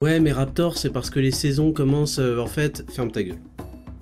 Ouais, 0.00 0.20
mais 0.20 0.30
Raptor, 0.30 0.78
c'est 0.78 0.90
parce 0.90 1.10
que 1.10 1.18
les 1.18 1.32
saisons 1.32 1.72
commencent. 1.72 2.20
euh, 2.20 2.38
en 2.38 2.46
fait, 2.46 2.84
ferme 2.88 3.10
ta 3.10 3.20
gueule. 3.20 3.38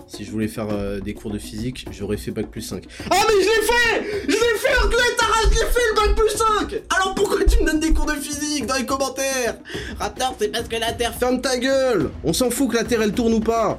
Si 0.07 0.27
je 0.27 0.31
voulais 0.31 0.47
faire 0.47 0.67
euh, 0.71 1.01
des 1.01 1.15
cours 1.15 1.31
de 1.31 1.39
physique, 1.39 1.87
j'aurais 1.91 2.19
fait 2.19 2.33
bac 2.33 2.49
plus 2.51 2.61
5. 2.61 2.85
Ah, 3.11 3.15
mais 3.27 3.43
je 3.43 3.49
l'ai 3.49 3.67
fait 3.67 4.21
Je 4.29 4.33
l'ai 4.33 4.59
fait, 4.59 4.77
Anglais, 4.85 4.99
t'arrêtes, 5.17 5.49
je 5.55 5.59
l'ai 5.59 5.67
fait 5.71 5.81
le 5.89 5.95
bac 5.97 6.15
plus 6.15 6.37
5 6.77 6.83
Alors 6.95 7.15
pourquoi 7.15 7.43
tu 7.47 7.63
me 7.63 7.67
donnes 7.71 7.81
des 7.81 7.95
cours 7.95 8.05
de 8.05 8.13
physique 8.13 8.67
dans 8.67 8.75
les 8.77 8.85
commentaires? 8.85 9.57
Raptor, 9.99 10.37
c'est 10.39 10.49
parce 10.49 10.69
que 10.69 10.77
la 10.77 10.93
Terre. 10.93 11.15
Ferme 11.15 11.41
ta 11.41 11.57
gueule 11.57 12.11
On 12.25 12.35
s'en 12.35 12.51
fout 12.51 12.73
que 12.73 12.77
la 12.77 12.85
Terre 12.85 13.01
elle 13.01 13.13
tourne 13.13 13.33
ou 13.33 13.41
pas 13.41 13.79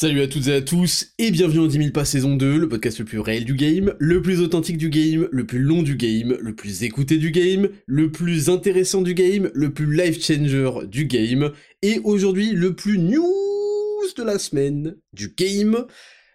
Salut 0.00 0.20
à 0.20 0.28
toutes 0.28 0.46
et 0.46 0.54
à 0.54 0.62
tous, 0.62 1.12
et 1.18 1.32
bienvenue 1.32 1.58
en 1.58 1.66
10 1.66 1.76
000 1.76 1.90
pas 1.90 2.04
saison 2.04 2.36
2, 2.36 2.56
le 2.56 2.68
podcast 2.68 3.00
le 3.00 3.04
plus 3.04 3.18
réel 3.18 3.44
du 3.44 3.54
game, 3.54 3.96
le 3.98 4.22
plus 4.22 4.40
authentique 4.40 4.78
du 4.78 4.90
game, 4.90 5.28
le 5.32 5.44
plus 5.44 5.58
long 5.58 5.82
du 5.82 5.96
game, 5.96 6.38
le 6.40 6.54
plus 6.54 6.84
écouté 6.84 7.16
du 7.18 7.32
game, 7.32 7.68
le 7.86 8.12
plus 8.12 8.48
intéressant 8.48 9.02
du 9.02 9.14
game, 9.14 9.50
le 9.54 9.74
plus 9.74 9.92
life 9.92 10.24
changer 10.24 10.86
du 10.86 11.06
game, 11.06 11.50
et 11.82 11.98
aujourd'hui 12.04 12.52
le 12.52 12.76
plus 12.76 12.96
news 12.96 13.24
de 14.16 14.22
la 14.22 14.38
semaine 14.38 14.94
du 15.14 15.34
game. 15.36 15.84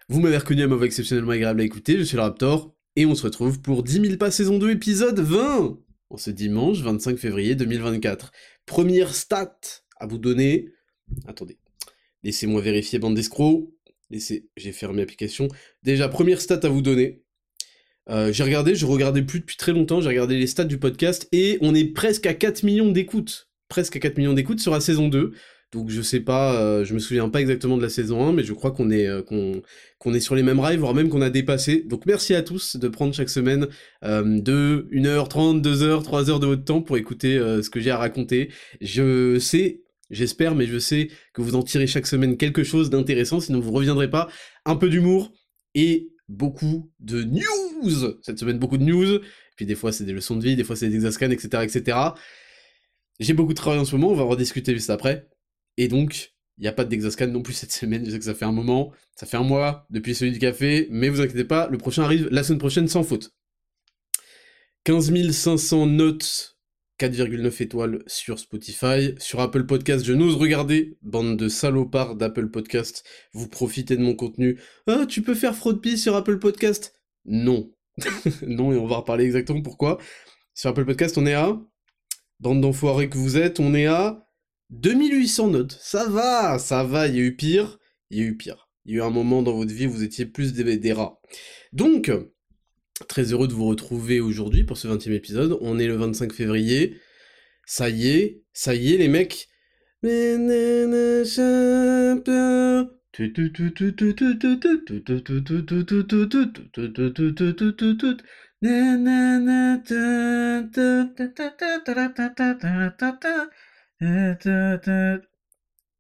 Vous 0.09 0.19
m'avez 0.19 0.39
reconnu 0.39 0.63
à 0.63 0.67
ma 0.67 0.75
voix 0.75 0.85
exceptionnellement 0.85 1.31
agréable 1.31 1.61
à 1.61 1.63
écouter, 1.63 1.97
je 1.97 2.03
suis 2.03 2.17
le 2.17 2.23
Raptor, 2.23 2.75
et 2.97 3.05
on 3.05 3.15
se 3.15 3.23
retrouve 3.23 3.61
pour 3.61 3.83
10 3.83 4.01
000 4.01 4.17
pas 4.17 4.29
saison 4.29 4.59
2 4.59 4.71
épisode 4.71 5.21
20 5.21 5.79
En 6.09 6.17
ce 6.17 6.31
dimanche 6.31 6.81
25 6.81 7.17
février 7.17 7.55
2024. 7.55 8.33
Première 8.65 9.15
stat 9.15 9.57
à 10.01 10.05
vous 10.05 10.17
donner... 10.17 10.67
Attendez. 11.27 11.59
Laissez-moi 12.23 12.61
vérifier 12.61 12.99
bande 12.99 13.15
d'escrocs. 13.15 13.69
Laissez, 14.09 14.47
j'ai 14.57 14.71
fermé 14.71 15.01
l'application. 15.01 15.47
Déjà, 15.83 16.09
première 16.09 16.41
stat 16.41 16.59
à 16.63 16.69
vous 16.69 16.81
donner. 16.81 17.23
Euh, 18.09 18.33
j'ai 18.33 18.43
regardé, 18.43 18.75
je 18.75 18.85
regardais 18.85 19.21
plus 19.21 19.39
depuis 19.39 19.55
très 19.55 19.71
longtemps, 19.71 20.01
j'ai 20.01 20.09
regardé 20.09 20.37
les 20.37 20.47
stats 20.47 20.65
du 20.65 20.77
podcast 20.77 21.27
et 21.31 21.57
on 21.61 21.73
est 21.73 21.85
presque 21.85 22.25
à 22.25 22.33
4 22.33 22.63
millions 22.63 22.91
d'écoutes. 22.91 23.49
Presque 23.69 23.95
à 23.95 23.99
4 23.99 24.17
millions 24.17 24.33
d'écoutes 24.33 24.59
sur 24.59 24.73
la 24.73 24.81
saison 24.81 25.07
2. 25.07 25.33
Donc 25.73 25.89
je 25.89 26.01
sais 26.01 26.19
pas, 26.19 26.61
euh, 26.61 26.85
je 26.85 26.93
me 26.93 26.99
souviens 26.99 27.27
pas 27.29 27.41
exactement 27.41 27.77
de 27.77 27.81
la 27.81 27.89
saison 27.89 28.23
1, 28.27 28.33
mais 28.33 28.43
je 28.43 28.53
crois 28.53 28.71
qu'on 28.71 28.91
est, 28.91 29.07
euh, 29.07 29.23
qu'on, 29.23 30.13
est 30.13 30.19
sur 30.19 30.35
les 30.35 30.43
mêmes 30.43 30.59
rails, 30.59 30.77
voire 30.77 30.93
même 30.93 31.09
qu'on 31.09 31.21
a 31.21 31.31
dépassé. 31.31 31.81
Donc 31.81 32.05
merci 32.05 32.35
à 32.35 32.43
tous 32.43 32.75
de 32.75 32.87
prendre 32.87 33.13
chaque 33.13 33.29
semaine 33.29 33.67
euh, 34.03 34.39
de 34.39 34.87
1h30, 34.91 35.61
2h, 35.61 36.03
3h 36.03 36.39
de 36.39 36.45
votre 36.45 36.63
temps 36.63 36.81
pour 36.81 36.97
écouter 36.97 37.37
euh, 37.39 37.63
ce 37.63 37.71
que 37.71 37.79
j'ai 37.79 37.89
à 37.89 37.97
raconter. 37.97 38.51
Je 38.81 39.39
sais 39.39 39.81
J'espère, 40.13 40.53
mais 40.53 40.67
je 40.67 40.77
sais 40.77 41.09
que 41.33 41.41
vous 41.41 41.55
en 41.55 41.63
tirez 41.63 41.87
chaque 41.87 42.05
semaine 42.05 42.37
quelque 42.37 42.63
chose 42.63 42.89
d'intéressant, 42.91 43.39
sinon 43.39 43.59
vous 43.59 43.71
reviendrez 43.71 44.09
pas. 44.09 44.29
Un 44.63 44.75
peu 44.75 44.87
d'humour 44.87 45.33
et 45.73 46.09
beaucoup 46.29 46.91
de 46.99 47.23
news 47.23 48.19
Cette 48.21 48.37
semaine, 48.37 48.59
beaucoup 48.59 48.77
de 48.77 48.83
news. 48.83 49.19
Puis 49.55 49.65
des 49.65 49.75
fois, 49.75 49.91
c'est 49.91 50.03
des 50.03 50.13
leçons 50.13 50.35
de 50.35 50.43
vie, 50.43 50.55
des 50.55 50.63
fois, 50.63 50.75
c'est 50.75 50.87
des 50.87 50.95
exascans, 50.95 51.31
etc., 51.31 51.63
etc. 51.63 51.97
J'ai 53.19 53.33
beaucoup 53.33 53.53
de 53.53 53.57
travail 53.57 53.79
en 53.79 53.85
ce 53.85 53.95
moment, 53.95 54.09
on 54.09 54.15
va 54.15 54.23
en 54.23 54.27
rediscuter 54.27 54.73
juste 54.73 54.91
après. 54.91 55.27
Et 55.77 55.87
donc, 55.87 56.33
il 56.59 56.61
n'y 56.61 56.67
a 56.67 56.73
pas 56.73 56.85
d'exascan 56.85 57.27
non 57.27 57.41
plus 57.41 57.53
cette 57.53 57.71
semaine, 57.71 58.05
je 58.05 58.11
sais 58.11 58.19
que 58.19 58.25
ça 58.25 58.35
fait 58.35 58.45
un 58.45 58.51
moment, 58.51 58.91
ça 59.15 59.25
fait 59.25 59.37
un 59.37 59.43
mois 59.43 59.87
depuis 59.89 60.13
celui 60.13 60.31
du 60.31 60.39
café, 60.39 60.87
mais 60.91 61.09
vous 61.09 61.21
inquiétez 61.21 61.43
pas, 61.43 61.67
le 61.69 61.79
prochain 61.79 62.03
arrive 62.03 62.27
la 62.31 62.43
semaine 62.43 62.59
prochaine 62.59 62.87
sans 62.87 63.03
faute. 63.03 63.31
15 64.83 65.31
500 65.31 65.87
notes 65.87 66.52
4,9 66.99 67.63
étoiles 67.63 68.03
sur 68.07 68.39
Spotify. 68.39 69.15
Sur 69.17 69.39
Apple 69.39 69.65
Podcast, 69.65 70.05
je 70.05 70.13
n'ose 70.13 70.35
regarder. 70.35 70.97
Bande 71.01 71.37
de 71.37 71.49
salopards 71.49 72.15
d'Apple 72.15 72.49
Podcast. 72.49 73.03
Vous 73.33 73.47
profitez 73.47 73.97
de 73.97 74.01
mon 74.01 74.15
contenu. 74.15 74.59
Ah, 74.87 75.05
tu 75.07 75.21
peux 75.21 75.33
faire 75.33 75.55
fraude 75.55 75.81
pie 75.81 75.97
sur 75.97 76.15
Apple 76.15 76.39
Podcast 76.39 76.95
Non. 77.25 77.73
non, 78.47 78.71
et 78.71 78.77
on 78.77 78.85
va 78.85 78.97
reparler 78.97 79.25
exactement 79.25 79.61
pourquoi. 79.61 79.97
Sur 80.53 80.69
Apple 80.69 80.85
Podcast, 80.85 81.17
on 81.17 81.25
est 81.25 81.33
à... 81.33 81.59
Bande 82.39 82.61
d'enfoirés 82.61 83.09
que 83.09 83.17
vous 83.17 83.37
êtes, 83.37 83.59
on 83.59 83.73
est 83.73 83.85
à 83.85 84.27
2800 84.71 85.47
notes. 85.49 85.77
Ça 85.79 86.09
va, 86.09 86.59
ça 86.59 86.83
va, 86.83 87.07
il 87.07 87.15
y 87.15 87.19
a 87.19 87.23
eu 87.23 87.35
pire. 87.35 87.79
Il 88.09 88.17
y 88.17 88.21
a 88.21 88.25
eu 88.25 88.35
pire. 88.35 88.69
Il 88.85 88.93
y 88.93 88.95
a 88.95 88.97
eu 88.97 89.01
un 89.01 89.11
moment 89.11 89.41
dans 89.41 89.53
votre 89.53 89.73
vie 89.73 89.87
où 89.87 89.91
vous 89.91 90.03
étiez 90.03 90.25
plus 90.25 90.53
des, 90.53 90.77
des 90.77 90.93
rats. 90.93 91.21
Donc, 91.71 92.11
Très 93.07 93.33
heureux 93.33 93.47
de 93.47 93.53
vous 93.53 93.65
retrouver 93.65 94.19
aujourd'hui 94.19 94.63
pour 94.63 94.77
ce 94.77 94.87
20e 94.87 95.11
épisode. 95.13 95.57
On 95.61 95.79
est 95.79 95.87
le 95.87 95.95
25 95.95 96.31
février. 96.33 96.99
Ça 97.65 97.89
y 97.89 98.09
est, 98.09 98.43
ça 98.53 98.75
y 98.75 98.93
est 98.93 98.97
les 98.97 99.07
mecs. 99.07 99.47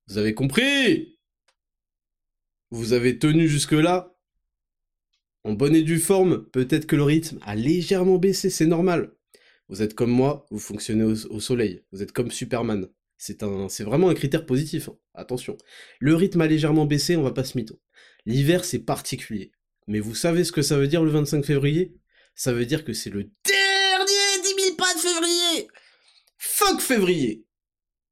Vous 0.07 0.17
avez 0.17 0.33
compris 0.33 1.19
Vous 2.71 2.93
avez 2.93 3.19
tenu 3.19 3.47
jusque-là 3.47 4.12
en 5.43 5.53
bonne 5.53 5.75
et 5.75 5.83
due 5.83 5.99
forme, 5.99 6.45
peut-être 6.51 6.85
que 6.85 6.95
le 6.95 7.03
rythme 7.03 7.39
a 7.45 7.55
légèrement 7.55 8.17
baissé, 8.17 8.49
c'est 8.49 8.65
normal. 8.65 9.11
Vous 9.69 9.81
êtes 9.81 9.93
comme 9.93 10.11
moi, 10.11 10.45
vous 10.51 10.59
fonctionnez 10.59 11.03
au, 11.03 11.39
soleil, 11.39 11.83
vous 11.91 12.01
êtes 12.01 12.11
comme 12.11 12.31
Superman. 12.31 12.87
C'est 13.17 13.83
vraiment 13.83 14.09
un 14.09 14.13
critère 14.13 14.45
positif, 14.45 14.89
hein. 14.89 14.97
attention. 15.13 15.57
Le 15.99 16.15
rythme 16.15 16.41
a 16.41 16.47
légèrement 16.47 16.85
baissé, 16.85 17.15
on 17.15 17.23
va 17.23 17.31
pas 17.31 17.43
se 17.43 17.57
mytho. 17.57 17.79
L'hiver, 18.25 18.65
c'est 18.65 18.79
particulier. 18.79 19.51
Mais 19.87 19.99
vous 19.99 20.15
savez 20.15 20.43
ce 20.43 20.51
que 20.51 20.61
ça 20.61 20.77
veut 20.77 20.87
dire 20.87 21.03
le 21.03 21.11
25 21.11 21.45
février? 21.45 21.95
Ça 22.35 22.53
veut 22.53 22.65
dire 22.65 22.83
que 22.83 22.93
c'est 22.93 23.09
le 23.09 23.23
dernier 23.45 24.41
10 24.43 24.63
000 24.63 24.75
pas 24.75 24.93
de 24.93 24.99
février 24.99 25.67
Fuck 26.37 26.81
février 26.81 27.45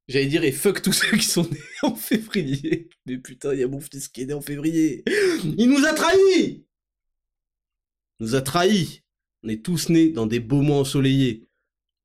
J'allais 0.07 0.25
dire, 0.25 0.43
et 0.43 0.51
fuck 0.51 0.81
tous 0.81 0.93
ceux 1.11 1.17
qui 1.17 1.25
sont 1.25 1.43
nés 1.43 1.59
en 1.83 1.95
février. 1.95 2.89
Mais 3.05 3.17
putain, 3.17 3.53
il 3.53 3.59
y 3.59 3.63
a 3.63 3.67
mon 3.67 3.79
fils 3.79 4.07
qui 4.07 4.21
est 4.21 4.25
né 4.25 4.33
en 4.33 4.41
février. 4.41 5.03
Il 5.43 5.69
nous 5.69 5.85
a 5.85 5.93
trahis 5.93 6.65
nous 8.21 8.35
a 8.35 8.41
trahis. 8.41 9.01
On 9.43 9.49
est 9.49 9.65
tous 9.65 9.89
nés 9.89 10.09
dans 10.09 10.27
des 10.27 10.39
beaux 10.39 10.61
mois 10.61 10.77
ensoleillés. 10.77 11.49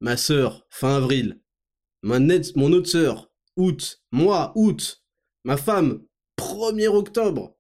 Ma 0.01 0.17
sœur, 0.17 0.67
fin 0.71 0.97
avril. 0.97 1.41
Ma 2.03 2.19
mon 2.19 2.73
autre 2.73 2.89
sœur, 2.89 3.31
août. 3.57 4.03
Moi, 4.11 4.53
août. 4.57 5.05
Ma 5.45 5.57
femme, 5.57 6.05
1er 6.39 6.89
octobre. 6.89 7.57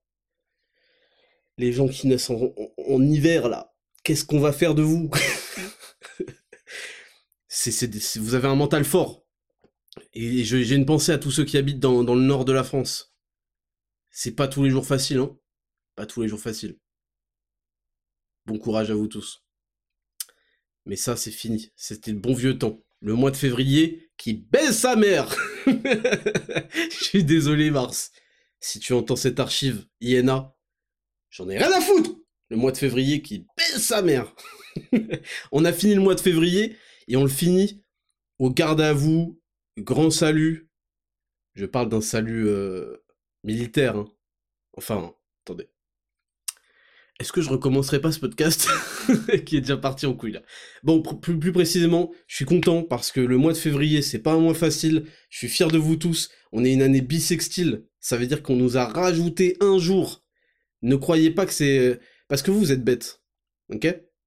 Les 1.58 1.72
gens 1.72 1.86
qui 1.88 2.08
naissent 2.08 2.30
en, 2.30 3.02
hiver, 3.02 3.48
là, 3.48 3.74
qu'est-ce 4.02 4.24
qu'on 4.24 4.40
va 4.40 4.52
faire 4.52 4.74
de 4.74 4.82
vous? 4.82 5.10
Vous 8.16 8.34
avez 8.34 8.48
un 8.48 8.54
mental 8.54 8.84
fort. 8.84 9.26
Et 10.12 10.44
j'ai 10.44 10.74
une 10.74 10.86
pensée 10.86 11.12
à 11.12 11.18
tous 11.18 11.30
ceux 11.30 11.44
qui 11.44 11.56
habitent 11.56 11.80
dans, 11.80 12.04
dans 12.04 12.14
le 12.14 12.22
nord 12.22 12.44
de 12.44 12.52
la 12.52 12.62
France. 12.64 13.14
C'est 14.10 14.36
pas 14.36 14.46
tous 14.46 14.62
les 14.62 14.70
jours 14.70 14.86
facile, 14.86 15.18
hein. 15.18 15.36
Pas 15.94 16.06
tous 16.06 16.22
les 16.22 16.28
jours 16.28 16.40
facile. 16.40 16.78
Bon 18.46 18.58
courage 18.58 18.90
à 18.90 18.94
vous 18.94 19.08
tous. 19.08 19.44
Mais 20.84 20.96
ça, 20.96 21.16
c'est 21.16 21.30
fini. 21.32 21.72
C'était 21.76 22.12
le 22.12 22.18
bon 22.18 22.34
vieux 22.34 22.58
temps. 22.58 22.82
Le 23.00 23.14
mois 23.14 23.30
de 23.30 23.36
février 23.36 24.10
qui 24.16 24.34
baisse 24.34 24.78
sa 24.78 24.96
mère. 24.96 25.34
Je 25.66 26.98
suis 27.00 27.24
désolé, 27.24 27.70
Mars. 27.70 28.12
Si 28.60 28.78
tu 28.80 28.92
entends 28.92 29.16
cette 29.16 29.40
archive, 29.40 29.86
INA, 30.00 30.56
j'en 31.30 31.48
ai 31.48 31.58
rien 31.58 31.72
à 31.72 31.80
foutre. 31.80 32.16
Le 32.48 32.56
mois 32.56 32.72
de 32.72 32.76
février 32.78 33.20
qui 33.20 33.46
baisse 33.56 33.82
sa 33.82 34.00
mère. 34.02 34.34
on 35.52 35.64
a 35.64 35.72
fini 35.72 35.94
le 35.94 36.00
mois 36.00 36.14
de 36.14 36.20
février 36.20 36.76
et 37.08 37.16
on 37.16 37.22
le 37.22 37.28
finit 37.28 37.84
au 38.38 38.50
garde 38.50 38.80
à 38.80 38.92
vous, 38.92 39.40
grand 39.78 40.10
salut. 40.10 40.70
Je 41.54 41.66
parle 41.66 41.88
d'un 41.88 42.00
salut 42.00 42.46
euh, 42.48 43.04
militaire. 43.44 43.96
hein. 43.96 44.08
Enfin, 44.76 45.14
attendez. 45.44 45.68
Est-ce 47.18 47.32
que 47.32 47.40
je 47.40 47.48
recommencerai 47.48 48.00
pas 48.00 48.12
ce 48.12 48.18
podcast 48.18 48.68
qui 49.46 49.56
est 49.56 49.62
déjà 49.62 49.78
parti 49.78 50.04
en 50.04 50.12
couille 50.12 50.32
là? 50.32 50.42
Bon, 50.82 51.00
plus, 51.00 51.52
précisément, 51.52 52.12
je 52.26 52.36
suis 52.36 52.44
content 52.44 52.82
parce 52.82 53.10
que 53.10 53.20
le 53.20 53.38
mois 53.38 53.54
de 53.54 53.58
février, 53.58 54.02
c'est 54.02 54.18
pas 54.18 54.34
un 54.34 54.40
mois 54.40 54.54
facile. 54.54 55.06
Je 55.30 55.38
suis 55.38 55.48
fier 55.48 55.68
de 55.68 55.78
vous 55.78 55.96
tous. 55.96 56.30
On 56.52 56.62
est 56.62 56.74
une 56.74 56.82
année 56.82 57.00
bisextile. 57.00 57.86
Ça 58.00 58.18
veut 58.18 58.26
dire 58.26 58.42
qu'on 58.42 58.56
nous 58.56 58.76
a 58.76 58.84
rajouté 58.84 59.56
un 59.60 59.78
jour. 59.78 60.24
Ne 60.82 60.96
croyez 60.96 61.30
pas 61.30 61.46
que 61.46 61.54
c'est 61.54 61.98
parce 62.28 62.42
que 62.42 62.50
vous, 62.50 62.70
êtes 62.70 62.84
bêtes. 62.84 63.22
Ok? 63.72 63.86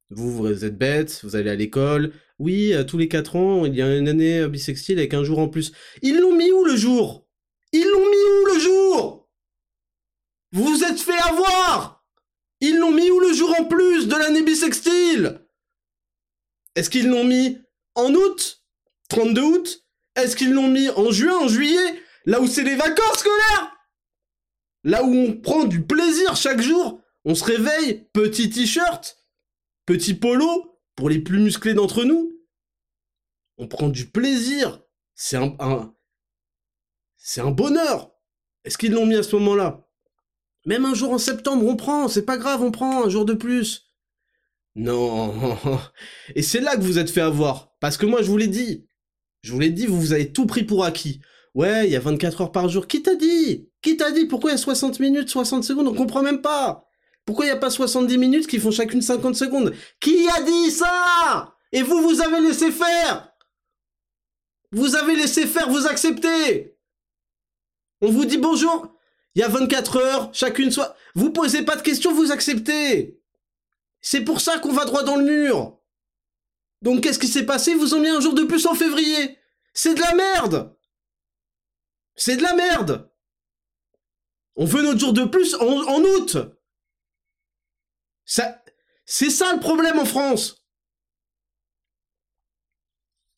Vous, 0.09 0.35
vous 0.35 0.65
êtes 0.65 0.77
bêtes, 0.77 1.19
vous 1.23 1.35
allez 1.35 1.51
à 1.51 1.55
l'école. 1.55 2.11
Oui, 2.39 2.73
euh, 2.73 2.83
tous 2.83 2.97
les 2.97 3.07
4 3.07 3.35
ans, 3.35 3.65
il 3.67 3.75
y 3.75 3.83
a 3.83 3.95
une 3.95 4.07
année 4.07 4.39
euh, 4.39 4.47
bisextile 4.47 4.97
avec 4.97 5.13
un 5.13 5.23
jour 5.23 5.37
en 5.37 5.47
plus. 5.47 5.73
Ils 6.01 6.19
l'ont 6.19 6.35
mis 6.35 6.51
où 6.51 6.65
le 6.65 6.75
jour? 6.75 7.27
Ils 7.71 7.85
l'ont 7.85 8.09
mis 8.09 8.41
où 8.41 8.55
le 8.55 8.59
jour? 8.59 9.29
Vous 10.53 10.63
vous 10.63 10.83
êtes 10.83 10.99
fait 10.99 11.19
avoir 11.29 11.98
Ils 12.61 12.77
l'ont 12.77 12.91
mis 12.91 13.09
où 13.09 13.19
le 13.19 13.33
jour 13.33 13.53
en 13.59 13.65
plus 13.65 14.07
de 14.07 14.15
l'année 14.15 14.43
bisextile 14.43 15.45
Est-ce 16.75 16.89
qu'ils 16.89 17.07
l'ont 17.07 17.23
mis 17.23 17.57
en 17.95 18.13
août? 18.13 18.63
32 19.09 19.41
août? 19.41 19.85
Est-ce 20.15 20.35
qu'ils 20.35 20.53
l'ont 20.53 20.67
mis 20.67 20.89
en 20.89 21.11
juin, 21.11 21.37
en 21.37 21.47
juillet? 21.47 22.03
Là 22.25 22.41
où 22.41 22.47
c'est 22.47 22.63
les 22.63 22.75
vacances 22.75 23.19
scolaires 23.19 23.75
Là 24.83 25.03
où 25.03 25.13
on 25.13 25.33
prend 25.33 25.63
du 25.65 25.85
plaisir 25.85 26.35
chaque 26.35 26.61
jour 26.61 27.01
On 27.25 27.35
se 27.35 27.43
réveille, 27.43 28.09
petit 28.13 28.49
t-shirt, 28.49 29.17
petit 29.85 30.13
polo, 30.13 30.79
pour 30.95 31.09
les 31.09 31.19
plus 31.19 31.39
musclés 31.39 31.73
d'entre 31.73 32.03
nous. 32.03 32.37
On 33.57 33.67
prend 33.67 33.89
du 33.89 34.09
plaisir. 34.09 34.81
C'est 35.15 35.37
c'est 37.17 37.41
un 37.41 37.51
bonheur. 37.51 38.11
Est-ce 38.63 38.77
qu'ils 38.77 38.93
l'ont 38.93 39.05
mis 39.05 39.15
à 39.15 39.23
ce 39.23 39.35
moment-là? 39.35 39.88
Même 40.65 40.85
un 40.85 40.93
jour 40.93 41.11
en 41.11 41.17
septembre, 41.17 41.65
on 41.65 41.75
prend, 41.75 42.07
c'est 42.07 42.25
pas 42.25 42.37
grave, 42.37 42.61
on 42.61 42.71
prend 42.71 43.05
un 43.05 43.09
jour 43.09 43.25
de 43.25 43.33
plus. 43.33 43.87
Non. 44.75 45.57
Et 46.35 46.41
c'est 46.41 46.61
là 46.61 46.75
que 46.75 46.81
vous 46.81 46.99
êtes 46.99 47.09
fait 47.09 47.21
avoir. 47.21 47.73
Parce 47.79 47.97
que 47.97 48.05
moi, 48.05 48.21
je 48.21 48.29
vous 48.29 48.37
l'ai 48.37 48.47
dit. 48.47 48.87
Je 49.41 49.51
vous 49.51 49.59
l'ai 49.59 49.69
dit, 49.69 49.85
vous, 49.85 49.99
vous 49.99 50.13
avez 50.13 50.31
tout 50.31 50.45
pris 50.45 50.63
pour 50.63 50.83
acquis. 50.83 51.21
Ouais, 51.55 51.87
il 51.87 51.91
y 51.91 51.95
a 51.95 51.99
24 51.99 52.41
heures 52.41 52.51
par 52.51 52.69
jour. 52.69 52.87
Qui 52.87 53.01
t'a 53.01 53.15
dit? 53.15 53.69
Qui 53.81 53.97
t'a 53.97 54.11
dit? 54.11 54.25
Pourquoi 54.25 54.51
il 54.51 54.53
y 54.53 54.55
a 54.55 54.59
60 54.59 54.99
minutes, 54.99 55.29
60 55.29 55.63
secondes? 55.63 55.87
On 55.87 55.93
comprend 55.93 56.21
même 56.21 56.41
pas. 56.41 56.85
Pourquoi 57.25 57.45
il 57.45 57.49
n'y 57.49 57.53
a 57.53 57.57
pas 57.57 57.69
70 57.69 58.17
minutes 58.17 58.47
qui 58.47 58.59
font 58.59 58.71
chacune 58.71 59.01
50 59.01 59.35
secondes? 59.35 59.73
Qui 59.99 60.27
a 60.29 60.41
dit 60.41 60.71
ça? 60.71 61.55
Et 61.71 61.81
vous, 61.81 62.01
vous 62.01 62.21
avez 62.21 62.41
laissé 62.41 62.71
faire 62.71 63.31
Vous 64.71 64.95
avez 64.95 65.15
laissé 65.15 65.45
faire, 65.45 65.69
vous 65.69 65.87
acceptez 65.87 66.75
On 68.01 68.09
vous 68.09 68.25
dit 68.25 68.37
bonjour, 68.37 68.95
il 69.35 69.41
y 69.41 69.43
a 69.43 69.47
24 69.47 69.97
heures, 69.97 70.33
chacune 70.33 70.71
soit... 70.71 70.95
Vous 71.15 71.31
posez 71.31 71.63
pas 71.63 71.75
de 71.75 71.81
questions, 71.81 72.13
vous 72.13 72.31
acceptez. 72.31 73.19
C'est 74.01 74.21
pour 74.21 74.41
ça 74.41 74.59
qu'on 74.59 74.71
va 74.71 74.85
droit 74.85 75.03
dans 75.03 75.15
le 75.15 75.25
mur. 75.25 75.79
Donc 76.81 77.03
qu'est-ce 77.03 77.19
qui 77.19 77.27
s'est 77.27 77.45
passé? 77.45 77.75
Vous 77.75 77.93
ont 77.93 77.99
mis 77.99 78.07
un 78.07 78.21
jour 78.21 78.33
de 78.33 78.43
plus 78.43 78.65
en 78.65 78.73
février. 78.73 79.37
C'est 79.73 79.95
de 79.95 80.01
la 80.01 80.13
merde. 80.13 80.75
C'est 82.15 82.37
de 82.37 82.43
la 82.43 82.53
merde. 82.53 83.11
On 84.55 84.65
veut 84.65 84.81
notre 84.81 84.99
jour 84.99 85.13
de 85.13 85.25
plus 85.25 85.55
en, 85.55 85.65
en 85.65 86.01
août. 86.01 86.37
Ça, 88.25 88.63
c'est 89.05 89.29
ça 89.29 89.53
le 89.53 89.59
problème 89.59 89.99
en 89.99 90.05
France. 90.05 90.63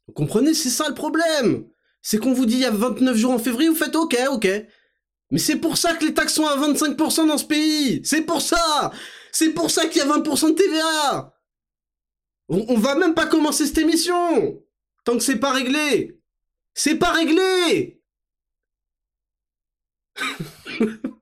Vous 0.07 0.13
comprenez, 0.13 0.53
c'est 0.53 0.69
ça 0.69 0.89
le 0.89 0.95
problème. 0.95 1.69
C'est 2.01 2.17
qu'on 2.17 2.33
vous 2.33 2.45
dit 2.45 2.55
il 2.55 2.61
y 2.61 2.65
a 2.65 2.71
29 2.71 3.15
jours 3.15 3.31
en 3.31 3.39
février, 3.39 3.69
vous 3.69 3.75
faites 3.75 3.95
ok, 3.95 4.17
ok. 4.31 4.47
Mais 5.31 5.39
c'est 5.39 5.56
pour 5.56 5.78
ça 5.78 5.95
que 5.95 6.06
les 6.06 6.13
taxes 6.13 6.33
sont 6.33 6.45
à 6.45 6.57
25% 6.57 7.28
dans 7.28 7.38
ce 7.38 7.45
pays. 7.45 8.01
C'est 8.04 8.24
pour 8.24 8.42
ça. 8.42 8.92
C'est 9.31 9.54
pour 9.54 9.72
ça 9.72 9.86
qu'il 9.88 10.00
y 10.00 10.06
a 10.06 10.07
20% 10.07 10.50
de 10.50 10.56
TVA. 10.56 11.33
On, 12.50 12.78
va 12.78 12.95
même 12.95 13.13
pas 13.13 13.28
commencer 13.28 13.66
cette 13.66 13.78
émission. 13.78 14.62
Tant 15.06 15.13
que 15.13 15.24
c'est 15.24 15.39
pas 15.39 15.54
réglé. 15.54 16.19
C'est 16.74 16.95
pas 16.95 17.12
réglé. 17.12 18.01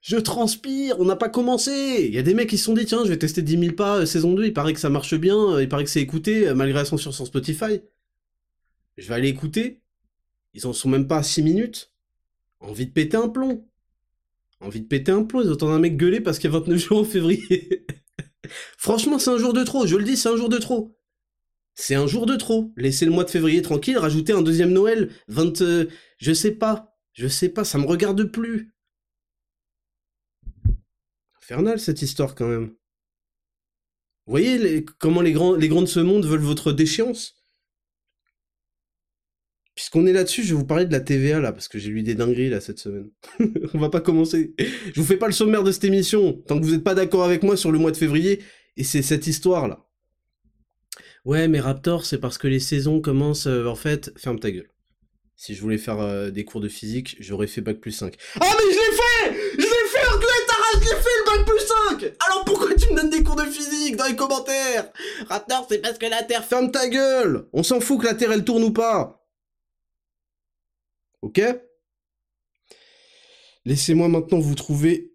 Je 0.00 0.18
transpire, 0.18 1.00
on 1.00 1.06
n'a 1.06 1.16
pas 1.16 1.30
commencé. 1.30 2.04
Il 2.08 2.14
y 2.14 2.18
a 2.18 2.22
des 2.22 2.34
mecs 2.34 2.50
qui 2.50 2.58
se 2.58 2.64
sont 2.64 2.74
dit, 2.74 2.84
tiens, 2.84 3.04
je 3.04 3.08
vais 3.08 3.16
tester 3.16 3.40
10 3.40 3.58
000 3.58 3.72
pas 3.74 4.00
euh, 4.00 4.06
saison 4.06 4.34
2, 4.34 4.44
il 4.44 4.52
paraît 4.52 4.74
que 4.74 4.80
ça 4.80 4.90
marche 4.90 5.14
bien, 5.14 5.54
euh, 5.54 5.62
il 5.62 5.68
paraît 5.68 5.84
que 5.84 5.88
c'est 5.88 6.02
écouté, 6.02 6.46
euh, 6.46 6.54
malgré 6.54 6.80
la 6.80 6.84
censure 6.84 7.14
sur 7.14 7.26
Spotify. 7.26 7.80
Je 8.98 9.08
vais 9.08 9.14
aller 9.14 9.28
écouter. 9.28 9.83
Ils 10.54 10.66
en 10.66 10.72
sont 10.72 10.88
même 10.88 11.06
pas 11.08 11.18
à 11.18 11.22
6 11.22 11.42
minutes. 11.42 11.92
Envie 12.60 12.86
de 12.86 12.92
péter 12.92 13.16
un 13.16 13.28
plomb. 13.28 13.68
Envie 14.60 14.80
de 14.80 14.86
péter 14.86 15.12
un 15.12 15.24
plomb, 15.24 15.42
ils 15.42 15.50
entendent 15.50 15.72
un 15.72 15.78
mec 15.78 15.96
gueuler 15.96 16.20
parce 16.20 16.38
qu'il 16.38 16.50
y 16.50 16.54
a 16.54 16.58
29 16.58 16.78
jours 16.78 17.00
en 17.00 17.04
février. 17.04 17.86
Franchement, 18.78 19.18
c'est 19.18 19.30
un 19.30 19.38
jour 19.38 19.52
de 19.52 19.62
trop, 19.64 19.86
je 19.86 19.96
le 19.96 20.04
dis, 20.04 20.16
c'est 20.16 20.28
un 20.28 20.36
jour 20.36 20.48
de 20.48 20.58
trop. 20.58 20.96
C'est 21.74 21.96
un 21.96 22.06
jour 22.06 22.24
de 22.24 22.36
trop. 22.36 22.72
Laissez 22.76 23.04
le 23.04 23.10
mois 23.10 23.24
de 23.24 23.30
février 23.30 23.60
tranquille, 23.60 23.98
rajoutez 23.98 24.32
un 24.32 24.42
deuxième 24.42 24.72
Noël, 24.72 25.10
20... 25.28 25.60
euh, 25.60 25.86
je 26.18 26.32
sais 26.32 26.52
pas. 26.52 26.96
Je 27.12 27.28
sais 27.28 27.48
pas, 27.48 27.64
ça 27.64 27.78
me 27.78 27.86
regarde 27.86 28.24
plus. 28.24 28.74
Infernal 31.36 31.78
cette 31.78 32.02
histoire 32.02 32.34
quand 32.34 32.48
même. 32.48 32.74
Vous 34.26 34.30
voyez 34.30 34.84
comment 34.98 35.20
les 35.20 35.32
grands 35.32 35.56
de 35.58 35.86
ce 35.86 36.00
monde 36.00 36.24
veulent 36.24 36.40
votre 36.40 36.72
déchéance? 36.72 37.43
Puisqu'on 39.74 40.06
est 40.06 40.12
là-dessus, 40.12 40.44
je 40.44 40.50
vais 40.50 40.60
vous 40.60 40.64
parler 40.66 40.84
de 40.84 40.92
la 40.92 41.00
TVA 41.00 41.40
là, 41.40 41.50
parce 41.50 41.66
que 41.66 41.78
j'ai 41.80 41.90
lu 41.90 42.02
des 42.02 42.14
dingueries 42.14 42.48
là 42.48 42.60
cette 42.60 42.78
semaine. 42.78 43.10
On 43.74 43.78
va 43.78 43.90
pas 43.90 44.00
commencer. 44.00 44.54
Je 44.58 45.00
vous 45.00 45.06
fais 45.06 45.16
pas 45.16 45.26
le 45.26 45.32
sommaire 45.32 45.64
de 45.64 45.72
cette 45.72 45.84
émission, 45.84 46.32
tant 46.46 46.60
que 46.60 46.64
vous 46.64 46.70
n'êtes 46.72 46.84
pas 46.84 46.94
d'accord 46.94 47.24
avec 47.24 47.42
moi 47.42 47.56
sur 47.56 47.72
le 47.72 47.78
mois 47.80 47.90
de 47.90 47.96
février, 47.96 48.40
et 48.76 48.84
c'est 48.84 49.02
cette 49.02 49.26
histoire 49.26 49.66
là. 49.66 49.84
Ouais, 51.24 51.48
mais 51.48 51.58
Raptor, 51.58 52.04
c'est 52.04 52.18
parce 52.18 52.38
que 52.38 52.46
les 52.46 52.60
saisons 52.60 53.00
commencent. 53.00 53.46
euh, 53.46 53.66
en 53.66 53.74
fait, 53.74 54.12
ferme 54.16 54.38
ta 54.38 54.50
gueule. 54.50 54.70
Si 55.36 55.54
je 55.54 55.60
voulais 55.62 55.78
faire 55.78 55.98
euh, 56.00 56.30
des 56.30 56.44
cours 56.44 56.60
de 56.60 56.68
physique, 56.68 57.16
j'aurais 57.18 57.48
fait 57.48 57.60
bac 57.60 57.80
plus 57.80 57.90
5. 57.92 58.14
Ah, 58.40 58.44
mais 58.44 58.72
je 58.72 58.78
l'ai 58.78 58.96
fait 58.96 59.40
Je 59.54 59.62
l'ai 59.62 59.88
fait, 59.88 60.00
Taras, 60.46 60.74
je 60.74 60.80
l'ai 60.80 61.02
fait 61.02 61.18
le 61.18 61.24
bac 61.38 61.46
plus 61.46 62.04
5 62.06 62.12
Alors 62.28 62.44
pourquoi 62.44 62.74
tu 62.74 62.92
me 62.92 62.96
donnes 62.96 63.10
des 63.10 63.24
cours 63.24 63.34
de 63.36 63.42
physique 63.42 63.96
dans 63.96 64.04
les 64.06 64.14
commentaires? 64.14 64.92
Raptor, 65.28 65.66
c'est 65.68 65.78
parce 65.78 65.98
que 65.98 66.06
la 66.06 66.22
Terre. 66.22 66.44
Ferme 66.44 66.70
ta 66.70 66.88
gueule 66.88 67.46
On 67.52 67.64
s'en 67.64 67.80
fout 67.80 68.00
que 68.00 68.06
la 68.06 68.14
Terre 68.14 68.30
elle 68.30 68.44
tourne 68.44 68.62
ou 68.62 68.70
pas 68.70 69.23
Ok? 71.24 71.40
Laissez-moi 73.64 74.08
maintenant 74.08 74.40
vous 74.40 74.54
trouver 74.54 75.14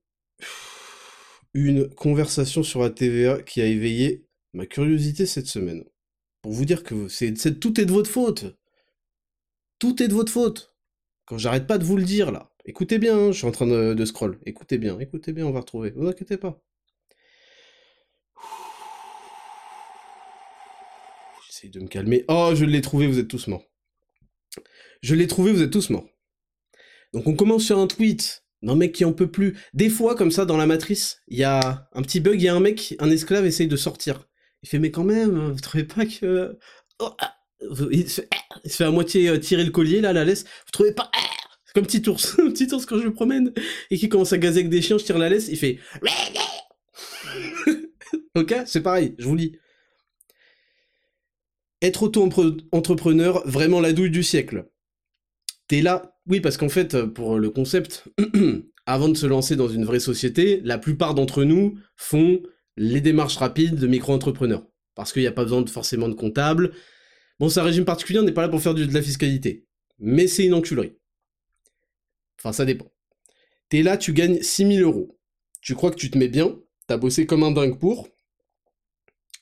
une 1.53 1.87
conversation 1.93 2.63
sur 2.63 2.81
la 2.81 2.89
TVA 2.89 3.43
qui 3.43 3.61
a 3.61 3.67
éveillé 3.67 4.25
ma 4.53 4.65
curiosité 4.65 5.27
cette 5.27 5.45
semaine. 5.45 5.83
Pour 6.41 6.53
vous 6.53 6.65
dire 6.65 6.81
que 6.81 7.07
c'est, 7.09 7.31
tout 7.59 7.79
est 7.79 7.85
de 7.85 7.91
votre 7.91 8.09
faute. 8.09 8.57
Tout 9.77 10.01
est 10.01 10.07
de 10.07 10.15
votre 10.15 10.31
faute. 10.31 10.73
Quand 11.25 11.37
j'arrête 11.37 11.67
pas 11.67 11.77
de 11.77 11.83
vous 11.83 11.95
le 11.95 12.03
dire 12.03 12.31
là. 12.31 12.49
Écoutez 12.65 12.97
bien, 12.97 13.15
hein, 13.15 13.31
je 13.31 13.37
suis 13.37 13.47
en 13.47 13.51
train 13.51 13.67
de, 13.67 13.93
de 13.93 14.05
scroll. 14.05 14.39
Écoutez 14.47 14.79
bien, 14.79 14.97
écoutez 14.99 15.31
bien, 15.31 15.45
on 15.45 15.51
va 15.51 15.59
retrouver. 15.59 15.91
Vous 15.91 16.07
inquiétez 16.07 16.37
pas. 16.37 16.59
J'essaye 21.45 21.69
de 21.69 21.79
me 21.81 21.87
calmer. 21.87 22.25
Oh, 22.29 22.53
je 22.55 22.65
l'ai 22.65 22.81
trouvé, 22.81 23.05
vous 23.05 23.19
êtes 23.19 23.27
tous 23.27 23.45
morts. 23.47 23.68
Je 25.01 25.15
l'ai 25.15 25.27
trouvé, 25.27 25.51
vous 25.51 25.61
êtes 25.61 25.71
tous 25.71 25.89
morts. 25.89 26.07
Donc 27.13 27.27
on 27.27 27.33
commence 27.33 27.65
sur 27.65 27.79
un 27.79 27.87
tweet 27.87 28.43
d'un 28.61 28.75
mec 28.75 28.91
qui 28.91 29.05
en 29.05 29.13
peut 29.13 29.31
plus. 29.31 29.57
Des 29.73 29.89
fois, 29.89 30.15
comme 30.15 30.31
ça, 30.31 30.45
dans 30.45 30.57
la 30.57 30.65
matrice, 30.65 31.21
il 31.27 31.37
y 31.37 31.43
a 31.43 31.87
un 31.93 32.01
petit 32.01 32.19
bug, 32.19 32.41
il 32.41 32.45
y 32.45 32.47
a 32.47 32.55
un 32.55 32.59
mec, 32.59 32.95
un 32.99 33.09
esclave 33.09 33.45
essaye 33.45 33.67
de 33.67 33.77
sortir. 33.77 34.27
Il 34.63 34.69
fait, 34.69 34.79
mais 34.79 34.91
quand 34.91 35.05
même, 35.05 35.51
vous 35.51 35.59
trouvez 35.59 35.85
pas 35.85 36.05
que... 36.05 36.57
Oh, 36.99 37.11
ah. 37.19 37.35
il, 37.91 38.09
se 38.09 38.21
fait, 38.21 38.29
il 38.65 38.71
se 38.71 38.77
fait 38.77 38.83
à 38.83 38.91
moitié 38.91 39.29
euh, 39.29 39.37
tirer 39.37 39.63
le 39.63 39.71
collier, 39.71 40.01
là, 40.01 40.11
la 40.11 40.25
laisse. 40.25 40.43
Vous 40.43 40.71
trouvez 40.73 40.91
pas... 40.91 41.09
C'est 41.65 41.73
comme 41.73 41.85
petit 41.85 42.07
ours, 42.09 42.37
un 42.39 42.51
petit 42.51 42.73
ours 42.73 42.85
quand 42.85 42.97
je 42.97 43.03
le 43.03 43.13
promène, 43.13 43.53
et 43.89 43.97
qui 43.97 44.09
commence 44.09 44.33
à 44.33 44.37
gazer 44.37 44.61
avec 44.61 44.69
des 44.69 44.81
chiens, 44.81 44.97
je 44.97 45.05
tire 45.05 45.17
la 45.17 45.29
laisse, 45.29 45.47
il 45.47 45.57
fait... 45.57 45.79
ok 48.35 48.55
C'est 48.65 48.81
pareil, 48.81 49.15
je 49.17 49.25
vous 49.25 49.35
lis. 49.35 49.57
Être 51.81 52.03
auto-entrepreneur, 52.03 53.47
vraiment 53.47 53.79
la 53.79 53.93
douille 53.93 54.09
du 54.09 54.23
siècle. 54.23 54.65
T'es 55.69 55.81
là, 55.83 56.17
oui, 56.25 56.41
parce 56.41 56.57
qu'en 56.57 56.67
fait, 56.67 57.05
pour 57.05 57.37
le 57.37 57.51
concept, 57.51 58.05
avant 58.87 59.07
de 59.07 59.15
se 59.15 59.27
lancer 59.27 59.55
dans 59.55 59.69
une 59.69 59.85
vraie 59.85 59.99
société, 59.99 60.61
la 60.63 60.79
plupart 60.79 61.13
d'entre 61.13 61.43
nous 61.43 61.77
font 61.95 62.41
les 62.75 63.01
démarches 63.01 63.37
rapides 63.37 63.75
de 63.75 63.85
micro-entrepreneurs. 63.85 64.65
Parce 64.95 65.13
qu'il 65.13 65.21
n'y 65.21 65.27
a 65.27 65.31
pas 65.31 65.43
besoin 65.43 65.61
de, 65.61 65.69
forcément 65.69 66.09
de 66.09 66.15
comptable. 66.15 66.71
Bon, 67.39 67.49
c'est 67.49 67.59
un 67.59 67.63
régime 67.63 67.85
particulier, 67.85 68.17
on 68.17 68.23
n'est 68.23 68.31
pas 68.31 68.41
là 68.41 68.49
pour 68.49 68.63
faire 68.63 68.73
de 68.73 68.83
la 68.83 69.01
fiscalité. 69.03 69.67
Mais 69.99 70.25
c'est 70.25 70.43
une 70.43 70.55
enculerie. 70.55 70.97
Enfin, 72.39 72.51
ça 72.51 72.65
dépend. 72.65 72.91
T'es 73.69 73.83
là, 73.83 73.95
tu 73.95 74.11
gagnes 74.11 74.41
6000 74.41 74.81
euros. 74.81 75.19
Tu 75.61 75.75
crois 75.75 75.91
que 75.91 75.97
tu 75.97 76.09
te 76.09 76.17
mets 76.17 76.29
bien, 76.29 76.57
t'as 76.87 76.97
bossé 76.97 77.27
comme 77.27 77.43
un 77.43 77.51
dingue 77.51 77.77
pour. 77.77 78.09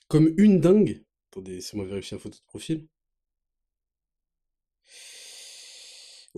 Comme 0.08 0.34
une 0.36 0.60
dingue. 0.60 1.02
Attendez, 1.30 1.54
laissez-moi 1.54 1.86
vérifier 1.86 2.18
la 2.18 2.20
photo 2.20 2.36
de 2.36 2.44
profil. 2.44 2.86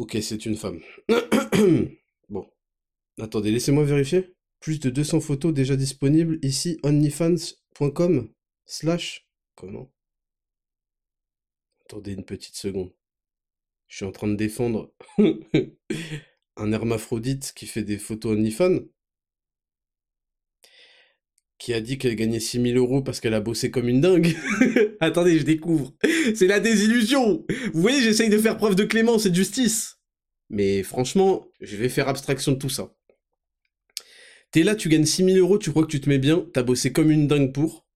Ok, 0.00 0.16
c'est 0.22 0.46
une 0.46 0.56
femme. 0.56 0.80
bon. 2.30 2.50
Attendez, 3.18 3.50
laissez-moi 3.50 3.84
vérifier. 3.84 4.34
Plus 4.58 4.80
de 4.80 4.88
200 4.88 5.20
photos 5.20 5.52
déjà 5.52 5.76
disponibles 5.76 6.38
ici, 6.40 6.80
onlyfans.com 6.82 8.32
slash... 8.64 9.28
Comment? 9.56 9.92
Attendez 11.84 12.14
une 12.14 12.24
petite 12.24 12.56
seconde. 12.56 12.94
Je 13.88 13.96
suis 13.96 14.06
en 14.06 14.10
train 14.10 14.28
de 14.28 14.36
défendre 14.36 14.90
un 16.56 16.72
hermaphrodite 16.72 17.52
qui 17.54 17.66
fait 17.66 17.84
des 17.84 17.98
photos 17.98 18.38
OnlyFans? 18.38 18.78
Qui 21.60 21.74
a 21.74 21.80
dit 21.82 21.98
qu'elle 21.98 22.16
gagnait 22.16 22.40
6000 22.40 22.78
euros 22.78 23.02
parce 23.02 23.20
qu'elle 23.20 23.34
a 23.34 23.40
bossé 23.40 23.70
comme 23.70 23.86
une 23.86 24.00
dingue. 24.00 24.34
Attendez, 25.00 25.38
je 25.38 25.44
découvre. 25.44 25.94
C'est 26.34 26.46
la 26.46 26.58
désillusion. 26.58 27.44
Vous 27.74 27.82
voyez, 27.82 28.00
j'essaye 28.00 28.30
de 28.30 28.38
faire 28.38 28.56
preuve 28.56 28.74
de 28.74 28.84
clémence 28.84 29.26
et 29.26 29.30
de 29.30 29.34
justice. 29.34 29.98
Mais 30.48 30.82
franchement, 30.82 31.46
je 31.60 31.76
vais 31.76 31.90
faire 31.90 32.08
abstraction 32.08 32.52
de 32.52 32.56
tout 32.56 32.70
ça. 32.70 32.94
T'es 34.52 34.62
là, 34.62 34.74
tu 34.74 34.88
gagnes 34.88 35.04
6000 35.04 35.36
euros, 35.36 35.58
tu 35.58 35.70
crois 35.70 35.82
que 35.82 35.90
tu 35.90 36.00
te 36.00 36.08
mets 36.08 36.18
bien, 36.18 36.46
t'as 36.54 36.62
bossé 36.62 36.92
comme 36.92 37.10
une 37.10 37.28
dingue 37.28 37.52
pour. 37.52 37.86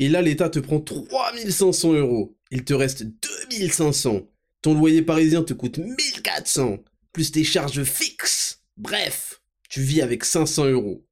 Et 0.00 0.08
là, 0.08 0.20
l'État 0.20 0.50
te 0.50 0.58
prend 0.58 0.80
3500 0.80 1.92
euros. 1.92 2.36
Il 2.50 2.64
te 2.64 2.74
reste 2.74 3.04
2500. 3.04 4.28
Ton 4.60 4.74
loyer 4.74 5.02
parisien 5.02 5.44
te 5.44 5.54
coûte 5.54 5.78
1400. 5.78 6.78
Plus 7.12 7.30
tes 7.30 7.44
charges 7.44 7.84
fixes. 7.84 8.64
Bref, 8.76 9.40
tu 9.70 9.82
vis 9.82 10.02
avec 10.02 10.24
500 10.24 10.66
euros. 10.66 11.06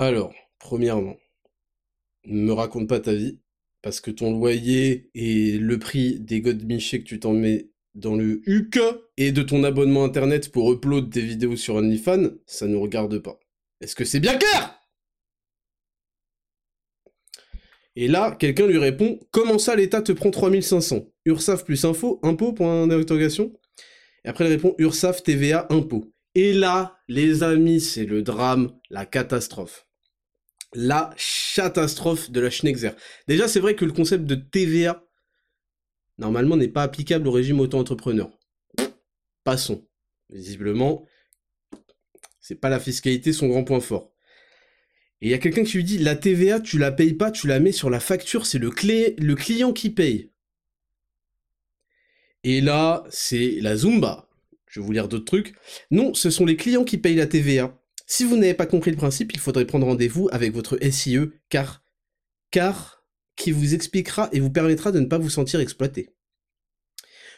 Alors, 0.00 0.32
premièrement, 0.60 1.16
ne 2.24 2.42
me 2.42 2.52
raconte 2.52 2.88
pas 2.88 3.00
ta 3.00 3.14
vie, 3.14 3.40
parce 3.82 4.00
que 4.00 4.12
ton 4.12 4.38
loyer 4.38 5.10
et 5.16 5.58
le 5.58 5.76
prix 5.80 6.20
des 6.20 6.40
godemichés 6.40 7.00
que 7.00 7.08
tu 7.08 7.18
t'en 7.18 7.32
mets 7.32 7.70
dans 7.96 8.14
le 8.14 8.40
HUC 8.46 8.78
et 9.16 9.32
de 9.32 9.42
ton 9.42 9.64
abonnement 9.64 10.04
internet 10.04 10.52
pour 10.52 10.72
upload 10.72 11.10
tes 11.10 11.20
vidéos 11.20 11.56
sur 11.56 11.74
OnlyFans, 11.74 12.30
ça 12.46 12.68
ne 12.68 12.76
regarde 12.76 13.18
pas. 13.18 13.40
Est-ce 13.80 13.96
que 13.96 14.04
c'est 14.04 14.20
bien 14.20 14.38
clair? 14.38 14.80
Et 17.96 18.06
là, 18.06 18.36
quelqu'un 18.38 18.68
lui 18.68 18.78
répond 18.78 19.18
Comment 19.32 19.58
ça 19.58 19.74
l'État 19.74 20.00
te 20.00 20.12
prend 20.12 20.30
3500 20.30 21.08
URSAF 21.24 21.64
plus 21.64 21.84
info, 21.84 22.20
impôt, 22.22 22.52
point 22.52 22.86
d'interrogation? 22.86 23.52
Et 24.24 24.28
après, 24.28 24.44
il 24.44 24.52
répond 24.52 24.76
URSAF, 24.78 25.24
TVA, 25.24 25.66
impôt. 25.70 26.04
Et 26.36 26.52
là, 26.52 27.00
les 27.08 27.42
amis, 27.42 27.80
c'est 27.80 28.04
le 28.04 28.22
drame, 28.22 28.70
la 28.90 29.04
catastrophe 29.04 29.87
la 30.74 31.14
catastrophe 31.54 32.30
de 32.30 32.40
la 32.40 32.50
Schnexer. 32.50 32.90
Déjà, 33.26 33.48
c'est 33.48 33.60
vrai 33.60 33.74
que 33.74 33.84
le 33.84 33.92
concept 33.92 34.24
de 34.24 34.34
TVA, 34.34 35.04
normalement, 36.18 36.56
n'est 36.56 36.68
pas 36.68 36.82
applicable 36.82 37.28
au 37.28 37.32
régime 37.32 37.60
auto-entrepreneur. 37.60 38.30
Passons. 39.44 39.86
Visiblement, 40.30 41.06
c'est 42.40 42.54
pas 42.54 42.68
la 42.68 42.80
fiscalité 42.80 43.32
son 43.32 43.48
grand 43.48 43.64
point 43.64 43.80
fort. 43.80 44.12
Et 45.20 45.28
il 45.28 45.30
y 45.30 45.34
a 45.34 45.38
quelqu'un 45.38 45.64
qui 45.64 45.78
lui 45.78 45.84
dit, 45.84 45.98
la 45.98 46.16
TVA, 46.16 46.60
tu 46.60 46.78
la 46.78 46.92
payes 46.92 47.14
pas, 47.14 47.30
tu 47.30 47.46
la 47.46 47.58
mets 47.58 47.72
sur 47.72 47.90
la 47.90 47.98
facture, 47.98 48.46
c'est 48.46 48.58
le, 48.58 48.68
le 48.68 49.34
client 49.34 49.72
qui 49.72 49.90
paye. 49.90 50.30
Et 52.44 52.60
là, 52.60 53.04
c'est 53.10 53.58
la 53.60 53.76
Zumba. 53.76 54.28
Je 54.66 54.80
vais 54.80 54.86
vous 54.86 54.92
lire 54.92 55.08
d'autres 55.08 55.24
trucs. 55.24 55.54
Non, 55.90 56.14
ce 56.14 56.30
sont 56.30 56.46
les 56.46 56.56
clients 56.56 56.84
qui 56.84 56.98
payent 56.98 57.16
la 57.16 57.26
TVA. 57.26 57.77
Si 58.10 58.24
vous 58.24 58.38
n'avez 58.38 58.54
pas 58.54 58.64
compris 58.64 58.90
le 58.90 58.96
principe, 58.96 59.34
il 59.34 59.38
faudrait 59.38 59.66
prendre 59.66 59.86
rendez-vous 59.86 60.30
avec 60.32 60.54
votre 60.54 60.78
SIE, 60.82 61.30
car, 61.50 61.84
car, 62.50 63.04
qui 63.36 63.50
vous 63.50 63.74
expliquera 63.74 64.30
et 64.32 64.40
vous 64.40 64.50
permettra 64.50 64.90
de 64.92 64.98
ne 64.98 65.04
pas 65.04 65.18
vous 65.18 65.28
sentir 65.28 65.60
exploité. 65.60 66.14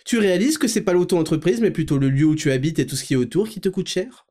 Tu 0.06 0.18
réalises 0.18 0.58
que 0.58 0.68
c'est 0.68 0.80
pas 0.82 0.92
l'auto-entreprise, 0.92 1.60
mais 1.60 1.72
plutôt 1.72 1.98
le 1.98 2.08
lieu 2.08 2.24
où 2.24 2.36
tu 2.36 2.52
habites 2.52 2.78
et 2.78 2.86
tout 2.86 2.94
ce 2.94 3.02
qui 3.02 3.14
est 3.14 3.16
autour 3.16 3.48
qui 3.48 3.60
te 3.60 3.68
coûte 3.68 3.88
cher? 3.88 4.26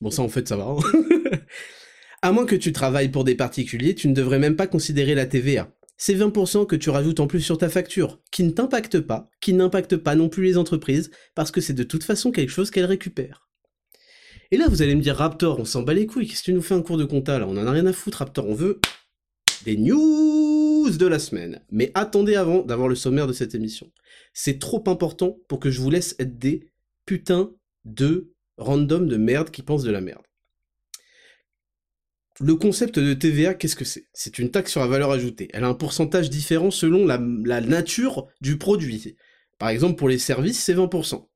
Bon, 0.00 0.12
ça 0.12 0.22
en 0.22 0.28
fait, 0.28 0.46
ça 0.46 0.56
va. 0.56 0.66
Hein. 0.66 0.78
à 2.22 2.30
moins 2.30 2.46
que 2.46 2.54
tu 2.54 2.72
travailles 2.72 3.10
pour 3.10 3.24
des 3.24 3.34
particuliers, 3.34 3.96
tu 3.96 4.06
ne 4.06 4.14
devrais 4.14 4.38
même 4.38 4.56
pas 4.56 4.68
considérer 4.68 5.16
la 5.16 5.26
TVA. 5.26 5.74
C'est 5.96 6.14
20% 6.14 6.66
que 6.66 6.76
tu 6.76 6.88
rajoutes 6.88 7.18
en 7.18 7.26
plus 7.26 7.40
sur 7.40 7.58
ta 7.58 7.68
facture, 7.68 8.22
qui 8.30 8.44
ne 8.44 8.50
t'impacte 8.50 9.00
pas, 9.00 9.28
qui 9.40 9.54
n'impacte 9.54 9.96
pas 9.96 10.14
non 10.14 10.28
plus 10.28 10.44
les 10.44 10.56
entreprises, 10.56 11.10
parce 11.34 11.50
que 11.50 11.60
c'est 11.60 11.74
de 11.74 11.82
toute 11.82 12.04
façon 12.04 12.30
quelque 12.30 12.52
chose 12.52 12.70
qu'elles 12.70 12.84
récupèrent. 12.84 13.49
Et 14.52 14.56
là, 14.56 14.66
vous 14.68 14.82
allez 14.82 14.96
me 14.96 15.00
dire, 15.00 15.16
Raptor, 15.16 15.60
on 15.60 15.64
s'en 15.64 15.82
bat 15.82 15.94
les 15.94 16.06
couilles, 16.06 16.26
qu'est-ce 16.26 16.40
que 16.40 16.46
tu 16.46 16.52
nous 16.52 16.62
fais 16.62 16.74
un 16.74 16.82
cours 16.82 16.98
de 16.98 17.04
compta 17.04 17.38
là? 17.38 17.46
On 17.46 17.56
en 17.56 17.66
a 17.66 17.70
rien 17.70 17.86
à 17.86 17.92
foutre, 17.92 18.18
Raptor, 18.18 18.48
on 18.48 18.54
veut 18.54 18.80
des 19.64 19.76
news 19.76 20.90
de 20.90 21.06
la 21.06 21.20
semaine. 21.20 21.62
Mais 21.70 21.92
attendez 21.94 22.34
avant 22.34 22.62
d'avoir 22.62 22.88
le 22.88 22.96
sommaire 22.96 23.28
de 23.28 23.32
cette 23.32 23.54
émission. 23.54 23.92
C'est 24.34 24.58
trop 24.58 24.82
important 24.86 25.38
pour 25.46 25.60
que 25.60 25.70
je 25.70 25.80
vous 25.80 25.90
laisse 25.90 26.16
être 26.18 26.38
des 26.38 26.68
putains 27.06 27.52
de 27.84 28.32
random 28.56 29.06
de 29.06 29.16
merde 29.16 29.50
qui 29.50 29.62
pensent 29.62 29.84
de 29.84 29.90
la 29.92 30.00
merde. 30.00 30.22
Le 32.40 32.56
concept 32.56 32.98
de 32.98 33.14
TVA, 33.14 33.54
qu'est-ce 33.54 33.76
que 33.76 33.84
c'est? 33.84 34.08
C'est 34.14 34.38
une 34.38 34.50
taxe 34.50 34.72
sur 34.72 34.80
la 34.80 34.86
valeur 34.86 35.12
ajoutée. 35.12 35.48
Elle 35.52 35.64
a 35.64 35.68
un 35.68 35.74
pourcentage 35.74 36.30
différent 36.30 36.70
selon 36.70 37.06
la, 37.06 37.20
la 37.44 37.60
nature 37.60 38.26
du 38.40 38.56
produit. 38.56 39.14
Par 39.58 39.68
exemple, 39.68 39.96
pour 39.96 40.08
les 40.08 40.18
services, 40.18 40.58
c'est 40.58 40.74
20% 40.74 41.29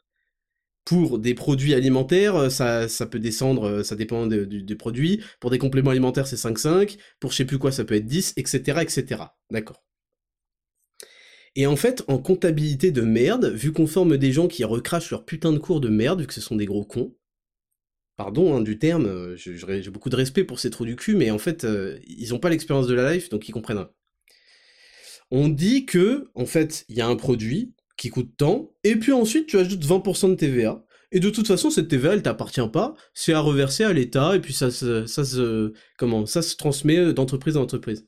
pour 0.85 1.19
des 1.19 1.35
produits 1.35 1.75
alimentaires, 1.75 2.37
euh, 2.37 2.49
ça, 2.51 3.07
peut 3.07 3.19
descendre, 3.19 3.65
euh, 3.65 3.83
ça 3.83 3.97
dépend 3.97 4.27
des 4.27 4.77
produits. 4.77 5.23
Pour 5.41 5.51
des 5.51 5.59
compléments 5.59 5.91
alimentaires, 5.91 6.27
c'est 6.27 6.37
5,5. 6.37 6.99
Pour 7.21 7.33
je 7.33 7.37
sais 7.37 7.45
plus 7.45 7.59
quoi, 7.59 7.73
ça 7.73 7.85
peut 7.85 7.95
être 7.95 8.07
10, 8.07 8.35
etc., 8.37 8.81
etc. 8.83 9.23
D'accord. 9.51 9.83
Et 11.57 11.67
en 11.67 11.77
fait, 11.77 12.03
en 12.09 12.19
comptabilité 12.19 12.91
de 12.91 13.03
merde, 13.03 13.47
vu 13.47 13.73
qu'on 13.73 13.87
forme 13.87 14.19
des 14.19 14.33
gens 14.33 14.49
qui 14.49 14.65
recrachent 14.65 15.11
leur 15.11 15.25
putain 15.25 15.53
de 15.53 15.59
cours 15.59 15.81
de 15.81 15.89
merde, 15.89 16.21
vu 16.21 16.27
que 16.27 16.35
ce 16.35 16.41
sont 16.41 16.57
des 16.57 16.67
gros 16.67 16.85
cons, 16.85 17.15
pardon 18.17 18.57
hein, 18.57 18.61
du 18.61 18.79
terme, 18.79 19.07
euh, 19.07 19.37
j'ai 19.37 19.91
beaucoup 19.91 20.11
de 20.11 20.17
respect 20.17 20.45
pour 20.45 20.59
ces 20.59 20.71
trous 20.71 20.85
du 20.85 20.97
cul, 20.97 21.15
mais 21.15 21.31
en 21.31 21.39
fait, 21.39 21.67
ils 22.07 22.35
ont 22.35 22.39
pas 22.41 22.51
l'expérience 22.51 22.89
de 22.89 22.95
la 22.95 23.15
life, 23.15 23.29
donc 23.31 23.49
ils 23.49 23.53
comprennent 23.53 23.79
rien. 23.79 23.91
On 25.31 25.49
dit 25.49 25.87
que, 25.87 26.31
en 26.35 26.47
fait, 26.47 26.85
il 26.89 26.97
y 26.97 27.01
a 27.01 27.07
un 27.07 27.17
produit, 27.17 27.74
qui 27.97 28.11
coûte 28.11 28.37
tant, 28.37 28.73
et 28.83 28.97
puis 28.97 29.13
ensuite 29.13 29.47
tu 29.47 29.59
ajoutes 29.59 29.85
20% 29.85 30.31
de 30.31 30.35
TVA, 30.35 30.85
et 31.13 31.21
de 31.21 31.31
toute 31.31 31.47
façon 31.47 31.71
cette 31.71 31.89
TVA 31.89 32.15
elle 32.15 32.23
t'appartient 32.23 32.69
pas, 32.73 32.95
c'est 33.13 33.33
à 33.33 33.41
reverser 33.41 33.85
à 33.85 33.93
l'État, 33.93 34.35
et 34.35 34.41
puis 34.41 34.53
ça 34.53 34.71
se, 34.71 35.73
comment, 35.99 36.27
ça 36.27 36.43
se 36.43 36.57
transmet 36.57 37.13
d'entreprise 37.13 37.57
en 37.57 37.63
entreprise. 37.63 38.07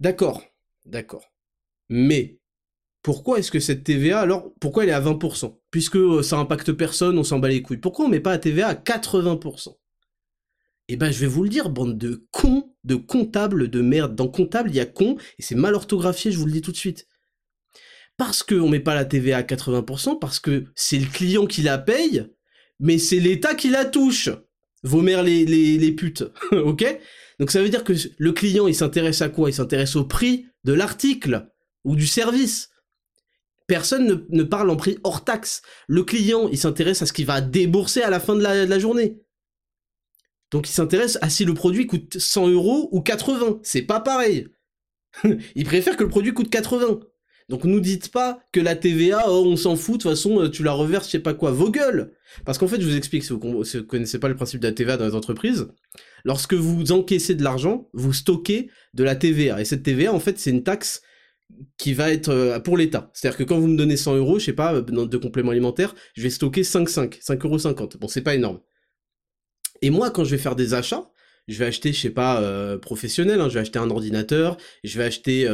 D'accord, 0.00 0.44
d'accord. 0.86 1.32
Mais, 1.88 2.38
pourquoi 3.02 3.38
est-ce 3.38 3.50
que 3.50 3.60
cette 3.60 3.84
TVA, 3.84 4.20
alors, 4.20 4.52
pourquoi 4.60 4.84
elle 4.84 4.90
est 4.90 4.92
à 4.92 5.00
20% 5.00 5.58
Puisque 5.70 5.96
euh, 5.96 6.22
ça 6.22 6.38
impacte 6.38 6.72
personne, 6.72 7.18
on 7.18 7.24
s'en 7.24 7.38
bat 7.38 7.48
les 7.48 7.62
couilles. 7.62 7.78
Pourquoi 7.78 8.04
on 8.04 8.08
met 8.08 8.20
pas 8.20 8.32
la 8.32 8.38
TVA 8.38 8.68
à 8.68 8.74
80% 8.74 9.76
Eh 10.88 10.96
ben, 10.96 11.10
je 11.10 11.18
vais 11.18 11.26
vous 11.26 11.42
le 11.42 11.48
dire, 11.48 11.70
bande 11.70 11.96
de 11.96 12.26
cons, 12.30 12.74
de 12.84 12.96
comptables 12.96 13.70
de 13.70 13.80
merde. 13.80 14.14
Dans 14.14 14.28
comptable, 14.28 14.70
il 14.70 14.76
y 14.76 14.80
a 14.80 14.86
con, 14.86 15.16
et 15.38 15.42
c'est 15.42 15.54
mal 15.54 15.74
orthographié, 15.74 16.30
je 16.30 16.38
vous 16.38 16.46
le 16.46 16.52
dis 16.52 16.60
tout 16.60 16.72
de 16.72 16.76
suite 16.76 17.07
parce 18.18 18.42
qu'on 18.42 18.68
met 18.68 18.80
pas 18.80 18.94
la 18.94 19.06
TVA 19.06 19.38
à 19.38 19.42
80%, 19.42 20.18
parce 20.18 20.40
que 20.40 20.66
c'est 20.74 20.98
le 20.98 21.06
client 21.06 21.46
qui 21.46 21.62
la 21.62 21.78
paye, 21.78 22.26
mais 22.78 22.98
c'est 22.98 23.20
l'État 23.20 23.54
qui 23.54 23.70
la 23.70 23.86
touche. 23.86 24.28
Vos 24.82 25.00
mères 25.00 25.22
les, 25.22 25.44
les, 25.44 25.92
putes, 25.92 26.24
ok? 26.52 26.84
Donc 27.40 27.50
ça 27.50 27.62
veut 27.62 27.68
dire 27.68 27.84
que 27.84 27.94
le 28.18 28.32
client, 28.32 28.68
il 28.68 28.74
s'intéresse 28.74 29.22
à 29.22 29.28
quoi? 29.28 29.50
Il 29.50 29.54
s'intéresse 29.54 29.96
au 29.96 30.04
prix 30.04 30.46
de 30.64 30.72
l'article 30.72 31.48
ou 31.84 31.96
du 31.96 32.06
service. 32.06 32.70
Personne 33.66 34.26
ne, 34.28 34.42
parle 34.42 34.70
en 34.70 34.76
prix 34.76 34.98
hors 35.02 35.24
taxe. 35.24 35.62
Le 35.88 36.02
client, 36.02 36.48
il 36.48 36.58
s'intéresse 36.58 37.02
à 37.02 37.06
ce 37.06 37.12
qu'il 37.12 37.26
va 37.26 37.40
débourser 37.40 38.02
à 38.02 38.10
la 38.10 38.20
fin 38.20 38.34
de 38.34 38.42
la 38.42 38.78
journée. 38.78 39.20
Donc 40.50 40.68
il 40.68 40.72
s'intéresse 40.72 41.18
à 41.20 41.28
si 41.28 41.44
le 41.44 41.54
produit 41.54 41.86
coûte 41.86 42.18
100 42.18 42.48
euros 42.48 42.88
ou 42.92 43.00
80. 43.00 43.60
C'est 43.62 43.82
pas 43.82 44.00
pareil. 44.00 44.48
il 45.54 45.64
préfère 45.64 45.96
que 45.96 46.04
le 46.04 46.08
produit 46.08 46.32
coûte 46.32 46.50
80. 46.50 47.00
Donc 47.48 47.64
nous 47.64 47.80
dites 47.80 48.10
pas 48.10 48.40
que 48.52 48.60
la 48.60 48.76
TVA, 48.76 49.24
oh, 49.28 49.44
on 49.46 49.56
s'en 49.56 49.74
fout, 49.74 49.94
de 49.94 50.02
toute 50.02 50.10
façon, 50.10 50.42
euh, 50.42 50.48
tu 50.50 50.62
la 50.62 50.72
reverses, 50.72 51.06
je 51.06 51.12
sais 51.12 51.18
pas 51.18 51.32
quoi, 51.32 51.50
vos 51.50 51.70
gueules 51.70 52.12
Parce 52.44 52.58
qu'en 52.58 52.68
fait, 52.68 52.80
je 52.80 52.86
vous 52.86 52.96
explique, 52.96 53.24
si 53.24 53.32
vous, 53.32 53.40
ne 53.40 53.80
connaissez 53.80 54.18
pas 54.18 54.28
le 54.28 54.36
principe 54.36 54.60
de 54.60 54.66
la 54.66 54.74
TVA 54.74 54.98
dans 54.98 55.06
les 55.06 55.14
entreprises, 55.14 55.68
lorsque 56.24 56.52
vous 56.52 56.92
encaissez 56.92 57.34
de 57.34 57.42
l'argent, 57.42 57.88
vous 57.94 58.12
stockez 58.12 58.70
de 58.92 59.02
la 59.02 59.16
TVA. 59.16 59.62
Et 59.62 59.64
cette 59.64 59.82
TVA, 59.82 60.12
en 60.12 60.20
fait, 60.20 60.38
c'est 60.38 60.50
une 60.50 60.62
taxe 60.62 61.00
qui 61.78 61.94
va 61.94 62.12
être 62.12 62.28
euh, 62.28 62.60
pour 62.60 62.76
l'État. 62.76 63.10
C'est-à-dire 63.14 63.38
que 63.38 63.44
quand 63.44 63.58
vous 63.58 63.68
me 63.68 63.78
donnez 63.78 63.96
100 63.96 64.16
euros, 64.16 64.38
je 64.38 64.44
sais 64.44 64.52
pas, 64.52 64.82
de 64.82 65.16
compléments 65.16 65.52
alimentaires, 65.52 65.94
je 66.14 66.22
vais 66.22 66.30
stocker 66.30 66.62
5,5, 66.62 67.22
5,50 67.22 67.80
euros. 67.80 67.88
Bon, 67.98 68.08
c'est 68.08 68.20
pas 68.20 68.34
énorme. 68.34 68.60
Et 69.80 69.88
moi, 69.88 70.10
quand 70.10 70.24
je 70.24 70.32
vais 70.32 70.42
faire 70.42 70.56
des 70.56 70.74
achats, 70.74 71.10
je 71.46 71.58
vais 71.58 71.64
acheter, 71.64 71.94
je 71.94 72.00
sais 72.00 72.10
pas, 72.10 72.42
euh, 72.42 72.76
professionnel, 72.76 73.40
hein, 73.40 73.48
je 73.48 73.54
vais 73.54 73.60
acheter 73.60 73.78
un 73.78 73.88
ordinateur, 73.88 74.58
je 74.84 74.98
vais 74.98 75.04
acheter 75.04 75.48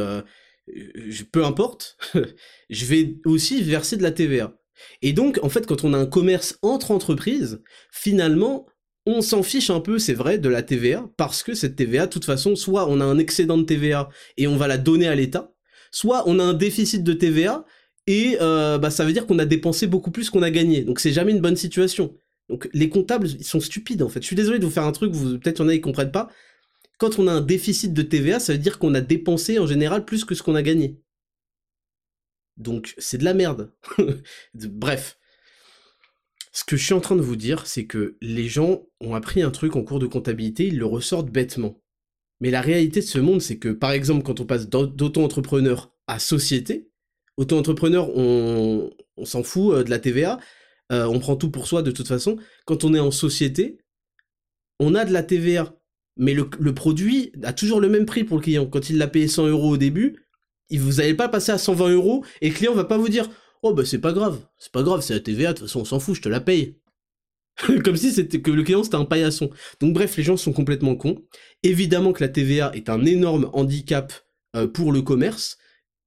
peu 1.31 1.45
importe, 1.45 1.97
je 2.69 2.85
vais 2.85 3.17
aussi 3.25 3.61
verser 3.61 3.97
de 3.97 4.03
la 4.03 4.11
TVA. 4.11 4.57
Et 5.01 5.13
donc, 5.13 5.39
en 5.41 5.49
fait, 5.49 5.65
quand 5.65 5.83
on 5.83 5.93
a 5.93 5.97
un 5.97 6.05
commerce 6.05 6.57
entre 6.61 6.91
entreprises, 6.91 7.61
finalement, 7.91 8.65
on 9.05 9.21
s'en 9.21 9.43
fiche 9.43 9.69
un 9.69 9.79
peu, 9.79 9.99
c'est 9.99 10.13
vrai, 10.13 10.37
de 10.37 10.49
la 10.49 10.63
TVA, 10.63 11.09
parce 11.17 11.43
que 11.43 11.53
cette 11.53 11.75
TVA, 11.75 12.07
de 12.07 12.11
toute 12.11 12.25
façon, 12.25 12.55
soit 12.55 12.89
on 12.89 12.99
a 12.99 13.05
un 13.05 13.19
excédent 13.19 13.57
de 13.57 13.63
TVA 13.63 14.09
et 14.37 14.47
on 14.47 14.57
va 14.57 14.67
la 14.67 14.77
donner 14.77 15.07
à 15.07 15.15
l'État, 15.15 15.53
soit 15.91 16.23
on 16.25 16.39
a 16.39 16.43
un 16.43 16.53
déficit 16.53 17.03
de 17.03 17.13
TVA 17.13 17.65
et 18.07 18.37
euh, 18.41 18.77
bah, 18.77 18.89
ça 18.89 19.05
veut 19.05 19.13
dire 19.13 19.25
qu'on 19.25 19.39
a 19.39 19.45
dépensé 19.45 19.87
beaucoup 19.87 20.11
plus 20.11 20.29
qu'on 20.29 20.41
a 20.41 20.51
gagné. 20.51 20.81
Donc 20.83 20.99
c'est 20.99 21.11
jamais 21.11 21.31
une 21.31 21.41
bonne 21.41 21.55
situation. 21.55 22.15
Donc 22.49 22.69
les 22.73 22.89
comptables, 22.89 23.27
ils 23.27 23.45
sont 23.45 23.59
stupides 23.59 24.03
en 24.03 24.09
fait. 24.09 24.21
Je 24.21 24.27
suis 24.27 24.35
désolé 24.35 24.59
de 24.59 24.65
vous 24.65 24.71
faire 24.71 24.83
un 24.83 24.91
truc, 24.91 25.13
peut-être 25.13 25.59
y 25.59 25.63
en 25.63 25.69
a 25.69 25.73
qui 25.73 25.81
comprennent 25.81 26.11
pas, 26.11 26.29
quand 26.97 27.19
on 27.19 27.27
a 27.27 27.31
un 27.31 27.41
déficit 27.41 27.93
de 27.93 28.01
TVA, 28.01 28.39
ça 28.39 28.53
veut 28.53 28.59
dire 28.59 28.79
qu'on 28.79 28.93
a 28.93 29.01
dépensé 29.01 29.59
en 29.59 29.67
général 29.67 30.05
plus 30.05 30.25
que 30.25 30.35
ce 30.35 30.43
qu'on 30.43 30.55
a 30.55 30.61
gagné. 30.61 31.01
Donc 32.57 32.93
c'est 32.97 33.17
de 33.17 33.23
la 33.23 33.33
merde. 33.33 33.73
Bref. 34.53 35.17
Ce 36.51 36.63
que 36.63 36.77
je 36.77 36.85
suis 36.85 36.93
en 36.93 37.01
train 37.01 37.17
de 37.17 37.21
vous 37.21 37.35
dire, 37.35 37.67
c'est 37.67 37.85
que 37.85 38.17
les 38.21 38.47
gens 38.47 38.83
ont 39.01 39.13
appris 39.13 39.41
un 39.41 39.51
truc 39.51 39.75
en 39.75 39.83
cours 39.83 39.99
de 39.99 40.07
comptabilité, 40.07 40.67
ils 40.67 40.77
le 40.77 40.85
ressortent 40.85 41.29
bêtement. 41.29 41.81
Mais 42.39 42.49
la 42.49 42.61
réalité 42.61 43.01
de 43.01 43.05
ce 43.05 43.19
monde, 43.19 43.41
c'est 43.41 43.57
que 43.57 43.69
par 43.69 43.91
exemple, 43.91 44.23
quand 44.23 44.39
on 44.39 44.45
passe 44.45 44.69
d'auto-entrepreneur 44.69 45.93
à 46.07 46.17
société, 46.19 46.89
Auto-entrepreneur, 47.37 48.09
on, 48.15 48.91
s'en 49.25 49.43
fout 49.43 49.83
de 49.83 49.89
la 49.89 49.99
TVA, 49.99 50.39
on 50.89 51.19
prend 51.19 51.35
tout 51.35 51.51
pour 51.51 51.67
soi 51.67 51.81
de 51.81 51.91
toute 51.91 52.07
façon. 52.07 52.37
Quand 52.65 52.83
on 52.85 52.93
est 52.93 52.99
en 52.99 53.11
société, 53.11 53.79
on 54.79 54.95
a 54.95 55.03
de 55.03 55.11
la 55.11 55.23
TVA, 55.23 55.75
mais 56.17 56.33
le, 56.33 56.73
produit 56.73 57.31
a 57.43 57.53
toujours 57.53 57.79
le 57.79 57.89
même 57.89 58.05
prix 58.05 58.23
pour 58.23 58.37
le 58.37 58.43
client. 58.43 58.65
Quand 58.65 58.89
il 58.89 58.97
l'a 58.97 59.07
payé 59.07 59.27
100 59.27 59.47
euros 59.47 59.71
au 59.71 59.77
début, 59.77 60.15
vous 60.71 60.93
n'allez 60.93 61.13
pas 61.13 61.29
passer 61.29 61.51
à 61.51 61.57
120 61.57 61.89
euros 61.89 62.23
et 62.41 62.49
le 62.49 62.55
client 62.55 62.73
va 62.73 62.85
pas 62.85 62.97
vous 62.97 63.09
dire 63.09 63.29
Oh 63.61 63.73
bah 63.73 63.83
c'est 63.85 63.99
pas 63.99 64.13
grave, 64.13 64.45
c'est 64.57 64.71
pas 64.71 64.83
grave, 64.83 65.01
c'est 65.01 65.13
la 65.13 65.19
TVA, 65.19 65.53
de 65.53 65.57
toute 65.57 65.67
façon 65.67 65.81
on 65.81 65.85
s'en 65.85 65.99
fout, 65.99 66.15
je 66.15 66.21
te 66.21 66.29
la 66.29 66.39
paye. 66.39 66.77
Comme 67.83 67.95
si 67.95 68.13
le 68.15 68.63
client 68.63 68.83
c'était 68.83 68.95
un 68.95 69.05
paillasson. 69.05 69.49
Donc 69.79 69.93
bref, 69.93 70.17
les 70.17 70.23
gens 70.23 70.37
sont 70.37 70.53
complètement 70.53 70.95
cons. 70.95 71.23
Évidemment 71.63 72.13
que 72.13 72.23
la 72.23 72.29
TVA 72.29 72.71
est 72.73 72.89
un 72.89 73.05
énorme 73.05 73.49
handicap 73.53 74.13
euh, 74.55 74.67
pour 74.67 74.91
le 74.91 75.01
commerce, 75.01 75.57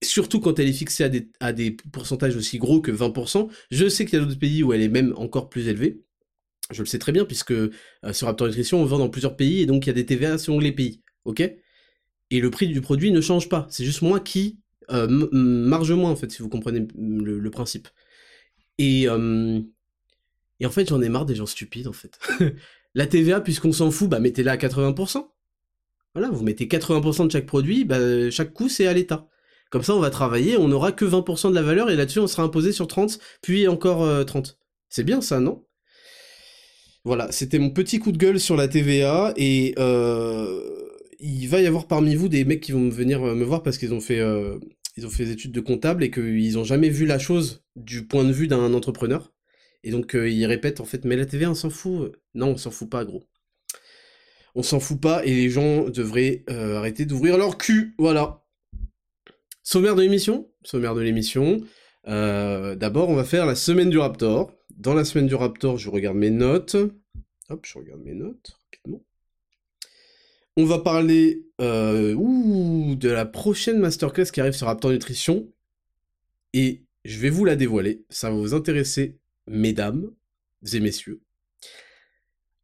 surtout 0.02 0.40
quand 0.40 0.58
elle 0.58 0.68
est 0.68 0.72
fixée 0.72 1.04
à 1.04 1.08
des, 1.08 1.30
à 1.40 1.52
des 1.52 1.72
pourcentages 1.92 2.36
aussi 2.36 2.58
gros 2.58 2.80
que 2.80 2.92
20%. 2.92 3.48
Je 3.70 3.88
sais 3.88 4.04
qu'il 4.04 4.18
y 4.18 4.22
a 4.22 4.24
d'autres 4.24 4.38
pays 4.38 4.62
où 4.62 4.72
elle 4.72 4.82
est 4.82 4.88
même 4.88 5.14
encore 5.16 5.48
plus 5.48 5.68
élevée. 5.68 6.02
Je 6.70 6.82
le 6.82 6.86
sais 6.86 6.98
très 6.98 7.12
bien 7.12 7.24
puisque 7.24 7.52
euh, 7.52 7.70
sur 8.12 8.26
Raptor 8.26 8.46
Nutrition, 8.46 8.80
on 8.80 8.84
vend 8.84 8.98
dans 8.98 9.08
plusieurs 9.08 9.36
pays 9.36 9.62
et 9.62 9.66
donc 9.66 9.86
il 9.86 9.88
y 9.88 9.90
a 9.90 9.94
des 9.94 10.04
TVA 10.06 10.36
selon 10.38 10.58
les 10.58 10.72
pays. 10.72 11.02
Ok? 11.24 11.40
Et 11.40 12.40
le 12.40 12.50
prix 12.50 12.68
du 12.68 12.80
produit 12.80 13.10
ne 13.10 13.20
change 13.20 13.48
pas. 13.48 13.66
C'est 13.70 13.84
juste 13.84 14.02
moi 14.02 14.20
qui 14.20 14.58
euh, 14.90 15.06
marge 15.32 15.92
moins 15.92 16.10
en 16.10 16.16
fait, 16.16 16.30
si 16.30 16.42
vous 16.42 16.48
comprenez 16.48 16.86
le, 16.96 17.50
principe. 17.50 17.88
Et, 18.76 19.08
euh, 19.08 19.60
et 20.60 20.66
en 20.66 20.70
fait, 20.70 20.88
j'en 20.88 21.00
ai 21.00 21.08
marre 21.08 21.24
des 21.24 21.34
gens 21.34 21.46
stupides 21.46 21.88
en 21.88 21.92
fait. 21.92 22.18
la 22.94 23.06
TVA, 23.06 23.40
puisqu'on 23.40 23.72
s'en 23.72 23.90
fout, 23.90 24.10
bah 24.10 24.20
mettez-la 24.20 24.52
à 24.52 24.56
80%. 24.56 25.26
Voilà, 26.14 26.30
vous 26.30 26.42
mettez 26.44 26.66
80% 26.66 27.26
de 27.26 27.32
chaque 27.32 27.46
produit, 27.46 27.84
bah, 27.84 28.30
chaque 28.30 28.52
coût 28.52 28.68
c'est 28.68 28.86
à 28.86 28.92
l'État. 28.92 29.26
Comme 29.70 29.82
ça, 29.82 29.94
on 29.94 30.00
va 30.00 30.10
travailler, 30.10 30.56
on 30.56 30.68
n'aura 30.68 30.92
que 30.92 31.04
20% 31.04 31.50
de 31.50 31.54
la 31.54 31.62
valeur 31.62 31.90
et 31.90 31.96
là-dessus, 31.96 32.20
on 32.20 32.26
sera 32.26 32.42
imposé 32.42 32.72
sur 32.72 32.88
30, 32.88 33.18
puis 33.42 33.68
encore 33.68 34.24
30. 34.24 34.58
C'est 34.88 35.04
bien 35.04 35.20
ça, 35.20 35.40
non? 35.40 35.67
Voilà, 37.08 37.32
c'était 37.32 37.58
mon 37.58 37.70
petit 37.70 38.00
coup 38.00 38.12
de 38.12 38.18
gueule 38.18 38.38
sur 38.38 38.54
la 38.54 38.68
TVA 38.68 39.32
et 39.38 39.74
euh, 39.78 40.60
il 41.18 41.48
va 41.48 41.62
y 41.62 41.66
avoir 41.66 41.86
parmi 41.86 42.14
vous 42.14 42.28
des 42.28 42.44
mecs 42.44 42.60
qui 42.60 42.72
vont 42.72 42.90
venir 42.90 43.22
euh, 43.22 43.34
me 43.34 43.44
voir 43.44 43.62
parce 43.62 43.78
qu'ils 43.78 43.94
ont 43.94 44.00
fait 44.00 44.20
euh, 44.20 44.58
ont 45.02 45.08
fait 45.08 45.24
des 45.24 45.32
études 45.32 45.52
de 45.52 45.60
comptable 45.60 46.04
et 46.04 46.10
qu'ils 46.10 46.52
n'ont 46.52 46.64
jamais 46.64 46.90
vu 46.90 47.06
la 47.06 47.18
chose 47.18 47.64
du 47.76 48.06
point 48.06 48.24
de 48.24 48.32
vue 48.32 48.46
d'un 48.46 48.74
entrepreneur. 48.74 49.32
Et 49.84 49.90
donc 49.90 50.12
ils 50.12 50.44
répètent 50.44 50.80
en 50.80 50.84
fait 50.84 51.06
mais 51.06 51.16
la 51.16 51.24
TVA 51.24 51.50
on 51.50 51.54
s'en 51.54 51.70
fout. 51.70 52.12
Non, 52.34 52.48
on 52.48 52.56
s'en 52.58 52.70
fout 52.70 52.90
pas 52.90 53.06
gros. 53.06 53.24
On 54.54 54.62
s'en 54.62 54.78
fout 54.78 55.00
pas 55.00 55.24
et 55.24 55.34
les 55.34 55.48
gens 55.48 55.88
devraient 55.88 56.44
arrêter 56.48 57.06
d'ouvrir 57.06 57.38
leur 57.38 57.56
cul. 57.56 57.94
Voilà. 57.96 58.44
Sommaire 59.62 59.94
de 59.94 60.02
l'émission. 60.02 60.50
Sommaire 60.62 60.94
de 60.94 61.00
l'émission. 61.00 61.62
D'abord 62.04 63.08
on 63.08 63.14
va 63.14 63.24
faire 63.24 63.46
la 63.46 63.54
semaine 63.54 63.88
du 63.88 63.96
Raptor 63.96 64.57
dans 64.78 64.94
la 64.94 65.04
semaine 65.04 65.26
du 65.26 65.34
Raptor, 65.34 65.76
je 65.76 65.90
regarde 65.90 66.16
mes 66.16 66.30
notes. 66.30 66.76
Hop, 67.50 67.66
je 67.66 67.78
regarde 67.78 68.00
mes 68.02 68.14
notes 68.14 68.56
rapidement. 68.64 69.04
On 70.56 70.64
va 70.64 70.78
parler 70.78 71.46
euh, 71.60 72.14
de 72.94 73.08
la 73.08 73.26
prochaine 73.26 73.78
masterclass 73.78 74.30
qui 74.32 74.40
arrive 74.40 74.52
sur 74.52 74.68
Raptor 74.68 74.92
Nutrition. 74.92 75.52
Et 76.52 76.84
je 77.04 77.18
vais 77.18 77.30
vous 77.30 77.44
la 77.44 77.56
dévoiler. 77.56 78.04
Ça 78.08 78.30
va 78.30 78.36
vous 78.36 78.54
intéresser, 78.54 79.18
mesdames 79.48 80.10
et 80.72 80.80
messieurs. 80.80 81.20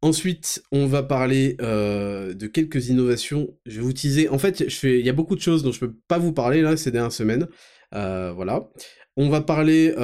Ensuite, 0.01 0.63
on 0.71 0.87
va 0.87 1.03
parler 1.03 1.57
euh, 1.61 2.35
de 2.35 2.47
quelques 2.47 2.89
innovations. 2.89 3.57
Je 3.67 3.77
vais 3.77 3.83
vous 3.83 3.93
teaser. 3.93 4.29
En 4.29 4.39
fait, 4.39 4.61
il 4.83 5.05
y 5.05 5.09
a 5.09 5.15
beaucoup 5.15 5.35
de 5.35 5.41
choses 5.41 5.63
dont 5.63 5.73
je 5.73 5.85
ne 5.85 5.91
peux 5.91 5.97
pas 6.07 6.19
vous 6.19 6.33
parler 6.33 6.63
là 6.63 6.77
ces 6.77 6.91
dernières 6.91 7.13
semaines. 7.13 7.49
Euh, 7.95 8.33
voilà. 8.33 8.71
On 9.17 9.29
va 9.29 9.41
parler 9.41 9.95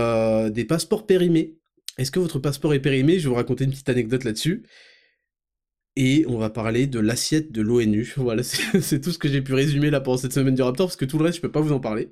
des 0.53 0.65
passeports 0.65 1.07
périmés. 1.07 1.60
Est-ce 2.01 2.11
que 2.11 2.19
votre 2.19 2.39
passeport 2.39 2.73
est 2.73 2.81
périmé? 2.81 3.19
Je 3.19 3.25
vais 3.25 3.29
vous 3.29 3.35
raconter 3.35 3.65
une 3.65 3.73
petite 3.73 3.91
anecdote 3.91 4.25
là-dessus. 4.25 4.63
Et 5.97 6.25
on 6.29 6.39
va 6.39 6.49
parler 6.49 6.87
de 6.87 6.99
l'assiette 6.99 7.53
de 7.53 7.61
l'ONU. 7.61 8.15
Voilà, 8.17 8.43
c'est 8.43 9.03
tout 9.03 9.13
ce 9.13 9.19
que 9.19 9.29
j'ai 9.29 9.43
pu 9.43 9.53
résumer 9.53 9.91
là 9.91 10.01
pendant 10.01 10.17
cette 10.17 10.33
semaine 10.33 10.55
du 10.55 10.63
Raptor, 10.63 10.87
parce 10.87 10.97
que 10.97 11.05
tout 11.05 11.19
le 11.19 11.25
reste, 11.25 11.37
je 11.37 11.43
peux 11.43 11.53
pas 11.53 11.61
vous 11.61 11.73
en 11.73 11.81
parler. 11.81 12.09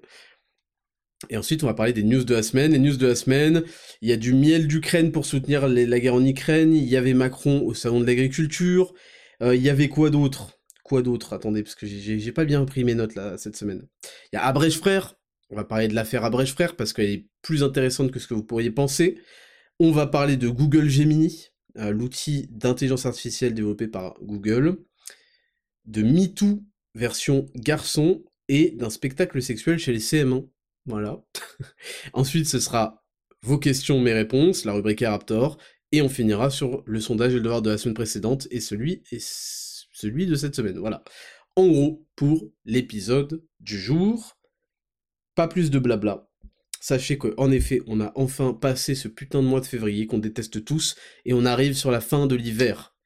Et 1.30 1.38
ensuite, 1.38 1.64
on 1.64 1.66
va 1.66 1.74
parler 1.74 1.94
des 1.94 2.02
news 2.02 2.22
de 2.22 2.34
la 2.34 2.42
semaine. 2.42 2.72
Les 2.72 2.78
news 2.78 2.98
de 2.98 3.06
la 3.06 3.14
semaine, 3.14 3.64
il 4.02 4.10
y 4.10 4.12
a 4.12 4.18
du 4.18 4.34
miel 4.34 4.68
d'Ukraine 4.68 5.10
pour 5.10 5.24
soutenir 5.24 5.66
la 5.66 6.00
guerre 6.00 6.14
en 6.14 6.24
Ukraine. 6.24 6.74
Il 6.74 6.84
y 6.84 6.98
avait 6.98 7.14
Macron 7.14 7.62
au 7.62 7.72
salon 7.72 7.98
de 8.00 8.06
l'agriculture. 8.06 8.92
Euh, 9.42 9.56
il 9.56 9.62
y 9.62 9.70
avait 9.70 9.88
quoi 9.88 10.10
d'autre? 10.10 10.60
Quoi 10.82 11.00
d'autre? 11.00 11.32
Attendez, 11.32 11.62
parce 11.62 11.74
que 11.74 11.86
j'ai 11.86 12.32
pas 12.32 12.44
bien 12.44 12.62
pris 12.66 12.84
mes 12.84 12.94
notes 12.94 13.14
là 13.14 13.38
cette 13.38 13.56
semaine. 13.56 13.88
Il 14.32 14.36
y 14.36 14.38
a 14.38 14.44
Abrège 14.44 14.76
Frère. 14.76 15.14
On 15.48 15.56
va 15.56 15.64
parler 15.64 15.88
de 15.88 15.94
l'affaire 15.94 16.26
Abrège 16.26 16.52
Frère 16.52 16.76
parce 16.76 16.92
qu'elle 16.92 17.08
est 17.08 17.26
plus 17.40 17.62
intéressante 17.62 18.10
que 18.10 18.18
ce 18.18 18.28
que 18.28 18.34
vous 18.34 18.44
pourriez 18.44 18.70
penser. 18.70 19.18
On 19.80 19.92
va 19.92 20.06
parler 20.06 20.36
de 20.36 20.48
Google 20.48 20.88
Gemini, 20.88 21.50
euh, 21.76 21.90
l'outil 21.90 22.48
d'intelligence 22.50 23.06
artificielle 23.06 23.54
développé 23.54 23.86
par 23.86 24.14
Google, 24.22 24.78
de 25.84 26.02
MeToo 26.02 26.64
version 26.94 27.46
garçon 27.54 28.24
et 28.48 28.72
d'un 28.72 28.90
spectacle 28.90 29.40
sexuel 29.40 29.78
chez 29.78 29.92
les 29.92 30.00
CM1. 30.00 30.48
Voilà. 30.86 31.22
Ensuite, 32.12 32.48
ce 32.48 32.58
sera 32.58 33.04
vos 33.42 33.58
questions, 33.58 34.00
mes 34.00 34.12
réponses, 34.12 34.64
la 34.64 34.72
rubrique 34.72 35.04
Raptor, 35.06 35.58
et 35.92 36.02
on 36.02 36.08
finira 36.08 36.50
sur 36.50 36.82
le 36.84 37.00
sondage 37.00 37.32
et 37.32 37.36
le 37.36 37.42
devoir 37.42 37.62
de 37.62 37.70
la 37.70 37.78
semaine 37.78 37.94
précédente 37.94 38.48
et 38.50 38.60
celui, 38.60 39.04
et 39.12 39.18
celui 39.20 40.26
de 40.26 40.34
cette 40.34 40.56
semaine. 40.56 40.78
Voilà. 40.78 41.04
En 41.54 41.68
gros, 41.68 42.04
pour 42.16 42.50
l'épisode 42.64 43.44
du 43.60 43.78
jour, 43.78 44.36
pas 45.34 45.46
plus 45.46 45.70
de 45.70 45.78
blabla. 45.78 46.27
Sachez 46.88 47.18
qu'en 47.18 47.50
effet, 47.50 47.82
on 47.86 48.00
a 48.00 48.12
enfin 48.14 48.54
passé 48.54 48.94
ce 48.94 49.08
putain 49.08 49.42
de 49.42 49.46
mois 49.46 49.60
de 49.60 49.66
février 49.66 50.06
qu'on 50.06 50.16
déteste 50.16 50.64
tous, 50.64 50.96
et 51.26 51.34
on 51.34 51.44
arrive 51.44 51.74
sur 51.74 51.90
la 51.90 52.00
fin 52.00 52.26
de 52.26 52.34
l'hiver. 52.34 52.96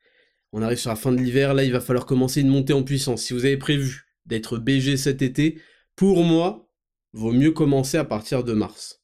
On 0.53 0.63
arrive 0.63 0.79
sur 0.79 0.91
la 0.91 0.95
fin 0.95 1.11
de 1.11 1.21
l'hiver, 1.21 1.53
là 1.53 1.65
il 1.65 1.73
va 1.73 1.81
falloir 1.81 2.07
commencer 2.07 2.43
une 2.43 2.49
montée 2.49 2.75
en 2.75 2.85
puissance. 2.85 3.23
Si 3.23 3.33
vous 3.33 3.45
avez 3.45 3.57
prévu 3.57 4.05
d'être 4.25 4.57
BG 4.59 4.97
cet 4.97 5.21
été, 5.21 5.61
pour 5.97 6.23
moi, 6.23 6.71
vaut 7.13 7.33
mieux 7.33 7.51
commencer 7.51 7.97
à 7.97 8.05
partir 8.05 8.45
de 8.45 8.53
mars. 8.53 9.03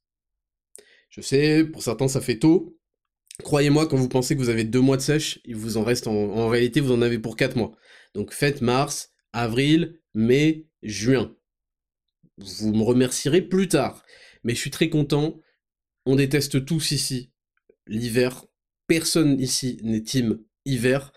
Je 1.11 1.23
sais, 1.23 1.65
pour 1.65 1.83
certains 1.83 2.07
ça 2.07 2.21
fait 2.21 2.39
tôt. 2.39 2.79
Croyez-moi, 3.43 3.89
quand 3.89 3.97
vous 3.97 4.09
pensez 4.09 4.37
que 4.37 4.41
vous 4.41 4.49
avez 4.49 4.63
deux 4.63 4.81
mois 4.81 4.97
de 4.97 5.03
sèche, 5.03 5.41
il 5.45 5.57
vous 5.57 5.77
en 5.77 5.83
reste 5.83 6.07
en, 6.07 6.15
en 6.15 6.47
réalité, 6.47 6.79
vous 6.79 6.93
en 6.93 7.03
avez 7.03 7.19
pour 7.19 7.35
quatre 7.35 7.57
mois. 7.57 7.73
Donc 8.15 8.33
faites 8.33 8.61
mars, 8.61 9.11
avril, 9.33 9.99
mai, 10.15 10.69
juin. 10.85 11.35
Vous 12.37 12.73
me 12.73 12.85
remercierez 12.85 13.43
plus 13.43 13.67
tard 13.67 14.05
mais 14.49 14.55
je 14.55 14.61
suis 14.61 14.71
très 14.71 14.89
content. 14.89 15.39
On 16.07 16.17
déteste 16.17 16.65
tous 16.65 16.91
ici 16.91 17.31
l'hiver. 17.87 18.47
Personne 18.87 19.39
ici 19.39 19.79
n'est 19.83 20.01
team 20.01 20.39
hiver. 20.65 21.13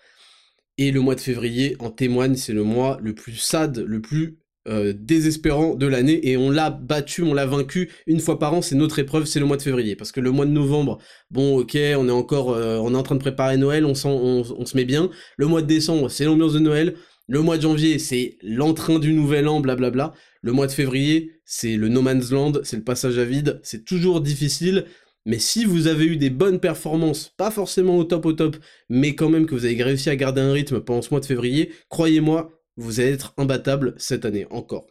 Et 0.76 0.90
le 0.90 1.00
mois 1.00 1.14
de 1.14 1.20
février 1.20 1.74
en 1.78 1.90
témoigne, 1.90 2.34
c'est 2.36 2.52
le 2.52 2.62
mois 2.62 2.98
le 3.00 3.14
plus 3.14 3.36
sad, 3.36 3.78
le 3.78 4.02
plus 4.02 4.38
euh, 4.68 4.92
désespérant 4.94 5.74
de 5.76 5.86
l'année. 5.86 6.28
Et 6.28 6.36
on 6.36 6.50
l'a 6.50 6.68
battu, 6.68 7.22
on 7.22 7.32
l'a 7.32 7.46
vaincu 7.46 7.90
une 8.06 8.20
fois 8.20 8.38
par 8.38 8.52
an. 8.52 8.60
C'est 8.60 8.74
notre 8.74 8.98
épreuve, 8.98 9.24
c'est 9.24 9.40
le 9.40 9.46
mois 9.46 9.56
de 9.56 9.62
février. 9.62 9.96
Parce 9.96 10.12
que 10.12 10.20
le 10.20 10.30
mois 10.30 10.44
de 10.44 10.50
novembre, 10.50 10.98
bon, 11.30 11.56
ok, 11.56 11.74
on 11.74 12.08
est 12.08 12.10
encore, 12.10 12.50
euh, 12.50 12.76
on 12.82 12.92
est 12.92 12.98
en 12.98 13.02
train 13.02 13.14
de 13.14 13.20
préparer 13.20 13.56
Noël, 13.56 13.86
on, 13.86 13.94
on 14.04 14.66
se 14.66 14.76
met 14.76 14.84
bien. 14.84 15.08
Le 15.38 15.46
mois 15.46 15.62
de 15.62 15.68
décembre, 15.68 16.10
c'est 16.10 16.26
l'ambiance 16.26 16.52
de 16.52 16.58
Noël. 16.58 16.96
Le 17.32 17.40
mois 17.40 17.56
de 17.56 17.62
janvier, 17.62 17.98
c'est 17.98 18.36
l'entrain 18.42 18.98
du 18.98 19.14
nouvel 19.14 19.48
an, 19.48 19.60
blablabla. 19.60 20.12
Le 20.42 20.52
mois 20.52 20.66
de 20.66 20.72
février, 20.72 21.40
c'est 21.46 21.76
le 21.76 21.88
no 21.88 22.02
man's 22.02 22.30
land, 22.30 22.52
c'est 22.62 22.76
le 22.76 22.84
passage 22.84 23.16
à 23.16 23.24
vide. 23.24 23.58
C'est 23.62 23.86
toujours 23.86 24.20
difficile. 24.20 24.84
Mais 25.24 25.38
si 25.38 25.64
vous 25.64 25.86
avez 25.86 26.04
eu 26.04 26.18
des 26.18 26.28
bonnes 26.28 26.60
performances, 26.60 27.32
pas 27.38 27.50
forcément 27.50 27.96
au 27.96 28.04
top 28.04 28.26
au 28.26 28.34
top, 28.34 28.58
mais 28.90 29.14
quand 29.14 29.30
même 29.30 29.46
que 29.46 29.54
vous 29.54 29.64
avez 29.64 29.82
réussi 29.82 30.10
à 30.10 30.16
garder 30.16 30.42
un 30.42 30.52
rythme 30.52 30.80
pendant 30.80 31.00
ce 31.00 31.08
mois 31.08 31.20
de 31.20 31.24
février, 31.24 31.72
croyez-moi, 31.88 32.50
vous 32.76 33.00
allez 33.00 33.12
être 33.12 33.32
imbattable 33.38 33.94
cette 33.96 34.26
année 34.26 34.46
encore. 34.50 34.86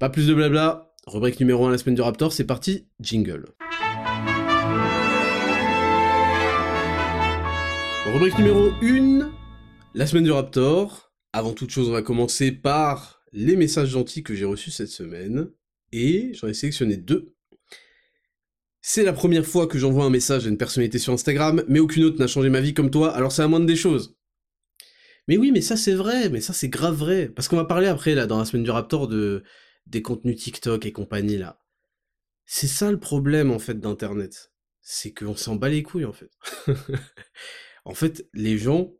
Pas 0.00 0.10
plus 0.10 0.26
de 0.26 0.34
blabla, 0.34 0.94
rubrique 1.06 1.38
numéro 1.38 1.64
1 1.64 1.70
la 1.70 1.78
semaine 1.78 1.94
du 1.94 2.02
Raptor, 2.02 2.32
c'est 2.32 2.42
parti, 2.42 2.88
jingle. 2.98 3.44
Rubrique 8.12 8.36
numéro 8.36 8.70
1, 8.82 9.30
la 9.94 10.06
semaine 10.06 10.24
du 10.24 10.30
Raptor. 10.30 11.12
Avant 11.32 11.52
toute 11.52 11.70
chose, 11.70 11.88
on 11.88 11.92
va 11.92 12.02
commencer 12.02 12.52
par 12.52 13.22
les 13.32 13.56
messages 13.56 13.90
gentils 13.90 14.22
que 14.22 14.34
j'ai 14.34 14.44
reçus 14.44 14.70
cette 14.70 14.88
semaine. 14.88 15.50
Et 15.92 16.32
j'en 16.34 16.48
ai 16.48 16.54
sélectionné 16.54 16.96
deux. 16.96 17.34
C'est 18.80 19.02
la 19.02 19.12
première 19.12 19.44
fois 19.44 19.66
que 19.66 19.78
j'envoie 19.78 20.04
un 20.04 20.10
message 20.10 20.46
à 20.46 20.48
une 20.48 20.56
personnalité 20.56 20.98
sur 20.98 21.12
Instagram, 21.12 21.64
mais 21.68 21.80
aucune 21.80 22.04
autre 22.04 22.18
n'a 22.18 22.26
changé 22.26 22.48
ma 22.48 22.60
vie 22.60 22.74
comme 22.74 22.90
toi, 22.90 23.12
alors 23.14 23.32
c'est 23.32 23.42
la 23.42 23.48
moindre 23.48 23.66
des 23.66 23.76
choses. 23.76 24.16
Mais 25.26 25.36
oui, 25.36 25.52
mais 25.52 25.60
ça 25.60 25.76
c'est 25.76 25.94
vrai, 25.94 26.30
mais 26.30 26.40
ça 26.40 26.54
c'est 26.54 26.68
grave 26.68 26.94
vrai. 26.94 27.28
Parce 27.28 27.48
qu'on 27.48 27.56
va 27.56 27.64
parler 27.64 27.86
après, 27.86 28.14
dans 28.26 28.38
la 28.38 28.44
semaine 28.44 28.64
du 28.64 28.70
Raptor, 28.70 29.08
de 29.08 29.42
des 29.86 30.02
contenus 30.02 30.36
TikTok 30.36 30.86
et 30.86 30.92
compagnie, 30.92 31.36
là. 31.36 31.60
C'est 32.46 32.66
ça 32.66 32.90
le 32.90 32.98
problème, 32.98 33.50
en 33.50 33.58
fait, 33.58 33.78
d'Internet. 33.78 34.52
C'est 34.80 35.12
qu'on 35.12 35.36
s'en 35.36 35.56
bat 35.56 35.68
les 35.68 35.82
couilles, 35.82 36.06
en 36.06 36.12
fait. 36.12 36.30
en 37.84 37.94
fait, 37.94 38.26
les 38.32 38.56
gens, 38.56 38.94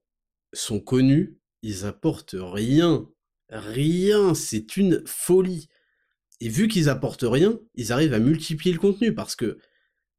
sont 0.52 0.80
connus, 0.80 1.38
ils 1.62 1.84
apportent 1.84 2.36
rien. 2.38 3.08
Rien, 3.50 4.34
c'est 4.34 4.76
une 4.76 5.02
folie. 5.06 5.68
Et 6.40 6.48
vu 6.48 6.68
qu'ils 6.68 6.88
apportent 6.88 7.24
rien, 7.26 7.58
ils 7.74 7.92
arrivent 7.92 8.14
à 8.14 8.18
multiplier 8.20 8.72
le 8.72 8.78
contenu 8.78 9.14
parce 9.14 9.34
que, 9.34 9.58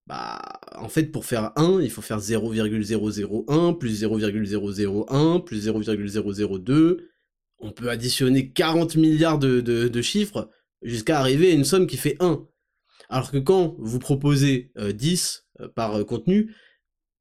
bah, 0.07 0.41
en 0.75 0.89
fait, 0.89 1.05
pour 1.05 1.25
faire 1.25 1.51
1, 1.55 1.81
il 1.81 1.89
faut 1.91 2.01
faire 2.01 2.19
0,001 2.19 3.73
plus 3.73 3.99
0,001 3.99 5.39
plus 5.39 5.63
0,002. 5.63 7.09
On 7.59 7.71
peut 7.71 7.89
additionner 7.89 8.51
40 8.51 8.95
milliards 8.95 9.39
de, 9.39 10.01
chiffres 10.01 10.49
jusqu'à 10.81 11.19
arriver 11.19 11.51
à 11.51 11.53
une 11.53 11.65
somme 11.65 11.87
qui 11.87 11.97
fait 11.97 12.17
1. 12.19 12.45
Alors 13.09 13.31
que 13.31 13.37
quand 13.37 13.75
vous 13.79 13.99
proposez 13.99 14.71
10 14.77 15.45
euh, 15.59 15.63
euh, 15.63 15.69
par 15.69 15.95
euh, 15.95 16.03
contenu, 16.03 16.53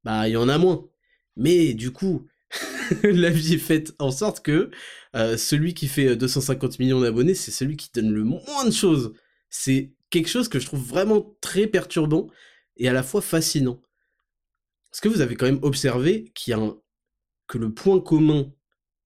bah, 0.03 0.27
il 0.27 0.33
y 0.33 0.37
en 0.37 0.49
a 0.49 0.57
moins. 0.57 0.85
Mais 1.35 1.73
du 1.73 1.91
coup, 1.91 2.27
la 3.03 3.29
vie 3.29 3.59
est 3.69 3.93
en 3.99 4.11
sorte 4.11 4.41
que 4.41 4.71
euh, 5.15 5.37
celui 5.37 5.73
qui 5.73 5.87
fait 5.87 6.15
250 6.15 6.71
euh, 6.71 6.75
millions 6.79 7.01
d'abonnés, 7.01 7.33
c'est 7.33 7.51
celui 7.51 7.77
qui 7.77 7.89
donne 7.93 8.11
le 8.11 8.23
moins 8.23 8.65
de 8.65 8.71
choses. 8.71 9.13
C'est 9.49 9.93
quelque 10.09 10.29
chose 10.29 10.49
que 10.49 10.59
je 10.59 10.65
trouve 10.65 10.83
vraiment 10.83 11.35
très 11.41 11.67
perturbant 11.67 12.27
et 12.77 12.87
à 12.87 12.93
la 12.93 13.03
fois 13.03 13.21
fascinant. 13.21 13.81
Est-ce 14.91 15.01
que 15.01 15.09
vous 15.09 15.21
avez 15.21 15.35
quand 15.35 15.45
même 15.45 15.59
observé 15.61 16.31
qu'il 16.33 16.51
y 16.51 16.53
a 16.53 16.59
un... 16.59 16.77
que 17.47 17.57
le 17.57 17.73
point 17.73 17.99
commun 17.99 18.51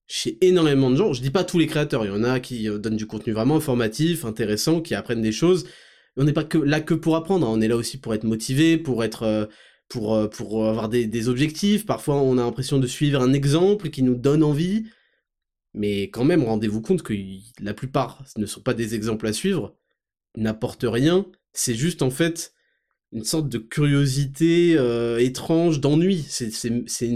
chez 0.06 0.38
énormément 0.46 0.92
de 0.92 0.96
gens, 0.98 1.14
je 1.14 1.22
dis 1.22 1.32
pas 1.32 1.44
tous 1.44 1.58
les 1.58 1.66
créateurs, 1.66 2.06
il 2.06 2.10
y 2.10 2.12
en 2.12 2.24
a 2.24 2.40
qui 2.40 2.70
euh, 2.70 2.78
donnent 2.78 2.98
du 2.98 3.08
contenu 3.08 3.34
vraiment 3.34 3.58
informatif, 3.58 4.26
intéressant, 4.26 4.82
qui 4.82 4.96
apprennent 4.96 5.22
des 5.22 5.32
choses. 5.32 5.66
On 6.18 6.24
n'est 6.26 6.34
pas 6.34 6.44
que 6.44 6.58
là 6.58 6.82
que 6.82 6.94
pour 6.94 7.16
apprendre, 7.16 7.48
hein. 7.48 7.52
on 7.54 7.62
est 7.62 7.68
là 7.68 7.76
aussi 7.76 7.98
pour 7.98 8.14
être 8.14 8.24
motivé, 8.24 8.78
pour 8.78 9.04
être 9.04 9.50
pour, 9.89 10.30
pour 10.30 10.67
avoir 10.67 10.89
des, 10.89 11.06
des 11.06 11.30
objectifs. 11.30 11.86
Parfois, 11.86 12.15
on 12.15 12.38
a 12.38 12.43
l'impression 12.43 12.80
de 12.80 12.88
suivre 12.88 13.22
un 13.22 13.34
exemple 13.34 13.89
qui 13.89 14.04
nous 14.04 14.15
donne 14.15 14.43
envie. 14.43 14.86
Mais 15.74 16.04
quand 16.04 16.24
même, 16.24 16.43
rendez-vous 16.43 16.82
compte 16.82 17.02
que 17.02 17.13
la 17.60 17.74
plupart 17.74 18.24
ne 18.38 18.46
sont 18.46 18.62
pas 18.62 18.74
des 18.74 18.96
exemples 18.96 19.28
à 19.28 19.34
suivre, 19.34 19.76
n'apportent 20.36 20.86
rien, 20.88 21.26
c'est 21.54 21.76
juste 21.76 22.02
en 22.02 22.10
fait 22.10 22.54
une 23.12 23.24
sorte 23.24 23.48
de 23.48 23.60
curiosité 23.60 24.76
euh, 24.78 25.19
étrange, 25.19 25.80
d'ennui. 25.80 26.26
C'est 26.28 27.12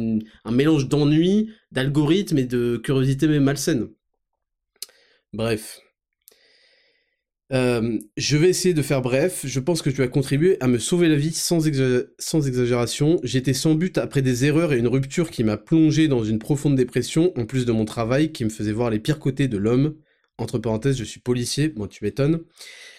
un 0.46 0.52
mélange 0.52 0.88
d'ennui, 0.88 1.52
d'algorithme 1.72 2.38
et 2.38 2.46
de 2.46 2.78
curiosité 2.78 3.28
même 3.28 3.44
malsaine. 3.44 3.90
Bref. 5.34 5.82
Euh, 7.54 7.98
je 8.18 8.38
vais 8.38 8.50
essayer 8.50 8.74
de 8.74 8.82
faire 8.82 9.02
bref. 9.02 9.46
Je 9.46 9.60
pense 9.60 9.82
que 9.82 9.90
tu 9.90 10.02
as 10.04 10.08
contribué 10.08 10.58
à 10.60 10.68
me 10.68 10.80
sauver 10.80 11.08
la 11.08 11.16
vie 11.16 11.32
sans, 11.32 11.62
sans 12.20 12.48
exagération. 12.48 13.20
J'étais 13.24 13.54
sans 13.54 13.76
but 13.76 13.98
après 13.98 14.22
des 14.22 14.46
erreurs 14.46 14.74
et 14.74 14.78
une 14.78 14.88
rupture 14.88 15.32
qui 15.32 15.44
m'a 15.44 15.58
plongé 15.58 16.08
dans 16.08 16.24
une 16.24 16.40
profonde 16.40 16.76
dépression, 16.76 17.32
en 17.38 17.46
plus 17.46 17.66
de 17.66 17.72
mon 17.72 17.86
travail 17.86 18.32
qui 18.32 18.44
me 18.44 18.50
faisait 18.50 18.74
voir 18.74 18.90
les 18.90 19.00
pires 19.00 19.20
côtés 19.20 19.48
de 19.48 19.58
l'homme. 19.58 19.96
Entre 20.38 20.60
parenthèses, 20.60 20.98
je 20.98 21.04
suis 21.04 21.20
policier, 21.20 21.70
bon 21.70 21.88
tu 21.88 22.04
m'étonnes. 22.04 22.42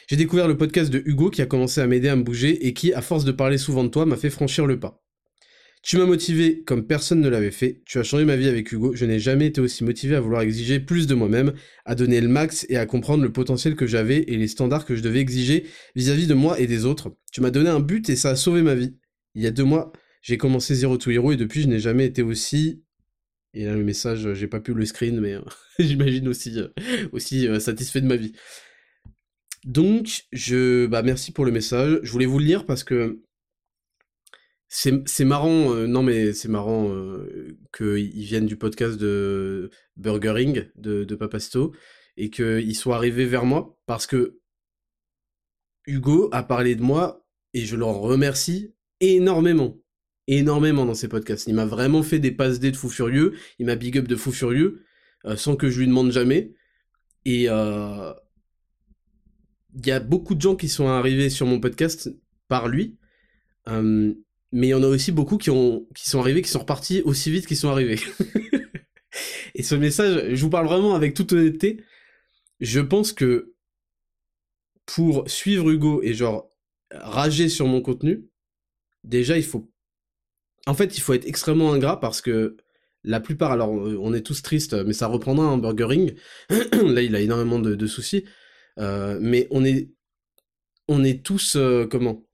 J'ai 0.09 0.17
découvert 0.17 0.49
le 0.49 0.57
podcast 0.57 0.91
de 0.91 1.03
Hugo 1.05 1.31
qui 1.31 1.43
a 1.43 1.47
commencé 1.47 1.81
à 1.81 1.87
m'aider 1.87 2.09
à 2.09 2.17
me 2.17 2.23
bouger 2.23 2.67
et 2.67 2.73
qui, 2.73 2.93
à 2.95 3.03
force 3.03 3.25
de 3.25 3.33
parler 3.33 3.59
souvent 3.59 3.85
de 3.85 3.91
toi, 3.91 4.07
m'a 4.07 4.17
fait 4.17 4.31
franchir 4.31 4.67
le 4.67 4.81
pas. 4.81 5.03
Tu 5.83 5.97
m'as 5.97 6.07
motivé 6.07 6.63
comme 6.65 6.87
personne 6.87 7.21
ne 7.21 7.29
l'avait 7.29 7.51
fait, 7.51 7.83
tu 7.87 7.99
as 7.99 8.03
changé 8.03 8.25
ma 8.25 8.37
vie 8.37 8.49
avec 8.49 8.71
Hugo, 8.73 8.95
je 8.95 9.05
n'ai 9.05 9.19
jamais 9.21 9.47
été 9.47 9.61
aussi 9.61 9.85
motivé 9.85 10.17
à 10.17 10.21
vouloir 10.21 10.43
exiger 10.43 10.81
plus 10.81 11.07
de 11.07 11.15
moi-même, 11.15 11.53
à 11.85 11.95
donner 11.95 12.21
le 12.21 12.29
max 12.29 12.67
et 12.69 12.77
à 12.77 12.85
comprendre 12.85 13.23
le 13.23 13.33
potentiel 13.33 13.77
que 13.77 13.87
j'avais 13.87 14.19
et 14.19 14.37
les 14.37 14.49
standards 14.49 14.85
que 14.85 14.97
je 14.97 15.03
devais 15.03 15.21
exiger 15.21 15.67
vis-à-vis 15.95 16.27
de 16.27 16.35
moi 16.35 16.59
et 16.59 16.67
des 16.67 16.85
autres. 16.85 17.17
Tu 17.33 17.41
m'as 17.41 17.51
donné 17.51 17.71
un 17.71 17.81
but 17.81 18.09
et 18.11 18.17
ça 18.17 18.31
a 18.31 18.37
sauvé 18.37 18.63
ma 18.63 18.75
vie. 18.75 18.97
Il 19.35 19.43
y 19.43 19.47
a 19.47 19.51
deux 19.51 19.65
mois, 19.65 19.93
j'ai 20.21 20.37
commencé 20.37 20.75
Zero 20.75 20.99
to 20.99 21.11
Hero 21.11 21.33
et 21.33 21.37
depuis 21.37 21.63
je 21.63 21.69
n'ai 21.69 21.81
jamais 21.81 22.07
été 22.07 22.23
aussi... 22.23 22.83
Et 23.55 23.65
là 23.65 23.75
le 23.75 23.83
message, 23.83 24.35
j'ai 24.35 24.47
pas 24.47 24.61
pu 24.61 24.75
le 24.75 24.85
screen, 24.85 25.21
mais 25.21 25.37
j'imagine 25.79 26.29
aussi, 26.29 26.59
euh, 26.59 26.69
aussi 27.13 27.49
euh, 27.49 27.61
satisfait 27.61 28.03
de 28.03 28.07
ma 28.07 28.17
vie. 28.17 28.33
Donc, 29.65 30.25
je, 30.33 30.87
bah 30.87 31.03
merci 31.03 31.33
pour 31.33 31.45
le 31.45 31.51
message. 31.51 31.99
Je 32.03 32.13
voulais 32.13 32.27
vous 32.27 32.39
le 32.39 32.45
lire 32.45 32.67
parce 32.67 32.85
que 32.85 33.23
c'est 34.69 35.25
marrant, 35.25 35.75
euh, 35.75 35.87
non 35.87 36.03
mais 36.03 36.35
c'est 36.35 36.49
marrant 36.49 36.91
euh, 36.91 37.59
qu'ils 37.77 38.25
viennent 38.25 38.47
du 38.47 38.57
podcast 38.57 38.99
de 38.99 39.71
Burgering 39.97 40.67
de, 40.77 41.05
de 41.05 41.15
Papasto 41.15 41.75
et 42.19 42.29
qu'ils 42.29 42.77
soient 42.77 42.97
arrivés 42.97 43.25
vers 43.25 43.47
moi 43.47 43.79
parce 43.87 44.07
que 44.07 44.41
Hugo 45.87 46.29
a 46.33 46.43
parlé 46.43 46.77
de 46.77 46.83
moi 46.83 47.27
et 47.55 47.65
je 47.65 47.77
leur 47.77 47.95
remercie 47.95 48.75
énormément, 49.01 49.81
énormément 50.27 50.85
dans 50.85 50.95
ses 50.95 51.09
podcasts. 51.09 51.47
Il 51.47 51.55
m'a 51.55 51.65
vraiment 51.65 52.03
fait 52.03 52.19
des 52.19 52.33
passes 52.33 52.61
D 52.61 52.71
de 52.71 52.77
fou 52.77 52.91
furieux, 52.91 53.35
il 53.59 53.65
m'a 53.65 53.75
big 53.75 53.97
up 53.97 54.07
de 54.07 54.17
fou 54.17 54.33
furieux 54.33 54.85
euh, 55.25 55.37
sans 55.37 55.57
que 55.57 55.71
je 55.71 55.79
lui 55.81 55.87
demande 55.87 56.13
jamais. 56.13 56.53
Et 57.25 57.45
il 57.45 57.49
y 59.87 59.91
a 59.91 60.01
beaucoup 60.01 60.35
de 60.35 60.41
gens 60.43 60.57
qui 60.57 60.69
sont 60.69 60.89
arrivés 60.89 61.31
sur 61.31 61.47
mon 61.47 61.59
podcast 61.59 62.11
par 62.49 62.69
lui 62.69 62.99
mais 64.53 64.69
il 64.69 64.71
y 64.71 64.75
en 64.75 64.83
a 64.83 64.87
aussi 64.87 65.13
beaucoup 65.13 65.39
qui, 65.39 65.51
ont, 65.51 65.87
qui 65.95 66.09
sont 66.09 66.21
arrivés, 66.21 66.43
qui 66.43 66.49
sont 66.49 66.61
repartis 66.61 67.03
aussi 67.03 67.31
vite 67.31 67.47
qu'ils 67.47 67.57
sont 67.57 67.69
arrivés. 67.69 68.01
et 69.55 69.63
ce 69.63 69.75
message, 69.75 70.35
je 70.35 70.43
vous 70.43 70.51
parle 70.51 70.67
vraiment 70.67 70.95
avec 70.95 71.15
toute 71.15 71.33
honnêteté. 71.33 71.83
Je 72.61 72.81
pense 72.81 73.13
que 73.13 73.55
pour 74.87 75.29
suivre 75.29 75.71
Hugo 75.71 76.03
et 76.03 76.15
genre 76.15 76.51
rager 76.91 77.49
sur 77.49 77.67
mon 77.67 77.83
contenu, 77.83 78.27
déjà 79.05 79.37
il 79.37 79.45
faut. 79.45 79.71
En 80.67 80.75
fait, 80.75 80.97
il 80.97 81.01
faut 81.01 81.15
être 81.15 81.27
extrêmement 81.27 81.73
ingrat 81.73 82.01
parce 82.01 82.21
que 82.21 82.57
la 83.05 83.21
plupart, 83.21 83.53
alors 83.53 83.71
on 83.71 84.13
est 84.13 84.23
tous 84.23 84.43
tristes, 84.43 84.75
mais 84.85 84.93
ça 84.93 85.07
reprendra 85.07 85.47
un 85.47 85.59
burgering. 85.59 86.15
Là, 86.51 87.03
il 87.03 87.15
a 87.15 87.21
énormément 87.21 87.59
de, 87.59 87.87
soucis. 87.87 88.25
Euh, 88.79 89.19
mais 89.21 89.47
on 89.51 89.65
est, 89.65 89.91
on 90.89 91.05
est 91.05 91.25
tous, 91.25 91.57
euh, 91.57 91.87
comment? 91.87 92.28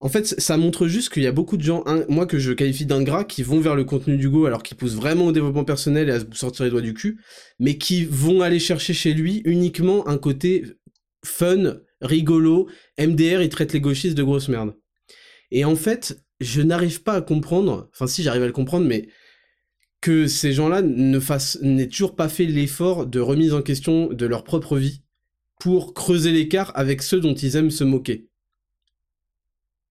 En 0.00 0.08
fait, 0.08 0.26
ça 0.38 0.56
montre 0.58 0.88
juste 0.88 1.10
qu'il 1.10 1.22
y 1.22 1.26
a 1.26 1.32
beaucoup 1.32 1.56
de 1.56 1.62
gens, 1.62 1.82
moi 2.08 2.26
que 2.26 2.38
je 2.38 2.52
qualifie 2.52 2.84
d'ingrats, 2.84 3.24
qui 3.24 3.42
vont 3.42 3.60
vers 3.60 3.74
le 3.74 3.84
contenu 3.84 4.18
d'Hugo 4.18 4.44
alors 4.44 4.62
qu'ils 4.62 4.76
poussent 4.76 4.94
vraiment 4.94 5.26
au 5.26 5.32
développement 5.32 5.64
personnel 5.64 6.08
et 6.08 6.12
à 6.12 6.20
se 6.20 6.26
sortir 6.32 6.64
les 6.64 6.70
doigts 6.70 6.82
du 6.82 6.92
cul, 6.92 7.18
mais 7.58 7.78
qui 7.78 8.04
vont 8.04 8.42
aller 8.42 8.58
chercher 8.58 8.92
chez 8.92 9.14
lui 9.14 9.40
uniquement 9.46 10.06
un 10.06 10.18
côté 10.18 10.64
fun, 11.24 11.78
rigolo, 12.02 12.68
MDR, 12.98 13.42
il 13.42 13.48
traite 13.48 13.72
les 13.72 13.80
gauchistes 13.80 14.16
de 14.16 14.22
grosses 14.22 14.48
merdes. 14.48 14.74
Et 15.50 15.64
en 15.64 15.76
fait, 15.76 16.22
je 16.40 16.60
n'arrive 16.60 17.02
pas 17.02 17.14
à 17.14 17.22
comprendre, 17.22 17.88
enfin 17.92 18.06
si 18.06 18.22
j'arrive 18.22 18.42
à 18.42 18.46
le 18.46 18.52
comprendre, 18.52 18.86
mais 18.86 19.08
que 20.02 20.26
ces 20.26 20.52
gens-là 20.52 20.82
n'aient 20.82 21.88
toujours 21.88 22.14
pas 22.14 22.28
fait 22.28 22.44
l'effort 22.44 23.06
de 23.06 23.18
remise 23.18 23.54
en 23.54 23.62
question 23.62 24.08
de 24.12 24.26
leur 24.26 24.44
propre 24.44 24.76
vie 24.76 25.02
pour 25.58 25.94
creuser 25.94 26.32
l'écart 26.32 26.70
avec 26.74 27.02
ceux 27.02 27.20
dont 27.20 27.34
ils 27.34 27.56
aiment 27.56 27.70
se 27.70 27.82
moquer. 27.82 28.28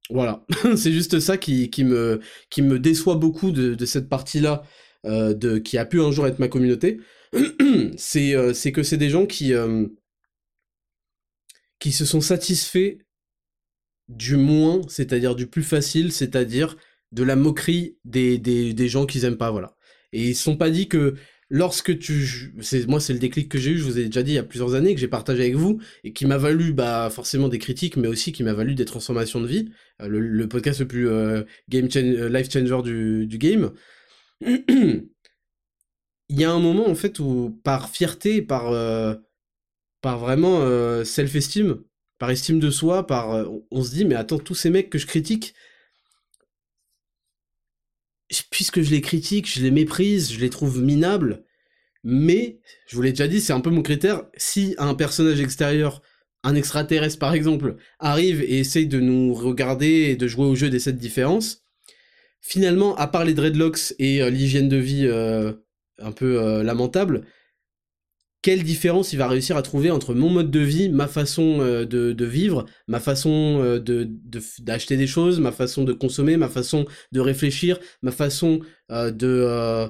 Voilà, 0.09 0.45
c'est 0.75 0.91
juste 0.91 1.19
ça 1.19 1.37
qui, 1.37 1.69
qui, 1.69 1.83
me, 1.83 2.19
qui 2.49 2.61
me 2.61 2.79
déçoit 2.79 3.15
beaucoup 3.15 3.51
de, 3.51 3.73
de 3.73 3.85
cette 3.85 4.07
partie-là, 4.07 4.63
euh, 5.05 5.33
de, 5.33 5.57
qui 5.57 5.77
a 5.77 5.85
pu 5.85 6.01
un 6.01 6.11
jour 6.11 6.27
être 6.27 6.39
ma 6.39 6.47
communauté. 6.47 6.99
c'est 7.97 8.35
euh, 8.35 8.53
que 8.53 8.83
c'est 8.83 8.97
des 8.97 9.09
gens 9.09 9.25
qui, 9.25 9.53
euh, 9.53 9.87
qui 11.79 11.91
se 11.91 12.05
sont 12.05 12.21
satisfaits 12.21 12.97
du 14.07 14.37
moins, 14.37 14.81
c'est-à-dire 14.87 15.35
du 15.35 15.47
plus 15.47 15.63
facile, 15.63 16.11
c'est-à-dire 16.11 16.77
de 17.11 17.23
la 17.23 17.35
moquerie 17.35 17.97
des, 18.05 18.37
des, 18.37 18.73
des 18.73 18.87
gens 18.87 19.05
qu'ils 19.05 19.25
aiment 19.25 19.37
pas, 19.37 19.51
voilà. 19.51 19.75
Et 20.13 20.29
ils 20.29 20.35
se 20.35 20.43
sont 20.43 20.57
pas 20.57 20.69
dit 20.69 20.87
que 20.87 21.15
lorsque 21.55 21.97
tu, 21.99 22.53
c'est 22.59 22.85
moi 22.85 22.99
c'est 22.99 23.13
le 23.13 23.19
déclic 23.19 23.47
que 23.47 23.57
j'ai 23.57 23.71
eu, 23.71 23.77
je 23.77 23.83
vous 23.85 23.97
ai 23.97 24.05
déjà 24.07 24.23
dit 24.23 24.31
il 24.31 24.35
y 24.35 24.39
a 24.39 24.43
plusieurs 24.43 24.75
années 24.75 24.93
que 24.93 24.99
j'ai 24.99 25.07
partagé 25.07 25.43
avec 25.43 25.55
vous 25.55 25.79
et 26.03 26.11
qui 26.11 26.25
m'a 26.25 26.37
valu 26.37 26.73
bah 26.73 27.09
forcément 27.09 27.47
des 27.47 27.59
critiques, 27.59 27.95
mais 27.95 28.09
aussi 28.09 28.33
qui 28.33 28.43
m'a 28.43 28.53
valu 28.53 28.75
des 28.75 28.83
transformations 28.83 29.39
de 29.39 29.47
vie, 29.47 29.69
euh, 30.01 30.07
le, 30.09 30.49
podcast 30.49 30.81
le 30.81 30.87
plus 30.87 31.07
euh, 31.07 31.43
game 31.69 31.87
euh, 31.95 32.27
life 32.27 32.51
changer 32.51 32.81
du, 32.83 33.37
game. 33.37 33.71
il 34.41 35.07
y 36.29 36.43
a 36.43 36.51
un 36.51 36.59
moment 36.59 36.89
en 36.89 36.95
fait 36.95 37.19
où 37.19 37.57
par 37.63 37.89
fierté, 37.89 38.41
par 38.41 38.65
par 40.01 40.19
vraiment 40.19 40.59
self-esteem, 41.05 41.77
par 42.19 42.31
estime 42.31 42.59
de 42.59 42.69
soi, 42.69 43.07
par 43.07 43.47
on 43.71 43.81
se 43.81 43.91
dit 43.91 44.03
mais 44.03 44.15
attends 44.15 44.39
tous 44.39 44.55
ces 44.55 44.69
mecs 44.69 44.89
que 44.89 44.97
je 44.97 45.07
critique 45.07 45.53
puisque 48.49 48.81
je 48.81 48.91
les 48.91 49.01
critique, 49.01 49.49
je 49.49 49.61
les 49.61 49.71
méprise, 49.71 50.31
je 50.31 50.39
les 50.39 50.49
trouve 50.49 50.81
minables, 50.81 51.43
mais, 52.03 52.59
je 52.87 52.95
vous 52.95 53.01
l'ai 53.01 53.11
déjà 53.11 53.27
dit, 53.27 53.41
c'est 53.41 53.53
un 53.53 53.61
peu 53.61 53.71
mon 53.71 53.81
critère, 53.81 54.23
si 54.37 54.75
un 54.77 54.93
personnage 54.93 55.41
extérieur, 55.41 56.01
un 56.43 56.55
extraterrestre 56.55 57.17
par 57.17 57.33
exemple, 57.33 57.77
arrive 57.99 58.41
et 58.41 58.59
essaye 58.59 58.87
de 58.87 58.99
nous 58.99 59.33
regarder 59.33 59.87
et 59.87 60.15
de 60.15 60.27
jouer 60.27 60.45
au 60.45 60.55
jeu 60.55 60.69
des 60.69 60.79
sept 60.79 60.97
différences, 60.97 61.63
finalement, 62.41 62.95
à 62.95 63.07
part 63.07 63.25
les 63.25 63.33
dreadlocks 63.33 63.95
et 63.97 64.21
euh, 64.21 64.29
l'hygiène 64.29 64.69
de 64.69 64.77
vie 64.77 65.07
euh, 65.07 65.53
un 65.97 66.11
peu 66.11 66.39
euh, 66.39 66.61
lamentable, 66.61 67.25
quelle 68.45 68.63
différence 68.63 69.11
il 69.11 69.17
va 69.17 69.27
réussir 69.27 69.57
à 69.57 69.63
trouver 69.63 69.89
entre 69.89 70.13
mon 70.13 70.29
mode 70.29 70.51
de 70.51 70.59
vie, 70.59 70.87
ma 70.89 71.07
façon 71.07 71.61
euh, 71.61 71.83
de, 71.83 72.25
vivre, 72.25 72.67
ma 72.87 72.99
façon 72.99 73.59
euh, 73.63 73.79
d'acheter 74.59 74.97
des 74.97 75.07
choses, 75.07 75.39
ma 75.39 75.51
façon 75.51 75.83
de 75.83 75.93
consommer, 75.93 76.37
ma 76.37 76.47
façon 76.47 76.85
de 77.11 77.19
réfléchir, 77.19 77.79
ma 78.03 78.11
façon 78.11 78.59
euh, 78.91 79.09
de, 79.09 79.89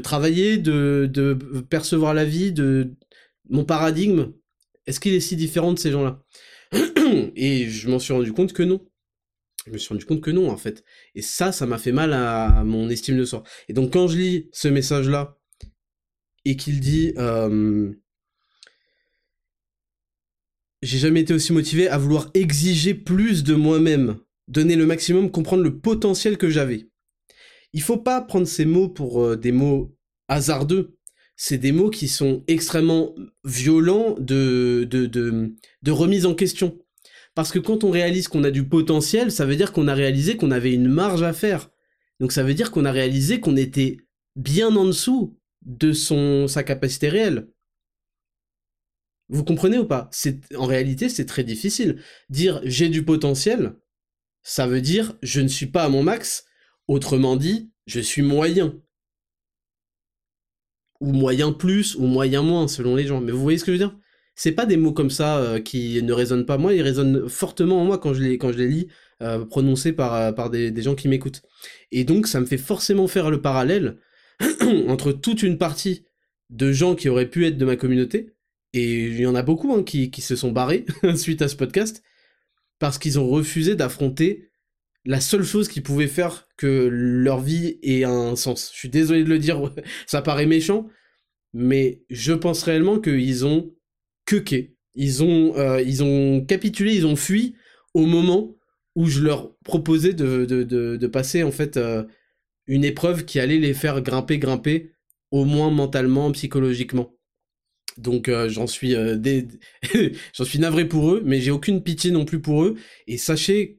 travailler, 0.00 0.58
de, 0.58 1.38
percevoir 1.70 2.12
la 2.12 2.26
vie, 2.26 2.52
mon 3.48 3.64
paradigme. 3.64 4.34
Est-ce 4.86 5.00
qu'il 5.00 5.14
est 5.14 5.20
si 5.20 5.34
différent 5.34 5.72
de 5.72 5.78
ces 5.78 5.92
gens-là? 5.92 6.22
Et 7.36 7.70
je 7.70 7.88
m'en 7.88 7.98
suis 7.98 8.12
rendu 8.12 8.34
compte 8.34 8.52
que 8.52 8.62
non. 8.62 8.86
Je 9.66 9.72
me 9.72 9.78
suis 9.78 9.94
rendu 9.94 10.04
compte 10.04 10.20
que 10.20 10.30
non, 10.30 10.50
en 10.50 10.58
fait. 10.58 10.84
Et 11.14 11.22
ça, 11.22 11.52
ça 11.52 11.64
m'a 11.64 11.78
fait 11.78 11.92
mal 11.92 12.12
à 12.12 12.64
mon 12.64 12.90
estime 12.90 13.16
de 13.16 13.24
soi. 13.24 13.44
Et 13.70 13.72
donc, 13.72 13.94
quand 13.94 14.08
je 14.08 14.18
lis 14.18 14.50
ce 14.52 14.68
message-là, 14.68 15.38
et 16.46 16.56
qu'il 16.56 16.78
dit 16.78 17.12
euh, 17.18 17.92
J'ai 20.80 20.98
jamais 20.98 21.20
été 21.20 21.34
aussi 21.34 21.52
motivé 21.52 21.88
à 21.88 21.98
vouloir 21.98 22.30
exiger 22.34 22.94
plus 22.94 23.42
de 23.42 23.54
moi-même, 23.54 24.18
donner 24.46 24.76
le 24.76 24.86
maximum, 24.86 25.30
comprendre 25.30 25.64
le 25.64 25.78
potentiel 25.78 26.38
que 26.38 26.48
j'avais. 26.48 26.88
Il 27.72 27.82
faut 27.82 27.96
pas 27.96 28.20
prendre 28.20 28.46
ces 28.46 28.64
mots 28.64 28.88
pour 28.88 29.22
euh, 29.22 29.36
des 29.36 29.50
mots 29.50 29.96
hasardeux. 30.28 30.96
C'est 31.34 31.58
des 31.58 31.72
mots 31.72 31.90
qui 31.90 32.06
sont 32.06 32.44
extrêmement 32.46 33.14
violents 33.44 34.14
de, 34.18 34.84
de, 34.88 35.90
remise 35.90 36.26
en 36.26 36.34
question. 36.34 36.78
Parce 37.34 37.50
que 37.50 37.58
quand 37.58 37.84
on 37.84 37.90
réalise 37.90 38.28
qu'on 38.28 38.44
a 38.44 38.50
du 38.50 38.66
potentiel, 38.66 39.30
ça 39.30 39.44
veut 39.44 39.56
dire 39.56 39.72
qu'on 39.72 39.88
a 39.88 39.94
réalisé 39.94 40.36
qu'on 40.36 40.50
avait 40.50 40.72
une 40.72 40.88
marge 40.88 41.22
à 41.22 41.34
faire. 41.34 41.70
Donc 42.20 42.32
ça 42.32 42.42
veut 42.42 42.54
dire 42.54 42.70
qu'on 42.70 42.86
a 42.86 42.92
réalisé 42.92 43.40
qu'on 43.40 43.56
était 43.56 43.98
bien 44.36 44.74
en 44.74 44.86
dessous 44.86 45.36
de 45.66 45.92
son, 45.92 46.48
sa 46.48 46.62
capacité 46.62 47.08
réelle. 47.08 47.48
Vous 49.28 49.44
comprenez 49.44 49.78
ou 49.78 49.84
pas? 49.84 50.08
En 50.56 50.66
réalité, 50.66 51.08
c'est 51.08 51.26
très 51.26 51.44
difficile. 51.44 52.00
Dire 52.30 52.60
j'ai 52.64 52.88
du 52.88 53.04
potentiel, 53.04 53.74
ça 54.42 54.66
veut 54.66 54.80
dire 54.80 55.14
je 55.22 55.40
ne 55.40 55.48
suis 55.48 55.66
pas 55.66 55.84
à 55.84 55.88
mon 55.88 56.02
max. 56.02 56.46
Autrement 56.86 57.34
dit, 57.34 57.72
je 57.86 57.98
suis 57.98 58.22
moyen. 58.22 58.80
Ou 61.00 61.12
moyen 61.12 61.52
plus, 61.52 61.96
ou 61.96 62.06
moyen 62.06 62.42
moins, 62.42 62.68
selon 62.68 62.94
les 62.94 63.06
gens. 63.06 63.20
Mais 63.20 63.32
vous 63.32 63.42
voyez 63.42 63.58
ce 63.58 63.64
que 63.64 63.72
je 63.72 63.78
veux 63.78 63.84
dire? 63.84 63.98
C'est 64.36 64.52
pas 64.52 64.66
des 64.66 64.76
mots 64.76 64.92
comme 64.92 65.10
ça 65.10 65.38
euh, 65.38 65.60
qui 65.60 66.00
ne 66.02 66.12
résonnent 66.12 66.46
pas 66.46 66.58
moi, 66.58 66.74
ils 66.74 66.82
résonnent 66.82 67.28
fortement 67.28 67.80
en 67.80 67.84
moi 67.84 67.98
quand 67.98 68.14
je 68.14 68.22
les, 68.22 68.38
quand 68.38 68.52
je 68.52 68.58
les 68.58 68.68
lis, 68.68 68.88
euh, 69.22 69.44
prononcés 69.44 69.92
par, 69.92 70.14
euh, 70.14 70.32
par 70.32 70.50
des, 70.50 70.70
des, 70.70 70.82
gens 70.82 70.94
qui 70.94 71.08
m'écoutent. 71.08 71.42
Et 71.90 72.04
donc 72.04 72.26
ça 72.26 72.38
me 72.38 72.46
fait 72.46 72.58
forcément 72.58 73.08
faire 73.08 73.30
le 73.30 73.40
parallèle 73.40 73.98
entre 74.88 75.12
toute 75.12 75.42
une 75.42 75.58
partie 75.58 76.06
de 76.50 76.72
gens 76.72 76.94
qui 76.94 77.08
auraient 77.08 77.30
pu 77.30 77.46
être 77.46 77.58
de 77.58 77.64
ma 77.64 77.76
communauté, 77.76 78.32
et 78.72 79.06
il 79.06 79.20
y 79.20 79.26
en 79.26 79.34
a 79.34 79.42
beaucoup 79.42 79.72
hein, 79.72 79.82
qui, 79.82 80.10
qui 80.10 80.20
se 80.20 80.36
sont 80.36 80.52
barrés 80.52 80.84
suite 81.16 81.42
à 81.42 81.48
ce 81.48 81.56
podcast, 81.56 82.02
parce 82.78 82.98
qu'ils 82.98 83.18
ont 83.18 83.28
refusé 83.28 83.74
d'affronter 83.74 84.50
la 85.04 85.20
seule 85.20 85.44
chose 85.44 85.68
qui 85.68 85.80
pouvait 85.80 86.08
faire 86.08 86.48
que 86.56 86.88
leur 86.90 87.40
vie 87.40 87.78
ait 87.82 88.04
un 88.04 88.36
sens. 88.36 88.70
Je 88.72 88.78
suis 88.78 88.88
désolé 88.88 89.24
de 89.24 89.28
le 89.28 89.38
dire, 89.38 89.72
ça 90.06 90.20
paraît 90.20 90.46
méchant, 90.46 90.88
mais 91.52 92.02
je 92.10 92.32
pense 92.32 92.62
réellement 92.64 93.00
qu'ils 93.00 93.46
ont 93.46 93.72
que 94.26 94.42
Ils 94.94 95.22
ont, 95.22 95.56
euh, 95.56 95.80
ils 95.80 96.02
ont 96.02 96.44
capitulé, 96.44 96.94
ils 96.94 97.06
ont 97.06 97.16
fui 97.16 97.54
au 97.94 98.06
moment 98.06 98.56
où 98.96 99.06
je 99.06 99.20
leur 99.20 99.56
proposais 99.62 100.14
de, 100.14 100.44
de, 100.44 100.64
de, 100.64 101.06
passer 101.06 101.42
en 101.42 101.52
fait 101.52 101.76
euh, 101.76 102.02
une 102.66 102.84
épreuve 102.84 103.24
qui 103.24 103.40
allait 103.40 103.58
les 103.58 103.74
faire 103.74 104.00
grimper, 104.00 104.38
grimper, 104.38 104.92
au 105.30 105.44
moins 105.44 105.70
mentalement, 105.70 106.30
psychologiquement. 106.32 107.12
Donc 107.96 108.28
euh, 108.28 108.48
j'en 108.48 108.66
suis 108.66 108.94
j'en 110.34 110.44
suis 110.44 110.58
navré 110.58 110.86
pour 110.86 111.12
eux, 111.12 111.22
mais 111.24 111.40
j'ai 111.40 111.50
aucune 111.50 111.82
pitié 111.82 112.10
non 112.10 112.24
plus 112.24 112.40
pour 112.40 112.64
eux. 112.64 112.76
Et 113.06 113.18
sachez, 113.18 113.78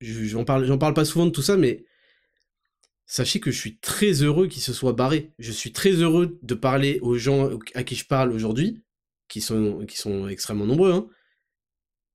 j'en 0.00 0.44
parle, 0.44 0.78
parle 0.78 0.94
pas 0.94 1.04
souvent 1.04 1.26
de 1.26 1.30
tout 1.30 1.42
ça, 1.42 1.56
mais 1.56 1.84
sachez 3.06 3.40
que 3.40 3.50
je 3.50 3.58
suis 3.58 3.78
très 3.78 4.22
heureux 4.22 4.48
qu'ils 4.48 4.62
se 4.62 4.72
soient 4.72 4.94
barrés. 4.94 5.32
Je 5.38 5.52
suis 5.52 5.72
très 5.72 5.92
heureux 5.92 6.38
de 6.42 6.54
parler 6.54 6.98
aux 7.02 7.16
gens 7.16 7.50
à 7.74 7.84
qui 7.84 7.94
je 7.94 8.06
parle 8.06 8.32
aujourd'hui, 8.32 8.82
qui 9.28 9.40
sont, 9.40 9.84
qui 9.86 9.96
sont 9.98 10.28
extrêmement 10.28 10.66
nombreux, 10.66 10.92
hein. 10.92 11.08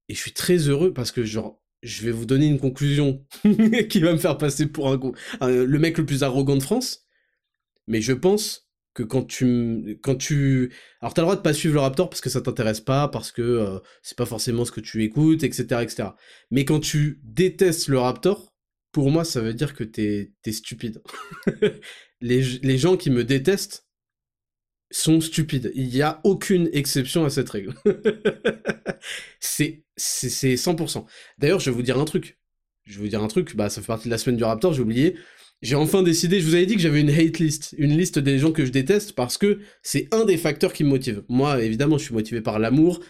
Et 0.09 0.15
je 0.15 0.19
suis 0.19 0.33
très 0.33 0.57
heureux 0.69 0.93
parce 0.93 1.11
que, 1.11 1.23
genre, 1.23 1.61
je 1.83 2.05
vais 2.05 2.11
vous 2.11 2.25
donner 2.25 2.47
une 2.47 2.59
conclusion 2.59 3.25
qui 3.89 3.99
va 3.99 4.13
me 4.13 4.17
faire 4.17 4.37
passer 4.37 4.67
pour 4.67 4.91
un, 4.91 4.99
le 5.41 5.79
mec 5.79 5.97
le 5.97 6.05
plus 6.05 6.23
arrogant 6.23 6.55
de 6.55 6.63
France. 6.63 7.05
Mais 7.87 8.01
je 8.01 8.13
pense 8.13 8.67
que 8.93 9.03
quand 9.03 9.23
tu, 9.23 9.99
quand 10.01 10.15
tu, 10.15 10.73
alors 11.01 11.13
t'as 11.13 11.21
le 11.21 11.27
droit 11.27 11.35
de 11.35 11.41
pas 11.41 11.53
suivre 11.53 11.75
le 11.75 11.81
Raptor 11.81 12.09
parce 12.09 12.19
que 12.19 12.29
ça 12.29 12.41
t'intéresse 12.41 12.81
pas, 12.81 13.07
parce 13.07 13.31
que 13.31 13.41
euh, 13.41 13.79
c'est 14.01 14.17
pas 14.17 14.25
forcément 14.25 14.65
ce 14.65 14.71
que 14.71 14.81
tu 14.81 15.03
écoutes, 15.03 15.43
etc., 15.43 15.81
etc. 15.83 16.09
Mais 16.49 16.65
quand 16.65 16.79
tu 16.79 17.21
détestes 17.23 17.87
le 17.89 17.99
Raptor, 17.99 18.55
pour 18.91 19.11
moi, 19.11 19.23
ça 19.23 19.41
veut 19.41 19.53
dire 19.53 19.75
que 19.75 19.83
t'es, 19.83 20.33
es 20.45 20.51
stupide. 20.51 21.01
les, 22.21 22.41
les 22.41 22.77
gens 22.77 22.97
qui 22.97 23.11
me 23.11 23.23
détestent, 23.23 23.86
sont 24.91 25.21
stupides. 25.21 25.71
Il 25.75 25.89
n'y 25.89 26.01
a 26.01 26.19
aucune 26.23 26.69
exception 26.73 27.25
à 27.25 27.29
cette 27.29 27.49
règle. 27.49 27.73
c'est, 29.39 29.83
c'est, 29.95 30.55
100%. 30.55 31.05
D'ailleurs, 31.37 31.59
je 31.59 31.69
vais 31.69 31.75
vous 31.75 31.81
dire 31.81 31.99
un 31.99 32.05
truc. 32.05 32.39
Je 32.85 32.95
vais 32.97 33.03
vous 33.03 33.09
dire 33.09 33.21
un 33.21 33.27
truc, 33.27 33.55
bah 33.55 33.69
ça 33.69 33.81
fait 33.81 33.87
partie 33.87 34.07
de 34.07 34.11
la 34.11 34.17
semaine 34.17 34.37
du 34.37 34.45
Raptor, 34.45 34.73
j'ai 34.73 34.81
oublié. 34.81 35.15
J'ai 35.61 35.75
enfin 35.75 36.03
décidé, 36.03 36.39
je 36.39 36.45
vous 36.45 36.55
avais 36.55 36.65
dit 36.65 36.75
que 36.75 36.81
j'avais 36.81 37.01
une 37.01 37.09
hate 37.09 37.39
list, 37.39 37.75
une 37.77 37.97
liste 37.97 38.17
des 38.19 38.39
gens 38.39 38.51
que 38.51 38.65
je 38.65 38.71
déteste 38.71 39.13
parce 39.13 39.37
que 39.37 39.59
c'est 39.81 40.07
un 40.13 40.23
des 40.23 40.37
facteurs 40.37 40.71
qui 40.71 40.83
me 40.85 40.89
motive. 40.89 41.23
Moi, 41.27 41.61
évidemment, 41.61 41.97
je 41.97 42.05
suis 42.05 42.13
motivé 42.13 42.39
par 42.41 42.59
l'amour, 42.59 43.01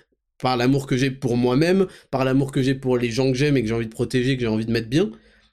par 0.41 0.57
l'amour 0.57 0.87
que 0.87 0.97
j'ai 0.97 1.11
pour 1.11 1.37
moi-même, 1.37 1.85
par 2.09 2.25
l'amour 2.25 2.51
que 2.51 2.63
j'ai 2.63 2.73
pour 2.73 2.97
les 2.97 3.11
gens 3.11 3.31
que 3.31 3.37
j'aime 3.37 3.55
et 3.55 3.61
que 3.61 3.67
j'ai 3.67 3.73
envie 3.75 3.85
de 3.85 3.91
protéger, 3.91 4.35
que 4.35 4.41
j'ai 4.41 4.47
envie 4.47 4.65
de 4.65 4.71
mettre 4.71 4.89
bien 4.89 5.11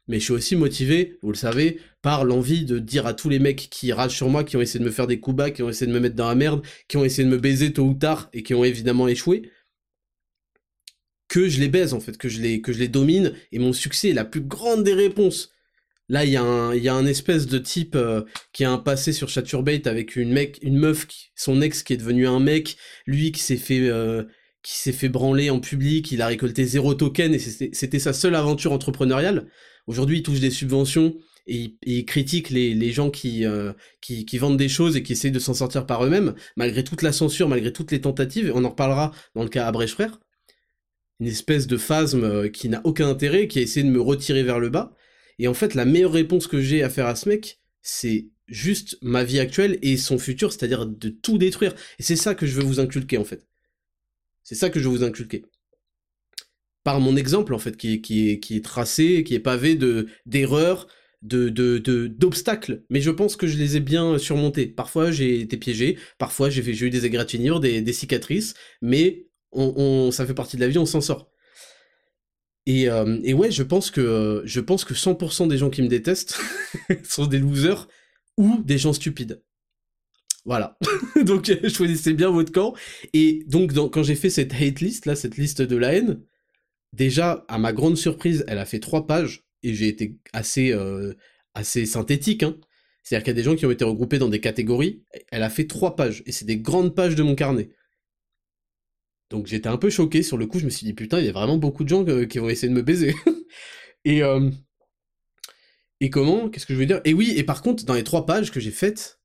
mais 0.09 0.19
je 0.19 0.25
suis 0.25 0.33
aussi 0.33 0.57
motivé, 0.57 1.19
vous 1.23 1.31
le 1.31 1.37
savez, 1.37 1.79
par 2.05 2.27
l'envie 2.27 2.67
de 2.67 2.79
dire 2.79 3.07
à 3.07 3.15
tous 3.15 3.31
les 3.31 3.39
mecs 3.39 3.71
qui 3.71 3.91
ragent 3.91 4.15
sur 4.15 4.29
moi, 4.29 4.45
qui 4.45 4.59
ont 4.59 4.61
essayé 4.61 4.79
de 4.79 4.85
me 4.85 4.91
faire 4.91 5.07
des 5.07 5.21
coups 5.21 5.39
bas, 5.39 5.51
qui 5.51 5.63
ont 5.63 5.71
essayé 5.71 5.91
de 5.91 5.97
me 5.97 6.01
mettre 6.01 6.17
dans 6.17 6.29
la 6.29 6.35
merde, 6.35 6.61
qui 6.87 6.99
ont 6.99 7.05
essayé 7.05 7.27
de 7.27 7.33
me 7.33 7.39
baiser 7.39 7.73
tôt 7.73 7.85
ou 7.85 7.95
tard 7.95 8.29
et 8.35 8.43
qui 8.43 8.53
ont 8.53 8.63
évidemment 8.63 9.09
échoué, 9.09 9.51
que 11.29 11.49
je 11.49 11.61
les 11.61 11.69
baise 11.69 11.95
en 11.95 12.01
fait, 12.01 12.19
que 12.19 12.29
je 12.29 12.43
les, 12.43 12.61
que 12.61 12.75
je 12.75 12.79
les 12.79 12.89
domine, 12.89 13.33
et 13.53 13.59
mon 13.59 13.73
succès 13.73 14.11
est 14.11 14.13
la 14.13 14.27
plus 14.27 14.43
grande 14.43 14.85
des 14.85 14.93
réponses. 14.93 15.51
Là, 16.11 16.27
il 16.27 16.33
y, 16.33 16.37
a 16.37 16.43
un, 16.43 16.75
y 16.75 16.91
a 16.91 16.95
un 16.95 17.07
espèce 17.07 17.47
de 17.47 17.57
type 17.57 17.97
euh, 17.97 18.21
qui 18.53 18.65
a 18.65 18.71
un 18.71 18.77
passé 18.77 19.15
sur 19.15 19.31
Chaturbate 19.31 19.87
avec 19.87 20.15
une 20.15 20.31
mec, 20.31 20.59
une 20.61 20.77
meuf, 20.77 21.07
son 21.35 21.63
ex 21.63 21.83
qui 21.83 21.95
est 21.95 21.97
devenu 21.97 22.29
un 22.29 22.39
mec, 22.39 22.77
lui 23.07 23.33
qui 23.33 23.41
s'est 23.41 23.57
fait, 23.57 23.81
euh, 23.81 24.25
qui 24.63 24.77
s'est 24.77 24.93
fait 24.93 25.09
branler 25.09 25.49
en 25.49 25.59
public, 25.59 26.13
il 26.13 26.21
a 26.21 26.27
récolté 26.27 26.67
zéro 26.67 26.93
token 26.93 27.33
et 27.33 27.39
c'était 27.39 27.99
sa 27.99 28.13
seule 28.13 28.35
aventure 28.35 28.73
entrepreneuriale. 28.73 29.49
Aujourd'hui, 29.87 30.19
il 30.19 30.23
touche 30.23 30.41
des 30.41 30.51
subventions 30.51 31.15
et 31.47 31.77
il, 31.83 32.05
critique 32.07 32.51
les, 32.51 32.93
gens 32.93 33.11
euh, 33.25 33.73
qui, 34.01 34.25
qui, 34.25 34.39
vendent 34.39 34.57
des 34.57 34.69
choses 34.69 34.97
et 34.97 35.03
qui 35.03 35.13
essayent 35.13 35.31
de 35.31 35.39
s'en 35.39 35.55
sortir 35.55 35.87
par 35.87 36.05
eux-mêmes, 36.05 36.35
malgré 36.57 36.85
toute 36.85 37.03
la 37.03 37.13
censure, 37.13 37.49
malgré 37.49 37.73
toutes 37.73 37.93
les 37.93 38.01
tentatives. 38.01 38.53
On 38.55 38.65
en 38.65 38.71
reparlera 38.71 39.13
dans 39.35 39.43
le 39.43 39.49
cas 39.49 39.67
Abrèche 39.67 39.93
Frère. 39.93 40.21
Une 41.21 41.27
espèce 41.27 41.67
de 41.67 41.77
phasme 41.77 42.25
euh, 42.25 42.49
qui 42.49 42.69
n'a 42.69 42.81
aucun 42.85 43.09
intérêt, 43.09 43.47
qui 43.47 43.59
a 43.59 43.63
essayé 43.63 43.85
de 43.85 43.91
me 43.91 44.01
retirer 44.01 44.43
vers 44.43 44.59
le 44.59 44.71
bas. 44.71 44.95
Et 45.39 45.49
en 45.49 45.55
fait, 45.55 45.75
la 45.75 45.85
meilleure 45.85 46.13
réponse 46.13 46.47
que 46.47 46.61
j'ai 46.61 46.83
à 46.83 46.91
faire 46.91 47.07
à 47.07 47.15
ce 47.15 47.29
mec, 47.29 47.61
c'est 47.83 48.29
juste 48.47 48.99
ma 49.03 49.25
vie 49.25 49.39
actuelle 49.39 49.79
et 49.83 49.97
son 49.97 50.19
futur, 50.19 50.53
c'est-à-dire 50.53 50.87
de 50.87 51.09
tout 51.09 51.39
détruire. 51.39 51.75
Et 51.99 52.03
c'est 52.03 52.17
ça 52.17 52.35
que 52.35 52.47
je 52.47 52.55
veux 52.55 52.65
vous 52.65 52.81
inculquer, 52.81 53.19
en 53.19 53.25
fait. 53.25 53.47
C'est 54.43 54.55
ça 54.55 54.71
que 54.71 54.81
je 54.81 54.89
veux 54.89 54.97
vous 54.97 55.05
inculquer 55.05 55.45
par 56.85 57.01
mon 57.01 57.17
exemple 57.17 57.55
en 57.55 57.59
fait 57.59 57.79
qui 57.79 57.95
est, 57.95 58.01
qui 58.03 58.29
est, 58.29 58.39
qui 58.41 58.61
tracé, 58.61 59.25
qui 59.25 59.35
est 59.35 59.41
pavé 59.41 59.75
de 59.75 60.07
d'erreurs, 61.25 61.81
de 61.81 62.07
d'obstacles, 62.07 62.85
mais 62.91 63.01
je 63.01 63.11
pense 63.11 63.37
que 63.37 63.47
je 63.47 63.57
les 63.57 63.77
ai 63.77 63.81
bien 63.81 64.19
surmontés. 64.19 64.67
Parfois 64.67 65.11
j'ai 65.11 65.41
été 65.41 65.57
piégé, 65.57 65.99
parfois 66.19 66.51
j'ai 66.51 66.63
eu 66.63 66.91
des 66.91 67.07
égratignures, 67.07 67.61
des, 67.61 67.81
des 67.81 67.93
cicatrices, 67.93 68.55
mais 68.83 69.27
on, 69.53 70.11
ça 70.11 70.27
fait 70.27 70.35
partie 70.35 70.57
de 70.57 70.63
la 70.63 70.69
vie, 70.69 70.79
on 70.79 70.87
s'en 70.87 71.01
sort. 71.01 71.31
Et, 72.67 72.89
euh, 72.89 73.21
et, 73.25 73.35
ouais, 73.35 73.51
je 73.51 73.63
pense 73.63 73.91
que 73.91 74.43
je 74.45 74.61
pense 74.61 74.85
que 74.85 74.95
100% 74.95 75.49
des 75.49 75.59
gens 75.59 75.71
qui 75.71 75.83
me 75.83 75.89
détestent 75.89 76.39
sont 77.05 77.27
des 77.27 77.39
losers 77.39 77.89
ou 78.39 78.63
des 78.65 78.79
gens 78.79 78.93
stupides. 78.93 79.43
Voilà. 80.45 80.79
donc 81.25 81.51
choisissez 81.69 82.15
bien 82.15 82.31
votre 82.31 82.53
camp. 82.53 82.75
Et 83.13 83.45
donc 83.47 83.73
quand 83.91 84.03
j'ai 84.03 84.15
fait 84.15 84.31
cette 84.31 84.53
hate 84.55 84.81
list 84.81 85.07
là, 85.07 85.15
cette 85.15 85.37
liste 85.37 85.63
de 85.63 85.77
la 85.77 85.95
haine, 85.95 86.21
déjà, 86.93 87.45
à 87.49 87.59
ma 87.59 87.73
grande 87.73 87.97
surprise, 87.97 88.45
elle 88.49 88.59
a 88.59 88.65
fait 88.65 88.81
trois 88.81 89.07
pages 89.07 89.44
et 89.65 89.75
j'ai 89.75 89.89
été 89.89 90.17
assez, 90.33 90.73
euh, 90.73 91.15
assez 91.55 91.87
synthétique. 91.87 92.43
Hein. 92.43 92.57
C'est-à-dire 93.03 93.25
qu'il 93.25 93.31
y 93.31 93.37
a 93.37 93.41
des 93.41 93.43
gens 93.43 93.57
qui 93.57 93.67
ont 93.67 93.71
été 93.71 93.85
regroupés 93.85 94.19
dans 94.19 94.29
des 94.29 94.41
catégories. 94.41 95.03
Elle 95.31 95.43
a 95.43 95.51
fait 95.51 95.67
trois 95.67 95.97
pages 95.97 96.23
et 96.27 96.33
c'est 96.33 96.45
des 96.45 96.59
grandes 96.59 96.95
pages 96.95 97.15
de 97.15 97.23
mon 97.23 97.35
carnet. 97.35 97.71
Donc 99.31 99.47
j'étais 99.47 99.69
un 99.69 99.77
peu 99.77 99.91
choqué 99.91 100.23
sur 100.23 100.37
le 100.37 100.47
coup. 100.47 100.59
Je 100.59 100.65
me 100.65 100.71
suis 100.71 100.87
dit 100.87 100.95
putain, 100.95 101.19
il 101.19 101.27
y 101.27 101.29
a 101.29 101.33
vraiment 101.33 101.57
beaucoup 101.57 101.85
de 101.85 101.89
gens 101.89 102.07
euh, 102.07 102.27
qui 102.27 102.39
vont 102.39 102.49
essayer 102.49 102.69
de 102.69 102.75
me 102.75 102.83
baiser. 102.83 103.15
et 104.05 104.23
euh, 104.23 104.51
et 106.01 106.11
comment 106.11 106.49
Qu'est-ce 106.49 106.67
que 106.67 106.75
je 106.75 106.79
veux 106.79 106.87
dire? 106.87 107.01
Et 107.05 107.15
oui. 107.15 107.35
Et 107.37 107.43
par 107.43 107.63
contre, 107.63 107.85
dans 107.85 107.95
les 107.95 108.05
trois 108.05 108.27
pages 108.27 108.51
que 108.51 108.61
j'ai 108.61 108.71
faites, 108.71 109.21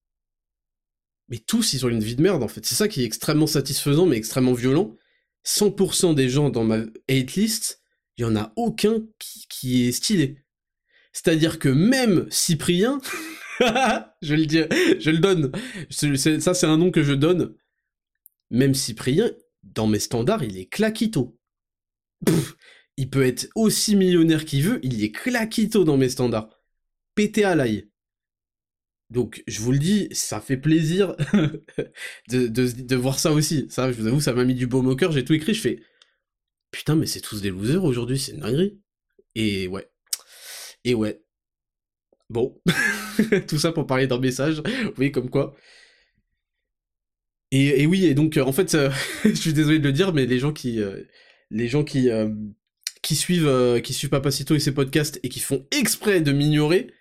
mais 1.28 1.38
tous 1.38 1.73
ils 1.73 1.86
ont 1.86 1.89
une 1.89 2.04
vie 2.04 2.15
de 2.15 2.21
merde 2.21 2.43
en 2.43 2.47
fait. 2.47 2.65
C'est 2.65 2.75
ça 2.75 2.88
qui 2.88 3.04
est 3.04 3.06
extrêmement 3.06 3.47
satisfaisant 3.47 4.06
mais 4.06 4.17
extrêmement 4.17 4.54
violent 4.54 4.95
100% 5.45 6.15
des 6.15 6.30
gens 6.30 6.49
dans 6.49 6.63
ma 6.63 6.80
hate 7.10 7.34
list, 7.36 7.82
il 8.17 8.21
y 8.21 8.25
en 8.25 8.36
a 8.36 8.52
aucun 8.56 9.02
qui, 9.50 9.88
est 9.88 9.92
stylé. 9.92 10.38
C'est-à-dire 11.13 11.60
que 11.60 11.70
même 11.70 12.28
Cyprien, 12.30 13.00
je 14.22 14.36
le 14.36 14.46
dis, 14.46 14.62
je 15.00 15.10
le 15.10 15.18
donne, 15.18 15.52
ça 15.89 16.54
c'est 16.54 16.68
un 16.68 16.78
nom 16.78 16.92
que 16.92 17.04
je 17.04 17.13
donne, 17.13 17.56
même 18.50 18.74
Cyprien, 18.74 19.32
dans 19.63 19.88
mes 19.88 20.00
standards, 20.00 20.44
il 20.44 20.58
est 20.58 20.68
claquito. 20.68 21.38
il 22.98 23.10
peut 23.10 23.26
être 23.26 23.48
aussi 23.56 23.96
millionnaire 23.96 24.46
qu'il 24.46 24.63
veut, 24.63 24.80
il 24.84 25.04
est 25.04 25.12
claquito 25.12 25.84
dans 25.84 25.98
mes 25.98 26.10
standards. 26.10 26.50
Pété 27.15 27.44
à 27.44 27.56
l'ail. 27.56 27.89
Donc, 29.10 29.44
je 29.48 29.60
vous 29.62 29.72
le 29.72 29.80
dis, 29.80 30.08
ça 30.12 30.39
fait 30.39 30.58
plaisir 30.58 31.15
de, 32.30 32.48
de, 32.48 32.96
voir 32.96 33.18
ça 33.18 33.32
aussi. 33.32 33.65
Ça, 33.70 33.92
je 33.92 34.00
vous 34.00 34.08
avoue, 34.08 34.22
ça 34.22 34.34
m'a 34.34 34.46
mis 34.46 34.54
du 34.54 34.68
baume 34.68 34.88
au 34.88 34.96
cœur. 34.96 35.12
J'ai 35.12 35.26
tout 35.26 35.34
écrit, 35.34 35.54
je 35.56 35.62
fais 35.62 35.80
Putain, 36.72 36.96
mais 36.96 37.08
c'est 37.08 37.22
tous 37.22 37.42
des 37.42 37.50
losers 37.50 37.84
aujourd'hui, 37.84 38.20
c'est 38.20 38.34
une 38.34 38.42
dinguerie. 38.42 38.80
Et 39.39 39.67
ouais. 39.67 39.89
Et 40.84 40.93
ouais. 40.93 41.21
Bon. 42.30 42.62
tout 43.47 43.58
ça 43.58 43.71
pour 43.71 43.88
parler 43.88 44.06
d'un 44.06 44.19
message. 44.19 44.62
Vous 44.95 45.12
comme 45.12 45.30
quoi. 45.30 45.56
Et, 47.52 47.88
oui, 47.88 48.06
et 48.06 48.13
donc, 48.13 48.38
en 48.38 48.52
fait, 48.52 48.78
je 49.23 49.34
suis 49.34 49.54
désolé 49.54 49.80
de 49.80 49.86
le 49.86 49.93
dire, 49.93 50.13
mais 50.13 50.25
les 50.25 50.39
gens 50.39 50.52
qui. 50.52 50.82
Euh. 50.82 51.04
Euh, 51.52 52.28
suivent, 53.15 53.47
euh, 53.47 53.80
qui 53.80 53.93
suivent 53.93 54.10
Papacito 54.10 54.56
et 54.56 54.60
ses 54.60 54.73
podcasts 54.73 55.19
et 55.23 55.30
qui 55.30 55.39
font 55.39 55.65
exprès 55.71 56.21
de 56.21 56.32
m'ignorer 56.32 56.93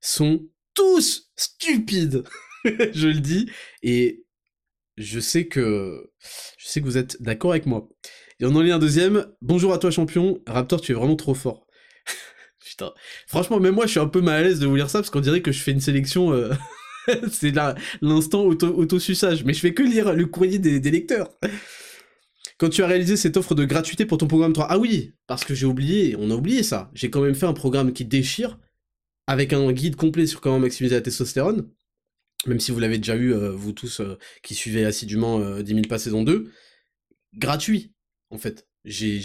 sont 0.00 0.48
tous 0.72 1.30
stupides. 1.36 2.22
je 2.64 3.08
le 3.08 3.20
dis. 3.20 3.50
Et 3.82 4.24
je 4.98 5.20
sais 5.20 5.46
que, 5.46 6.10
je 6.58 6.66
sais 6.66 6.80
que 6.80 6.86
vous 6.86 6.98
êtes 6.98 7.22
d'accord 7.22 7.52
avec 7.52 7.66
moi. 7.66 7.88
Et 8.40 8.44
on 8.44 8.54
en 8.54 8.60
lit 8.60 8.72
un 8.72 8.78
deuxième. 8.78 9.26
Bonjour 9.40 9.72
à 9.72 9.78
toi, 9.78 9.90
champion. 9.90 10.42
Raptor, 10.46 10.80
tu 10.80 10.92
es 10.92 10.94
vraiment 10.94 11.16
trop 11.16 11.34
fort. 11.34 11.66
Putain. 12.64 12.92
Franchement, 13.26 13.60
même 13.60 13.74
moi, 13.74 13.86
je 13.86 13.92
suis 13.92 14.00
un 14.00 14.08
peu 14.08 14.20
mal 14.20 14.40
à 14.40 14.42
l'aise 14.42 14.60
de 14.60 14.66
vous 14.66 14.76
lire 14.76 14.90
ça 14.90 14.98
parce 14.98 15.10
qu'on 15.10 15.20
dirait 15.20 15.40
que 15.40 15.52
je 15.52 15.60
fais 15.60 15.70
une 15.70 15.80
sélection. 15.80 16.32
Euh, 16.32 16.52
c'est 17.32 17.54
l'instant 18.02 18.44
auto-suçage. 18.44 19.44
Mais 19.44 19.54
je 19.54 19.60
fais 19.60 19.74
que 19.74 19.82
lire 19.82 20.12
le 20.12 20.26
courrier 20.26 20.58
des, 20.58 20.80
des, 20.80 20.90
lecteurs. 20.90 21.30
Quand 22.58 22.68
tu 22.68 22.82
as 22.82 22.88
réalisé 22.88 23.16
cette 23.16 23.36
offre 23.36 23.54
de 23.54 23.64
gratuité 23.64 24.04
pour 24.04 24.18
ton 24.18 24.26
programme 24.26 24.52
3. 24.52 24.66
Ah 24.68 24.78
oui, 24.78 25.14
parce 25.28 25.44
que 25.44 25.54
j'ai 25.54 25.66
oublié, 25.66 26.16
on 26.18 26.30
a 26.30 26.34
oublié 26.34 26.64
ça. 26.64 26.90
J'ai 26.94 27.08
quand 27.08 27.20
même 27.20 27.36
fait 27.36 27.46
un 27.46 27.52
programme 27.52 27.92
qui 27.92 28.04
déchire 28.04 28.58
avec 29.28 29.52
un 29.52 29.70
guide 29.72 29.94
complet 29.94 30.26
sur 30.26 30.40
comment 30.40 30.58
maximiser 30.58 30.96
la 30.96 31.02
testostérone, 31.02 31.68
même 32.46 32.60
si 32.60 32.70
vous 32.70 32.78
l'avez 32.78 32.98
déjà 32.98 33.16
eu, 33.16 33.32
euh, 33.32 33.50
vous 33.50 33.72
tous 33.72 34.00
euh, 34.00 34.18
qui 34.42 34.54
suivez 34.54 34.84
assidûment 34.84 35.40
euh, 35.40 35.62
10 35.62 35.74
000 35.74 35.86
pas 35.88 35.98
saison 35.98 36.22
2, 36.22 36.50
gratuit, 37.34 37.92
en 38.30 38.38
fait. 38.38 38.66
J'ai 38.84 39.18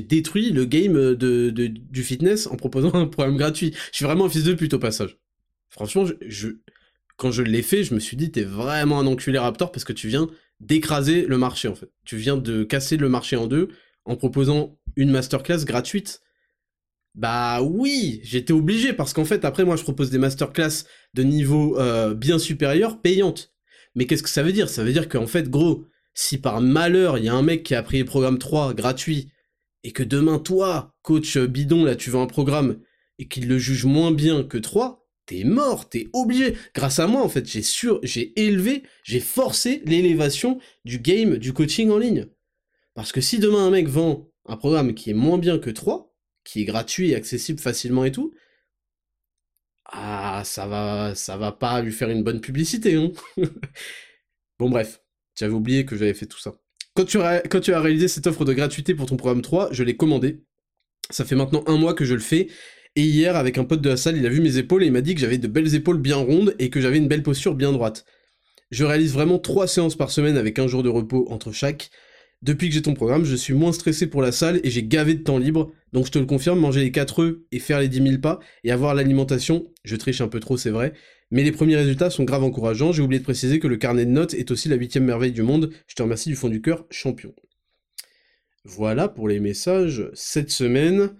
détruit 0.00 0.50
le 0.50 0.64
game 0.64 1.14
de, 1.14 1.50
du 1.50 2.02
fitness 2.02 2.46
en 2.46 2.56
proposant 2.56 2.92
un 2.94 3.06
programme 3.06 3.36
gratuit. 3.36 3.74
Je 3.92 3.96
suis 3.96 4.04
vraiment 4.04 4.26
un 4.26 4.30
fils 4.30 4.44
de 4.44 4.54
pute 4.54 4.74
au 4.74 4.78
passage. 4.78 5.18
Franchement, 5.68 6.06
quand 7.16 7.30
je 7.30 7.42
l'ai 7.42 7.62
fait, 7.62 7.84
je 7.84 7.94
me 7.94 8.00
suis 8.00 8.16
dit, 8.16 8.32
t'es 8.32 8.42
vraiment 8.42 8.98
un 8.98 9.06
enculé 9.06 9.38
Raptor 9.38 9.70
parce 9.70 9.84
que 9.84 9.92
tu 9.92 10.08
viens 10.08 10.28
d'écraser 10.58 11.26
le 11.26 11.38
marché, 11.38 11.68
en 11.68 11.74
fait. 11.74 11.90
Tu 12.04 12.16
viens 12.16 12.36
de 12.36 12.64
casser 12.64 12.96
le 12.96 13.08
marché 13.08 13.36
en 13.36 13.46
deux 13.46 13.68
en 14.04 14.16
proposant 14.16 14.78
une 14.96 15.10
masterclass 15.10 15.64
gratuite 15.64 16.22
bah 17.14 17.60
oui, 17.62 18.20
j'étais 18.22 18.52
obligé 18.52 18.92
parce 18.92 19.12
qu'en 19.12 19.24
fait 19.24 19.44
après 19.44 19.64
moi 19.64 19.76
je 19.76 19.82
propose 19.82 20.10
des 20.10 20.18
masterclass 20.18 20.84
de 21.14 21.22
niveau 21.22 21.78
euh, 21.78 22.14
bien 22.14 22.38
supérieur 22.38 23.00
payantes. 23.00 23.52
Mais 23.94 24.06
qu'est-ce 24.06 24.22
que 24.22 24.28
ça 24.28 24.42
veut 24.42 24.52
dire? 24.52 24.68
Ça 24.68 24.84
veut 24.84 24.92
dire 24.92 25.08
qu'en 25.08 25.26
fait 25.26 25.50
gros, 25.50 25.86
si 26.14 26.38
par 26.38 26.60
malheur 26.60 27.18
il 27.18 27.24
y 27.24 27.28
a 27.28 27.34
un 27.34 27.42
mec 27.42 27.64
qui 27.64 27.74
a 27.74 27.82
pris 27.82 27.98
le 27.98 28.04
programme 28.04 28.38
3 28.38 28.74
gratuit 28.74 29.32
et 29.82 29.92
que 29.92 30.04
demain 30.04 30.38
toi, 30.38 30.94
coach 31.02 31.36
bidon 31.36 31.84
là 31.84 31.96
tu 31.96 32.10
veux 32.10 32.18
un 32.18 32.26
programme 32.26 32.78
et 33.18 33.26
qu'il 33.26 33.48
le 33.48 33.58
juge 33.58 33.84
moins 33.84 34.12
bien 34.12 34.44
que 34.44 34.56
3, 34.56 35.06
t'es 35.26 35.44
mort, 35.44 35.88
t'es 35.88 36.08
obligé. 36.12 36.54
Grâce 36.74 37.00
à 37.00 37.08
moi 37.08 37.22
en 37.22 37.28
fait 37.28 37.46
j'ai 37.46 37.62
sur, 37.62 37.98
j'ai 38.04 38.40
élevé, 38.40 38.84
j'ai 39.02 39.20
forcé 39.20 39.82
l'élévation 39.84 40.60
du 40.84 41.00
game 41.00 41.38
du 41.38 41.52
coaching 41.52 41.90
en 41.90 41.98
ligne. 41.98 42.26
Parce 42.94 43.10
que 43.10 43.20
si 43.20 43.40
demain 43.40 43.66
un 43.66 43.70
mec 43.70 43.88
vend 43.88 44.30
un 44.46 44.56
programme 44.56 44.94
qui 44.94 45.10
est 45.10 45.14
moins 45.14 45.38
bien 45.38 45.58
que 45.58 45.70
3, 45.70 46.09
qui 46.44 46.62
est 46.62 46.64
gratuit 46.64 47.10
et 47.10 47.16
accessible 47.16 47.60
facilement 47.60 48.04
et 48.04 48.12
tout, 48.12 48.32
ah, 49.92 50.42
ça 50.44 50.66
va, 50.66 51.14
ça 51.14 51.36
va 51.36 51.52
pas 51.52 51.82
lui 51.82 51.92
faire 51.92 52.10
une 52.10 52.22
bonne 52.22 52.40
publicité, 52.40 52.94
hein 52.94 53.10
Bon 54.58 54.70
bref, 54.70 55.00
j'avais 55.36 55.54
oublié 55.54 55.84
que 55.84 55.96
j'avais 55.96 56.14
fait 56.14 56.26
tout 56.26 56.38
ça. 56.38 56.54
Quand 56.94 57.04
tu, 57.04 57.18
as, 57.20 57.80
réalisé 57.80 58.08
cette 58.08 58.26
offre 58.26 58.44
de 58.44 58.52
gratuité 58.52 58.94
pour 58.94 59.06
ton 59.06 59.16
programme 59.16 59.42
3, 59.42 59.70
je 59.72 59.82
l'ai 59.82 59.96
commandé. 59.96 60.42
Ça 61.08 61.24
fait 61.24 61.34
maintenant 61.34 61.64
un 61.66 61.76
mois 61.76 61.94
que 61.94 62.04
je 62.04 62.14
le 62.14 62.20
fais. 62.20 62.48
Et 62.94 63.02
hier, 63.02 63.36
avec 63.36 63.58
un 63.58 63.64
pote 63.64 63.80
de 63.80 63.88
la 63.88 63.96
salle, 63.96 64.16
il 64.16 64.26
a 64.26 64.28
vu 64.28 64.40
mes 64.40 64.58
épaules 64.58 64.82
et 64.82 64.86
il 64.86 64.92
m'a 64.92 65.00
dit 65.00 65.14
que 65.14 65.20
j'avais 65.20 65.38
de 65.38 65.48
belles 65.48 65.74
épaules 65.74 65.98
bien 65.98 66.16
rondes 66.16 66.54
et 66.58 66.68
que 66.70 66.80
j'avais 66.80 66.98
une 66.98 67.08
belle 67.08 67.22
posture 67.22 67.54
bien 67.54 67.72
droite. 67.72 68.04
Je 68.70 68.84
réalise 68.84 69.12
vraiment 69.12 69.38
trois 69.38 69.66
séances 69.66 69.96
par 69.96 70.10
semaine 70.10 70.36
avec 70.36 70.58
un 70.58 70.66
jour 70.66 70.82
de 70.82 70.88
repos 70.88 71.26
entre 71.30 71.52
chaque. 71.52 71.90
Depuis 72.42 72.68
que 72.68 72.74
j'ai 72.74 72.82
ton 72.82 72.94
programme, 72.94 73.24
je 73.24 73.36
suis 73.36 73.52
moins 73.52 73.72
stressé 73.72 74.06
pour 74.06 74.22
la 74.22 74.32
salle 74.32 74.60
et 74.64 74.70
j'ai 74.70 74.82
gavé 74.82 75.14
de 75.14 75.22
temps 75.22 75.36
libre. 75.36 75.72
Donc 75.92 76.06
je 76.06 76.10
te 76.10 76.18
le 76.18 76.24
confirme, 76.24 76.58
manger 76.58 76.80
les 76.80 76.90
4 76.90 77.22
œufs 77.22 77.36
et 77.52 77.58
faire 77.58 77.80
les 77.80 77.88
10 77.88 78.02
000 78.02 78.18
pas 78.18 78.40
et 78.64 78.72
avoir 78.72 78.94
l'alimentation, 78.94 79.66
je 79.84 79.96
triche 79.96 80.22
un 80.22 80.28
peu 80.28 80.40
trop, 80.40 80.56
c'est 80.56 80.70
vrai. 80.70 80.94
Mais 81.30 81.42
les 81.42 81.52
premiers 81.52 81.76
résultats 81.76 82.08
sont 82.08 82.24
grave 82.24 82.42
encourageants. 82.42 82.92
J'ai 82.92 83.02
oublié 83.02 83.20
de 83.20 83.24
préciser 83.24 83.60
que 83.60 83.68
le 83.68 83.76
carnet 83.76 84.06
de 84.06 84.10
notes 84.10 84.34
est 84.34 84.50
aussi 84.50 84.68
la 84.68 84.76
huitième 84.76 85.04
merveille 85.04 85.32
du 85.32 85.42
monde. 85.42 85.70
Je 85.86 85.94
te 85.94 86.02
remercie 86.02 86.30
du 86.30 86.34
fond 86.34 86.48
du 86.48 86.62
cœur, 86.62 86.86
champion. 86.90 87.34
Voilà 88.64 89.08
pour 89.08 89.28
les 89.28 89.38
messages 89.38 90.10
cette 90.14 90.50
semaine. 90.50 91.10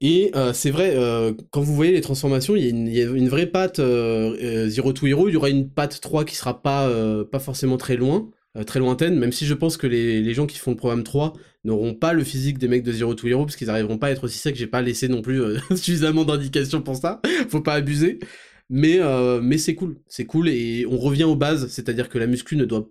Et 0.00 0.30
euh, 0.36 0.52
c'est 0.52 0.70
vrai, 0.70 0.92
euh, 0.94 1.32
quand 1.50 1.62
vous 1.62 1.74
voyez 1.74 1.90
les 1.90 2.00
transformations, 2.00 2.54
il 2.54 2.88
y, 2.88 3.00
a 3.00 3.04
une 3.04 3.28
vraie 3.28 3.46
patte 3.46 3.80
euh, 3.80 4.68
Zero 4.68 4.92
to 4.92 5.06
Hero, 5.06 5.28
il 5.28 5.32
y 5.32 5.36
aura 5.36 5.48
une 5.48 5.70
patte 5.70 6.00
3 6.00 6.24
qui 6.24 6.36
sera 6.36 6.62
pas, 6.62 6.88
pas 7.24 7.40
forcément 7.40 7.78
très 7.78 7.96
loin. 7.96 8.30
Euh, 8.58 8.64
très 8.64 8.80
lointaine, 8.80 9.18
même 9.18 9.32
si 9.32 9.46
je 9.46 9.54
pense 9.54 9.78
que 9.78 9.86
les, 9.86 10.34
gens 10.34 10.46
qui 10.46 10.58
font 10.58 10.72
le 10.72 10.76
programme 10.76 11.04
3 11.04 11.32
n'auront 11.64 11.94
pas 11.94 12.12
le 12.12 12.22
physique 12.22 12.58
des 12.58 12.68
mecs 12.68 12.82
de 12.82 12.92
Zero 12.92 13.14
to 13.14 13.26
Hero, 13.26 13.46
parce 13.46 13.56
qu'ils 13.56 13.68
n'arriveront 13.68 13.96
pas 13.96 14.08
à 14.08 14.10
être 14.10 14.24
aussi 14.24 14.38
secs, 14.38 14.54
j'ai 14.54 14.66
pas 14.66 14.82
laissé 14.82 15.08
non 15.08 15.22
plus 15.22 15.40
euh, 15.40 15.58
suffisamment 15.70 16.24
d'indications 16.24 16.82
pour 16.82 16.96
ça, 16.96 17.22
faut 17.48 17.62
pas 17.62 17.74
abuser. 17.74 18.18
Mais, 18.68 18.98
euh, 19.00 19.40
mais 19.42 19.58
c'est 19.58 19.74
cool, 19.74 20.00
c'est 20.06 20.26
cool, 20.26 20.48
et 20.50 20.86
on 20.86 20.98
revient 20.98 21.24
aux 21.24 21.36
bases, 21.36 21.68
c'est-à-dire 21.68 22.08
que 22.10 22.18
la 22.18 22.26
muscu 22.26 22.56
ne 22.56 22.64
doit, 22.66 22.90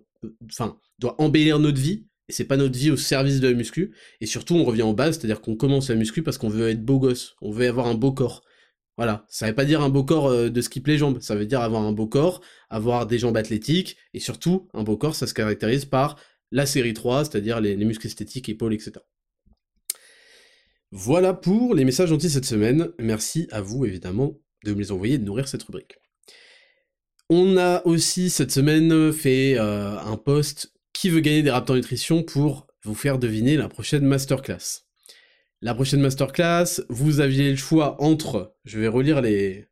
enfin, 0.50 0.78
doit 0.98 1.20
embellir 1.20 1.60
notre 1.60 1.80
vie, 1.80 2.06
et 2.28 2.32
c'est 2.32 2.44
pas 2.44 2.56
notre 2.56 2.76
vie 2.76 2.90
au 2.90 2.96
service 2.96 3.38
de 3.40 3.48
la 3.48 3.54
muscu, 3.54 3.92
et 4.20 4.26
surtout 4.26 4.54
on 4.56 4.64
revient 4.64 4.82
aux 4.82 4.94
bases, 4.94 5.18
c'est-à-dire 5.18 5.40
qu'on 5.40 5.56
commence 5.56 5.88
la 5.88 5.94
muscu 5.94 6.22
parce 6.22 6.38
qu'on 6.38 6.48
veut 6.48 6.70
être 6.70 6.84
beau 6.84 6.98
gosse, 6.98 7.36
on 7.40 7.52
veut 7.52 7.68
avoir 7.68 7.86
un 7.86 7.94
beau 7.94 8.12
corps. 8.12 8.42
Voilà, 8.98 9.24
ça 9.28 9.46
veut 9.46 9.54
pas 9.54 9.64
dire 9.64 9.80
un 9.80 9.88
beau 9.88 10.04
corps 10.04 10.28
euh, 10.28 10.50
de 10.50 10.60
skip 10.60 10.86
les 10.86 10.98
jambes, 10.98 11.18
ça 11.20 11.34
veut 11.34 11.46
dire 11.46 11.62
avoir 11.62 11.82
un 11.82 11.92
beau 11.92 12.06
corps, 12.06 12.42
avoir 12.68 13.06
des 13.06 13.18
jambes 13.18 13.36
athlétiques, 13.36 13.96
et 14.12 14.20
surtout, 14.20 14.68
un 14.74 14.82
beau 14.82 14.96
corps, 14.96 15.14
ça 15.14 15.26
se 15.26 15.34
caractérise 15.34 15.86
par 15.86 16.16
la 16.50 16.66
série 16.66 16.92
3, 16.92 17.24
c'est-à-dire 17.24 17.60
les, 17.60 17.76
muscles 17.76 18.06
esthétiques, 18.06 18.50
épaules, 18.50 18.74
etc. 18.74 18.92
Voilà 20.90 21.32
pour 21.32 21.74
les 21.74 21.86
messages 21.86 22.10
gentils 22.10 22.28
cette 22.28 22.44
semaine. 22.44 22.90
Merci 22.98 23.48
à 23.50 23.62
vous, 23.62 23.86
évidemment, 23.86 24.38
de 24.64 24.74
me 24.74 24.80
les 24.80 24.92
envoyer 24.92 25.14
et 25.14 25.18
de 25.18 25.24
nourrir 25.24 25.48
cette 25.48 25.62
rubrique. 25.62 25.96
On 27.30 27.56
a 27.56 27.84
aussi 27.86 28.28
cette 28.28 28.50
semaine 28.50 29.10
fait 29.10 29.58
euh, 29.58 29.98
un 29.98 30.18
post 30.18 30.74
qui 30.92 31.08
veut 31.08 31.20
gagner 31.20 31.42
des 31.42 31.50
Raptors 31.50 31.76
Nutrition 31.76 32.22
pour 32.22 32.66
vous 32.84 32.94
faire 32.94 33.18
deviner 33.18 33.56
la 33.56 33.70
prochaine 33.70 34.04
masterclass. 34.04 34.82
La 35.62 35.74
prochaine 35.74 36.00
masterclass, 36.00 36.82
vous 36.88 37.20
aviez 37.20 37.48
le 37.48 37.56
choix 37.56 38.02
entre, 38.02 38.56
je 38.64 38.80
vais 38.80 38.88
relire 38.88 39.20
les, 39.22 39.68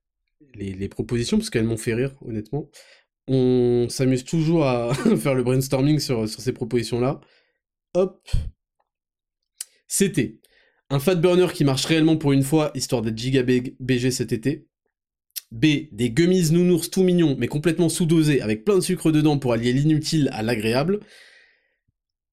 propositions 0.88 1.36
parce 1.36 1.50
qu'elles 1.50 1.64
m'ont 1.64 1.76
fait 1.76 1.94
rire, 1.94 2.14
honnêtement. 2.24 2.70
On 3.26 3.88
s'amuse 3.88 4.24
toujours 4.24 4.66
à 4.66 4.94
faire 5.18 5.34
le 5.34 5.42
brainstorming 5.42 5.98
sur, 5.98 6.28
sur 6.28 6.40
ces 6.40 6.52
propositions-là. 6.52 7.20
Hop. 7.94 8.28
C'était 9.88 10.40
un 10.90 11.00
fat 11.00 11.16
burner 11.16 11.48
qui 11.52 11.64
marche 11.64 11.86
réellement 11.86 12.16
pour 12.16 12.30
une 12.30 12.44
fois, 12.44 12.70
histoire 12.76 13.02
d'être 13.02 13.18
giga 13.18 13.42
BG 13.42 14.12
cet 14.12 14.32
été. 14.32 14.68
B. 15.50 15.88
Des 15.90 16.10
gummies 16.10 16.52
nounours 16.52 16.88
tout 16.90 17.02
mignons, 17.02 17.34
mais 17.36 17.48
complètement 17.48 17.88
sous-dosés, 17.88 18.40
avec 18.42 18.64
plein 18.64 18.76
de 18.76 18.80
sucre 18.80 19.10
dedans 19.10 19.38
pour 19.38 19.52
allier 19.52 19.72
l'inutile 19.72 20.30
à 20.32 20.44
l'agréable. 20.44 21.00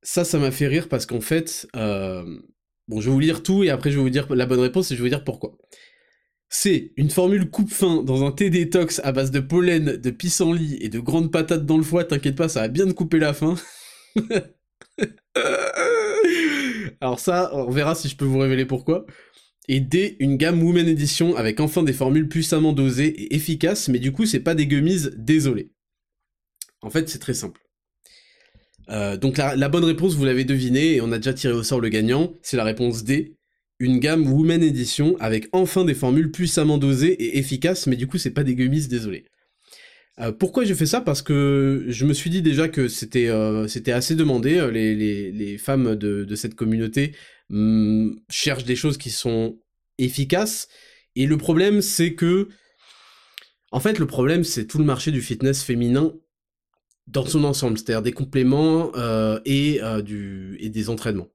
Ça, 0.04 0.24
ça 0.24 0.38
m'a 0.38 0.52
fait 0.52 0.68
rire 0.68 0.90
parce 0.90 1.08
qu'en 1.08 1.22
fait, 1.22 1.68
euh, 1.76 2.40
Bon, 2.88 3.02
je 3.02 3.08
vais 3.08 3.14
vous 3.14 3.20
lire 3.20 3.44
tout 3.44 3.64
et 3.64 3.70
après 3.70 3.92
je 3.92 3.98
vais 3.98 4.02
vous 4.02 4.10
dire 4.10 4.34
la 4.34 4.46
bonne 4.46 4.60
réponse 4.60 4.92
et 4.92 4.96
je 4.96 5.02
vais 5.02 5.10
vous 5.10 5.16
dire 5.16 5.24
pourquoi. 5.24 5.58
C'est 6.50 6.94
une 6.96 7.10
formule 7.10 7.50
coupe-fin 7.50 8.04
dans 8.04 8.24
un 8.26 8.32
thé 8.32 8.50
détox 8.50 9.02
à 9.04 9.12
base 9.12 9.32
de 9.32 9.42
pollen, 9.42 9.98
de 9.98 10.10
pissenlit 10.12 10.78
et 10.80 10.90
de 10.90 11.00
grandes 11.00 11.32
patates 11.32 11.66
dans 11.66 11.78
le 11.78 11.84
foie, 11.84 12.06
t'inquiète 12.06 12.38
pas, 12.38 12.48
ça 12.48 12.62
va 12.62 12.68
bien 12.70 12.86
te 12.88 12.94
couper 12.94 13.20
la 13.20 13.34
faim. 13.34 13.56
Alors 17.02 17.20
ça, 17.20 17.52
on 17.54 17.70
verra 17.70 17.96
si 17.96 18.08
je 18.08 18.16
peux 18.16 18.26
vous 18.26 18.40
révéler 18.40 18.66
pourquoi. 18.66 19.06
Et 19.68 19.82
D, 19.82 20.16
une 20.20 20.38
gamme 20.38 20.64
Women 20.64 20.88
Edition 20.88 21.36
avec 21.36 21.60
enfin 21.60 21.84
des 21.84 21.94
formules 21.94 22.30
puissamment 22.30 22.72
dosées 22.72 23.08
et 23.08 23.36
efficaces, 23.36 23.90
mais 23.90 24.00
du 24.00 24.14
coup 24.14 24.26
c'est 24.26 24.40
pas 24.40 24.56
des 24.56 24.68
gummies, 24.68 25.10
désolé. 25.18 25.72
En 26.82 26.90
fait 26.90 27.10
c'est 27.10 27.20
très 27.20 27.34
simple. 27.34 27.67
Euh, 28.90 29.18
donc 29.18 29.38
la, 29.38 29.70
bonne 29.70 29.84
réponse, 29.84 30.16
vous 30.16 30.26
l'avez 30.26 30.46
deviné, 30.46 30.96
et 30.96 31.02
on 31.02 31.12
a 31.12 31.18
déjà 31.18 31.34
tiré 31.34 31.54
au 31.54 31.64
sort 31.64 31.82
le 31.82 31.90
gagnant, 31.90 32.34
c'est 32.42 32.58
la 32.58 32.64
réponse 32.64 33.04
D. 33.04 33.36
Une 33.80 34.00
gamme 34.00 34.26
Women 34.28 34.64
Edition 34.64 35.16
avec 35.20 35.50
enfin 35.52 35.86
des 35.86 35.94
formules 35.94 36.32
puissamment 36.32 36.78
dosées 36.78 37.14
et 37.14 37.38
efficaces, 37.38 37.86
mais 37.86 37.96
du 37.96 38.08
coup 38.08 38.18
c'est 38.18 38.32
pas 38.32 38.44
des 38.44 38.56
gummies, 38.56 38.88
désolé. 38.88 39.26
Euh, 40.20 40.32
pourquoi 40.32 40.64
j'ai 40.64 40.74
fait 40.74 40.88
ça? 40.88 41.00
Parce 41.00 41.22
que 41.22 41.86
je 41.88 42.06
me 42.06 42.14
suis 42.14 42.32
dit 42.32 42.42
déjà 42.42 42.70
que 42.70 42.88
c'était 42.88 43.28
euh, 43.28 43.68
c'était 43.68 43.92
assez 43.92 44.16
demandé. 44.16 44.68
Les, 44.72 44.96
les, 44.96 45.32
les 45.32 45.58
femmes 45.60 45.96
de, 45.96 46.24
de, 46.24 46.36
cette 46.36 46.56
communauté 46.56 47.14
mm, 47.50 48.14
cherchent 48.30 48.66
des 48.66 48.76
choses 48.76 48.98
qui 48.98 49.12
sont 49.12 49.60
efficaces. 50.00 50.70
Et 51.16 51.26
le 51.26 51.38
problème, 51.38 51.82
c'est 51.82 52.14
que... 52.14 52.48
En 53.72 53.80
fait, 53.80 54.00
le 54.00 54.08
problème, 54.08 54.44
c'est 54.44 54.66
tout 54.66 54.78
le 54.78 54.86
marché 54.86 55.12
du 55.12 55.22
fitness 55.22 55.62
féminin 55.62 56.14
dans 57.08 57.26
son 57.26 57.44
ensemble, 57.44 57.78
c'est-à-dire 57.78 58.02
des 58.02 58.12
compléments 58.12 58.92
et, 59.46 59.80
du, 60.04 60.58
et 60.60 60.70
des 60.70 60.90
entraînements. 60.90 61.30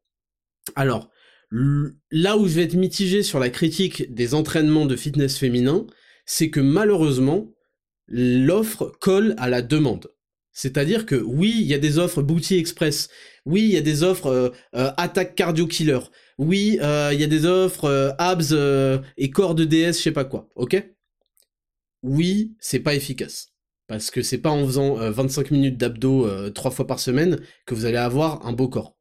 Alors, 0.77 1.11
là 1.51 2.37
où 2.37 2.47
je 2.47 2.55
vais 2.55 2.63
être 2.63 2.75
mitigé 2.75 3.23
sur 3.23 3.39
la 3.39 3.51
critique 3.51 4.13
des 4.15 4.35
entraînements 4.35 4.87
de 4.87 4.97
fitness 4.97 5.39
féminin, 5.39 5.87
c'est 6.27 6.51
que 6.51 6.61
malheureusement, 6.61 7.53
l'offre 8.09 8.93
colle 9.01 9.35
à 9.39 9.49
la 9.49 9.63
demande. 9.63 10.09
C'est-à-dire 10.53 11.07
que 11.07 11.15
oui, 11.15 11.55
il 11.61 11.67
y 11.67 11.75
a 11.75 11.79
des 11.79 11.99
offres 11.99 12.23
Booty 12.23 12.57
Express, 12.57 13.09
oui, 13.47 13.63
il 13.63 13.71
y 13.71 13.77
a 13.77 13.81
des 13.81 14.03
offres 14.03 14.27
euh, 14.27 14.51
euh, 14.75 14.93
attaque 14.99 15.35
cardio 15.35 15.67
killer, 15.67 16.01
oui, 16.39 16.79
euh, 16.83 17.11
il 17.13 17.21
y 17.21 17.25
a 17.25 17.27
des 17.27 17.47
offres 17.47 18.15
abs 18.19 18.55
et 19.17 19.31
corps 19.31 19.55
de 19.55 19.65
DS, 19.65 19.97
je 19.97 20.03
sais 20.03 20.13
pas 20.13 20.25
quoi, 20.25 20.49
ok? 20.55 20.83
Oui, 22.03 22.55
c'est 22.61 22.81
pas 22.81 22.95
efficace. 22.95 23.52
Parce 23.89 24.11
que 24.11 24.23
c'est 24.23 24.39
pas 24.39 24.51
en 24.51 24.65
faisant 24.65 24.95
25 24.95 25.51
minutes 25.51 25.77
d'abdos 25.77 26.51
trois 26.51 26.71
fois 26.71 26.87
par 26.87 26.99
semaine 27.01 27.39
que 27.67 27.75
vous 27.75 27.85
allez 27.85 27.99
avoir 27.99 28.47
un 28.47 28.53
beau 28.53 28.69
corps. 28.69 28.97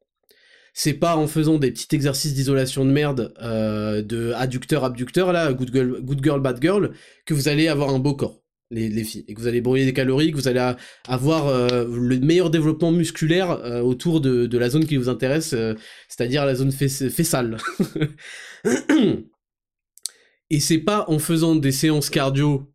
C'est 0.74 0.94
pas 0.94 1.16
en 1.16 1.26
faisant 1.26 1.58
des 1.58 1.70
petits 1.70 1.94
exercices 1.94 2.34
d'isolation 2.34 2.84
de 2.84 2.90
merde, 2.90 3.32
de 3.40 4.32
adducteur 4.34 4.84
abducteur 4.84 5.32
là, 5.32 5.52
good 5.52 5.72
girl, 5.72 6.00
good 6.02 6.22
girl, 6.22 6.40
bad 6.40 6.60
girl, 6.60 6.92
que 7.24 7.32
vous 7.32 7.48
allez 7.48 7.68
avoir 7.68 7.90
un 7.90 8.00
beau 8.00 8.14
corps 8.14 8.42
les, 8.72 9.04
filles, 9.04 9.24
et 9.28 9.34
que 9.34 9.40
vous 9.40 9.46
allez 9.46 9.60
brûler 9.60 9.84
des 9.84 9.92
calories, 9.92 10.32
que 10.32 10.36
vous 10.36 10.48
allez 10.48 10.74
avoir 11.06 11.48
euh, 11.48 11.86
le 11.86 12.18
meilleur 12.18 12.50
développement 12.50 12.90
musculaire 12.90 13.50
euh, 13.50 13.80
autour 13.80 14.20
de, 14.20 14.58
la 14.58 14.70
zone 14.70 14.86
qui 14.86 14.96
vous 14.96 15.08
intéresse, 15.08 15.52
euh, 15.52 15.74
c'est-à-dire 16.08 16.44
la 16.46 16.54
zone 16.54 16.72
fessale. 16.72 17.58
et 20.52 20.60
c'est 20.60 20.78
pas 20.78 21.04
en 21.08 21.18
faisant 21.18 21.56
des 21.56 21.72
séances 21.72 22.10
cardio 22.10 22.72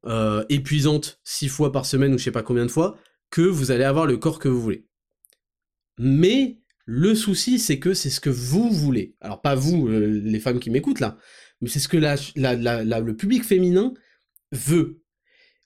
épuisantes 0.50 1.20
six 1.24 1.48
fois 1.48 1.72
par 1.72 1.86
semaine 1.86 2.14
ou 2.14 2.18
je 2.18 2.24
sais 2.26 2.32
pas 2.32 2.44
combien 2.44 2.66
de 2.66 2.72
fois 2.72 2.98
que 3.30 3.42
vous 3.42 3.72
allez 3.72 3.86
avoir 3.86 4.06
le 4.06 4.18
corps 4.18 4.40
que 4.40 4.50
vous 4.50 4.62
voulez. 4.62 4.88
Mais 5.98 6.60
le 6.86 7.16
souci, 7.16 7.60
c'est 7.60 7.80
que 7.80 7.94
c'est 7.94 8.10
ce 8.10 8.20
que 8.20 8.30
vous 8.30 8.70
voulez. 8.70 9.16
Alors 9.22 9.42
pas 9.42 9.56
vous, 9.56 9.88
les 9.88 10.40
femmes 10.40 10.60
qui 10.60 10.70
m'écoutent 10.70 11.00
là, 11.00 11.18
mais 11.62 11.70
c'est 11.70 11.80
ce 11.80 11.88
que 11.88 11.98
le 11.98 13.14
public 13.14 13.44
féminin 13.44 13.94
veut 14.52 15.02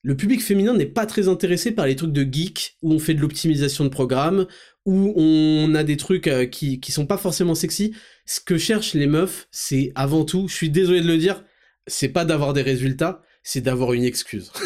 le 0.04 0.18
public 0.18 0.42
féminin 0.42 0.74
n'est 0.74 0.88
pas 0.88 1.06
très 1.06 1.28
intéressé 1.28 1.72
par 1.72 1.86
les 1.86 1.96
trucs 1.96 2.12
de 2.12 2.24
geek 2.24 2.78
où 2.82 2.92
on 2.92 3.00
fait 3.00 3.14
de 3.14 3.22
l'optimisation 3.22 3.84
de 3.84 3.90
programme, 3.90 4.48
où 4.86 5.14
on 5.16 5.76
a 5.76 5.84
des 5.84 5.98
trucs 5.98 6.28
euh, 6.28 6.46
qui, 6.46 6.80
qui 6.80 6.92
sont 6.92 7.06
pas 7.06 7.18
forcément 7.18 7.54
sexy. 7.54 7.94
Ce 8.26 8.40
que 8.40 8.58
cherchent 8.58 8.96
les 8.96 9.08
meufs, 9.08 9.48
c'est 9.52 9.92
avant 9.96 10.26
tout, 10.26 10.48
je 10.48 10.56
suis 10.56 10.70
désolé 10.70 11.02
de 11.02 11.08
le 11.08 11.18
dire, 11.18 11.44
c'est 11.88 12.10
pas 12.10 12.26
d'avoir 12.26 12.54
des 12.54 12.62
résultats, 12.62 13.22
c'est 13.44 13.62
d'avoir 13.62 13.94
une 13.94 14.04
excuse. 14.04 14.52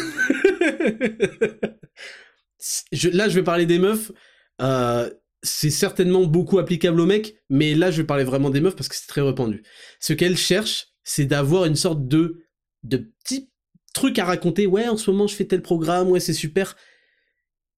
là, 3.12 3.28
je 3.28 3.34
vais 3.34 3.42
parler 3.42 3.66
des 3.66 3.78
meufs. 3.78 4.12
Euh, 4.60 5.10
c'est 5.42 5.70
certainement 5.70 6.24
beaucoup 6.24 6.58
applicable 6.58 7.00
aux 7.00 7.06
mecs, 7.06 7.36
mais 7.48 7.74
là, 7.74 7.90
je 7.90 7.98
vais 8.02 8.06
parler 8.06 8.24
vraiment 8.24 8.50
des 8.50 8.60
meufs 8.60 8.76
parce 8.76 8.88
que 8.88 8.96
c'est 8.96 9.06
très 9.06 9.20
répandu. 9.20 9.62
Ce 10.00 10.12
qu'elles 10.12 10.36
cherchent, 10.36 10.88
c'est 11.04 11.26
d'avoir 11.26 11.66
une 11.66 11.76
sorte 11.76 12.08
de 12.08 12.42
de 12.82 12.98
petit 13.24 13.50
truc 13.92 14.18
à 14.18 14.24
raconter, 14.24 14.66
ouais, 14.66 14.88
en 14.88 14.96
ce 14.96 15.10
moment 15.10 15.26
je 15.26 15.34
fais 15.34 15.46
tel 15.46 15.62
programme, 15.62 16.08
ouais, 16.08 16.20
c'est 16.20 16.34
super. 16.34 16.76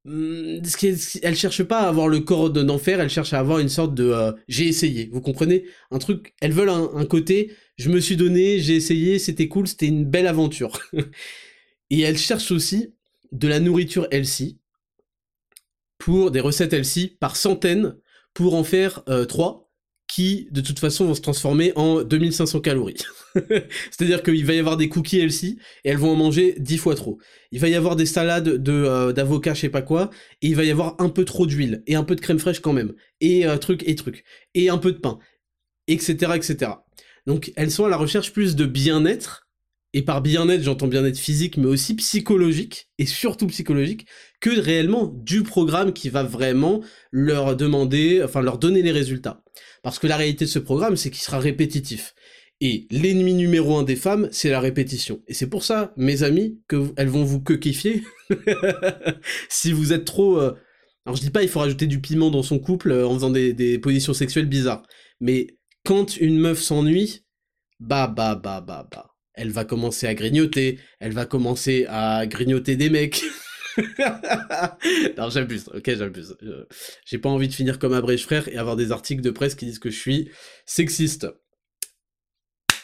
Hmm, 0.05 0.59
elle 1.23 1.37
cherche 1.37 1.63
pas 1.65 1.81
à 1.81 1.89
avoir 1.89 2.09
le 2.09 2.21
corps 2.21 2.51
d'enfer, 2.51 3.01
elle 3.01 3.11
cherche 3.11 3.33
à 3.33 3.39
avoir 3.39 3.59
une 3.59 3.69
sorte 3.69 3.95
de 3.95 4.05
euh, 4.05 4.33
j'ai 4.49 4.67
essayé, 4.67 5.09
vous 5.13 5.21
comprenez? 5.21 5.65
Un 5.91 5.99
truc, 5.99 6.35
elles 6.41 6.53
veulent 6.53 6.71
un, 6.71 7.05
côté, 7.07 7.53
je 7.79 7.91
me 7.91 8.01
suis 8.01 8.17
donné, 8.17 8.59
j'ai 8.59 8.75
essayé, 8.75 9.19
c'était 9.19 9.49
cool, 9.49 9.69
c'était 9.69 9.87
une 9.87 10.05
belle 10.05 10.27
aventure. 10.27 10.81
Et 11.91 12.01
elles 12.01 12.19
cherchent 12.19 12.51
aussi 12.51 12.95
de 13.33 13.49
la 13.49 13.61
nourriture 13.61 14.09
healthy, 14.11 14.59
pour 15.99 16.31
des 16.31 16.41
recettes 16.41 16.73
healthy 16.73 17.17
par 17.21 17.37
centaines, 17.37 17.97
pour 18.35 18.55
en 18.55 18.65
faire 18.65 19.03
euh, 19.09 19.25
trois, 19.25 19.69
qui 20.09 20.49
de 20.51 20.61
toute 20.61 20.79
façon 20.79 21.07
vont 21.07 21.15
se 21.15 21.21
transformer 21.21 21.73
en 21.77 22.03
2500 22.03 22.61
calories. 22.61 22.97
C'est-à-dire 23.91 24.23
qu'il 24.23 24.45
va 24.45 24.55
y 24.55 24.59
avoir 24.59 24.77
des 24.77 24.89
cookies 24.89 25.21
healthy 25.21 25.59
et 25.85 25.91
elles 25.91 25.99
vont 25.99 26.13
en 26.13 26.17
manger 26.17 26.55
10 26.59 26.79
fois 26.79 26.95
trop. 26.95 27.19
Il 27.53 27.61
va 27.61 27.69
y 27.69 27.75
avoir 27.75 27.95
des 27.95 28.07
salades 28.07 28.49
de 28.49 28.73
euh, 28.73 29.13
d'avocat, 29.13 29.55
je 29.55 29.61
sais 29.61 29.69
pas 29.69 29.83
quoi, 29.83 30.11
et 30.41 30.49
il 30.49 30.57
va 30.57 30.65
y 30.65 30.71
avoir 30.71 30.97
un 30.99 31.11
peu 31.11 31.25
trop 31.25 31.47
d'huile 31.47 31.83
et 31.87 31.95
un 31.95 32.05
peu 32.05 32.17
de 32.17 32.21
crème 32.21 32.39
fraîche 32.39 32.61
quand 32.61 32.73
même, 32.73 32.95
et 33.21 33.47
euh, 33.47 33.59
truc 33.59 33.83
et 33.87 33.95
truc, 33.95 34.25
et 34.55 34.71
un 34.71 34.79
peu 34.79 34.93
de 34.93 34.99
pain, 34.99 35.19
etc., 35.89 36.33
etc. 36.35 36.71
Donc 37.29 37.53
elles 37.57 37.71
sont 37.71 37.85
à 37.85 37.91
la 37.91 37.99
recherche 37.99 38.33
plus 38.33 38.57
de 38.57 38.65
bien-être 38.65 39.49
et 39.93 40.03
par 40.03 40.23
bien-être, 40.23 40.63
j'entends 40.63 40.87
bien-être 40.87 41.19
physique, 41.19 41.57
mais 41.57 41.67
aussi 41.67 41.95
psychologique, 41.95 42.89
et 42.99 43.07
surtout 43.07 43.47
psychologique, 43.47 44.07
que 44.41 44.61
réellement 44.61 45.07
du 45.07 45.43
programme 45.43 45.93
qui 45.93 46.11
va 46.11 46.23
vraiment 46.23 46.83
leur 47.11 47.57
demander, 47.57 48.23
enfin 48.23 48.43
leur 48.43 48.59
donner 48.59 48.83
les 48.83 48.93
résultats. 48.93 49.43
Parce 49.83 49.99
que 49.99 50.07
la 50.07 50.17
réalité 50.17 50.45
de 50.45 50.51
ce 50.51 50.59
programme, 50.59 50.97
c'est 50.97 51.11
qu'il 51.11 51.23
sera 51.23 51.39
répétitif. 51.39 52.15
Et 52.61 52.87
l'ennemi 52.91 53.35
numéro 53.35 53.79
un 53.79 53.83
des 53.83 53.97
femmes, 53.97 54.29
c'est 54.31 54.51
la 54.51 54.61
répétition. 54.61 55.23
Et 55.27 55.33
c'est 55.33 55.49
pour 55.49 55.65
ça, 55.65 55.95
mes 55.97 56.23
amis, 56.23 56.61
que 56.67 56.93
elles 56.97 57.09
vont 57.09 57.25
vous 57.25 57.41
kiffer. 57.41 58.03
si 59.49 59.73
vous 59.73 59.93
êtes 59.93 60.05
trop... 60.05 60.39
Euh, 60.39 60.53
alors 61.07 61.17
je 61.17 61.23
dis 61.23 61.31
pas 61.31 61.43
il 61.43 61.49
faut 61.49 61.61
rajouter 61.61 61.87
du 61.87 62.03
piment 62.03 62.31
dans 62.31 62.43
son 62.43 62.59
couple 62.59 62.91
euh, 62.91 63.07
en 63.07 63.15
faisant 63.15 63.31
des, 63.31 63.55
des 63.55 63.79
positions 63.79 64.13
sexuelles 64.13 64.49
bizarres. 64.49 64.83
Mais 65.21 65.58
quand 65.85 66.17
une 66.17 66.39
meuf 66.39 66.61
s'ennuie, 66.61 67.25
bah 67.81 68.07
bah 68.09 68.35
bah 68.35 68.61
bah 68.61 68.87
bah 68.91 69.15
elle 69.35 69.51
va 69.51 69.65
commencer 69.65 70.07
à 70.07 70.15
grignoter, 70.15 70.81
elle 70.99 71.13
va 71.13 71.25
commencer 71.25 71.87
à 71.89 72.27
grignoter 72.27 72.77
des 72.77 72.91
mecs. 72.91 73.23
non, 75.17 75.31
j'abuse, 75.31 75.69
ok, 75.73 75.95
j'abuse. 75.95 76.37
J'ai 77.07 77.19
pas 77.19 77.29
envie 77.29 77.47
de 77.47 77.55
finir 77.55 77.79
comme 77.79 77.93
Abrège 77.93 78.25
Frère 78.25 78.49
et 78.49 78.57
avoir 78.57 78.75
des 78.75 78.91
articles 78.91 79.23
de 79.23 79.31
presse 79.31 79.55
qui 79.55 79.67
disent 79.67 79.79
que 79.79 79.91
je 79.91 79.99
suis 79.99 80.31
sexiste. 80.67 81.29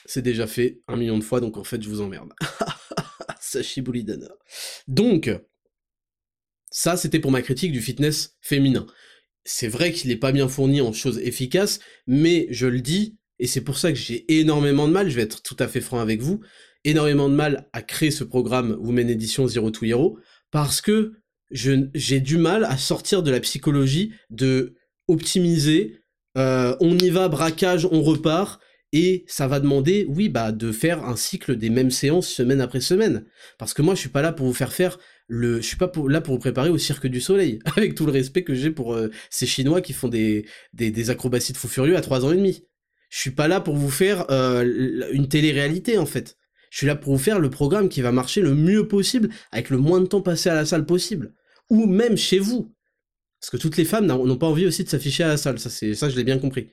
C'est 0.07 0.23
déjà 0.23 0.47
fait 0.47 0.81
un 0.87 0.97
million 0.97 1.19
de 1.19 1.25
fois, 1.25 1.41
donc 1.41 1.57
en 1.57 1.65
fait, 1.65 1.83
je 1.83 1.89
vous 1.89 2.01
emmerde. 2.01 2.33
Sashibulidana. 3.41 4.29
Donc, 4.87 5.31
ça, 6.71 6.97
c'était 6.97 7.21
pour 7.21 7.33
ma 7.33 7.43
critique 7.43 7.73
du 7.73 7.81
fitness 7.81 8.37
féminin. 8.41 8.87
C'est 9.45 9.69
vrai 9.69 9.93
qu'il 9.93 10.11
n'est 10.11 10.17
pas 10.17 10.33
bien 10.33 10.49
fourni 10.49 10.81
en 10.81 10.93
choses 10.93 11.19
efficaces, 11.19 11.81
mais 12.07 12.47
je 12.51 12.67
le 12.67 12.81
dis, 12.81 13.17
et 13.39 13.47
c'est 13.47 13.61
pour 13.61 13.79
ça 13.79 13.93
que 13.93 13.99
j'ai 13.99 14.25
énormément 14.41 14.89
de 14.89 14.93
mal, 14.93 15.11
je 15.11 15.17
vais 15.17 15.23
être 15.23 15.43
tout 15.43 15.57
à 15.59 15.69
fait 15.69 15.81
franc 15.81 16.01
avec 16.01 16.21
vous, 16.21 16.41
énormément 16.85 17.29
de 17.29 17.35
mal 17.35 17.69
à 17.73 17.83
créer 17.83 18.11
ce 18.11 18.25
programme 18.25 18.77
Women 18.81 19.11
Edition 19.11 19.47
Zero 19.47 19.71
to 19.71 19.85
Hero, 19.85 20.19
parce 20.51 20.81
que 20.81 21.13
j'ai 21.51 22.21
du 22.21 22.39
mal 22.39 22.65
à 22.65 22.77
sortir 22.77 23.23
de 23.23 23.31
la 23.31 23.41
psychologie 23.41 24.13
de 24.31 24.75
optimiser, 25.09 26.01
euh, 26.37 26.75
on 26.81 26.97
y 26.99 27.11
va, 27.11 27.29
braquage, 27.29 27.87
on 27.91 28.03
repart, 28.03 28.61
et 28.93 29.25
ça 29.27 29.49
va 29.49 29.59
demander, 29.59 30.07
oui, 30.09 30.29
bah, 30.29 30.53
de 30.53 30.71
faire 30.71 31.05
un 31.05 31.17
cycle 31.17 31.57
des 31.57 31.69
mêmes 31.69 31.91
séances 31.91 32.29
semaine 32.29 32.61
après 32.61 32.81
semaine. 32.81 33.25
Parce 33.59 33.75
que 33.75 33.83
moi, 33.83 33.97
je 33.97 34.01
suis 34.01 34.09
pas 34.09 34.23
là 34.23 34.33
pour 34.33 34.47
vous 34.47 34.55
faire 34.55 34.73
faire 34.73 34.99
le, 35.27 35.57
je 35.61 35.67
suis 35.67 35.77
pas 35.77 35.91
là 36.09 36.21
pour 36.21 36.35
vous 36.35 36.41
préparer 36.41 36.71
au 36.71 36.79
cirque 36.79 37.07
du 37.07 37.21
soleil, 37.21 37.59
avec 37.77 37.95
tout 37.95 38.07
le 38.07 38.13
respect 38.13 38.45
que 38.45 38.55
j'ai 38.55 38.71
pour 38.71 38.95
euh, 38.95 39.11
ces 39.31 39.47
Chinois 39.47 39.81
qui 39.81 39.93
font 39.93 40.09
des, 40.09 40.47
acrobaties 41.09 41.53
de 41.53 41.59
fou 41.59 41.69
furieux 41.69 41.97
à 41.97 42.01
3 42.01 42.25
ans 42.25 42.33
et 42.33 42.37
demi. 42.37 42.65
Je 43.11 43.21
suis 43.21 43.31
pas 43.31 43.49
là 43.49 43.61
pour 43.61 43.77
vous 43.77 43.91
faire 43.91 44.31
euh, 44.31 45.09
une 45.13 45.29
télé-réalité 45.29 45.99
en 45.99 46.07
fait. 46.07 46.37
Je 46.71 46.79
suis 46.79 46.87
là 46.87 46.97
pour 46.97 47.13
vous 47.13 47.23
faire 47.23 47.39
le 47.39 47.51
programme 47.51 47.89
qui 47.89 48.01
va 48.01 48.11
marcher 48.11 48.41
le 48.41 48.55
mieux 48.55 48.89
possible, 48.89 49.29
avec 49.53 49.71
le 49.71 49.79
moins 49.79 50.01
de 50.01 50.07
temps 50.07 50.23
passé 50.23 50.49
à 50.49 50.55
la 50.55 50.67
salle 50.67 50.85
possible. 50.85 51.33
Ou 51.71 51.87
même 51.87 52.17
chez 52.17 52.41
vous. 52.41 52.75
Parce 53.41 53.51
que 53.51 53.57
toutes 53.57 53.77
les 53.77 53.85
femmes 53.85 54.07
n'ont 54.07 54.37
pas 54.37 54.49
envie 54.49 54.67
aussi 54.67 54.83
de 54.83 54.89
s'afficher 54.89 55.23
à 55.23 55.29
la 55.29 55.37
salle, 55.37 55.61
ça 55.61 55.71
je 55.71 56.17
l'ai 56.17 56.25
bien 56.25 56.39
compris. 56.39 56.71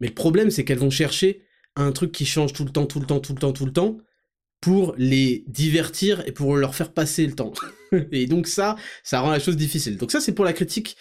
Mais 0.00 0.08
le 0.08 0.14
problème, 0.14 0.50
c'est 0.50 0.64
qu'elles 0.64 0.78
vont 0.78 0.90
chercher 0.90 1.42
un 1.74 1.92
truc 1.92 2.12
qui 2.12 2.26
change 2.26 2.52
tout 2.52 2.64
le 2.64 2.70
temps, 2.70 2.86
tout 2.86 3.00
le 3.00 3.06
temps, 3.06 3.20
tout 3.20 3.32
le 3.32 3.38
temps, 3.38 3.52
tout 3.52 3.66
le 3.66 3.72
temps, 3.72 3.98
pour 4.60 4.94
les 4.96 5.44
divertir 5.46 6.26
et 6.26 6.32
pour 6.32 6.56
leur 6.56 6.74
faire 6.74 6.92
passer 6.92 7.26
le 7.26 7.34
temps. 7.34 7.52
et 8.12 8.26
donc 8.26 8.46
ça, 8.46 8.76
ça 9.02 9.20
rend 9.20 9.30
la 9.30 9.38
chose 9.38 9.56
difficile. 9.56 9.96
Donc 9.96 10.10
ça, 10.10 10.20
c'est 10.20 10.32
pour 10.32 10.44
la 10.44 10.52
critique 10.52 10.96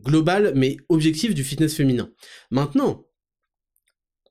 globale, 0.00 0.52
mais 0.54 0.76
objective 0.88 1.34
du 1.34 1.44
fitness 1.44 1.74
féminin. 1.74 2.10
Maintenant, 2.50 3.06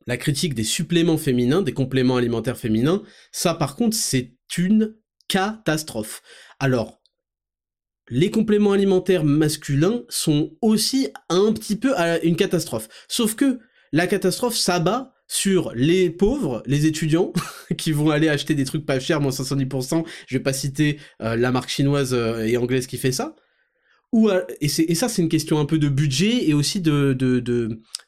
la 0.08 0.18
critique 0.18 0.56
des 0.56 0.64
suppléments 0.64 1.18
féminins, 1.18 1.62
des 1.62 1.74
compléments 1.74 2.18
alimentaires 2.18 2.58
féminins, 2.58 3.04
ça 3.32 3.54
par 3.54 3.76
contre 3.76 3.96
c'est 3.96 4.34
une 4.58 4.96
catastrophe. 5.28 6.22
Alors, 6.60 7.02
les 8.10 8.32
compléments 8.32 8.74
alimentaires 8.74 9.24
masculins 9.24 10.04
sont 10.10 10.58
aussi 10.62 11.08
un 11.30 11.54
petit 11.54 11.78
peu 11.78 11.94
une 12.24 12.36
catastrophe. 12.36 12.90
Sauf 13.08 13.36
que 13.36 13.60
la 13.94 14.08
catastrophe 14.08 14.58
s'abat 14.58 15.14
sur 15.32 15.72
les 15.76 16.10
pauvres, 16.10 16.62
les 16.66 16.88
étudiants, 16.88 17.32
qui 17.78 17.94
vont 17.94 18.10
aller 18.10 18.28
acheter 18.28 18.54
des 18.54 18.66
trucs 18.66 18.86
pas 18.86 19.00
chers, 19.00 19.22
moins 19.22 19.32
70%. 19.32 20.04
Je 20.28 20.38
vais 20.38 20.44
pas 20.44 20.52
citer 20.52 21.00
euh, 21.22 21.38
la 21.38 21.54
marque 21.54 21.70
chinoise 21.70 22.14
euh, 22.14 22.44
et 22.44 22.58
anglaise 22.58 22.86
qui 22.86 22.98
fait 22.98 23.14
ça. 23.14 23.38
Ou, 24.12 24.30
et, 24.30 24.66
et, 24.66 24.96
ça, 24.96 25.08
c'est 25.08 25.22
une 25.22 25.30
question 25.30 25.58
un 25.60 25.64
peu 25.64 25.78
de 25.78 25.88
budget 25.88 26.50
et 26.50 26.54
aussi 26.54 26.82
de, 26.82 27.16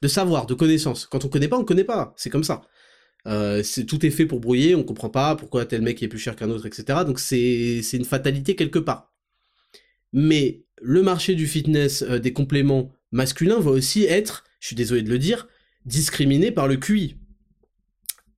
savoir, 0.05 0.47
de 0.47 0.53
connaissance. 0.53 1.05
Quand 1.05 1.23
on 1.23 1.29
connaît 1.29 1.47
pas, 1.47 1.57
on 1.57 1.63
connaît 1.63 1.85
pas. 1.85 2.13
C'est 2.17 2.29
comme 2.29 2.43
ça. 2.43 2.63
Euh, 3.25 3.63
tout 3.87 4.05
est 4.05 4.09
fait 4.09 4.25
pour 4.25 4.41
brouiller, 4.41 4.75
on 4.75 4.83
comprend 4.83 5.09
pas 5.09 5.37
pourquoi 5.37 5.65
tel 5.65 5.81
mec 5.81 6.03
est 6.03 6.09
plus 6.09 6.19
cher 6.19 6.35
qu'un 6.35 6.49
autre, 6.49 6.65
etc. 6.65 6.99
Donc 7.05 7.19
c'est 7.21 7.79
une 7.93 8.03
fatalité 8.03 8.57
quelque 8.57 8.79
part. 8.79 9.13
Mais 10.11 10.65
le 10.81 11.01
marché 11.01 11.35
du 11.35 11.47
fitness 11.47 12.01
euh, 12.01 12.19
des 12.19 12.33
compléments 12.33 12.91
masculins 13.13 13.61
va 13.61 13.71
aussi 13.71 14.03
être, 14.03 14.43
je 14.59 14.67
suis 14.67 14.75
désolé 14.75 15.03
de 15.03 15.09
le 15.09 15.19
dire, 15.19 15.47
discriminé 15.85 16.51
par 16.51 16.67
le 16.67 16.77
QI. 16.77 17.17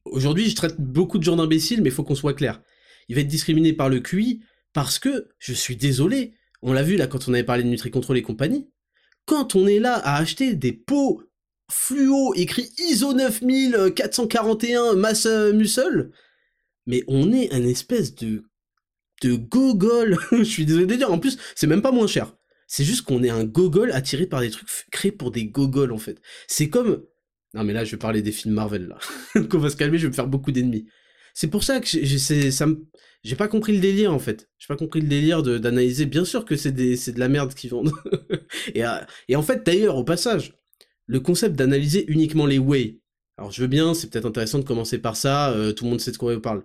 Aujourd'hui, 0.05 0.49
je 0.49 0.55
traite 0.55 0.79
beaucoup 0.79 1.17
de 1.17 1.23
gens 1.23 1.35
d'imbéciles, 1.35 1.81
mais 1.81 1.89
il 1.89 1.95
faut 1.95 2.03
qu'on 2.03 2.15
soit 2.15 2.33
clair. 2.33 2.61
Il 3.07 3.15
va 3.15 3.21
être 3.21 3.27
discriminé 3.27 3.73
par 3.73 3.89
le 3.89 3.99
QI 3.99 4.41
parce 4.73 4.99
que, 4.99 5.29
je 5.39 5.53
suis 5.53 5.75
désolé, 5.75 6.33
on 6.61 6.73
l'a 6.73 6.83
vu 6.83 6.95
là 6.95 7.07
quand 7.07 7.27
on 7.27 7.33
avait 7.33 7.43
parlé 7.43 7.63
de 7.63 7.69
Nutri-Control 7.69 8.17
et 8.17 8.21
compagnie, 8.21 8.69
quand 9.25 9.55
on 9.55 9.67
est 9.67 9.79
là 9.79 9.95
à 9.95 10.17
acheter 10.17 10.55
des 10.55 10.73
pots 10.73 11.23
fluo 11.71 12.33
écrit 12.35 12.69
ISO 12.77 13.13
9441 13.13 14.95
masse 14.95 15.25
euh, 15.25 15.53
muscle, 15.53 16.11
mais 16.85 17.03
on 17.07 17.33
est 17.33 17.51
un 17.53 17.63
espèce 17.63 18.13
de 18.15 18.43
de 19.21 19.35
gogol. 19.35 20.17
Je 20.31 20.43
suis 20.43 20.65
désolé 20.65 20.85
de 20.85 20.95
dire. 20.95 21.11
En 21.11 21.19
plus, 21.19 21.37
c'est 21.55 21.67
même 21.67 21.81
pas 21.81 21.91
moins 21.91 22.07
cher. 22.07 22.35
C'est 22.67 22.83
juste 22.83 23.03
qu'on 23.03 23.23
est 23.23 23.29
un 23.29 23.43
gogol 23.43 23.91
attiré 23.91 24.25
par 24.25 24.41
des 24.41 24.49
trucs 24.49 24.69
créés 24.91 25.11
pour 25.11 25.31
des 25.31 25.45
gogols 25.45 25.91
en 25.91 25.97
fait. 25.97 26.19
C'est 26.47 26.69
comme 26.69 27.03
non 27.55 27.63
mais 27.63 27.73
là 27.73 27.83
je 27.83 27.91
vais 27.91 27.97
parler 27.97 28.21
des 28.21 28.31
films 28.31 28.53
Marvel 28.53 28.87
là. 28.87 29.41
Qu'on 29.49 29.57
va 29.57 29.69
se 29.69 29.75
calmer, 29.75 29.97
je 29.97 30.03
vais 30.03 30.09
me 30.09 30.13
faire 30.13 30.27
beaucoup 30.27 30.51
d'ennemis. 30.51 30.85
C'est 31.33 31.49
pour 31.49 31.63
ça 31.63 31.79
que 31.79 31.87
j'ai 31.87 32.51
ça 32.51 32.67
pas 33.37 33.47
compris 33.47 33.73
le 33.73 33.79
délire 33.79 34.13
en 34.13 34.19
fait. 34.19 34.49
J'ai 34.57 34.67
pas 34.67 34.77
compris 34.77 35.01
le 35.01 35.07
délire 35.07 35.41
d'analyser. 35.41 36.05
Bien 36.05 36.25
sûr 36.25 36.45
que 36.45 36.55
c'est 36.55 36.71
de 36.71 37.19
la 37.19 37.27
merde 37.27 37.53
qu'ils 37.53 37.71
vendent. 37.71 37.91
et, 38.75 38.85
euh, 38.85 38.99
et 39.27 39.35
en 39.35 39.41
fait 39.41 39.65
d'ailleurs 39.65 39.97
au 39.97 40.03
passage, 40.03 40.53
le 41.07 41.19
concept 41.19 41.55
d'analyser 41.55 42.05
uniquement 42.07 42.45
les 42.45 42.59
whey. 42.59 42.99
Alors 43.37 43.51
je 43.51 43.61
veux 43.61 43.67
bien, 43.67 43.93
c'est 43.93 44.09
peut-être 44.09 44.27
intéressant 44.27 44.59
de 44.59 44.63
commencer 44.63 44.97
par 44.97 45.15
ça, 45.15 45.51
euh, 45.51 45.73
tout 45.73 45.83
le 45.85 45.89
monde 45.89 46.01
sait 46.01 46.11
de 46.11 46.17
quoi 46.17 46.33
on 46.33 46.39
parle. 46.39 46.63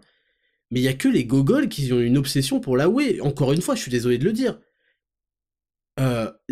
Mais 0.70 0.80
il 0.80 0.84
y 0.84 0.88
a 0.88 0.94
que 0.94 1.08
les 1.08 1.24
gogols 1.24 1.68
qui 1.68 1.92
ont 1.92 2.00
une 2.00 2.16
obsession 2.16 2.60
pour 2.60 2.76
la 2.76 2.88
whey. 2.88 3.20
Encore 3.20 3.52
une 3.52 3.60
fois, 3.60 3.74
je 3.74 3.82
suis 3.82 3.90
désolé 3.90 4.18
de 4.18 4.24
le 4.24 4.32
dire. 4.32 4.60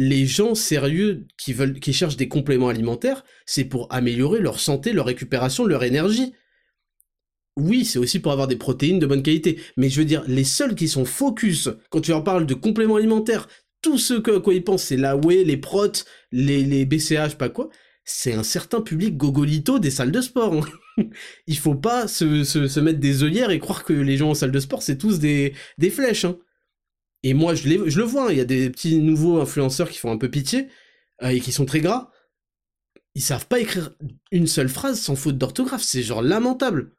Les 0.00 0.26
gens 0.26 0.54
sérieux 0.54 1.26
qui 1.36 1.92
cherchent 1.92 2.16
des 2.16 2.28
compléments 2.28 2.68
alimentaires, 2.68 3.24
c'est 3.46 3.64
pour 3.64 3.92
améliorer 3.92 4.38
leur 4.38 4.60
santé, 4.60 4.92
leur 4.92 5.06
récupération, 5.06 5.66
leur 5.66 5.82
énergie. 5.82 6.34
Oui, 7.56 7.84
c'est 7.84 7.98
aussi 7.98 8.20
pour 8.20 8.30
avoir 8.30 8.46
des 8.46 8.54
protéines 8.54 9.00
de 9.00 9.06
bonne 9.06 9.24
qualité. 9.24 9.58
Mais 9.76 9.90
je 9.90 9.98
veux 9.98 10.04
dire, 10.04 10.22
les 10.28 10.44
seuls 10.44 10.76
qui 10.76 10.86
sont 10.86 11.04
focus 11.04 11.68
quand 11.90 12.00
tu 12.00 12.12
leur 12.12 12.22
parles 12.22 12.46
de 12.46 12.54
compléments 12.54 12.94
alimentaires, 12.94 13.48
tout 13.82 13.98
ce 13.98 14.14
que 14.14 14.38
quoi 14.38 14.54
ils 14.54 14.62
pensent, 14.62 14.84
c'est 14.84 14.96
la 14.96 15.16
whey, 15.16 15.42
les 15.42 15.56
protes, 15.56 16.04
les, 16.30 16.62
les 16.62 16.86
BCH, 16.86 17.34
pas 17.36 17.48
quoi, 17.48 17.68
c'est 18.04 18.34
un 18.34 18.44
certain 18.44 18.80
public 18.80 19.16
gogolito 19.16 19.80
des 19.80 19.90
salles 19.90 20.12
de 20.12 20.20
sport. 20.20 20.54
Hein. 20.54 21.04
Il 21.48 21.58
faut 21.58 21.74
pas 21.74 22.06
se, 22.06 22.44
se, 22.44 22.78
mettre 22.78 23.00
des 23.00 23.24
œillères 23.24 23.50
et 23.50 23.58
croire 23.58 23.82
que 23.82 23.94
les 23.94 24.16
gens 24.16 24.30
en 24.30 24.34
salle 24.34 24.52
de 24.52 24.60
sport, 24.60 24.84
c'est 24.84 24.96
tous 24.96 25.18
des, 25.18 25.54
des 25.76 25.90
flèches. 25.90 26.24
Hein. 26.24 26.38
Et 27.22 27.34
moi, 27.34 27.54
je, 27.54 27.88
je 27.88 27.98
le 27.98 28.04
vois, 28.04 28.28
hein, 28.28 28.32
il 28.32 28.38
y 28.38 28.40
a 28.40 28.44
des 28.44 28.70
petits 28.70 28.98
nouveaux 28.98 29.40
influenceurs 29.40 29.90
qui 29.90 29.98
font 29.98 30.12
un 30.12 30.18
peu 30.18 30.30
pitié 30.30 30.68
euh, 31.22 31.28
et 31.28 31.40
qui 31.40 31.52
sont 31.52 31.66
très 31.66 31.80
gras. 31.80 32.10
Ils 33.14 33.22
savent 33.22 33.46
pas 33.46 33.60
écrire 33.60 33.94
une 34.30 34.46
seule 34.46 34.68
phrase 34.68 35.00
sans 35.00 35.16
faute 35.16 35.38
d'orthographe, 35.38 35.82
c'est 35.82 36.02
genre 36.02 36.22
lamentable 36.22 36.92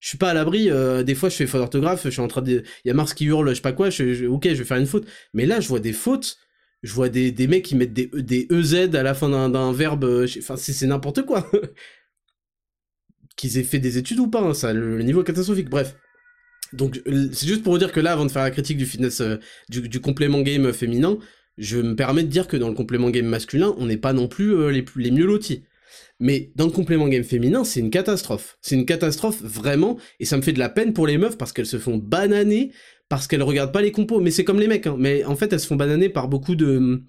je 0.00 0.08
suis 0.08 0.18
pas 0.18 0.30
à 0.30 0.34
l'abri. 0.34 0.70
Euh, 0.70 1.02
des 1.02 1.14
fois, 1.14 1.28
je 1.28 1.36
fais 1.36 1.46
faute 1.46 1.60
d'orthographe. 1.60 2.04
Je 2.04 2.10
suis 2.10 2.20
en 2.20 2.28
train 2.28 2.42
de. 2.42 2.64
Il 2.84 2.88
y 2.88 2.90
a 2.90 2.94
Mars 2.94 3.14
qui 3.14 3.26
hurle, 3.26 3.50
je 3.50 3.54
sais 3.54 3.60
pas 3.60 3.72
quoi. 3.72 3.90
Je, 3.90 4.26
ok, 4.26 4.48
je 4.48 4.54
vais 4.54 4.64
faire 4.64 4.78
une 4.78 4.86
faute. 4.86 5.06
Mais 5.34 5.46
là, 5.46 5.60
je 5.60 5.68
vois 5.68 5.80
des 5.80 5.92
fautes. 5.92 6.38
Je 6.82 6.94
vois 6.94 7.10
des, 7.10 7.32
mecs 7.46 7.64
qui 7.66 7.76
mettent 7.76 7.92
des, 7.92 8.48
EZ 8.50 8.94
à 8.94 9.02
la 9.02 9.14
fin 9.14 9.28
d'un 9.28 9.72
verbe. 9.72 10.04
Euh, 10.04 10.26
enfin, 10.38 10.56
c'est 10.56 10.86
n'importe 10.86 11.22
quoi. 11.26 11.50
Qu'ils 13.36 13.58
aient 13.58 13.62
fait 13.62 13.78
des 13.78 13.98
études 13.98 14.18
ou 14.18 14.28
pas, 14.28 14.40
hein, 14.40 14.54
ça, 14.54 14.72
le, 14.72 15.02
niveau 15.02 15.20
est 15.22 15.26
catastrophique. 15.26 15.68
Bref. 15.68 15.96
Donc, 16.72 17.00
c'est 17.32 17.46
juste 17.46 17.62
pour 17.62 17.72
vous 17.72 17.78
dire 17.78 17.92
que 17.92 18.00
là, 18.00 18.12
avant 18.12 18.26
de 18.26 18.30
faire 18.30 18.42
la 18.42 18.50
critique 18.50 18.76
du 18.76 18.86
fitness, 18.86 19.20
euh, 19.20 19.36
du, 19.68 20.00
complément 20.00 20.40
game 20.42 20.72
féminin, 20.72 21.18
je 21.58 21.78
me 21.78 21.96
permets 21.96 22.22
de 22.22 22.28
dire 22.28 22.46
que 22.48 22.56
dans 22.56 22.68
le 22.68 22.74
complément 22.74 23.10
game 23.10 23.26
masculin, 23.26 23.74
on 23.78 23.86
n'est 23.86 23.96
pas 23.96 24.12
non 24.12 24.28
plus 24.28 24.70
les, 24.70 24.84
les 24.96 25.10
mieux 25.10 25.26
lotis. 25.26 25.64
Mais 26.20 26.52
dans 26.54 26.66
le 26.66 26.70
complément 26.70 27.08
game 27.08 27.24
féminin, 27.24 27.64
c'est 27.64 27.80
une 27.80 27.90
catastrophe. 27.90 28.58
C'est 28.60 28.74
une 28.74 28.84
catastrophe 28.84 29.42
vraiment, 29.42 29.98
et 30.20 30.26
ça 30.26 30.36
me 30.36 30.42
fait 30.42 30.52
de 30.52 30.58
la 30.58 30.68
peine 30.68 30.92
pour 30.92 31.06
les 31.06 31.16
meufs 31.16 31.38
parce 31.38 31.52
qu'elles 31.52 31.66
se 31.66 31.78
font 31.78 31.96
bananer, 31.96 32.72
parce 33.08 33.26
qu'elles 33.26 33.42
regardent 33.42 33.72
pas 33.72 33.80
les 33.80 33.90
compos. 33.90 34.20
Mais 34.20 34.30
c'est 34.30 34.44
comme 34.44 34.60
les 34.60 34.68
mecs, 34.68 34.86
hein. 34.86 34.96
mais 34.98 35.24
en 35.24 35.34
fait 35.34 35.52
elles 35.52 35.60
se 35.60 35.66
font 35.66 35.76
bananer 35.76 36.10
par 36.10 36.28
beaucoup 36.28 36.54
de 36.54 37.02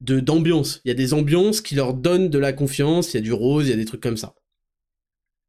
d'ambiance. 0.00 0.80
Il 0.84 0.88
y 0.88 0.90
a 0.90 0.94
des 0.94 1.14
ambiances 1.14 1.60
qui 1.60 1.74
leur 1.74 1.94
donnent 1.94 2.28
de 2.28 2.38
la 2.38 2.52
confiance, 2.52 3.14
il 3.14 3.16
y 3.16 3.20
a 3.20 3.22
du 3.22 3.32
rose, 3.32 3.66
il 3.66 3.70
y 3.70 3.72
a 3.72 3.76
des 3.76 3.84
trucs 3.86 4.02
comme 4.02 4.18
ça. 4.18 4.34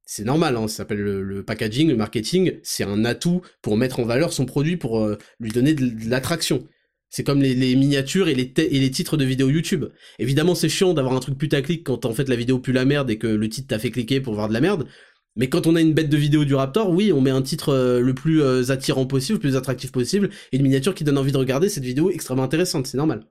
C'est 0.09 0.23
normal, 0.23 0.55
hein, 0.55 0.69
ça 0.69 0.77
s'appelle 0.77 1.01
le, 1.01 1.43
packaging, 1.43 1.89
le 1.89 1.97
marketing, 1.97 2.59
c'est 2.63 2.85
un 2.85 3.03
atout 3.03 3.41
pour 3.61 3.75
mettre 3.75 3.99
en 3.99 4.05
valeur 4.05 4.31
son 4.31 4.45
produit, 4.45 4.77
pour 4.77 5.03
euh, 5.03 5.17
lui 5.41 5.51
donner 5.51 5.73
de 5.73 6.09
l'attraction. 6.09 6.65
C'est 7.09 7.25
comme 7.25 7.41
les, 7.41 7.75
miniatures 7.75 8.29
et 8.29 8.33
les, 8.33 8.91
titres 8.91 9.17
de 9.17 9.25
vidéos 9.25 9.49
YouTube. 9.49 9.83
Évidemment, 10.17 10.55
c'est 10.55 10.69
chiant 10.69 10.93
d'avoir 10.93 11.13
un 11.13 11.19
truc 11.19 11.37
putaclic 11.37 11.83
quand 11.83 12.05
en 12.05 12.13
fait 12.13 12.29
la 12.29 12.37
vidéo 12.37 12.57
pue 12.59 12.71
la 12.71 12.85
merde 12.85 13.09
et 13.09 13.17
que 13.17 13.27
le 13.27 13.49
titre 13.49 13.67
t'a 13.67 13.79
fait 13.79 13.91
cliquer 13.91 14.21
pour 14.21 14.33
voir 14.33 14.47
de 14.47 14.53
la 14.53 14.61
merde. 14.61 14.87
Mais 15.35 15.49
quand 15.49 15.67
on 15.67 15.75
a 15.75 15.81
une 15.81 15.93
bête 15.93 16.09
de 16.09 16.17
vidéo 16.17 16.45
du 16.45 16.55
Raptor, 16.55 16.89
oui, 16.89 17.11
on 17.11 17.19
met 17.19 17.29
un 17.29 17.41
titre 17.41 17.73
euh, 17.73 17.99
le 17.99 18.13
plus 18.13 18.41
euh, 18.41 18.71
attirant 18.71 19.05
possible, 19.05 19.35
le 19.35 19.41
plus 19.41 19.57
attractif 19.57 19.91
possible, 19.91 20.29
et 20.53 20.55
une 20.55 20.63
miniature 20.63 20.95
qui 20.95 21.03
donne 21.03 21.17
envie 21.17 21.33
de 21.33 21.37
regarder 21.37 21.67
cette 21.67 21.83
vidéo 21.83 22.11
extrêmement 22.11 22.43
intéressante, 22.43 22.87
c'est 22.87 22.97
normal. 22.97 23.27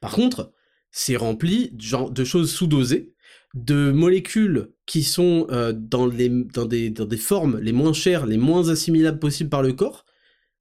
Par 0.00 0.10
contre, 0.10 0.52
c'est 0.90 1.16
rempli 1.16 1.70
de 1.72 2.24
choses 2.24 2.50
sous-dosées, 2.50 3.14
de 3.64 3.92
molécules 3.92 4.70
qui 4.86 5.02
sont 5.02 5.46
euh, 5.50 5.72
dans, 5.72 6.06
les, 6.06 6.28
dans, 6.28 6.64
des, 6.64 6.90
dans 6.90 7.04
des 7.04 7.16
formes 7.16 7.58
les 7.60 7.72
moins 7.72 7.92
chères, 7.92 8.26
les 8.26 8.36
moins 8.36 8.68
assimilables 8.68 9.18
possibles 9.18 9.50
par 9.50 9.62
le 9.62 9.72
corps. 9.72 10.04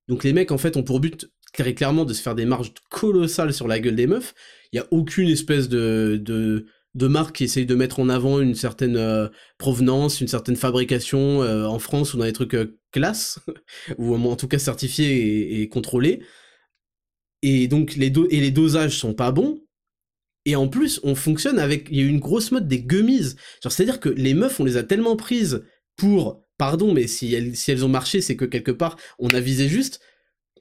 Donc 0.08 0.24
les 0.24 0.34
mecs, 0.34 0.52
en 0.52 0.58
fait, 0.58 0.78
ont 0.78 0.84
pour 0.84 1.00
but 1.00 1.30
clairement 1.52 2.06
de 2.06 2.14
se 2.14 2.22
faire 2.22 2.36
des 2.36 2.46
marges 2.46 2.74
colossales 2.90 3.54
sur 3.54 3.68
la 3.68 3.80
gueule 3.80 3.96
des 3.96 4.08
meufs. 4.08 4.34
Il 4.72 4.78
y 4.78 4.80
a 4.80 4.88
aucune 4.92 5.28
espèce 5.30 5.70
de, 5.70 6.20
de, 6.22 6.66
de 6.94 7.08
marque 7.08 7.38
qui 7.38 7.46
essaye 7.46 7.66
de 7.66 7.76
mettre 7.76 8.00
en 8.00 8.10
avant 8.10 8.40
une 8.40 8.54
certaine 8.54 8.98
euh, 8.98 9.28
provenance, 9.58 10.22
une 10.22 10.28
certaine 10.28 10.56
fabrication 10.56 11.42
euh, 11.42 11.66
en 11.66 11.80
France 11.80 12.14
ou 12.14 12.18
dans 12.18 12.26
des 12.26 12.34
trucs 12.34 12.56
classe, 12.92 13.40
ou 13.98 14.16
en 14.16 14.36
tout 14.36 14.48
cas 14.48 14.60
certifiés 14.60 15.62
et, 15.62 15.70
contrôlés. 15.70 16.22
Et 17.42 17.68
donc 17.68 17.96
les, 17.96 18.12
et 18.30 18.40
les 18.40 18.52
dosages 18.52 18.98
sont 18.98 19.14
pas 19.14 19.32
bons. 19.32 19.62
Et 20.48 20.56
en 20.56 20.70
plus, 20.70 21.02
on 21.04 21.14
fonctionne 21.14 21.60
avec... 21.60 21.90
Il 21.92 21.98
y 21.98 22.02
a 22.02 22.06
une 22.06 22.22
grosse 22.22 22.52
mode 22.52 22.70
des 22.70 22.80
gummies. 22.80 23.36
C'est-à-dire 23.62 24.00
que 24.00 24.08
les 24.08 24.34
meufs, 24.34 24.62
on 24.62 24.64
les 24.64 24.78
a 24.78 24.84
tellement 24.84 25.18
prises 25.18 25.66
pour... 25.98 26.42
Pardon, 26.58 26.94
mais 26.94 27.06
si 27.06 27.34
elles, 27.36 27.56
si 27.56 27.70
elles 27.70 27.84
ont 27.84 27.90
marché, 27.90 28.22
c'est 28.22 28.38
que 28.38 28.46
quelque 28.46 28.72
part, 28.72 28.98
on 29.20 29.28
a 29.28 29.42
visé 29.42 29.68
juste 29.68 30.00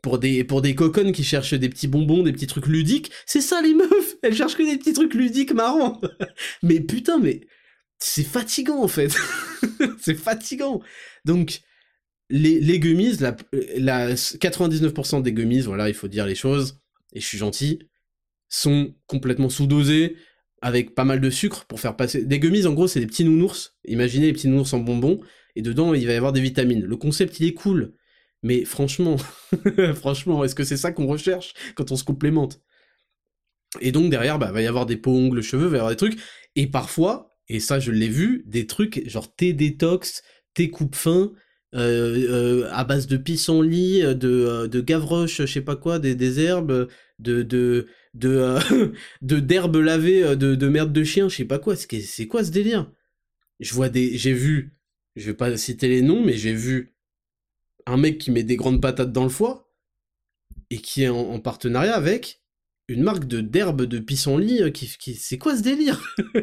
pour 0.03 0.19
des, 0.19 0.43
pour 0.43 0.61
des 0.61 0.75
coconnes 0.75 1.13
qui 1.13 1.23
cherchent 1.23 1.55
des 1.55 1.69
petits 1.69 1.87
bonbons, 1.87 2.25
des 2.25 2.33
petits 2.33 2.49
trucs 2.49 2.67
ludiques. 2.67 3.13
C'est 3.27 3.41
ça 3.41 3.63
les 3.63 3.75
meufs! 3.75 4.17
Elles 4.23 4.35
cherchent 4.35 4.57
que 4.57 4.69
des 4.69 4.77
petits 4.77 4.93
trucs 4.93 5.15
ludiques 5.15 5.55
marrants! 5.55 6.01
Mais 6.65 6.81
putain, 6.81 7.19
mais 7.19 7.47
c'est 7.99 8.25
fatigant 8.25 8.83
en 8.83 8.89
fait! 8.89 9.17
C'est 10.01 10.17
fatigant! 10.17 10.83
Donc, 11.25 11.61
les, 12.29 12.61
les 12.61 12.81
gummies, 12.81 13.17
la 13.79 14.15
99% 14.15 15.23
des 15.23 15.33
gummies, 15.33 15.61
voilà, 15.61 15.89
il 15.89 15.95
faut 15.95 16.09
dire 16.09 16.27
les 16.27 16.35
choses, 16.35 16.81
et 17.13 17.21
je 17.21 17.27
suis 17.27 17.39
gentil, 17.39 17.79
sont 18.49 18.95
complètement 19.07 19.49
sous-dosés, 19.49 20.17
avec 20.63 20.95
pas 20.95 21.05
mal 21.05 21.21
de 21.21 21.31
sucre 21.31 21.65
pour 21.67 21.81
faire 21.81 21.97
passer... 21.97 22.25
Des 22.25 22.39
gummies, 22.39 22.67
en 22.67 22.73
gros, 22.73 22.89
c'est 22.89 23.01
des 23.01 23.07
petits 23.07 23.25
nounours. 23.25 23.77
Imaginez 23.87 24.27
les 24.27 24.33
petits 24.33 24.49
nounours 24.49 24.73
en 24.73 24.79
bonbons, 24.79 25.21
et 25.55 25.63
dedans, 25.63 25.95
il 25.95 26.07
va 26.07 26.13
y 26.13 26.17
avoir 26.17 26.33
des 26.33 26.41
vitamines. 26.41 26.85
Le 26.85 26.97
concept, 26.97 27.41
il 27.41 27.47
est 27.47 27.55
cool. 27.55 27.95
Mais 28.43 28.65
franchement, 28.65 29.17
franchement, 29.95 30.45
est-ce 30.45 30.55
que 30.55 30.65
c'est 30.65 30.77
ça 30.77 30.93
qu'on 30.93 31.07
recherche 31.07 31.55
quand 31.75 31.91
on 31.91 31.97
se 31.97 32.05
complémente? 32.05 32.61
Et 33.81 33.93
donc 33.93 34.11
derrière, 34.11 34.39
bah, 34.39 34.53
va 34.53 34.63
y 34.63 34.67
avoir 34.67 34.87
des 34.87 34.97
peaux, 34.97 35.17
ongles, 35.17 35.43
cheveux, 35.43 35.67
va 35.67 35.77
y 35.77 35.81
avoir 35.81 35.91
des 35.91 35.97
trucs. 35.97 36.19
Et 36.55 36.67
parfois, 36.67 37.37
et 37.49 37.61
ça 37.61 37.79
je 37.81 37.91
l'ai 37.91 38.09
vu, 38.09 38.45
des 38.47 38.67
trucs 38.67 39.09
genre 39.09 39.35
thé 39.35 39.53
détox, 39.53 40.23
thé 40.55 40.71
coupe-fin, 40.71 41.33
euh, 41.75 42.63
euh, 42.65 42.69
à 42.73 42.85
base 42.85 43.07
de 43.07 43.17
pissenlit, 43.17 44.01
de, 44.03 44.19
euh, 44.23 44.69
de 44.69 44.81
gavroche, 44.81 45.39
je 45.43 45.47
sais 45.47 45.61
pas 45.61 45.77
quoi, 45.77 45.99
des, 45.99 46.15
des 46.15 46.41
herbes, 46.41 46.89
de 47.19 47.87
de 48.17 48.59
de 49.23 49.41
d'herbes 49.41 49.77
lavées, 49.77 50.37
de, 50.37 50.55
de 50.55 50.69
merde 50.69 50.93
de 50.93 51.05
chien, 51.05 51.29
je 51.29 51.37
sais 51.37 51.45
pas 51.45 51.59
quoi. 51.59 51.77
C'est 51.77 52.27
quoi 52.27 52.45
ce 52.45 52.51
délire? 52.51 52.91
Je 53.61 53.75
vois 53.75 53.89
des, 53.89 54.19
j'ai 54.19 54.33
vu, 54.33 54.77
je 55.17 55.27
vais 55.27 55.37
pas 55.37 55.57
citer 55.57 55.89
les 55.89 56.03
noms, 56.03 56.25
mais 56.25 56.35
j'ai 56.35 56.53
vu 56.55 56.95
un 57.87 57.97
mec 57.97 58.19
qui 58.19 58.31
met 58.31 58.43
des 58.43 58.57
grandes 58.57 58.83
patates 58.83 59.13
dans 59.13 59.23
le 59.23 59.31
foie 59.31 59.73
et 60.71 60.79
qui 60.79 61.05
est 61.05 61.09
en, 61.09 61.39
partenariat 61.41 61.95
avec 61.95 62.43
une 62.89 63.03
marque 63.03 63.27
de 63.27 63.41
d'herbe 63.41 63.83
de 63.83 63.99
pissenlit 63.99 64.63
euh, 64.63 64.71
qui, 64.71 64.89
qui 64.99 65.15
c'est 65.15 65.39
quoi 65.39 65.57
ce 65.57 65.63
délire? 65.63 66.03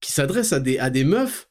Qui 0.00 0.12
s'adresse 0.12 0.52
à 0.52 0.60
des 0.60 0.78
à 0.78 0.90
des 0.90 1.04
meufs 1.04 1.48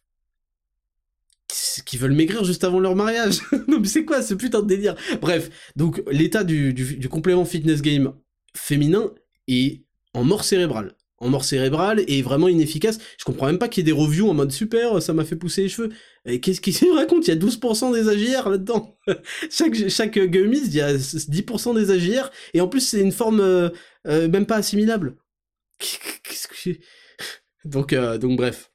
qui 1.86 1.97
veulent 1.97 2.14
maigrir 2.14 2.43
juste 2.43 2.64
avant 2.64 2.80
leur 2.80 2.95
mariage. 2.95 3.39
non 3.68 3.80
mais 3.80 3.88
c'est 3.88 4.06
quoi 4.06 4.22
ce 4.22 4.34
putain 4.36 4.62
de 4.62 4.68
délire? 4.68 4.95
Bref, 5.20 5.49
donc 5.76 6.03
l'état 6.12 6.43
du, 6.43 6.74
du, 6.74 7.10
complément 7.10 7.43
fitness 7.43 7.82
game 7.82 8.14
féminin 8.56 9.12
est 9.47 9.83
en 10.13 10.23
mort 10.23 10.43
cérébrale. 10.43 10.95
En 11.19 11.29
mort 11.29 11.45
cérébrale 11.45 12.03
et 12.07 12.21
vraiment 12.21 12.49
inefficace. 12.49 12.97
Je 13.17 13.23
comprends 13.23 13.45
même 13.47 13.57
pas 13.57 13.69
qu'il 13.69 13.85
y 13.85 13.89
ait 13.89 13.93
des 13.93 13.99
reviews 13.99 14.29
en 14.29 14.33
mode 14.33 14.51
super, 14.51 15.01
ça 15.01 15.13
m'a 15.13 15.23
fait 15.23 15.37
pousser 15.37 15.63
les 15.63 15.69
cheveux. 15.69 15.89
Qu'est-ce 16.41 16.59
qu'il 16.59 16.75
se 16.75 16.85
raconte? 16.93 17.27
Il 17.27 17.33
y 17.33 17.37
a 17.37 17.39
12% 17.39 17.93
des 17.93 18.09
AGR 18.09 18.49
là-dedans. 18.49 18.97
chaque 19.49 19.87
chaque 19.89 20.17
il 20.17 20.73
y 20.73 20.81
a 20.81 20.93
10% 20.93 21.75
des 21.75 21.91
AGR 21.91 22.29
et 22.53 22.61
en 22.61 22.67
plus 22.67 22.81
c'est 22.81 22.99
une 22.99 23.13
forme 23.13 23.39
euh, 23.39 23.69
euh, 24.07 24.27
même 24.27 24.45
pas 24.45 24.57
assimilable. 24.57 25.15
Qu'est-ce 25.79 26.47
que 26.47 26.79
donc 27.65 27.93
euh, 27.93 28.17
donc 28.17 28.37
bref. 28.37 28.71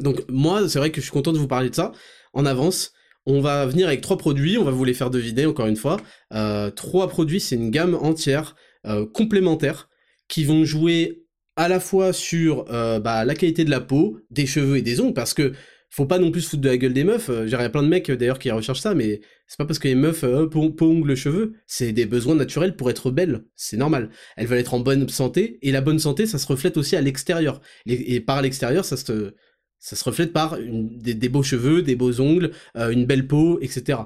Donc 0.00 0.24
moi, 0.28 0.68
c'est 0.68 0.78
vrai 0.78 0.90
que 0.90 1.00
je 1.00 1.02
suis 1.02 1.12
content 1.12 1.32
de 1.32 1.38
vous 1.38 1.48
parler 1.48 1.70
de 1.70 1.74
ça 1.74 1.92
en 2.32 2.46
avance. 2.46 2.92
On 3.26 3.40
va 3.40 3.64
venir 3.66 3.86
avec 3.86 4.00
trois 4.02 4.18
produits, 4.18 4.58
on 4.58 4.64
va 4.64 4.70
vous 4.70 4.84
les 4.84 4.92
faire 4.92 5.10
deviner 5.10 5.46
encore 5.46 5.66
une 5.66 5.76
fois. 5.76 5.98
Euh, 6.32 6.70
trois 6.70 7.08
produits, 7.08 7.40
c'est 7.40 7.54
une 7.56 7.70
gamme 7.70 7.94
entière 7.94 8.54
euh, 8.86 9.06
complémentaire 9.06 9.88
qui 10.28 10.44
vont 10.44 10.64
jouer 10.64 11.24
à 11.56 11.68
la 11.68 11.80
fois 11.80 12.12
sur 12.12 12.64
euh, 12.70 12.98
bah, 13.00 13.24
la 13.24 13.34
qualité 13.34 13.64
de 13.64 13.70
la 13.70 13.80
peau, 13.80 14.18
des 14.30 14.46
cheveux 14.46 14.76
et 14.76 14.82
des 14.82 15.00
ongles, 15.00 15.14
parce 15.14 15.34
que 15.34 15.52
faut 15.90 16.06
pas 16.06 16.18
non 16.18 16.32
plus 16.32 16.40
se 16.40 16.48
foutre 16.50 16.62
de 16.62 16.68
la 16.68 16.76
gueule 16.76 16.92
des 16.92 17.04
meufs. 17.04 17.28
Y 17.28 17.54
a 17.54 17.70
plein 17.70 17.84
de 17.84 17.88
mecs 17.88 18.10
d'ailleurs 18.10 18.40
qui 18.40 18.50
recherchent 18.50 18.80
ça, 18.80 18.94
mais 18.96 19.20
c'est 19.46 19.58
pas 19.58 19.64
parce 19.64 19.78
que 19.78 19.86
les 19.86 19.94
meufs 19.94 20.24
peau, 20.50 20.74
ongles, 20.80 21.14
cheveux, 21.14 21.52
c'est 21.68 21.92
des 21.92 22.04
besoins 22.04 22.34
naturels 22.34 22.74
pour 22.74 22.90
être 22.90 23.12
belles, 23.12 23.44
c'est 23.54 23.76
normal. 23.76 24.10
Elles 24.36 24.48
veulent 24.48 24.58
être 24.58 24.74
en 24.74 24.80
bonne 24.80 25.08
santé, 25.08 25.60
et 25.62 25.70
la 25.70 25.80
bonne 25.80 26.00
santé, 26.00 26.26
ça 26.26 26.38
se 26.38 26.48
reflète 26.48 26.76
aussi 26.78 26.96
à 26.96 27.00
l'extérieur. 27.00 27.60
Et, 27.86 28.20
par 28.20 28.42
l'extérieur, 28.42 28.84
ça 28.84 28.96
se 28.96 29.34
ça 29.78 29.96
se 29.96 30.04
reflète 30.04 30.32
par 30.32 30.56
des, 30.58 31.28
beaux 31.28 31.42
cheveux, 31.42 31.82
des 31.82 31.94
beaux 31.94 32.18
ongles, 32.18 32.52
euh, 32.76 32.88
une 32.88 33.04
belle 33.04 33.26
peau, 33.28 33.60
etc. 33.60 33.98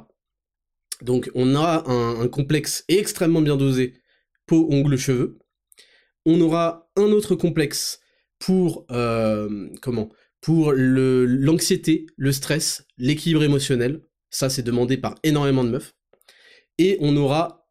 Donc 1.03 1.31
on 1.35 1.55
a 1.55 1.85
un, 1.89 2.29
complexe 2.29 2.85
extrêmement 2.89 3.41
bien 3.41 3.57
dosé 3.57 3.95
peau, 4.49 4.67
ongles, 4.71 4.97
cheveux. 4.97 5.39
On 6.27 6.41
aura 6.41 6.91
un 6.97 7.13
autre 7.13 7.37
complexe 7.37 8.01
pour 8.39 8.87
euh, 8.91 9.69
l'anxiété, 10.47 12.07
le, 12.17 12.33
stress, 12.33 12.85
l'équilibre 12.97 13.45
émotionnel. 13.45 14.03
Ça 14.31 14.51
c'est 14.51 14.63
demandé 14.63 14.97
par 14.97 15.15
énormément 15.23 15.65
de 15.65 15.71
meufs. 15.71 15.95
Et 16.79 16.97
on 17.01 17.17
aura 17.17 17.69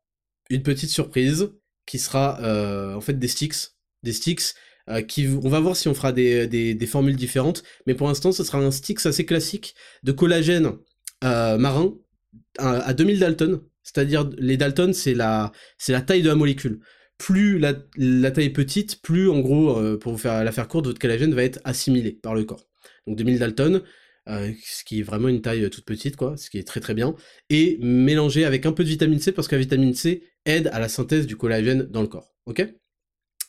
une 0.50 0.64
petite 0.64 0.90
surprise 0.90 1.52
qui 1.86 2.00
sera 2.00 2.40
euh, 2.42 2.96
en 2.96 3.02
fait 3.02 3.20
des 3.20 3.28
sticks, 3.28 3.56
des 4.04 4.14
sticks 4.14 4.54
euh, 4.90 5.02
on 5.44 5.50
va 5.50 5.60
voir 5.60 5.76
si 5.76 5.90
on 5.90 5.94
fera 5.94 6.14
des, 6.14 6.88
formules 6.90 7.18
différentes, 7.18 7.62
mais 7.86 7.94
pour 7.94 8.08
l'instant, 8.08 8.32
ce 8.32 8.46
sera 8.46 8.60
un 8.60 8.72
stick 8.72 9.06
assez 9.06 9.26
classique 9.26 9.76
de 10.04 10.14
collagène 10.14 10.78
marin 11.22 11.94
à, 12.58 12.94
2000 12.94 13.20
Dalton, 13.20 13.62
c'est-à-dire 13.88 14.30
les 14.38 14.58
Dalton, 14.58 14.94
c'est 14.94 15.14
la, 15.14 15.52
taille 16.06 16.22
de 16.22 16.28
la 16.28 16.36
molécule. 16.36 16.82
Plus 17.18 17.58
la, 17.58 17.74
taille 17.74 18.46
est 18.46 18.50
petite, 18.50 19.02
plus 19.02 19.30
en 19.30 19.40
gros, 19.40 19.80
euh, 19.80 19.98
pour 19.98 20.12
vous 20.12 20.18
faire 20.18 20.44
la 20.44 20.52
faire 20.52 20.68
courte, 20.68 20.88
votre 20.88 21.00
collagène 21.00 21.34
va 21.34 21.44
être 21.44 21.60
assimilé 21.64 22.12
par 22.12 22.36
le 22.36 22.44
corps. 22.44 22.68
Donc 23.08 23.16
2000 23.16 23.40
Dalton, 23.40 23.82
ce 24.28 24.84
qui 24.84 25.00
est 25.00 25.04
vraiment 25.04 25.30
une 25.30 25.42
taille 25.42 25.70
toute 25.70 25.86
petite, 25.86 26.18
quoi, 26.18 26.36
ce 26.36 26.50
qui 26.50 26.58
est 26.58 26.68
très 26.68 26.82
très 26.82 26.94
bien, 26.94 27.16
et 27.50 27.78
mélangé 27.80 28.44
avec 28.44 28.66
un 28.66 28.74
peu 28.74 28.84
de 28.84 28.90
vitamine 28.90 29.20
C, 29.20 29.32
parce 29.32 29.48
que 29.48 29.56
la 29.56 29.62
vitamine 29.62 29.94
C 29.94 30.24
aide 30.46 30.70
à 30.74 30.80
la 30.80 30.90
synthèse 30.90 31.26
du 31.26 31.38
collagène 31.38 31.84
dans 31.84 32.02
le 32.02 32.08
corps, 32.08 32.36
ok? 32.46 32.68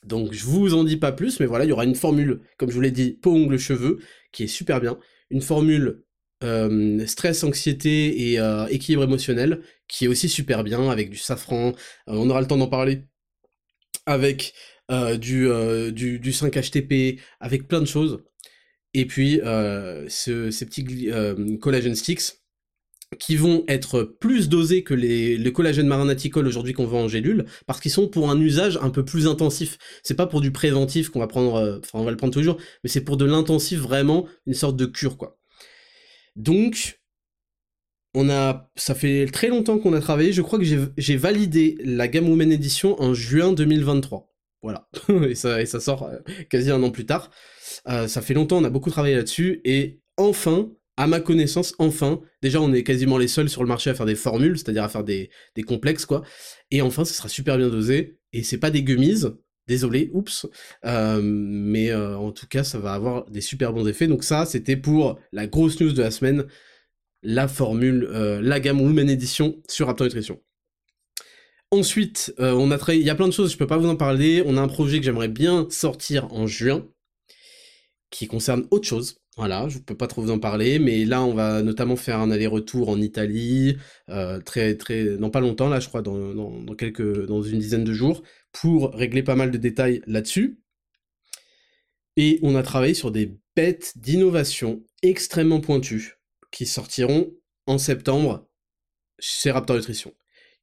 Donc 0.05 0.33
je 0.33 0.45
vous 0.45 0.75
en 0.75 0.85
dis 0.85 0.97
pas 0.97 1.11
plus, 1.11 1.41
mais 1.41 1.47
voilà, 1.47 1.65
il 1.65 1.69
y 1.69 1.73
aura 1.73 1.85
une 1.85 1.97
formule, 1.97 2.43
comme 2.59 2.71
je 2.71 2.75
vous 2.77 2.81
l'ai 2.81 2.93
dit, 2.93 3.19
peau, 3.21 3.35
ongles, 3.35 3.59
cheveux, 3.59 3.99
qui 4.31 4.45
est 4.45 4.49
super 4.49 4.81
bien. 4.81 4.99
Une 5.31 5.43
formule 5.43 6.05
euh, 6.45 7.05
stress, 7.07 7.43
anxiété 7.43 8.31
et 8.31 8.39
euh, 8.39 8.67
équilibre 8.69 9.03
émotionnel, 9.05 9.61
qui 9.89 10.05
est 10.05 10.09
aussi 10.09 10.29
super 10.29 10.63
bien, 10.63 10.89
avec 10.89 11.11
du 11.11 11.17
safran. 11.17 11.71
Euh, 12.09 12.13
on 12.13 12.31
aura 12.31 12.41
le 12.41 12.47
temps 12.47 12.57
d'en 12.57 12.69
parler. 12.69 13.03
Avec 14.07 14.55
du, 15.21 15.47
du, 15.93 16.19
du, 16.19 16.33
5-HTP, 16.33 17.21
avec 17.41 17.69
plein 17.69 17.81
de 17.81 17.87
choses. 17.87 18.25
Et 18.95 19.05
puis 19.05 19.39
ce, 19.45 20.51
ces 20.51 20.65
petits 20.65 21.11
collagen 21.61 21.95
sticks, 21.95 22.39
qui 23.19 23.37
vont 23.37 23.65
être 23.69 24.03
plus 24.03 24.49
dosés 24.49 24.83
que 24.85 24.95
les, 24.95 25.37
les 25.37 25.53
collagènes 25.53 25.89
marinaticol 25.89 26.47
aujourd'hui 26.47 26.73
qu'on 26.73 26.87
vend 26.87 27.03
en 27.03 27.09
gélule, 27.09 27.45
parce 27.67 27.81
qu'ils 27.81 27.91
sont 27.91 28.09
pour 28.09 28.31
un 28.31 28.41
usage 28.41 28.79
un 28.81 28.89
peu 28.89 29.05
plus 29.05 29.27
intensif. 29.27 29.77
C'est 30.03 30.15
pas 30.15 30.27
pour 30.27 30.41
du 30.41 30.53
préventif 30.53 31.11
qu'on 31.11 31.21
va 31.21 31.27
prendre, 31.27 31.81
enfin 31.83 31.99
on 31.99 32.05
va 32.05 32.11
le 32.11 32.17
prendre 32.17 32.33
tous 32.33 32.39
les 32.39 32.47
jours, 32.47 32.59
mais 32.83 32.89
c'est 32.89 33.05
pour 33.05 33.19
de 33.19 33.27
l'intensif 33.27 33.79
vraiment, 33.79 34.27
une 34.47 34.55
sorte 34.55 34.77
de 34.77 34.87
cure 34.87 35.19
quoi. 35.19 35.38
Donc, 36.39 37.01
on 38.15 38.31
a, 38.31 38.71
ça 38.77 38.95
fait 38.95 39.27
très 39.27 39.49
longtemps 39.49 39.79
qu'on 39.79 39.93
a 39.93 40.01
travaillé, 40.01 40.33
je 40.33 40.41
crois 40.41 40.59
que 40.59 40.65
j'ai 40.65 41.17
validé 41.17 41.77
la 41.85 42.07
gamme 42.09 42.29
Women 42.29 42.53
Edition 42.53 43.01
en 43.03 43.13
juin 43.13 43.53
2023. 43.53 44.33
Voilà, 44.63 44.89
et, 45.29 45.35
ça, 45.35 45.61
et 45.61 45.67
ça 45.67 45.81
sort 45.81 46.05
euh, 46.05 46.19
quasi 46.49 46.71
un 46.71 46.83
an 46.83 46.91
plus 46.91 47.07
tard. 47.07 47.31
Euh, 47.89 48.07
ça 48.07 48.23
fait 48.23 48.35
longtemps, 48.35 48.59
on 48.59 48.65
a 48.65 48.71
beaucoup 48.71 48.91
travaillé 48.91 49.17
là-dessus, 49.17 49.61
et 49.65 50.01
enfin, 50.17 50.71
à 50.97 51.09
ma 51.09 51.21
connaissance, 51.21 51.75
enfin, 51.81 52.21
déjà 52.41 52.61
on 52.61 52.73
est 52.73 52.85
quasiment 52.85 53.19
les 53.19 53.29
seuls 53.29 53.49
sur 53.49 53.63
le 53.63 53.69
marché 53.69 53.91
à 53.91 53.95
faire 53.95 54.07
des 54.07 54.15
formules, 54.15 54.59
c'est-à-dire 54.59 54.85
à 54.85 54.89
faire 54.89 55.05
des, 55.05 55.31
complexes, 55.67 56.07
quoi. 56.07 56.23
Et 56.71 56.83
enfin, 56.83 57.05
ce 57.05 57.15
sera 57.15 57.29
super 57.29 57.57
bien 57.59 57.69
dosé, 57.69 58.19
et 58.33 58.45
c'est 58.45 58.59
pas 58.59 58.71
des 58.71 58.85
gummies, 58.85 59.25
désolé, 59.69 60.11
oups, 60.15 60.47
euh, 60.85 61.21
mais 61.23 61.91
euh, 61.91 62.17
en 62.17 62.33
tout 62.33 62.49
cas, 62.49 62.65
ça 62.65 62.79
va 62.79 62.95
avoir 62.95 63.31
des 63.31 63.43
super 63.43 63.73
bons 63.73 63.87
effets. 63.87 64.09
Donc 64.09 64.25
ça, 64.25 64.47
c'était 64.47 64.77
pour 64.77 65.21
la 65.31 65.47
grosse 65.47 65.79
news 65.81 65.93
de 65.93 66.03
la 66.03 66.11
semaine, 66.11 66.47
la 67.23 67.47
formule, 67.47 68.09
euh, 68.11 68.41
la 68.43 68.59
gamme 68.59 68.81
Women 68.81 69.11
Edition 69.11 69.63
sur 69.69 69.87
Raptor 69.87 70.07
Nutrition. 70.07 70.41
Ensuite, 71.71 72.33
on 72.39 72.71
a 72.71 72.79
il 72.95 73.03
y 73.03 73.11
a 73.11 73.15
plein 73.15 73.29
de 73.29 73.33
choses, 73.33 73.53
je 73.53 73.59
peux 73.59 73.67
pas 73.67 73.77
vous 73.77 73.91
en 73.91 73.97
parler. 73.97 74.43
On 74.47 74.57
a 74.57 74.61
un 74.63 74.69
projet 74.69 74.99
que 74.99 75.05
j'aimerais 75.05 75.29
bien 75.29 75.67
sortir 75.69 76.33
en 76.33 76.47
juin, 76.47 76.87
qui 78.11 78.27
concerne 78.27 78.67
autre 78.71 78.89
chose. 78.89 79.17
Voilà, 79.37 79.69
je 79.69 79.79
peux 79.79 79.95
pas 79.95 80.07
trop 80.07 80.23
vous 80.23 80.31
en 80.31 80.39
parler, 80.39 80.79
mais 80.79 81.05
là 81.05 81.23
on 81.23 81.35
va 81.35 81.63
notamment 81.63 81.95
faire 81.95 82.21
un 82.21 82.31
aller-retour 82.31 82.89
en 82.89 83.01
Italie, 83.03 83.77
très 84.47 84.77
très 84.77 85.19
dans 85.19 85.29
pas 85.29 85.41
longtemps 85.41 85.69
là, 85.69 85.79
je 85.79 85.89
crois 85.89 86.01
dans, 86.01 86.75
quelques 86.75 87.27
dans 87.27 87.43
une 87.43 87.59
dizaine 87.59 87.85
de 87.85 87.93
jours, 87.93 88.23
pour 88.61 88.93
régler 88.93 89.23
pas 89.23 89.37
mal 89.37 89.51
de 89.51 89.59
détails 89.59 90.03
là-dessus. 90.07 90.59
Et 92.17 92.41
on 92.43 92.57
a 92.57 92.63
travaillé 92.63 92.95
sur 92.95 93.13
des 93.13 93.39
bêtes 93.55 93.93
d'innovation 93.97 94.83
extrêmement 95.03 95.61
pointues 95.61 96.15
qui 96.51 96.67
sortiront 96.67 97.33
en 97.67 97.79
septembre 97.79 98.49
chez 99.21 99.53
Raptor 99.53 99.77
Nutrition. 99.77 100.13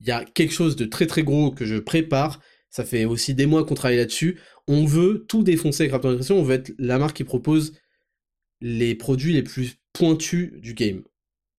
Il 0.01 0.07
y 0.07 0.11
a 0.11 0.25
quelque 0.25 0.53
chose 0.53 0.75
de 0.75 0.85
très 0.85 1.07
très 1.07 1.23
gros 1.23 1.51
que 1.51 1.65
je 1.65 1.77
prépare. 1.77 2.41
Ça 2.69 2.83
fait 2.83 3.05
aussi 3.05 3.33
des 3.33 3.45
mois 3.45 3.65
qu'on 3.65 3.75
travaille 3.75 3.97
là-dessus. 3.97 4.41
On 4.67 4.85
veut 4.85 5.25
tout 5.29 5.43
défoncer 5.43 5.83
avec 5.83 5.93
Raptor 5.93 6.11
Nutrition. 6.11 6.37
On 6.37 6.43
veut 6.43 6.55
être 6.55 6.73
la 6.77 6.99
marque 6.99 7.15
qui 7.15 7.23
propose 7.23 7.79
les 8.59 8.95
produits 8.95 9.33
les 9.33 9.43
plus 9.43 9.75
pointus 9.93 10.51
du 10.55 10.73
game. 10.73 11.03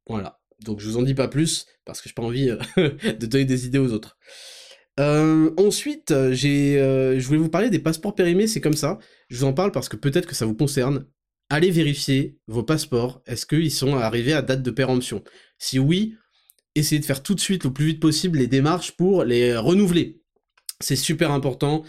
Voilà. 0.07 0.39
Donc 0.61 0.81
je 0.81 0.89
vous 0.89 0.99
en 0.99 1.03
dis 1.03 1.15
pas 1.15 1.29
plus, 1.29 1.67
parce 1.87 2.03
que 2.03 2.09
j'ai 2.11 2.15
pas 2.15 2.23
envie 2.23 2.51
euh, 2.51 2.59
de 3.19 3.27
donner 3.27 3.47
des 3.47 3.67
idées 3.67 3.79
aux 3.79 3.93
autres. 3.93 4.19
Euh, 4.99 5.51
ensuite, 5.59 6.15
j'ai, 6.33 6.81
euh, 6.81 7.19
je 7.21 7.27
voulais 7.27 7.39
vous 7.39 7.51
parler 7.51 7.69
des 7.71 7.79
passeports 7.79 8.15
périmés, 8.15 8.47
c'est 8.47 8.61
comme 8.61 8.77
ça. 8.77 8.99
Je 9.29 9.39
vous 9.39 9.45
en 9.45 9.53
parle 9.53 9.73
parce 9.73 9.89
que 9.89 9.97
peut-être 9.97 10.27
que 10.27 10.35
ça 10.35 10.47
vous 10.47 10.55
concerne. 10.55 11.07
Allez 11.51 11.71
vérifier 11.71 12.39
vos 12.47 12.63
passeports. 12.63 13.23
Est-ce 13.27 13.47
qu'ils 13.47 13.71
sont 13.71 13.95
arrivés 13.97 14.33
à 14.33 14.43
date 14.43 14.63
de 14.63 14.71
péremption? 14.71 15.23
Si 15.59 15.79
oui, 15.79 16.17
essayez 16.75 17.01
de 17.01 17.05
faire 17.05 17.23
tout 17.23 17.35
de 17.35 17.41
suite, 17.41 17.65
le 17.65 17.73
plus 17.73 17.87
vite 17.87 18.01
possible, 18.01 18.39
les 18.39 18.47
démarches 18.47 18.93
pour 18.93 19.25
les 19.25 19.57
renouveler. 19.57 20.23
C'est 20.81 20.97
super 20.97 21.31
important. 21.31 21.85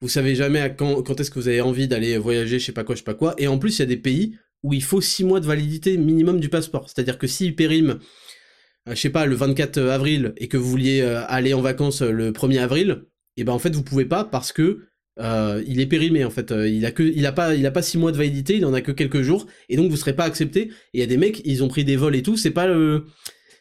Vous 0.00 0.08
savez 0.08 0.34
jamais 0.34 0.60
à 0.60 0.70
quand, 0.70 1.02
quand 1.02 1.18
est-ce 1.20 1.30
que 1.30 1.38
vous 1.38 1.48
avez 1.48 1.60
envie 1.60 1.88
d'aller 1.88 2.16
voyager, 2.18 2.58
je 2.58 2.66
sais 2.66 2.72
pas 2.72 2.84
quoi, 2.84 2.94
je 2.94 3.00
sais 3.00 3.04
pas 3.04 3.14
quoi. 3.14 3.34
Et 3.38 3.48
en 3.48 3.58
plus, 3.58 3.78
il 3.78 3.80
y 3.80 3.82
a 3.82 3.86
des 3.86 3.96
pays 3.96 4.36
où 4.62 4.72
il 4.72 4.82
faut 4.82 5.00
6 5.00 5.24
mois 5.24 5.40
de 5.40 5.46
validité 5.46 5.96
minimum 5.96 6.40
du 6.40 6.48
passeport. 6.48 6.88
C'est-à-dire 6.88 7.18
que 7.18 7.26
s'il 7.26 7.56
périme, 7.56 7.90
euh, 7.90 7.98
je 8.86 8.94
sais 8.94 9.10
pas, 9.10 9.26
le 9.26 9.34
24 9.34 9.78
avril 9.78 10.32
et 10.36 10.48
que 10.48 10.56
vous 10.56 10.68
vouliez 10.68 11.00
euh, 11.02 11.22
aller 11.26 11.54
en 11.54 11.60
vacances 11.60 12.02
euh, 12.02 12.10
le 12.10 12.32
1er 12.32 12.60
avril, 12.60 13.02
et 13.36 13.42
eh 13.42 13.44
ben 13.44 13.52
en 13.52 13.58
fait 13.58 13.74
vous 13.74 13.82
pouvez 13.82 14.04
pas 14.04 14.24
parce 14.24 14.52
que 14.52 14.86
il 15.66 15.80
est 15.80 15.86
périmé 15.86 16.24
en 16.24 16.30
fait. 16.30 16.50
il 16.50 16.86
a 16.86 16.92
que, 16.92 17.02
il 17.02 17.26
a 17.26 17.32
pas, 17.32 17.54
il 17.54 17.66
a 17.66 17.70
pas 17.70 17.82
6 17.82 17.98
mois 17.98 18.10
de 18.10 18.16
validité, 18.16 18.56
il 18.56 18.64
en 18.64 18.72
a 18.72 18.80
que 18.80 18.90
quelques 18.90 19.20
jours 19.20 19.46
et 19.68 19.76
donc 19.76 19.90
vous 19.90 19.96
serez 19.98 20.14
pas 20.14 20.24
accepté. 20.24 20.62
Et 20.62 20.70
il 20.94 21.00
y 21.00 21.02
a 21.02 21.06
des 21.06 21.18
mecs, 21.18 21.42
ils 21.44 21.62
ont 21.62 21.68
pris 21.68 21.84
des 21.84 21.96
vols 21.96 22.16
et 22.16 22.22
tout, 22.22 22.38
c'est 22.38 22.50
pas 22.50 22.66
le 22.66 23.04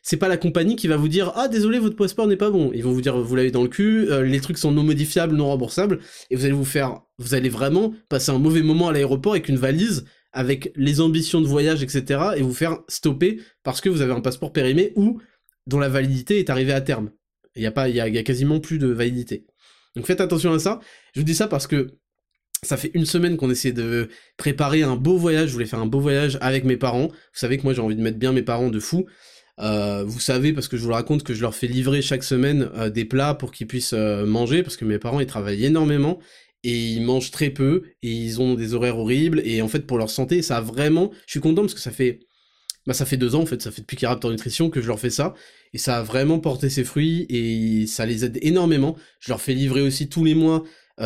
c'est 0.02 0.16
pas 0.16 0.30
la 0.30 0.38
compagnie 0.38 0.78
qui 0.78 0.88
va 0.88 0.96
vous 0.96 1.10
dire 1.10 1.34
ah 1.36 1.50
désolé 1.50 1.78
votre 1.78 1.98
passeport 1.98 2.28
n'est 2.28 2.38
pas 2.38 2.50
bon. 2.50 2.72
Ils 2.74 2.84
vont 2.84 2.94
vous 2.94 3.02
dire 3.02 3.18
vous 3.18 3.36
l'avez 3.36 3.52
dans 3.52 3.64
le 3.64 3.68
cul, 3.68 4.08
les 4.24 4.40
trucs 4.40 4.58
sont 4.58 4.72
non 4.72 4.84
modifiables, 4.84 5.36
non 5.36 5.48
remboursables 5.48 6.00
et 6.30 6.38
vous 6.38 6.46
allez 6.46 6.54
vous 6.54 6.64
faire 6.64 7.02
vous 7.18 7.34
allez 7.34 7.50
vraiment 7.50 7.94
passer 8.08 8.32
un 8.32 8.40
mauvais 8.40 8.62
moment 8.62 8.88
à 8.88 8.94
l'aéroport 8.94 9.34
avec 9.34 9.50
une 9.50 9.58
valise 9.58 10.06
avec 10.32 10.72
les 10.76 11.02
ambitions 11.02 11.42
de 11.42 11.48
voyage, 11.48 11.84
etc., 11.84 12.22
et 12.36 12.42
vous 12.42 12.54
faire 12.54 12.80
stopper 12.88 13.42
parce 13.64 13.82
que 13.82 13.90
vous 13.90 14.02
avez 14.02 14.14
un 14.14 14.22
passeport 14.22 14.54
périmé 14.54 14.94
ou 14.96 15.20
dont 15.68 15.80
la 15.80 15.90
validité 15.90 16.40
est 16.40 16.50
arrivée 16.50 16.74
à 16.74 16.82
terme. 16.82 17.12
Il 17.56 17.64
y 17.64 17.66
a 17.66 17.72
pas, 17.72 17.90
y 17.90 18.00
a, 18.00 18.24
quasiment 18.24 18.60
plus 18.60 18.78
de 18.78 18.88
validité. 18.88 19.46
Donc 19.96 20.06
faites 20.06 20.22
attention 20.22 20.54
à 20.54 20.60
ça. 20.60 20.80
Je 21.14 21.20
vous 21.20 21.26
dis 21.26 21.36
ça 21.36 21.48
parce 21.48 21.68
que 21.68 21.98
ça 22.64 22.78
fait 22.78 22.92
une 22.94 23.06
semaine 23.06 23.38
qu'on 23.38 23.50
essaie 23.50 23.72
de 23.72 24.10
préparer 24.38 24.84
un 24.84 24.96
beau 24.96 25.18
voyage. 25.18 25.50
Je 25.50 25.54
voulais 25.54 25.66
faire 25.66 25.80
un 25.80 25.86
beau 25.86 26.00
voyage 26.00 26.38
avec 26.42 26.64
mes 26.64 26.78
parents. 26.78 27.08
Vous 27.08 27.40
savez 27.40 27.58
que 27.58 27.64
moi 27.64 27.74
j'ai 27.74 27.82
envie 27.82 27.96
de 27.96 28.02
mettre 28.02 28.18
bien 28.18 28.32
mes 28.32 28.44
parents 28.44 28.70
de 28.70 28.80
fou. 28.80 29.06
Euh, 29.60 30.04
vous 30.06 30.20
savez 30.20 30.54
parce 30.54 30.68
que 30.68 30.78
je 30.78 30.84
vous 30.84 30.90
le 30.90 30.96
raconte 30.96 31.24
que 31.24 31.34
je 31.34 31.42
leur 31.42 31.54
fais 31.54 31.68
livrer 31.68 32.02
chaque 32.02 32.24
semaine 32.24 32.70
euh, 32.76 32.90
des 32.90 33.04
plats 33.04 33.34
pour 33.34 33.52
qu'ils 33.52 33.68
puissent 33.68 33.94
euh, 33.94 34.26
manger 34.26 34.64
parce 34.64 34.78
que 34.78 34.86
mes 34.86 35.00
parents 35.00 35.20
ils 35.20 35.26
travaillent 35.26 35.66
énormément 35.66 36.20
et 36.64 36.90
ils 36.90 37.02
mangent 37.02 37.32
très 37.32 37.50
peu 37.50 37.84
et 38.02 38.12
ils 38.12 38.42
ont 38.42 38.56
des 38.56 38.74
horaires 38.74 38.98
horribles 38.98 39.42
et 39.46 39.62
en 39.62 39.68
fait 39.68 39.88
pour 39.88 39.98
leur 39.98 40.10
santé 40.10 40.42
ça 40.42 40.58
a 40.58 40.62
vraiment 40.62 41.12
je 41.26 41.32
suis 41.32 41.40
content 41.40 41.62
parce 41.62 41.74
que 41.74 41.80
ça 41.80 41.92
fait 41.92 42.20
bah 42.86 42.94
ça 42.94 43.06
fait 43.06 43.18
deux 43.18 43.36
ans 43.36 43.42
en 43.42 43.46
fait 43.46 43.62
ça 43.62 43.72
fait 43.72 43.82
depuis 43.82 43.98
qu'ils 43.98 44.08
Raptor 44.08 44.32
Nutrition 44.32 44.70
que 44.70 44.82
je 44.82 44.88
leur 44.88 45.00
fais 45.00 45.10
ça 45.10 45.34
et 45.74 45.78
ça 45.78 45.98
a 45.98 46.04
vraiment 46.04 46.40
porté 46.40 46.70
ses 46.70 46.84
fruits 46.84 47.26
et 47.30 47.88
ça 47.88 48.06
les 48.06 48.26
aide 48.26 48.40
énormément 48.42 48.98
je 49.20 49.30
leur 49.30 49.42
fais 49.42 49.54
livrer 49.54 49.82
aussi 49.82 50.10
tous 50.10 50.24
les 50.24 50.36
mois 50.36 50.64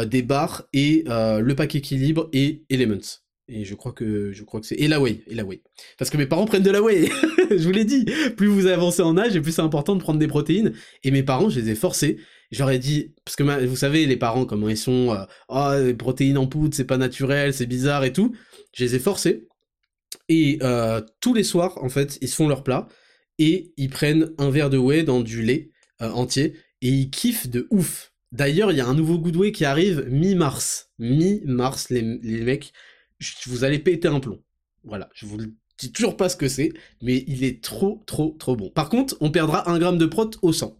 des 0.08 0.24
bars 0.24 0.68
et 0.74 1.04
le 1.08 1.54
pack 1.54 1.76
équilibre 1.76 2.30
et 2.34 2.64
Elements 2.70 3.24
et 3.48 3.66
je 3.66 3.76
crois 3.76 3.92
que 3.92 4.32
je 4.32 4.44
crois 4.44 4.62
que 4.62 4.66
c'est 4.66 4.76
et 4.76 4.88
la 4.88 5.02
whey, 5.02 5.22
et 5.28 5.36
la 5.36 5.44
whey. 5.44 5.62
Parce 5.98 6.10
que 6.10 6.18
mes 6.18 6.26
parents 6.26 6.46
prennent 6.46 6.64
de 6.64 6.72
la 6.72 6.82
whey. 6.82 7.10
je 7.52 7.64
vous 7.64 7.72
l'ai 7.72 7.86
dit, 7.86 8.06
plus 8.38 8.48
vous 8.48 8.68
avancez 8.68 9.02
en 9.02 9.18
âge 9.18 9.36
et 9.36 9.42
plus 9.42 9.52
c'est 9.52 9.62
important 9.62 9.96
de 9.96 10.02
prendre 10.02 10.20
des 10.20 10.28
protéines 10.28 10.74
et 11.04 11.12
mes 11.12 11.24
parents, 11.24 11.50
je 11.50 11.60
les 11.60 11.70
ai 11.72 11.76
forcés. 11.76 12.18
J'aurais 12.54 12.78
dit 12.78 13.14
parce 13.26 13.36
que 13.36 13.66
vous 13.66 13.76
savez 13.76 14.06
les 14.06 14.16
parents 14.16 14.46
comment 14.46 14.70
ils 14.70 14.78
sont 14.78 15.12
euh, 15.12 15.26
oh, 15.50 15.72
les 15.84 15.96
protéines 15.96 16.38
en 16.38 16.46
poudre, 16.46 16.76
c'est 16.76 16.86
pas 16.86 16.98
naturel, 16.98 17.54
c'est 17.54 17.66
bizarre 17.66 18.04
et 18.04 18.14
tout. 18.14 18.36
Je 18.74 18.84
les 18.84 18.96
ai 18.96 19.00
forcés. 19.00 19.48
Et 20.30 20.60
euh, 20.62 21.02
tous 21.20 21.34
les 21.34 21.44
soirs 21.44 21.84
en 21.84 21.90
fait, 21.90 22.20
ils 22.22 22.30
font 22.30 22.48
leur 22.48 22.64
plat 22.64 22.88
et 23.40 23.74
ils 23.78 23.90
prennent 23.90 24.32
un 24.38 24.52
verre 24.52 24.70
de 24.70 24.78
whey 24.78 25.04
dans 25.04 25.22
du 25.22 25.42
lait 25.42 25.72
euh, 26.02 26.12
entier 26.12 26.54
et 26.82 26.90
ils 26.90 27.10
kiffent 27.10 27.50
de 27.50 27.68
ouf. 27.72 28.14
D'ailleurs, 28.32 28.72
il 28.72 28.78
y 28.78 28.82
a 28.82 28.88
un 28.88 28.96
nouveau 28.96 29.18
Good 29.20 29.36
Whey 29.36 29.52
qui 29.52 29.64
arrive 29.64 30.08
mi-mars. 30.10 30.92
Mi-mars, 30.98 31.90
les, 31.90 32.02
les 32.02 32.42
mecs 32.42 32.72
vous 33.48 33.64
allez 33.64 33.80
péter 33.80 34.08
un 34.08 34.20
plomb. 34.20 34.44
Voilà, 34.84 35.10
je 35.14 35.26
vous 35.26 35.38
le 35.38 35.54
dis 35.78 35.92
toujours 35.92 36.18
pas 36.18 36.30
ce 36.30 36.36
que 36.36 36.48
c'est, 36.48 36.72
mais 37.02 37.24
il 37.28 37.44
est 37.44 37.64
trop, 37.64 38.02
trop, 38.06 38.36
trop 38.40 38.56
bon. 38.56 38.70
Par 38.70 38.90
contre, 38.90 39.16
on 39.22 39.32
perdra 39.32 39.70
un 39.70 39.80
gramme 39.80 39.98
de 39.98 40.06
prot 40.06 40.30
au 40.42 40.54
sang. 40.54 40.78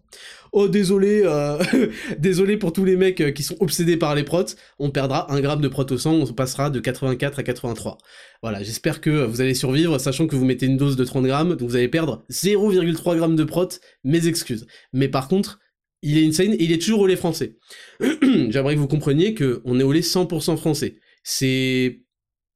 Oh, 0.52 0.68
désolé, 0.68 1.22
euh, 1.24 1.58
désolé 2.18 2.56
pour 2.56 2.72
tous 2.72 2.84
les 2.84 2.96
mecs 2.96 3.20
euh, 3.20 3.32
qui 3.32 3.42
sont 3.42 3.56
obsédés 3.58 3.96
par 3.96 4.14
les 4.14 4.22
protes, 4.22 4.56
on 4.78 4.90
perdra 4.90 5.32
un 5.32 5.40
gramme 5.40 5.60
de 5.60 5.66
prot 5.66 5.84
au 5.90 5.98
sang, 5.98 6.12
on 6.12 6.26
passera 6.32 6.70
de 6.70 6.78
84 6.78 7.40
à 7.40 7.42
83. 7.42 7.98
Voilà, 8.40 8.62
j'espère 8.62 9.00
que 9.00 9.24
vous 9.24 9.40
allez 9.40 9.54
survivre, 9.54 9.98
sachant 9.98 10.28
que 10.28 10.36
vous 10.36 10.44
mettez 10.44 10.66
une 10.66 10.76
dose 10.76 10.96
de 10.96 11.04
30 11.04 11.26
grammes, 11.26 11.56
donc 11.56 11.68
vous 11.68 11.76
allez 11.76 11.88
perdre 11.88 12.24
0,3 12.30 13.16
grammes 13.16 13.36
de 13.36 13.44
prot, 13.44 13.68
mes 14.04 14.28
excuses. 14.28 14.66
Mais 14.92 15.08
par 15.08 15.26
contre, 15.26 15.58
il 16.02 16.18
est 16.18 16.26
insane 16.26 16.52
et 16.52 16.62
il 16.62 16.70
est 16.70 16.80
toujours 16.80 17.00
au 17.00 17.06
lait 17.06 17.16
français. 17.16 17.56
J'aimerais 18.00 18.74
que 18.74 18.80
vous 18.80 18.86
compreniez 18.86 19.34
qu'on 19.34 19.80
est 19.80 19.82
au 19.82 19.92
lait 19.92 20.00
100% 20.00 20.56
français. 20.56 20.96
C'est 21.24 22.03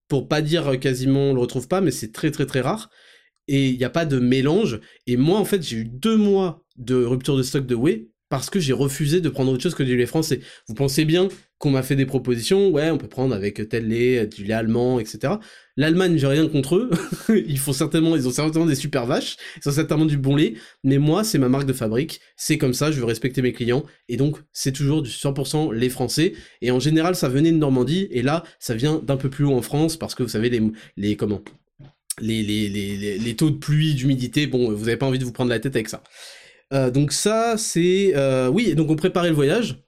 pour 0.09 0.29
pas 0.29 0.43
dire 0.43 0.79
quasiment 0.81 1.31
on 1.31 1.35
le 1.35 1.41
retrouve 1.41 1.69
pas, 1.69 1.81
mais 1.81 1.91
c'est 1.91 2.13
très 2.13 2.31
très 2.31 2.47
très 2.47 2.61
rare. 2.61 2.91
Et 3.47 3.69
il 3.69 3.79
n'y 3.79 3.85
a 3.85 3.91
pas 3.91 4.05
de 4.05 4.19
mélange. 4.19 4.81
Et 5.07 5.17
moi, 5.17 5.39
en 5.39 5.45
fait, 5.45 5.63
j'ai 5.63 5.79
eu 5.79 5.85
deux 5.85 6.17
mois 6.17 6.65
de 6.77 7.03
rupture 7.03 7.37
de 7.37 7.43
stock 7.43 7.67
de 7.67 7.75
whey 7.75 8.11
parce 8.29 8.51
que 8.51 8.61
j'ai 8.61 8.73
refusé 8.73 9.21
de 9.21 9.29
prendre 9.29 9.53
autre 9.53 9.63
chose 9.63 9.75
que 9.75 9.83
du 9.83 9.97
lait 9.97 10.07
français. 10.07 10.41
Vous 10.67 10.75
pensez 10.75 11.05
bien 11.05 11.29
qu'on 11.59 11.71
m'a 11.71 11.83
fait 11.83 11.97
des 11.97 12.07
propositions, 12.07 12.71
ouais, 12.71 12.91
on 12.91 12.99
peut 12.99 13.09
prendre 13.09 13.35
avec 13.35 13.69
tel 13.69 13.89
lait, 13.89 14.27
du 14.27 14.45
lait 14.45 14.55
allemand, 14.55 15.01
etc. 15.01 15.35
L'Allemagne, 15.77 16.17
j'ai 16.17 16.27
rien 16.27 16.47
contre 16.49 16.77
eux. 16.77 16.91
ils 17.47 17.59
font 17.59 17.73
certainement, 17.73 18.15
ils 18.15 18.29
ont 18.29 18.31
certainement 18.31 18.67
des 18.67 18.77
super 18.77 19.07
vaches, 19.07 19.37
ils 19.57 19.69
ont 19.69 19.73
certainement 19.73 20.05
du 20.05 20.19
bon 20.19 20.37
lait. 20.37 20.55
Mais 20.85 20.99
moi, 20.99 21.25
c'est 21.25 21.39
ma 21.39 21.49
marque 21.49 21.67
de 21.67 21.73
fabrique, 21.73 22.21
c'est 22.37 22.59
comme 22.59 22.75
ça, 22.75 22.93
je 22.93 23.01
veux 23.01 23.07
respecter 23.07 23.43
mes 23.43 23.53
clients. 23.53 23.85
Et 24.09 24.17
donc, 24.17 24.39
c'est 24.53 24.73
toujours 24.73 25.03
du 25.03 25.11
100% 25.11 25.75
lait 25.75 25.89
français. 25.89 26.35
Et 26.63 26.71
en 26.71 26.79
général, 26.79 27.17
ça 27.17 27.29
venait 27.29 27.53
de 27.53 27.57
Normandie, 27.57 28.09
et 28.11 28.23
là, 28.23 28.45
ça 28.61 28.75
vient 28.75 29.01
d'un 29.05 29.17
peu 29.17 29.31
plus 29.31 29.45
haut 29.45 29.55
en 29.55 29.63
France, 29.63 29.97
parce 29.97 30.15
que 30.15 30.23
vous 30.23 30.29
savez, 30.29 30.51
les, 30.97 31.17
comment, 31.17 31.43
les, 32.21 32.43
les, 32.43 32.69
les, 32.69 33.19
les 33.19 33.37
taux 33.37 33.51
de 33.51 33.57
pluie, 33.57 33.95
d'humidité, 33.95 34.47
bon, 34.47 34.73
vous 34.73 34.89
avez 34.89 34.97
pas 34.97 35.07
envie 35.07 35.19
de 35.19 35.25
vous 35.25 35.33
prendre 35.33 35.51
la 35.51 35.59
tête 35.59 35.75
avec 35.75 35.89
ça. 35.89 36.03
Euh, 36.73 36.91
donc 36.91 37.13
ça, 37.13 37.57
c'est... 37.57 38.13
Euh, 38.15 38.49
oui, 38.49 38.75
donc 38.75 38.91
on 38.91 38.97
préparait 38.97 39.29
le 39.29 39.35
voyage. 39.35 39.83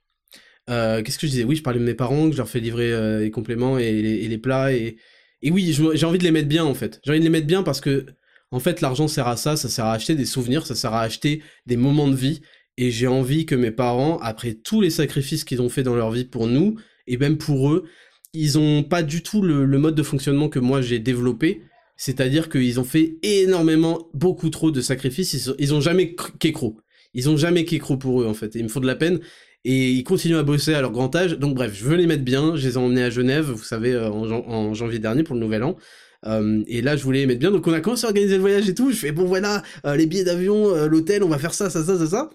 Euh, 0.68 1.02
qu'est-ce 1.02 1.18
que 1.18 1.26
je 1.26 1.32
disais? 1.32 1.44
Oui, 1.44 1.56
je 1.56 1.62
parlais 1.62 1.80
de 1.80 1.84
mes 1.84 1.94
parents, 1.94 2.26
que 2.26 2.32
je 2.32 2.38
leur 2.38 2.48
fais 2.48 2.60
livrer 2.60 3.20
les 3.20 3.30
compléments 3.30 3.78
et 3.78 3.92
les, 4.02 4.38
plats. 4.38 4.72
Et, 4.72 4.96
et 5.42 5.50
oui, 5.50 5.76
j'ai 5.94 6.06
envie 6.06 6.18
de 6.18 6.24
les 6.24 6.30
mettre 6.30 6.48
bien, 6.48 6.64
en 6.64 6.74
fait. 6.74 7.00
J'ai 7.04 7.10
envie 7.10 7.20
de 7.20 7.24
les 7.24 7.30
mettre 7.30 7.46
bien 7.46 7.62
parce 7.62 7.80
que, 7.80 8.06
en 8.50 8.60
fait, 8.60 8.80
l'argent 8.80 9.08
sert 9.08 9.28
à 9.28 9.36
ça, 9.36 9.56
ça 9.56 9.68
sert 9.68 9.84
à 9.84 9.92
acheter 9.92 10.14
des 10.14 10.26
souvenirs, 10.26 10.66
ça 10.66 10.74
sert 10.74 10.94
à 10.94 11.02
acheter 11.02 11.42
des 11.66 11.76
moments 11.76 12.08
de 12.08 12.16
vie. 12.16 12.40
Et 12.76 12.90
j'ai 12.90 13.08
envie 13.08 13.46
que 13.46 13.54
mes 13.54 13.70
parents, 13.70 14.18
après 14.18 14.54
tous 14.54 14.80
les 14.80 14.90
sacrifices 14.90 15.44
qu'ils 15.44 15.60
ont 15.60 15.68
fait 15.68 15.82
dans 15.82 15.96
leur 15.96 16.10
vie 16.10 16.24
pour 16.24 16.46
nous, 16.46 16.76
et 17.06 17.16
même 17.16 17.36
pour 17.36 17.70
eux, 17.70 17.84
ils 18.32 18.58
ont 18.58 18.82
pas 18.82 19.02
du 19.02 19.22
tout 19.22 19.42
le, 19.42 19.66
mode 19.66 19.94
de 19.94 20.02
fonctionnement 20.02 20.48
que 20.48 20.58
moi 20.58 20.80
j'ai 20.80 20.98
développé. 20.98 21.62
C'est-à-dire 22.00 22.48
qu'ils 22.48 22.80
ont 22.80 22.84
fait 22.84 23.18
énormément, 23.22 24.08
beaucoup 24.14 24.48
trop 24.48 24.70
de 24.70 24.80
sacrifices. 24.80 25.34
Ils, 25.34 25.54
ils 25.58 25.74
ont 25.74 25.82
jamais 25.82 26.14
qu'écro. 26.38 26.78
Ils 27.12 27.28
ont 27.28 27.36
jamais 27.36 27.66
qu'écro 27.66 27.98
pour 27.98 28.22
eux, 28.22 28.26
en 28.26 28.32
fait. 28.32 28.54
ils 28.54 28.62
me 28.62 28.70
font 28.70 28.80
de 28.80 28.86
la 28.86 28.96
peine. 28.96 29.20
Et 29.66 29.90
ils 29.90 30.02
continuent 30.02 30.38
à 30.38 30.42
bosser 30.42 30.72
à 30.72 30.80
leur 30.80 30.92
grand 30.92 31.14
âge. 31.14 31.32
Donc 31.38 31.54
bref, 31.54 31.72
je 31.74 31.84
veux 31.84 31.96
les 31.96 32.06
mettre 32.06 32.24
bien. 32.24 32.56
Je 32.56 32.66
les 32.66 32.74
ai 32.74 32.76
emmenés 32.78 33.02
à 33.02 33.10
Genève, 33.10 33.50
vous 33.50 33.62
savez, 33.62 33.92
euh, 33.92 34.08
en, 34.08 34.72
janvier 34.72 34.98
dernier 34.98 35.24
pour 35.24 35.34
le 35.34 35.42
nouvel 35.42 35.62
an. 35.62 35.76
Euh, 36.24 36.62
et 36.68 36.80
là, 36.80 36.96
je 36.96 37.02
voulais 37.02 37.18
les 37.18 37.26
mettre 37.26 37.40
bien. 37.40 37.50
Donc 37.50 37.66
on 37.66 37.72
a 37.74 37.82
commencé 37.82 38.06
à 38.06 38.08
organiser 38.08 38.36
le 38.36 38.40
voyage 38.40 38.66
et 38.66 38.74
tout. 38.74 38.90
Je 38.90 38.96
fais, 38.96 39.12
bon 39.12 39.26
voilà, 39.26 39.62
euh, 39.84 39.94
les 39.94 40.06
billets 40.06 40.24
d'avion, 40.24 40.74
l'hôtel, 40.86 41.22
on 41.22 41.28
va 41.28 41.38
faire 41.38 41.52
ça, 41.52 41.68
ça, 41.68 41.84
ça, 41.84 41.98
ça, 41.98 42.06
ça. 42.06 42.30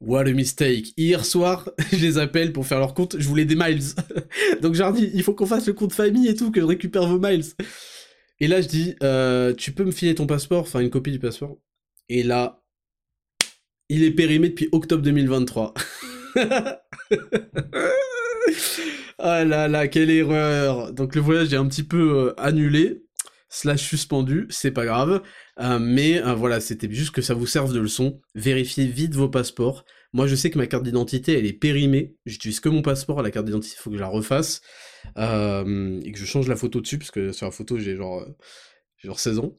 What 0.00 0.26
a 0.26 0.32
mistake. 0.32 0.92
Hier 0.96 1.24
soir, 1.24 1.70
je 1.92 1.96
les 1.96 2.18
appelle 2.18 2.52
pour 2.52 2.66
faire 2.66 2.78
leur 2.78 2.94
compte, 2.94 3.16
je 3.18 3.28
voulais 3.28 3.44
des 3.44 3.56
miles. 3.56 3.82
Donc 4.62 4.76
leur 4.76 4.92
dis, 4.92 5.10
il 5.14 5.22
faut 5.22 5.34
qu'on 5.34 5.46
fasse 5.46 5.66
le 5.66 5.72
compte 5.72 5.92
famille 5.92 6.28
et 6.28 6.34
tout, 6.34 6.50
que 6.50 6.60
je 6.60 6.66
récupère 6.66 7.06
vos 7.06 7.18
miles. 7.18 7.44
Et 8.40 8.48
là, 8.48 8.60
je 8.60 8.68
dis, 8.68 8.96
euh, 9.02 9.54
tu 9.54 9.72
peux 9.72 9.84
me 9.84 9.92
filer 9.92 10.14
ton 10.14 10.26
passeport, 10.26 10.62
enfin 10.62 10.80
une 10.80 10.90
copie 10.90 11.12
du 11.12 11.18
passeport. 11.18 11.56
Et 12.08 12.22
là, 12.22 12.62
il 13.88 14.02
est 14.02 14.10
périmé 14.10 14.48
depuis 14.50 14.68
octobre 14.72 15.02
2023. 15.02 15.74
ah 19.18 19.44
là 19.44 19.68
là, 19.68 19.88
quelle 19.88 20.10
erreur. 20.10 20.92
Donc 20.92 21.14
le 21.14 21.20
voyage 21.20 21.52
est 21.52 21.56
un 21.56 21.68
petit 21.68 21.84
peu 21.84 22.18
euh, 22.18 22.40
annulé, 22.40 23.03
slash 23.54 23.82
suspendu, 23.82 24.46
c'est 24.50 24.72
pas 24.72 24.84
grave. 24.84 25.22
Euh, 25.60 25.78
mais 25.78 26.20
euh, 26.22 26.34
voilà, 26.34 26.60
c'était 26.60 26.90
juste 26.90 27.12
que 27.12 27.22
ça 27.22 27.34
vous 27.34 27.46
serve 27.46 27.72
de 27.72 27.80
leçon. 27.80 28.20
Vérifiez 28.34 28.86
vite 28.86 29.14
vos 29.14 29.28
passeports. 29.28 29.84
Moi, 30.12 30.26
je 30.26 30.34
sais 30.34 30.50
que 30.50 30.58
ma 30.58 30.66
carte 30.66 30.82
d'identité, 30.82 31.38
elle 31.38 31.46
est 31.46 31.52
périmée. 31.52 32.16
J'utilise 32.26 32.60
que 32.60 32.68
mon 32.68 32.82
passeport. 32.82 33.22
La 33.22 33.30
carte 33.30 33.46
d'identité, 33.46 33.76
il 33.78 33.82
faut 33.82 33.90
que 33.90 33.96
je 33.96 34.00
la 34.00 34.08
refasse. 34.08 34.60
Euh, 35.18 36.00
et 36.04 36.12
que 36.12 36.18
je 36.18 36.24
change 36.24 36.48
la 36.48 36.56
photo 36.56 36.80
dessus, 36.80 36.98
parce 36.98 37.10
que 37.10 37.32
sur 37.32 37.46
la 37.46 37.52
photo, 37.52 37.78
j'ai 37.78 37.96
genre, 37.96 38.26
genre 38.98 39.20
16 39.20 39.38
ans. 39.38 39.56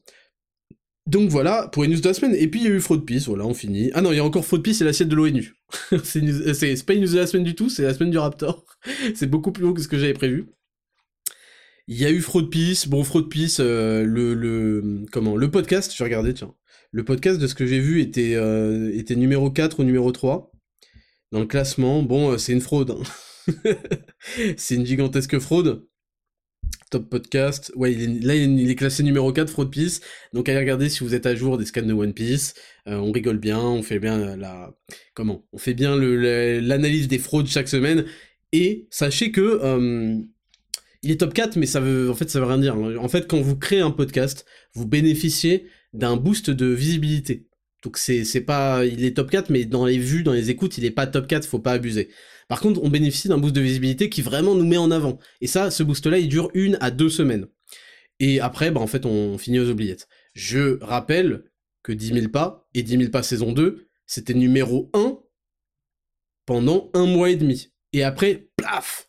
Donc 1.06 1.30
voilà, 1.30 1.68
pour 1.68 1.84
les 1.84 1.88
news 1.88 2.00
de 2.00 2.06
la 2.06 2.14
semaine. 2.14 2.34
Et 2.34 2.48
puis 2.48 2.60
il 2.60 2.64
y 2.64 2.68
a 2.68 2.74
eu 2.74 2.80
Fraud 2.80 3.00
Peace, 3.00 3.26
voilà, 3.26 3.46
on 3.46 3.54
finit. 3.54 3.90
Ah 3.94 4.02
non, 4.02 4.12
il 4.12 4.16
y 4.16 4.18
a 4.18 4.24
encore 4.24 4.44
Fraud 4.44 4.60
Peace 4.60 4.80
et 4.80 4.84
l'assiette 4.84 5.08
de 5.08 5.14
l'ONU. 5.14 5.54
c'est 6.04 6.84
pas 6.84 6.94
une 6.94 7.02
news 7.02 7.12
de 7.12 7.18
la 7.18 7.26
semaine 7.26 7.44
du 7.44 7.54
tout, 7.54 7.70
c'est 7.70 7.82
la 7.82 7.94
semaine 7.94 8.10
du 8.10 8.18
Raptor. 8.18 8.64
c'est 9.14 9.30
beaucoup 9.30 9.52
plus 9.52 9.62
long 9.62 9.72
que 9.72 9.80
ce 9.80 9.88
que 9.88 9.98
j'avais 9.98 10.14
prévu. 10.14 10.48
Il 11.88 11.96
y 11.96 12.04
a 12.04 12.10
eu 12.10 12.20
Fraud 12.20 12.50
Peace, 12.50 12.88
bon 12.88 13.04
Fraud 13.04 13.28
Peace, 13.28 13.58
euh, 13.60 14.02
le, 14.04 14.34
le 14.34 15.04
comment 15.12 15.36
le 15.36 15.50
podcast, 15.52 15.92
je 15.92 15.98
vais 15.98 16.04
regarder 16.04 16.34
tiens. 16.34 16.52
Le 16.90 17.04
podcast 17.04 17.40
de 17.40 17.46
ce 17.46 17.54
que 17.54 17.64
j'ai 17.64 17.78
vu 17.78 18.00
était 18.00 18.34
euh, 18.34 18.90
numéro 19.10 19.50
4 19.52 19.80
ou 19.80 19.84
numéro 19.84 20.10
3 20.10 20.50
dans 21.30 21.38
le 21.38 21.46
classement. 21.46 22.02
Bon, 22.02 22.32
euh, 22.32 22.38
c'est 22.38 22.52
une 22.52 22.60
fraude. 22.60 22.90
Hein. 22.90 23.74
c'est 24.56 24.74
une 24.74 24.84
gigantesque 24.84 25.38
fraude. 25.38 25.86
Top 26.90 27.08
podcast. 27.08 27.70
Ouais, 27.76 27.92
là 27.94 28.34
il 28.34 28.68
est, 28.68 28.74
classé 28.74 29.04
numéro 29.04 29.32
4 29.32 29.48
Fraud 29.48 29.70
Peace. 29.70 30.00
Donc 30.32 30.48
allez 30.48 30.58
regarder 30.58 30.88
si 30.88 31.04
vous 31.04 31.14
êtes 31.14 31.26
à 31.26 31.36
jour 31.36 31.56
des 31.56 31.66
scans 31.66 31.82
de 31.82 31.92
One 31.92 32.14
Piece. 32.14 32.54
on 32.86 33.12
rigole 33.12 33.38
bien, 33.38 33.60
on 33.60 33.84
fait 33.84 34.00
bien 34.00 34.36
la 34.36 34.76
comment 35.14 35.46
On 35.52 35.58
fait 35.58 35.74
bien 35.74 35.94
l'analyse 35.96 37.06
des 37.06 37.18
fraudes 37.18 37.46
chaque 37.46 37.68
semaine 37.68 38.06
et 38.50 38.88
sachez 38.90 39.30
que 39.30 40.26
il 41.06 41.12
est 41.12 41.20
top 41.20 41.34
4, 41.34 41.54
mais 41.54 41.66
ça 41.66 41.78
veut, 41.78 42.10
en 42.10 42.14
fait, 42.14 42.28
ça 42.28 42.40
veut 42.40 42.46
rien 42.46 42.58
dire. 42.58 42.76
En 42.76 43.08
fait, 43.08 43.28
quand 43.28 43.40
vous 43.40 43.56
créez 43.56 43.80
un 43.80 43.92
podcast, 43.92 44.44
vous 44.74 44.86
bénéficiez 44.86 45.66
d'un 45.92 46.16
boost 46.16 46.50
de 46.50 46.66
visibilité. 46.66 47.46
Donc 47.84 47.96
c'est, 47.96 48.24
c'est 48.24 48.40
pas, 48.40 48.84
il 48.84 49.04
est 49.04 49.16
top 49.16 49.30
4, 49.30 49.50
mais 49.50 49.64
dans 49.66 49.86
les 49.86 49.98
vues, 49.98 50.24
dans 50.24 50.32
les 50.32 50.50
écoutes, 50.50 50.78
il 50.78 50.84
est 50.84 50.90
pas 50.90 51.06
top 51.06 51.28
4, 51.28 51.46
faut 51.46 51.60
pas 51.60 51.72
abuser. 51.72 52.08
Par 52.48 52.60
contre, 52.60 52.82
on 52.82 52.88
bénéficie 52.88 53.28
d'un 53.28 53.38
boost 53.38 53.54
de 53.54 53.60
visibilité 53.60 54.10
qui 54.10 54.20
vraiment 54.20 54.56
nous 54.56 54.66
met 54.66 54.78
en 54.78 54.90
avant. 54.90 55.20
Et 55.40 55.46
ça, 55.46 55.70
ce 55.70 55.84
boost-là, 55.84 56.18
il 56.18 56.28
dure 56.28 56.50
une 56.54 56.76
à 56.80 56.90
deux 56.90 57.08
semaines. 57.08 57.46
Et 58.18 58.40
après, 58.40 58.72
bah, 58.72 58.80
en 58.80 58.88
fait, 58.88 59.06
on 59.06 59.38
finit 59.38 59.60
aux 59.60 59.70
oubliettes. 59.70 60.08
Je 60.34 60.82
rappelle 60.82 61.44
que 61.84 61.92
10 61.92 62.14
000 62.14 62.28
pas 62.30 62.68
et 62.74 62.82
10 62.82 62.98
000 62.98 63.10
pas 63.10 63.22
saison 63.22 63.52
2, 63.52 63.86
c'était 64.06 64.34
numéro 64.34 64.90
1 64.92 65.18
pendant 66.46 66.90
un 66.94 67.06
mois 67.06 67.30
et 67.30 67.36
demi. 67.36 67.72
Et 67.92 68.02
après, 68.02 68.48
plaf 68.56 69.05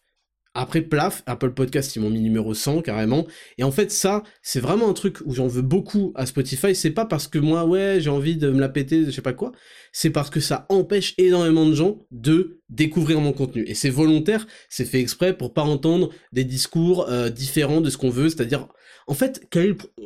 Après, 0.60 0.82
plaf, 0.82 1.22
Apple 1.28 1.52
Podcast, 1.52 1.96
ils 1.96 2.00
m'ont 2.00 2.10
mis 2.10 2.20
numéro 2.20 2.56
100 2.56 2.82
carrément. 2.82 3.28
Et 3.60 3.64
en 3.64 3.70
fait, 3.70 3.92
ça, 3.92 4.24
c'est 4.42 4.60
vraiment 4.60 4.90
un 4.90 4.94
truc 4.94 5.20
où 5.24 5.36
j'en 5.36 5.46
veux 5.46 5.62
beaucoup 5.62 6.14
à 6.16 6.26
Spotify. 6.26 6.74
C'est 6.74 6.90
pas 6.90 7.06
parce 7.06 7.28
que 7.28 7.38
moi, 7.38 7.64
ouais, 7.64 8.00
j'ai 8.00 8.10
envie 8.10 8.38
de 8.38 8.50
me 8.50 8.60
la 8.60 8.68
péter, 8.68 9.06
je 9.06 9.12
sais 9.12 9.22
pas 9.22 9.34
quoi. 9.34 9.52
C'est 9.92 10.10
parce 10.10 10.32
que 10.32 10.40
ça 10.40 10.66
empêche 10.70 11.14
énormément 11.20 11.68
de 11.68 11.76
gens 11.76 12.00
de 12.10 12.60
découvrir 12.70 13.22
mon 13.22 13.34
contenu. 13.34 13.66
Et 13.68 13.76
c'est 13.76 13.92
volontaire, 13.92 14.48
c'est 14.68 14.86
fait 14.86 15.00
exprès 15.00 15.38
pour 15.38 15.54
pas 15.54 15.62
entendre 15.62 16.10
des 16.32 16.44
discours 16.44 17.08
euh, 17.08 17.30
différents 17.30 17.80
de 17.80 17.92
ce 17.92 17.98
qu'on 18.00 18.10
veut. 18.10 18.30
C'est-à-dire, 18.30 18.68
en 19.06 19.14
fait, 19.14 19.48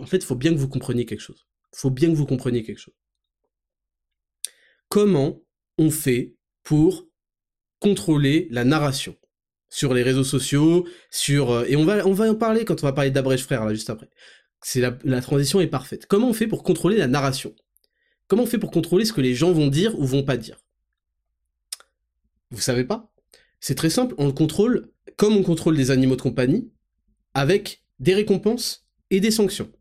en 0.02 0.06
fait, 0.06 0.22
faut 0.22 0.36
bien 0.36 0.54
que 0.54 0.60
vous 0.60 0.68
compreniez 0.68 1.06
quelque 1.06 1.22
chose. 1.22 1.48
Faut 1.74 1.92
bien 1.92 2.10
que 2.10 2.16
vous 2.16 2.26
compreniez 2.26 2.64
quelque 2.64 2.82
chose. 2.82 2.96
Comment 4.90 5.40
on 5.78 5.92
fait 5.92 6.36
pour 6.64 7.08
contrôler 7.80 8.50
la 8.52 8.66
narration? 8.66 9.16
Sur 9.72 9.96
les 9.96 10.04
réseaux 10.04 10.24
sociaux, 10.24 10.88
sur 11.10 11.50
euh, 11.50 11.66
et 11.68 11.76
on 11.76 11.86
va 11.86 12.06
on 12.06 12.14
va 12.14 12.30
en 12.30 12.36
parler 12.36 12.66
quand 12.66 12.84
on 12.84 12.86
va 12.86 12.94
parler 12.94 13.10
d'Abrège 13.10 13.44
frère 13.44 13.66
là 13.66 13.74
juste 13.74 13.90
après. 13.90 14.10
C'est 14.62 14.82
la, 14.82 14.96
la 15.04 15.22
transition 15.22 15.60
est 15.60 15.68
parfaite. 15.68 16.06
Comment 16.06 16.30
on 16.30 16.34
fait 16.34 16.46
pour 16.46 16.62
contrôler 16.62 16.98
la 16.98 17.08
narration? 17.08 17.56
Comment 18.28 18.44
on 18.44 18.46
fait 18.46 18.60
pour 18.60 18.70
contrôler 18.70 19.06
ce 19.06 19.14
que 19.14 19.22
les 19.22 19.34
gens 19.34 19.52
vont 19.52 19.68
dire 19.68 19.98
ou 19.98 20.06
vont 20.06 20.24
pas 20.24 20.38
dire? 20.38 20.58
Vous 22.52 22.62
savez 22.62 22.84
pas? 22.84 23.12
C'est 23.60 23.76
très 23.76 23.90
simple, 23.90 24.14
on 24.18 24.28
le 24.28 24.34
contrôle 24.34 24.92
comme 25.16 25.36
on 25.36 25.44
contrôle 25.44 25.78
des 25.78 25.90
animaux 25.90 26.16
de 26.16 26.22
compagnie 26.22 26.72
avec 27.34 27.84
des 28.00 28.14
récompenses 28.14 28.86
et 29.10 29.20
des 29.20 29.32
sanctions. 29.32 29.72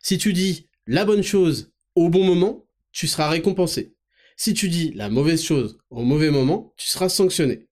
Si 0.00 0.18
tu 0.18 0.32
dis 0.32 0.68
la 0.86 1.04
bonne 1.04 1.22
chose 1.22 1.72
au 1.94 2.08
bon 2.08 2.24
moment, 2.24 2.66
tu 2.92 3.06
seras 3.06 3.28
récompensé. 3.28 3.94
Si 4.36 4.54
tu 4.54 4.68
dis 4.68 4.92
la 4.92 5.08
mauvaise 5.08 5.42
chose 5.42 5.78
au 5.90 6.02
mauvais 6.02 6.30
moment, 6.30 6.74
tu 6.76 6.88
seras 6.88 7.08
sanctionné. 7.08 7.67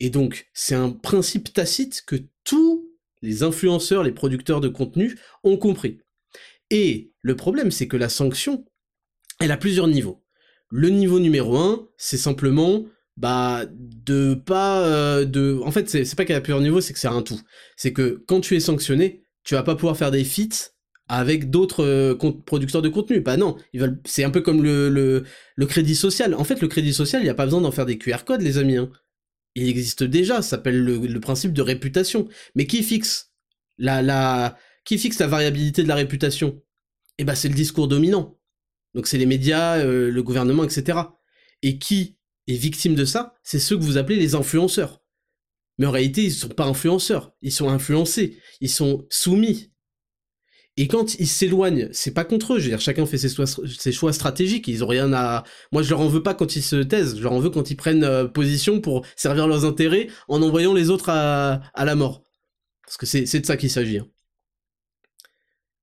Et 0.00 0.10
donc, 0.10 0.48
c'est 0.52 0.74
un 0.74 0.90
principe 0.90 1.52
tacite 1.52 2.02
que 2.06 2.16
tous 2.44 2.88
les 3.22 3.42
influenceurs, 3.42 4.04
les 4.04 4.12
producteurs 4.12 4.60
de 4.60 4.68
contenu 4.68 5.18
ont 5.42 5.56
compris. 5.56 5.98
Et 6.70 7.12
le 7.22 7.36
problème, 7.36 7.70
c'est 7.70 7.88
que 7.88 7.96
la 7.96 8.08
sanction, 8.08 8.64
elle 9.40 9.50
a 9.50 9.56
plusieurs 9.56 9.88
niveaux. 9.88 10.22
Le 10.70 10.90
niveau 10.90 11.18
numéro 11.18 11.56
un, 11.56 11.88
c'est 11.96 12.18
simplement 12.18 12.84
bah 13.16 13.64
de 13.72 14.34
pas 14.34 14.86
euh, 14.86 15.24
de 15.24 15.60
en 15.64 15.72
fait 15.72 15.88
c'est 15.88 16.14
pas 16.14 16.24
qu'elle 16.24 16.36
a 16.36 16.40
plusieurs 16.40 16.60
niveaux 16.60 16.80
c'est 16.80 16.92
que 16.92 17.00
c'est 17.00 17.08
un 17.08 17.22
tout 17.22 17.40
c'est 17.76 17.92
que 17.92 18.22
quand 18.28 18.40
tu 18.40 18.54
es 18.54 18.60
sanctionné 18.60 19.24
tu 19.42 19.54
vas 19.54 19.64
pas 19.64 19.74
pouvoir 19.74 19.96
faire 19.96 20.12
des 20.12 20.22
feats 20.22 20.70
avec 21.08 21.50
d'autres 21.50 21.84
euh, 21.84 22.14
producteurs 22.44 22.82
de 22.82 22.88
contenu. 22.88 23.20
Bah 23.20 23.36
non, 23.36 23.56
veulent. 23.74 24.00
C'est 24.04 24.24
un 24.24 24.30
peu 24.30 24.42
comme 24.42 24.62
le, 24.62 24.88
le, 25.56 25.66
crédit 25.66 25.96
social. 25.96 26.34
En 26.34 26.44
fait, 26.44 26.60
le 26.60 26.68
crédit 26.68 26.92
social, 26.92 27.22
il 27.22 27.24
n'y 27.24 27.30
a 27.30 27.34
pas 27.34 27.46
besoin 27.46 27.62
d'en 27.62 27.70
faire 27.70 27.86
des 27.86 27.98
QR 27.98 28.24
codes, 28.26 28.42
les 28.42 28.58
amis. 28.58 28.76
Hein 28.76 28.90
il 29.54 29.68
existe 29.68 30.04
déjà, 30.04 30.36
ça 30.36 30.50
s'appelle 30.50 30.82
le, 30.82 31.20
principe 31.20 31.52
de 31.52 31.62
réputation. 31.62 32.28
Mais 32.54 32.66
qui 32.66 32.82
fixe 32.82 33.32
la, 33.78 34.56
variabilité 35.20 35.82
de 35.82 35.88
la 35.88 35.94
réputation? 35.94 36.62
Eh 37.18 37.24
ben 37.24 37.34
c'est 37.34 37.48
le 37.48 37.54
discours 37.54 37.88
dominant. 37.88 38.38
Donc 38.94 39.06
c'est 39.06 39.18
les 39.18 39.26
médias, 39.26 39.78
euh, 39.78 40.10
le 40.10 40.22
gouvernement, 40.22 40.64
etc. 40.64 40.98
Et 41.62 41.78
qui 41.78 42.16
est 42.46 42.54
victime 42.54 42.94
de 42.94 43.04
ça? 43.04 43.34
C'est 43.42 43.58
ceux 43.58 43.76
que 43.76 43.82
vous 43.82 43.98
appelez 43.98 44.16
les 44.16 44.34
influenceurs. 44.34 45.02
Mais 45.78 45.86
en 45.86 45.90
réalité, 45.90 46.22
ils 46.22 46.28
ne 46.28 46.32
sont 46.32 46.48
pas 46.48 46.66
influenceurs, 46.66 47.32
ils 47.40 47.52
sont 47.52 47.68
influencés, 47.68 48.38
ils 48.60 48.70
sont 48.70 49.06
soumis. 49.10 49.72
Et 50.80 50.86
quand 50.86 51.16
ils 51.18 51.26
s'éloignent, 51.26 51.88
c'est 51.90 52.12
pas 52.12 52.24
contre 52.24 52.54
eux. 52.54 52.58
Je 52.60 52.64
veux 52.64 52.70
dire, 52.70 52.80
chacun 52.80 53.04
fait 53.04 53.18
ses 53.18 53.92
choix, 53.92 54.12
stratégiques. 54.12 54.68
Ils 54.68 54.84
ont 54.84 54.86
rien 54.86 55.12
à. 55.12 55.42
Moi, 55.72 55.82
je 55.82 55.90
leur 55.90 56.00
en 56.00 56.06
veux 56.06 56.22
pas 56.22 56.34
quand 56.34 56.54
ils 56.54 56.62
se 56.62 56.76
taisent. 56.76 57.16
Je 57.16 57.22
leur 57.24 57.32
en 57.32 57.40
veux 57.40 57.50
quand 57.50 57.72
ils 57.72 57.76
prennent 57.76 58.04
euh, 58.04 58.26
position 58.28 58.80
pour 58.80 59.04
servir 59.16 59.48
leurs 59.48 59.64
intérêts 59.64 60.06
en 60.28 60.40
envoyant 60.40 60.72
les 60.74 60.88
autres 60.88 61.10
à, 61.10 61.60
la 61.76 61.94
mort. 61.96 62.22
Parce 62.86 62.96
que 62.96 63.06
c'est 63.06 63.40
de 63.40 63.44
ça 63.44 63.56
qu'il 63.56 63.70
s'agit. 63.70 63.98
Hein. 63.98 64.06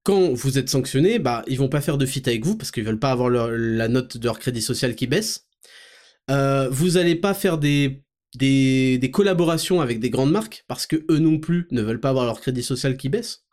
Quand 0.03 0.31
vous 0.31 0.57
êtes 0.57 0.69
sanctionné, 0.69 1.19
bah, 1.19 1.43
ils 1.47 1.57
vont 1.57 1.67
pas 1.67 1.81
faire 1.81 1.97
de 1.97 2.05
fit 2.05 2.23
avec 2.25 2.45
vous 2.45 2.55
parce 2.55 2.71
qu'ils 2.71 2.85
veulent 2.85 2.97
pas 2.97 3.11
avoir 3.11 3.29
la 3.29 3.89
note 3.89 4.15
de 4.15 4.25
leur 4.25 4.39
crédit 4.39 4.61
social 4.61 4.95
qui 4.95 5.07
baisse. 5.07 5.47
Euh, 6.31 6.69
vous 6.71 6.95
allez 6.95 7.15
pas 7.15 7.33
faire 7.33 7.57
des, 7.57 8.05
des, 8.35 8.97
des 8.97 9.11
collaborations 9.11 9.81
avec 9.81 9.99
des 9.99 10.09
grandes 10.09 10.31
marques 10.31 10.63
parce 10.69 10.87
que 10.87 11.05
eux 11.09 11.19
non 11.19 11.37
plus 11.37 11.67
ne 11.71 11.81
veulent 11.81 11.99
pas 11.99 12.11
avoir 12.11 12.25
leur 12.25 12.39
crédit 12.39 12.63
social 12.63 12.95
qui 12.95 13.09
baisse. 13.09 13.44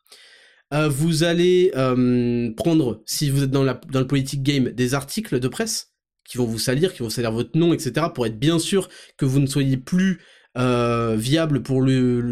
Euh, 0.72 0.88
vous 0.88 1.22
allez 1.22 1.70
euh, 1.76 2.50
prendre, 2.56 3.02
si 3.04 3.28
vous 3.28 3.42
êtes 3.42 3.50
dans, 3.50 3.62
la, 3.62 3.74
dans 3.90 4.00
le 4.00 4.06
politique 4.06 4.42
game, 4.42 4.70
des 4.70 4.94
articles 4.94 5.38
de 5.38 5.48
presse 5.48 5.92
qui 6.24 6.38
vont 6.38 6.46
vous 6.46 6.58
salir, 6.58 6.94
qui 6.94 7.02
vont 7.02 7.10
salir 7.10 7.30
votre 7.30 7.58
nom, 7.58 7.74
etc., 7.74 8.06
pour 8.14 8.26
être 8.26 8.38
bien 8.38 8.58
sûr 8.58 8.88
que 9.18 9.26
vous 9.26 9.38
ne 9.38 9.46
soyez 9.46 9.76
plus 9.76 10.20
euh, 10.56 11.14
viable 11.16 11.62
pour 11.62 11.82
le, 11.82 12.22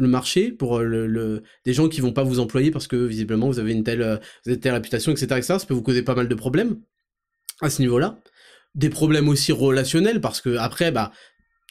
marché, 0.00 0.50
pour 0.50 0.80
des 0.80 1.72
gens 1.72 1.88
qui 1.88 2.00
vont 2.00 2.12
pas 2.12 2.24
vous 2.24 2.40
employer 2.40 2.70
parce 2.70 2.86
que 2.86 2.96
visiblement 2.96 3.48
vous 3.48 3.58
avez 3.58 3.72
une 3.72 3.84
telle, 3.84 4.20
telle 4.44 4.74
réputation, 4.74 5.12
etc., 5.12 5.26
etc. 5.36 5.58
Ça 5.58 5.66
peut 5.66 5.74
vous 5.74 5.82
causer 5.82 6.02
pas 6.02 6.14
mal 6.14 6.28
de 6.28 6.34
problèmes 6.34 6.80
à 7.60 7.70
ce 7.70 7.82
niveau-là. 7.82 8.18
Des 8.74 8.90
problèmes 8.90 9.28
aussi 9.28 9.52
relationnels 9.52 10.20
parce 10.20 10.40
que 10.40 10.56
après, 10.56 10.90
bah, 10.90 11.12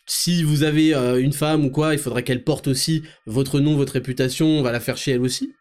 si 0.05 0.43
vous 0.43 0.63
avez 0.63 0.93
une 0.93 1.33
femme 1.33 1.65
ou 1.65 1.69
quoi, 1.69 1.93
il 1.93 1.99
faudrait 1.99 2.23
qu'elle 2.23 2.43
porte 2.43 2.67
aussi 2.67 3.03
votre 3.25 3.59
nom, 3.59 3.75
votre 3.75 3.93
réputation, 3.93 4.47
on 4.47 4.61
va 4.61 4.71
la 4.71 4.79
faire 4.79 4.95
chez 4.95 5.11
elle 5.11 5.21
aussi. 5.21 5.53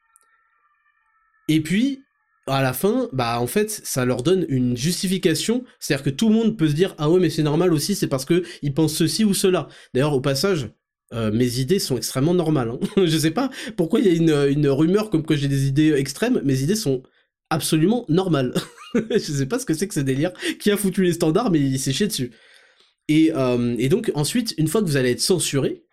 Et 1.53 1.61
puis, 1.61 2.03
à 2.47 2.63
la 2.63 2.73
fin, 2.73 3.11
bah 3.13 3.39
en 3.39 3.47
fait, 3.47 3.69
ça 3.85 4.07
leur 4.07 4.23
donne 4.23 4.47
une 4.49 4.75
justification, 4.75 5.65
c'est-à-dire 5.79 6.03
que 6.03 6.09
tout 6.09 6.31
le 6.31 6.35
monde 6.35 6.57
peut 6.57 6.67
se 6.67 6.73
dire 6.73 6.95
ah 6.97 7.11
ouais 7.11 7.21
mais 7.21 7.29
c'est 7.29 7.43
normal 7.43 7.75
aussi, 7.75 7.95
c'est 7.95 8.07
parce 8.07 8.25
que 8.25 8.43
ils 8.63 8.73
pensent 8.73 8.95
ceci 8.95 9.23
ou 9.23 9.35
cela. 9.35 9.69
D'ailleurs 9.93 10.15
au 10.15 10.23
passage, 10.23 10.71
euh, 11.13 11.31
mes 11.31 11.59
idées 11.59 11.79
sont 11.79 11.99
extrêmement 11.99 12.33
normales. 12.33 12.71
Hein. 12.71 12.79
je 13.05 13.19
sais 13.19 13.33
pas 13.33 13.51
pourquoi 13.77 14.01
il 14.01 14.07
y 14.07 14.33
a 14.33 14.47
une, 14.47 14.67
rumeur 14.67 15.11
comme 15.11 15.27
que 15.27 15.37
j'ai 15.37 15.47
des 15.47 15.67
idées 15.67 15.93
extrêmes, 15.93 16.41
mes 16.43 16.63
idées 16.63 16.75
sont 16.75 17.03
absolument 17.51 18.07
normales. 18.09 18.55
je 18.95 19.19
sais 19.19 19.47
pas 19.47 19.59
ce 19.59 19.67
que 19.67 19.75
c'est 19.75 19.89
que 19.89 19.95
ce 19.95 20.01
délire, 20.01 20.33
qui 20.59 20.71
a 20.71 20.79
foutu 20.79 21.03
les 21.03 21.13
standards 21.13 21.51
mais 21.51 21.61
il 21.61 21.79
s'est 21.79 21.93
chié 21.93 22.07
dessus. 22.07 22.33
Et, 23.09 23.31
euh, 23.37 23.77
et 23.79 23.91
donc 23.91 24.11
ensuite, 24.15 24.55
une 24.57 24.69
fois 24.69 24.81
que 24.81 24.87
vous 24.87 24.97
allez 24.97 25.11
être 25.11 25.21
censuré, 25.21 25.85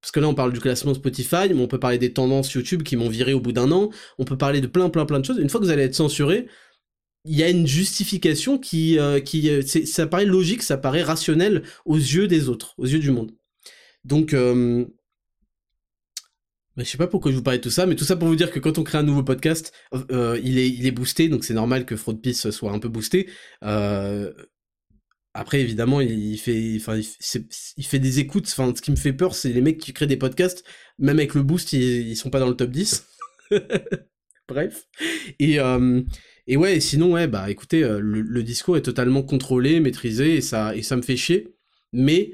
parce 0.00 0.12
que 0.12 0.20
là, 0.20 0.28
on 0.28 0.34
parle 0.34 0.52
du 0.52 0.60
classement 0.60 0.94
Spotify, 0.94 1.48
mais 1.48 1.60
on 1.60 1.66
peut 1.66 1.80
parler 1.80 1.98
des 1.98 2.12
tendances 2.12 2.52
YouTube 2.52 2.82
qui 2.82 2.96
m'ont 2.96 3.08
viré 3.08 3.32
au 3.32 3.40
bout 3.40 3.52
d'un 3.52 3.72
an. 3.72 3.90
On 4.18 4.24
peut 4.24 4.38
parler 4.38 4.60
de 4.60 4.66
plein, 4.66 4.88
plein, 4.88 5.04
plein 5.04 5.18
de 5.20 5.24
choses. 5.24 5.38
Une 5.38 5.48
fois 5.48 5.58
que 5.58 5.64
vous 5.64 5.72
allez 5.72 5.82
être 5.82 5.94
censuré, 5.94 6.46
il 7.24 7.36
y 7.36 7.42
a 7.42 7.50
une 7.50 7.66
justification 7.66 8.58
qui, 8.58 8.98
euh, 8.98 9.20
euh, 9.34 9.62
ça 9.62 10.06
paraît 10.06 10.24
logique, 10.24 10.62
ça 10.62 10.76
paraît 10.76 11.02
rationnel 11.02 11.64
aux 11.84 11.96
yeux 11.96 12.28
des 12.28 12.48
autres, 12.48 12.74
aux 12.78 12.86
yeux 12.86 13.00
du 13.00 13.10
monde. 13.10 13.32
Donc, 14.04 14.32
euh, 14.32 14.84
bah, 16.76 16.84
je 16.84 16.88
sais 16.88 16.98
pas 16.98 17.08
pourquoi 17.08 17.32
je 17.32 17.36
vous 17.36 17.42
parlais 17.42 17.58
de 17.58 17.64
tout 17.64 17.70
ça, 17.70 17.86
mais 17.86 17.96
tout 17.96 18.04
ça 18.04 18.16
pour 18.16 18.28
vous 18.28 18.36
dire 18.36 18.52
que 18.52 18.60
quand 18.60 18.78
on 18.78 18.84
crée 18.84 18.98
un 18.98 19.02
nouveau 19.02 19.24
podcast, 19.24 19.72
il, 19.92 20.58
est, 20.58 20.70
il 20.70 20.86
est 20.86 20.92
boosté, 20.92 21.28
donc 21.28 21.44
c'est 21.44 21.54
normal 21.54 21.84
que 21.84 21.96
Fraud 21.96 22.14
Peace 22.14 22.50
soit 22.50 22.70
un 22.70 22.78
peu 22.78 22.88
boosté. 22.88 23.28
Après, 25.38 25.60
évidemment, 25.60 26.00
il 26.00 26.38
fait, 26.38 26.76
enfin, 26.76 26.98
il 27.76 27.84
fait 27.84 27.98
des 27.98 28.20
écoutes. 28.20 28.46
Enfin, 28.48 28.72
ce 28.74 28.80
qui 28.80 28.90
me 28.90 28.96
fait 28.96 29.12
peur, 29.12 29.34
c'est 29.34 29.52
les 29.52 29.60
mecs 29.60 29.76
qui 29.76 29.92
créent 29.92 30.06
des 30.06 30.16
podcasts, 30.16 30.64
même 30.98 31.18
avec 31.18 31.34
le 31.34 31.42
boost, 31.42 31.74
ils, 31.74 32.16
sont 32.16 32.30
pas 32.30 32.40
dans 32.40 32.48
le 32.48 32.56
top 32.56 32.70
10. 32.70 33.06
Bref. 34.48 34.88
Et, 35.38 35.60
euh, 35.60 36.00
et 36.46 36.56
ouais, 36.56 36.80
sinon, 36.80 37.12
ouais, 37.12 37.26
bah 37.26 37.50
écoutez, 37.50 37.84
euh, 37.84 38.00
le, 38.00 38.42
discours 38.42 38.78
est 38.78 38.82
totalement 38.82 39.22
contrôlé, 39.22 39.78
maîtrisé, 39.78 40.36
et 40.36 40.40
ça, 40.40 40.74
et 40.74 40.82
ça 40.82 40.96
me 40.96 41.02
fait 41.02 41.18
chier. 41.18 41.54
Mais 41.92 42.32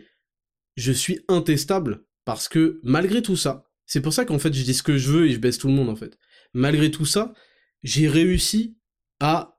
je 0.76 0.92
suis 0.92 1.24
intestable 1.26 2.04
parce 2.24 2.48
que 2.48 2.78
malgré 2.84 3.20
tout 3.20 3.36
ça, 3.36 3.64
c'est 3.84 4.00
pour 4.00 4.12
ça 4.12 4.24
qu'en 4.24 4.38
fait, 4.38 4.54
je 4.54 4.62
dis 4.62 4.74
ce 4.74 4.84
que 4.84 4.96
je 4.96 5.10
veux 5.10 5.26
et 5.26 5.32
je 5.32 5.40
baisse 5.40 5.58
tout 5.58 5.66
le 5.66 5.74
monde, 5.74 5.88
en 5.88 5.96
fait. 5.96 6.16
Malgré 6.54 6.92
tout 6.92 7.06
ça, 7.06 7.34
j'ai 7.82 8.06
réussi 8.06 8.76
à 9.18 9.58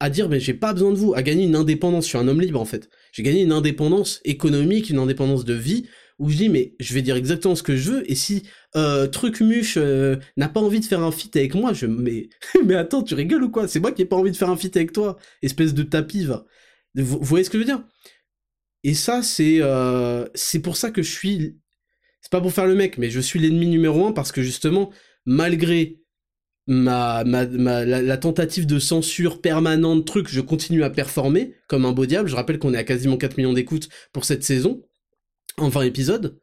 à 0.00 0.10
dire 0.10 0.28
mais 0.28 0.40
j'ai 0.40 0.54
pas 0.54 0.72
besoin 0.72 0.92
de 0.92 0.96
vous, 0.96 1.14
à 1.14 1.22
gagner 1.22 1.44
une 1.44 1.56
indépendance, 1.56 2.04
je 2.04 2.10
suis 2.10 2.18
un 2.18 2.28
homme 2.28 2.40
libre 2.40 2.60
en 2.60 2.64
fait. 2.64 2.88
J'ai 3.12 3.22
gagné 3.22 3.42
une 3.42 3.52
indépendance 3.52 4.20
économique, 4.24 4.90
une 4.90 4.98
indépendance 4.98 5.44
de 5.44 5.54
vie, 5.54 5.86
où 6.18 6.30
je 6.30 6.36
dis 6.36 6.48
mais 6.48 6.74
je 6.80 6.94
vais 6.94 7.02
dire 7.02 7.16
exactement 7.16 7.54
ce 7.54 7.62
que 7.62 7.76
je 7.76 7.90
veux, 7.90 8.10
et 8.10 8.14
si 8.14 8.42
euh, 8.76 9.06
Truc 9.06 9.40
Muche 9.40 9.76
euh, 9.76 10.16
n'a 10.36 10.48
pas 10.48 10.60
envie 10.60 10.80
de 10.80 10.84
faire 10.84 11.02
un 11.02 11.12
feat 11.12 11.36
avec 11.36 11.54
moi, 11.54 11.72
je 11.72 11.86
mais 11.86 12.28
mais 12.64 12.74
attends, 12.74 13.02
tu 13.02 13.14
rigoles 13.14 13.44
ou 13.44 13.50
quoi? 13.50 13.68
C'est 13.68 13.80
moi 13.80 13.92
qui 13.92 14.02
ai 14.02 14.06
pas 14.06 14.16
envie 14.16 14.32
de 14.32 14.36
faire 14.36 14.50
un 14.50 14.56
feat 14.56 14.76
avec 14.76 14.92
toi, 14.92 15.16
espèce 15.42 15.74
de 15.74 15.82
tapis 15.82 16.24
va. 16.24 16.44
Vous, 16.94 17.18
voyez 17.20 17.44
ce 17.44 17.50
que 17.50 17.58
je 17.58 17.62
veux 17.62 17.66
dire? 17.66 17.84
Et 18.84 18.94
ça 18.94 19.22
c'est 19.22 19.58
euh, 19.62 20.26
c'est 20.34 20.60
pour 20.60 20.76
ça 20.76 20.90
que 20.90 21.02
je 21.02 21.10
suis 21.10 21.58
c'est 22.20 22.32
pas 22.32 22.40
pour 22.40 22.52
faire 22.52 22.66
le 22.66 22.74
mec, 22.74 22.98
mais 22.98 23.10
je 23.10 23.20
suis 23.20 23.38
l'ennemi 23.38 23.66
numéro 23.66 24.06
un 24.06 24.12
parce 24.12 24.32
que 24.32 24.42
justement 24.42 24.90
malgré 25.26 26.00
ma, 26.66 27.24
ma, 27.24 27.46
ma 27.46 27.84
la, 27.84 28.16
tentative 28.16 28.66
de 28.66 28.78
censure 28.78 29.40
permanente, 29.40 30.06
truc, 30.06 30.28
je 30.28 30.40
continue 30.40 30.82
à 30.82 30.90
performer 30.90 31.54
comme 31.68 31.84
un 31.84 31.92
beau 31.92 32.06
diable. 32.06 32.28
Je 32.28 32.36
rappelle 32.36 32.58
qu'on 32.58 32.74
est 32.74 32.78
à 32.78 32.84
quasiment 32.84 33.16
4 33.16 33.36
millions 33.36 33.52
d'écoutes 33.52 33.88
pour 34.12 34.24
cette 34.24 34.44
saison, 34.44 34.82
en 35.58 35.68
20 35.68 35.82
épisodes, 35.82 36.38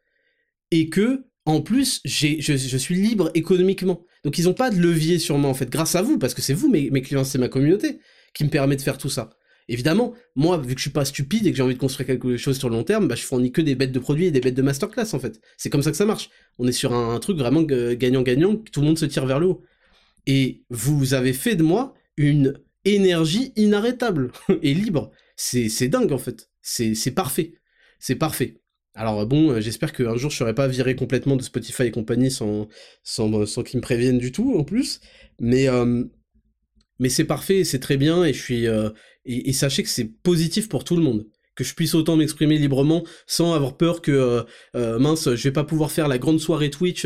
et 0.72 0.90
que, 0.90 1.26
en 1.46 1.62
plus, 1.62 2.02
je, 2.06 2.36
je, 2.40 2.78
suis 2.78 2.96
libre 2.96 3.32
économiquement. 3.34 4.06
Donc 4.24 4.38
ils 4.38 4.48
ont 4.48 4.54
pas 4.54 4.70
de 4.70 4.80
levier 4.80 5.20
sur 5.20 5.38
moi, 5.38 5.50
en 5.50 5.54
fait, 5.54 5.70
grâce 5.70 5.96
à 5.96 6.02
vous, 6.02 6.18
parce 6.18 6.34
que 6.34 6.42
c'est 6.42 6.54
vous, 6.54 6.70
mes, 6.70 6.90
mes 6.90 7.02
clients, 7.02 7.26
c'est 7.26 7.38
ma 7.38 7.50
communauté, 7.50 8.00
qui 8.34 8.44
me 8.46 8.50
permet 8.50 8.76
de 8.76 8.82
faire 8.82 8.98
tout 8.98 9.10
ça. 9.10 9.32
Évidemment, 9.70 10.14
moi, 10.36 10.58
vu 10.58 10.74
que 10.74 10.80
je 10.80 10.84
suis 10.84 10.92
pas 10.92 11.06
stupide 11.06 11.48
et 11.48 11.52
que 11.52 11.58
j'ai 11.58 11.64
envie 11.64 11.76
de 11.76 11.80
construire 11.80 12.08
quelque 12.08 12.36
chose 12.38 12.58
sur 12.58 12.70
le 12.70 12.76
long 12.76 12.84
terme, 12.84 13.08
bah, 13.08 13.16
je 13.16 13.24
fournis 13.24 13.52
que 13.52 13.62
des 13.62 13.76
bêtes 13.76 13.94
de 13.94 14.00
produits 14.00 14.26
et 14.26 14.32
des 14.32 14.42
bêtes 14.42 14.56
de 14.56 14.62
masterclass, 14.62 15.14
en 15.14 15.20
fait. 15.20 15.40
C'est 15.58 15.70
comme 15.70 15.82
ça 15.82 15.92
que 15.92 15.98
ça 15.98 16.06
marche. 16.06 16.30
On 16.60 16.68
est 16.68 16.74
sur 16.74 16.94
un, 16.94 17.18
truc 17.20 17.38
vraiment 17.38 17.62
gagnant-gagnant, 17.62 18.58
tout 18.58 18.82
le 18.82 18.88
monde 18.88 18.98
se 18.98 19.06
tire 19.06 19.26
vers 19.26 19.40
le 19.40 19.48
haut. 19.48 19.64
Et 20.26 20.64
vous 20.70 21.14
avez 21.14 21.34
fait 21.34 21.56
de 21.56 21.64
moi 21.64 21.94
une 22.18 22.60
énergie 22.86 23.54
inarrêtable 23.56 24.32
et 24.62 24.74
libre. 24.74 25.12
C'est 25.36 25.88
dingue, 25.88 26.12
en 26.12 26.18
fait. 26.18 26.50
C'est 26.62 27.12
parfait. 27.12 27.56
C'est 28.00 28.16
parfait. 28.16 28.60
Alors 28.96 29.26
bon, 29.26 29.60
j'espère 29.60 29.92
qu'un 29.92 30.16
jour 30.18 30.30
je 30.30 30.38
serai 30.38 30.54
pas 30.54 30.68
viré 30.68 30.96
complètement 30.96 31.36
de 31.36 31.42
Spotify 31.42 31.84
et 31.84 31.92
compagnie 31.92 32.30
sans, 32.30 32.68
sans, 33.02 33.48
sans 33.48 33.64
qu'ils 33.64 33.78
me 33.78 33.82
préviennent 33.82 34.20
du 34.20 34.32
tout, 34.32 34.56
en 34.56 34.64
plus. 34.64 35.00
Mais... 35.40 35.68
Euh, 35.68 36.04
mais 37.00 37.10
c'est 37.10 37.26
parfait, 37.26 37.64
c'est 37.64 37.80
très 37.80 37.98
bien, 37.98 38.24
et 38.24 38.34
euh, 38.68 38.90
et, 39.26 39.54
sachez 39.54 39.84
que 39.84 39.90
c'est 39.90 40.06
positif 40.06 40.70
pour 40.70 40.84
tout 40.84 40.96
le 40.96 41.02
monde 41.02 41.28
que 41.56 41.64
je 41.64 41.74
puisse 41.74 41.94
autant 41.96 42.16
m'exprimer 42.16 42.58
librement 42.58 43.04
sans 43.28 43.54
avoir 43.54 43.78
peur 43.78 44.02
que 44.02 44.12
euh, 44.12 44.44
euh, 44.76 45.00
mince 45.00 45.36
je 45.36 45.44
vais 45.44 45.52
pas 45.52 45.64
pouvoir 45.64 45.92
faire 45.92 46.08
la 46.08 46.18
grande 46.18 46.40
soirée 46.40 46.70
Twitch 46.70 47.06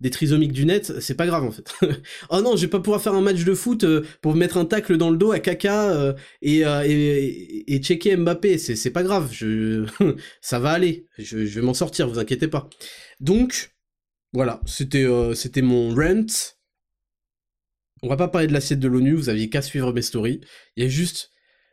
des 0.00 0.10
trisomiques 0.10 0.52
du 0.52 0.64
net 0.64 1.00
c'est 1.00 1.14
pas 1.14 1.26
grave 1.26 1.44
en 1.44 1.50
fait. 1.50 1.72
Oh 2.30 2.40
non 2.40 2.56
je 2.56 2.62
vais 2.62 2.70
pas 2.70 2.80
pouvoir 2.80 3.00
faire 3.00 3.14
un 3.14 3.20
match 3.20 3.44
de 3.44 3.54
foot 3.54 3.84
pour 4.20 4.34
mettre 4.34 4.56
un 4.56 4.64
tacle 4.64 4.96
dans 4.96 5.10
le 5.10 5.16
dos 5.16 5.32
à 5.32 5.40
Kaka 5.40 6.14
et, 6.42 6.60
et, 6.60 7.74
et, 7.74 7.78
checker 7.82 8.16
Mbappé 8.16 8.58
c'est 8.58 8.90
pas 8.90 9.02
grave 9.02 9.28
je 9.32 9.86
ça 10.40 10.58
va 10.58 10.70
aller 10.70 11.06
je, 11.18 11.38
vais 11.38 11.62
m'en 11.62 11.74
sortir 11.74 12.08
vous 12.08 12.18
inquiétez 12.18 12.48
pas. 12.48 12.68
Donc 13.20 13.72
voilà 14.32 14.60
c'était 14.66 15.06
mon 15.62 15.94
rent 15.94 16.26
on 18.02 18.08
va 18.08 18.16
pas 18.16 18.28
parler 18.28 18.46
de 18.46 18.52
l'assiette 18.52 18.80
de 18.80 18.88
l'ONU, 18.88 19.14
vous 19.14 19.28
aviez 19.28 19.48
qu'à 19.48 19.62
suivre 19.62 19.92
mes 19.92 20.02
stories. 20.02 20.40
Il 20.76 20.84
y 20.84 20.86
a 20.86 20.88
juste... 20.88 21.30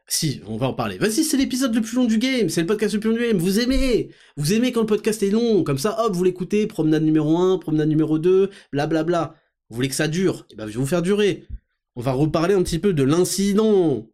Si, 0.07 0.41
on 0.45 0.57
va 0.57 0.67
en 0.67 0.73
parler. 0.73 0.97
Vas-y, 0.97 1.23
c'est 1.23 1.37
l'épisode 1.37 1.73
le 1.73 1.81
plus 1.81 1.95
long 1.95 2.05
du 2.05 2.19
game, 2.19 2.49
c'est 2.49 2.61
le 2.61 2.67
podcast 2.67 2.93
le 2.93 2.99
plus 2.99 3.09
long 3.09 3.15
du 3.15 3.23
game, 3.23 3.37
vous 3.37 3.59
aimez 3.59 4.09
Vous 4.37 4.53
aimez 4.53 4.71
quand 4.71 4.81
le 4.81 4.85
podcast 4.85 5.23
est 5.23 5.31
long, 5.31 5.63
comme 5.63 5.79
ça, 5.79 6.03
hop, 6.03 6.13
vous 6.13 6.23
l'écoutez, 6.23 6.67
promenade 6.67 7.03
numéro 7.03 7.37
1, 7.37 7.57
promenade 7.57 7.89
numéro 7.89 8.19
2, 8.19 8.49
blablabla. 8.71 9.03
Bla 9.03 9.03
bla. 9.03 9.41
Vous 9.69 9.75
voulez 9.75 9.89
que 9.89 9.95
ça 9.95 10.07
dure? 10.07 10.45
Eh 10.51 10.55
ben, 10.55 10.67
je 10.67 10.73
vais 10.73 10.79
vous 10.79 10.85
faire 10.85 11.01
durer. 11.01 11.47
On 11.95 12.01
va 12.01 12.11
reparler 12.11 12.53
un 12.53 12.61
petit 12.61 12.79
peu 12.79 12.93
de 12.93 13.03
l'incident 13.03 14.07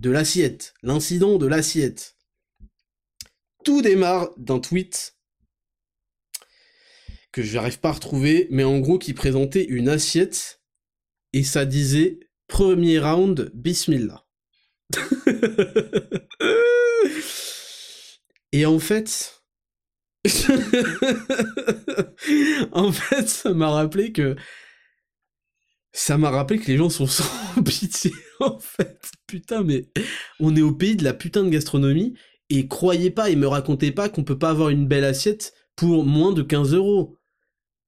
de 0.00 0.10
l'assiette. 0.10 0.74
L'incident 0.82 1.36
de 1.36 1.46
l'assiette. 1.46 2.16
Tout 3.64 3.82
démarre 3.82 4.30
d'un 4.38 4.60
tweet 4.60 5.16
que 7.32 7.42
je 7.42 7.54
n'arrive 7.54 7.80
pas 7.80 7.90
à 7.90 7.92
retrouver, 7.92 8.48
mais 8.50 8.64
en 8.64 8.78
gros 8.78 8.98
qui 8.98 9.12
présentait 9.12 9.64
une 9.64 9.88
assiette 9.90 10.62
et 11.34 11.42
ça 11.42 11.66
disait 11.66 12.20
premier 12.46 12.98
round, 12.98 13.50
bismillah. 13.52 14.27
et 18.52 18.66
en 18.66 18.78
fait, 18.78 19.42
en 22.72 22.92
fait, 22.92 23.28
ça 23.28 23.54
m'a 23.54 23.70
rappelé 23.70 24.12
que 24.12 24.36
ça 25.92 26.18
m'a 26.18 26.30
rappelé 26.30 26.58
que 26.58 26.66
les 26.66 26.76
gens 26.76 26.90
sont 26.90 27.06
sans 27.06 27.24
pitié, 27.64 28.12
en 28.40 28.58
fait. 28.58 29.10
Putain, 29.26 29.62
mais 29.62 29.88
on 30.40 30.56
est 30.56 30.62
au 30.62 30.72
pays 30.72 30.96
de 30.96 31.04
la 31.04 31.14
putain 31.14 31.44
de 31.44 31.50
gastronomie, 31.50 32.14
et 32.50 32.68
croyez 32.68 33.10
pas 33.10 33.30
et 33.30 33.36
me 33.36 33.46
racontez 33.46 33.92
pas 33.92 34.08
qu'on 34.08 34.24
peut 34.24 34.38
pas 34.38 34.50
avoir 34.50 34.70
une 34.70 34.86
belle 34.86 35.04
assiette 35.04 35.52
pour 35.76 36.04
moins 36.04 36.32
de 36.32 36.42
15 36.42 36.74
euros 36.74 37.14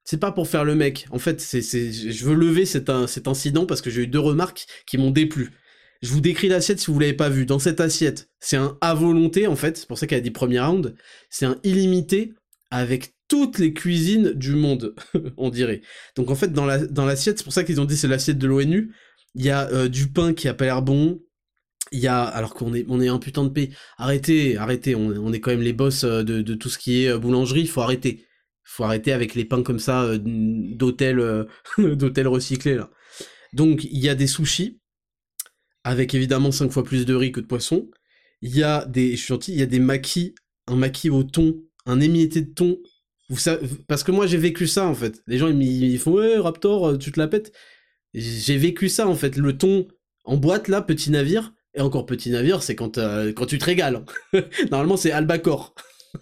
c'est 0.05 0.19
pas 0.19 0.33
pour 0.33 0.49
faire 0.49 0.65
le 0.65 0.75
mec. 0.75 1.07
En 1.11 1.21
fait, 1.21 1.41
je 1.41 2.25
veux 2.25 2.35
lever 2.35 2.67
cet 2.67 2.91
incident 2.91 3.65
parce 3.65 3.81
que 3.81 3.91
j'ai 3.91 4.03
eu 4.03 4.07
deux 4.09 4.19
remarques 4.19 4.67
qui 4.87 4.99
m'ont 4.99 5.13
déplu. 5.13 5.53
Je 6.03 6.13
vous 6.13 6.21
décris 6.21 6.49
l'assiette 6.49 6.81
si 6.81 6.91
vous 6.91 6.99
l'avez 6.99 7.15
pas 7.15 7.29
vu. 7.29 7.47
Dans 7.47 7.59
cette 7.59 7.81
assiette, 7.81 8.31
c'est 8.41 8.57
un 8.57 8.79
à 8.81 8.95
volonté 8.95 9.47
en 9.47 9.57
fait, 9.57 9.77
c'est 9.77 9.87
pour 9.87 9.99
ça 9.99 10.07
qu'elle 10.07 10.19
a 10.19 10.23
dit 10.23 10.31
premier 10.31 10.61
round. 10.61 10.95
C'est 11.29 11.47
un 11.47 11.59
illimité 11.63 12.33
avec 12.71 13.15
toutes 13.29 13.59
les 13.59 13.73
cuisines 13.75 14.33
du 14.33 14.55
monde, 14.55 14.95
on 15.37 15.51
dirait. 15.51 15.83
Donc 16.17 16.31
en 16.31 16.35
fait, 16.35 16.53
dans, 16.53 16.67
la, 16.67 16.79
dans 16.79 17.05
l'assiette, 17.05 17.39
c'est 17.39 17.45
pour 17.45 17.53
ça 17.53 17.65
qu'ils 17.65 17.81
ont 17.81 17.85
dit 17.85 17.97
c'est 17.97 18.09
l'assiette 18.09 18.39
de 18.39 18.47
l'ONU. 18.47 18.95
Il 19.35 19.45
y 19.45 19.51
a 19.51 19.69
euh, 19.71 19.89
du 19.89 20.11
pain 20.11 20.33
qui 20.33 20.49
a 20.49 20.55
pas 20.55 20.65
l'air 20.65 20.83
bon. 20.83 21.21
Il 21.93 22.01
y 22.01 22.07
a, 22.07 22.23
alors 22.23 22.55
qu'on 22.55 22.73
est, 22.75 22.85
on 22.89 23.01
est 23.01 23.09
un 23.09 23.19
putain 23.19 23.45
de 23.45 23.49
pays. 23.49 23.75
Arrêtez, 23.99 24.57
arrêtez, 24.57 24.95
on, 24.95 25.33
est 25.33 25.41
quand 25.41 25.51
même 25.51 25.63
les 25.63 25.73
boss 25.73 26.05
euh, 26.05 26.23
de, 26.23 26.41
de 26.41 26.55
tout 26.55 26.69
ce 26.69 26.79
qui 26.79 27.05
est 27.05 27.09
euh, 27.09 27.19
boulangerie, 27.19 27.63
il 27.63 27.69
faut 27.69 27.81
arrêter 27.81 28.25
faut 28.71 28.85
arrêter 28.85 29.13
avec 29.13 29.35
les 29.35 29.45
pains 29.45 29.63
comme 29.63 29.81
ça 29.81 30.05
euh, 30.05 30.19
d'hôtel. 30.21 31.47
Donc 33.53 33.85
il 33.85 33.99
y 33.99 34.09
a 34.09 34.15
des 34.15 34.27
sushis 34.27 34.81
avec 35.85 36.15
évidemment 36.15 36.53
5 36.53 36.71
fois 36.71 36.85
plus 36.85 37.07
de 37.07 37.15
riz 37.15 37.33
que 37.33 37.41
de 37.41 37.47
poisson. 37.47 37.91
Il 38.43 38.57
y 38.57 38.63
a 38.63 38.85
des 38.87 39.17
je 39.17 39.35
il 39.49 39.55
y 39.55 39.63
a 39.63 39.67
des 39.67 39.81
maquis, 39.81 40.35
un 40.67 40.77
maquis 40.77 41.11
au 41.11 41.23
thon, 41.23 41.61
un 41.87 42.01
émietté 42.01 42.43
de 42.43 42.53
thon. 42.53 42.79
Vous 43.29 43.39
savez, 43.39 43.67
parce 43.87 44.03
que 44.03 44.13
moi 44.13 44.27
j'ai 44.27 44.39
vécu 44.39 44.67
ça 44.67 44.87
en 44.87 44.95
fait. 44.95 45.23
Les 45.27 45.39
gens 45.39 45.49
ils, 45.49 45.99
font 45.99 46.13
ouais 46.13 46.39
Raptor, 46.39 46.89
euh, 46.89 46.99
tu 46.99 47.13
te 47.13 47.21
la 47.21 47.29
pètes. 47.29 47.53
J'ai 48.15 48.57
vécu 48.57 48.89
ça 48.89 49.07
en 49.09 49.15
fait, 49.15 49.37
le 49.37 49.57
thon 49.57 49.87
en 50.25 50.37
boîte 50.37 50.69
là, 50.69 50.83
petit 50.83 51.11
navire. 51.11 51.53
Et 51.75 51.81
encore 51.81 52.05
petit 52.07 52.31
navire, 52.31 52.65
c'est 52.65 52.75
quand, 52.75 52.97
quand 52.99 53.47
tu 53.47 53.59
te 53.59 53.65
régales. 53.65 54.05
Normalement 54.71 54.97
c'est 54.97 55.13
albacore. 55.13 55.75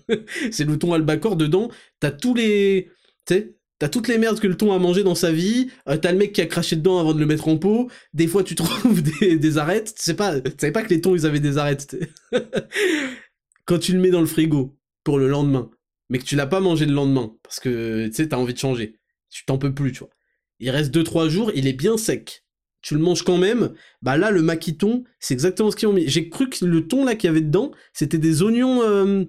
c'est 0.51 0.65
le 0.65 0.79
thon 0.79 0.93
albacore 0.93 1.37
dedans. 1.37 1.71
T'as 2.01 2.11
tous 2.11 2.35
les. 2.35 2.91
Tu 3.27 3.35
sais, 3.35 3.58
T'as 3.79 3.89
toutes 3.89 4.09
les 4.09 4.19
merdes 4.19 4.41
que 4.41 4.47
le 4.49 4.57
thon 4.57 4.73
a 4.73 4.79
mangé 4.79 5.05
dans 5.05 5.15
sa 5.15 5.31
vie, 5.31 5.71
euh, 5.89 5.97
t'as 5.97 6.11
le 6.11 6.19
mec 6.19 6.33
qui 6.33 6.41
a 6.41 6.47
craché 6.47 6.75
dedans 6.75 6.99
avant 6.99 7.15
de 7.15 7.21
le 7.21 7.27
mettre 7.27 7.47
en 7.47 7.59
pot, 7.59 7.89
des 8.13 8.27
fois 8.27 8.43
tu 8.43 8.55
trouves 8.57 9.03
des, 9.03 9.59
arêtes, 9.59 9.95
tu 9.95 10.03
sais 10.03 10.15
pas, 10.15 10.41
tu 10.41 10.51
savais 10.59 10.73
pas 10.73 10.83
que 10.83 10.91
les 10.91 11.01
thons 11.01 11.15
ils 11.15 11.27
avaient 11.27 11.41
des 11.41 11.59
arêtes. 11.59 11.97
Quand 13.67 13.79
tu 13.79 13.93
le 13.93 14.01
mets 14.01 14.11
dans 14.11 14.21
le 14.21 14.27
frigo 14.27 14.77
pour 15.05 15.19
le 15.19 15.29
lendemain, 15.29 15.71
mais 16.11 16.19
que 16.19 16.25
tu 16.25 16.35
l'as 16.35 16.47
pas 16.47 16.61
mangé 16.61 16.87
le 16.87 16.95
lendemain, 16.95 17.37
parce 17.43 17.61
que 17.61 18.09
tu 18.09 18.15
sais, 18.15 18.29
t'as 18.29 18.37
envie 18.37 18.55
de 18.55 18.59
changer, 18.59 18.97
tu 19.31 19.45
t'en 19.45 19.59
peux 19.59 19.73
plus, 19.73 19.93
tu 19.93 20.01
vois. 20.01 20.11
Il 20.59 20.71
reste 20.71 20.93
2-3 20.93 21.29
jours, 21.29 21.53
il 21.55 21.69
est 21.69 21.73
bien 21.73 21.97
sec. 21.97 22.45
Tu 22.81 22.95
le 22.95 23.01
manges 23.01 23.23
quand 23.23 23.39
même, 23.39 23.75
bah 24.03 24.17
là 24.17 24.31
le 24.31 24.41
maquiton, 24.41 25.05
c'est 25.19 25.35
exactement 25.35 25.71
ce 25.71 25.77
qu'ils 25.77 25.89
ont 25.89 25.93
mis. 25.93 26.09
J'ai 26.09 26.29
cru 26.29 26.49
que 26.49 26.65
le 26.65 26.87
thon 26.87 27.05
là 27.05 27.17
qu'il 27.17 27.29
y 27.29 27.31
avait 27.31 27.41
dedans, 27.41 27.73
c'était 27.93 28.19
des 28.19 28.43
oignons. 28.43 28.83
Euh, 28.83 29.25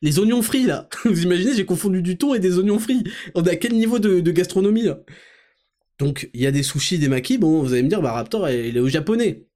les 0.00 0.18
oignons 0.18 0.42
frits, 0.42 0.64
là. 0.64 0.88
Vous 1.04 1.22
imaginez, 1.22 1.54
j'ai 1.54 1.64
confondu 1.64 2.02
du 2.02 2.16
thon 2.18 2.34
et 2.34 2.38
des 2.38 2.58
oignons 2.58 2.78
frits. 2.78 3.04
On 3.34 3.44
est 3.44 3.50
à 3.50 3.56
quel 3.56 3.74
niveau 3.74 3.98
de, 3.98 4.30
gastronomie, 4.30 4.82
là? 4.82 5.00
Donc, 5.98 6.30
il 6.34 6.40
y 6.40 6.46
a 6.46 6.50
des 6.50 6.62
sushis, 6.62 6.98
des 6.98 7.08
makis. 7.08 7.38
Bon, 7.38 7.62
vous 7.62 7.72
allez 7.72 7.82
me 7.82 7.88
dire, 7.88 8.02
bah, 8.02 8.12
Raptor, 8.12 8.48
il 8.50 8.76
est 8.76 8.80
au 8.80 8.88
japonais. 8.88 9.46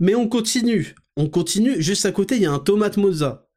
Mais 0.00 0.14
on 0.14 0.28
continue. 0.28 0.94
On 1.16 1.28
continue. 1.28 1.80
Juste 1.80 2.06
à 2.06 2.12
côté, 2.12 2.36
il 2.36 2.42
y 2.42 2.46
a 2.46 2.52
un 2.52 2.58
tomate 2.58 2.96
mozza. 2.96 3.48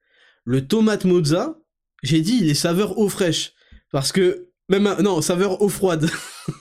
Le 0.44 0.68
tomate 0.68 1.06
mozza, 1.06 1.60
j'ai 2.04 2.22
dit, 2.22 2.38
il 2.42 2.50
est 2.50 2.54
saveur 2.54 2.98
eau 2.98 3.10
fraîche. 3.10 3.54
Parce 3.92 4.12
que, 4.12 4.50
même, 4.70 4.96
non, 5.02 5.22
saveur 5.22 5.62
eau 5.62 5.70
froide. 5.70 6.10